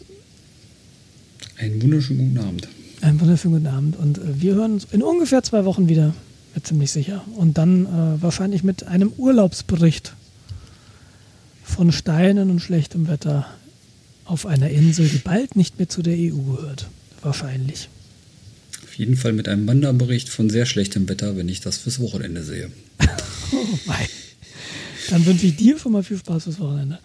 [1.57, 2.67] Einen wunderschönen guten Abend.
[3.01, 3.95] Einen wunderschönen guten Abend.
[3.97, 6.13] Und äh, wir hören uns in ungefähr zwei Wochen wieder,
[6.55, 7.23] ja, ziemlich sicher.
[7.35, 10.13] Und dann äh, wahrscheinlich mit einem Urlaubsbericht
[11.63, 13.47] von Steinen und schlechtem Wetter
[14.25, 16.87] auf einer Insel, die bald nicht mehr zu der EU gehört.
[17.21, 17.89] Wahrscheinlich.
[18.83, 22.43] Auf jeden Fall mit einem Wanderbericht von sehr schlechtem Wetter, wenn ich das fürs Wochenende
[22.43, 22.71] sehe.
[23.51, 24.07] oh mein.
[25.09, 26.99] Dann wünsche ich dir schon mal viel Spaß fürs Wochenende.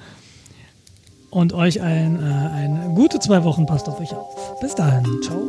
[1.30, 2.24] Und euch allen äh,
[2.54, 3.66] eine gute zwei Wochen.
[3.66, 4.58] Passt auf euch auf.
[4.60, 5.04] Bis dahin.
[5.22, 5.42] Ciao.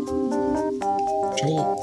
[1.37, 1.75] Ciao.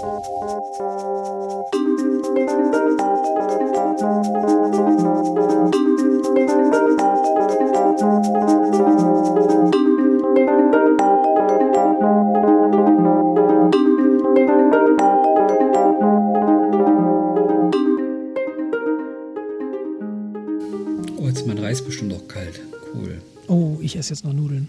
[23.84, 24.68] Ich esse jetzt noch Nudeln.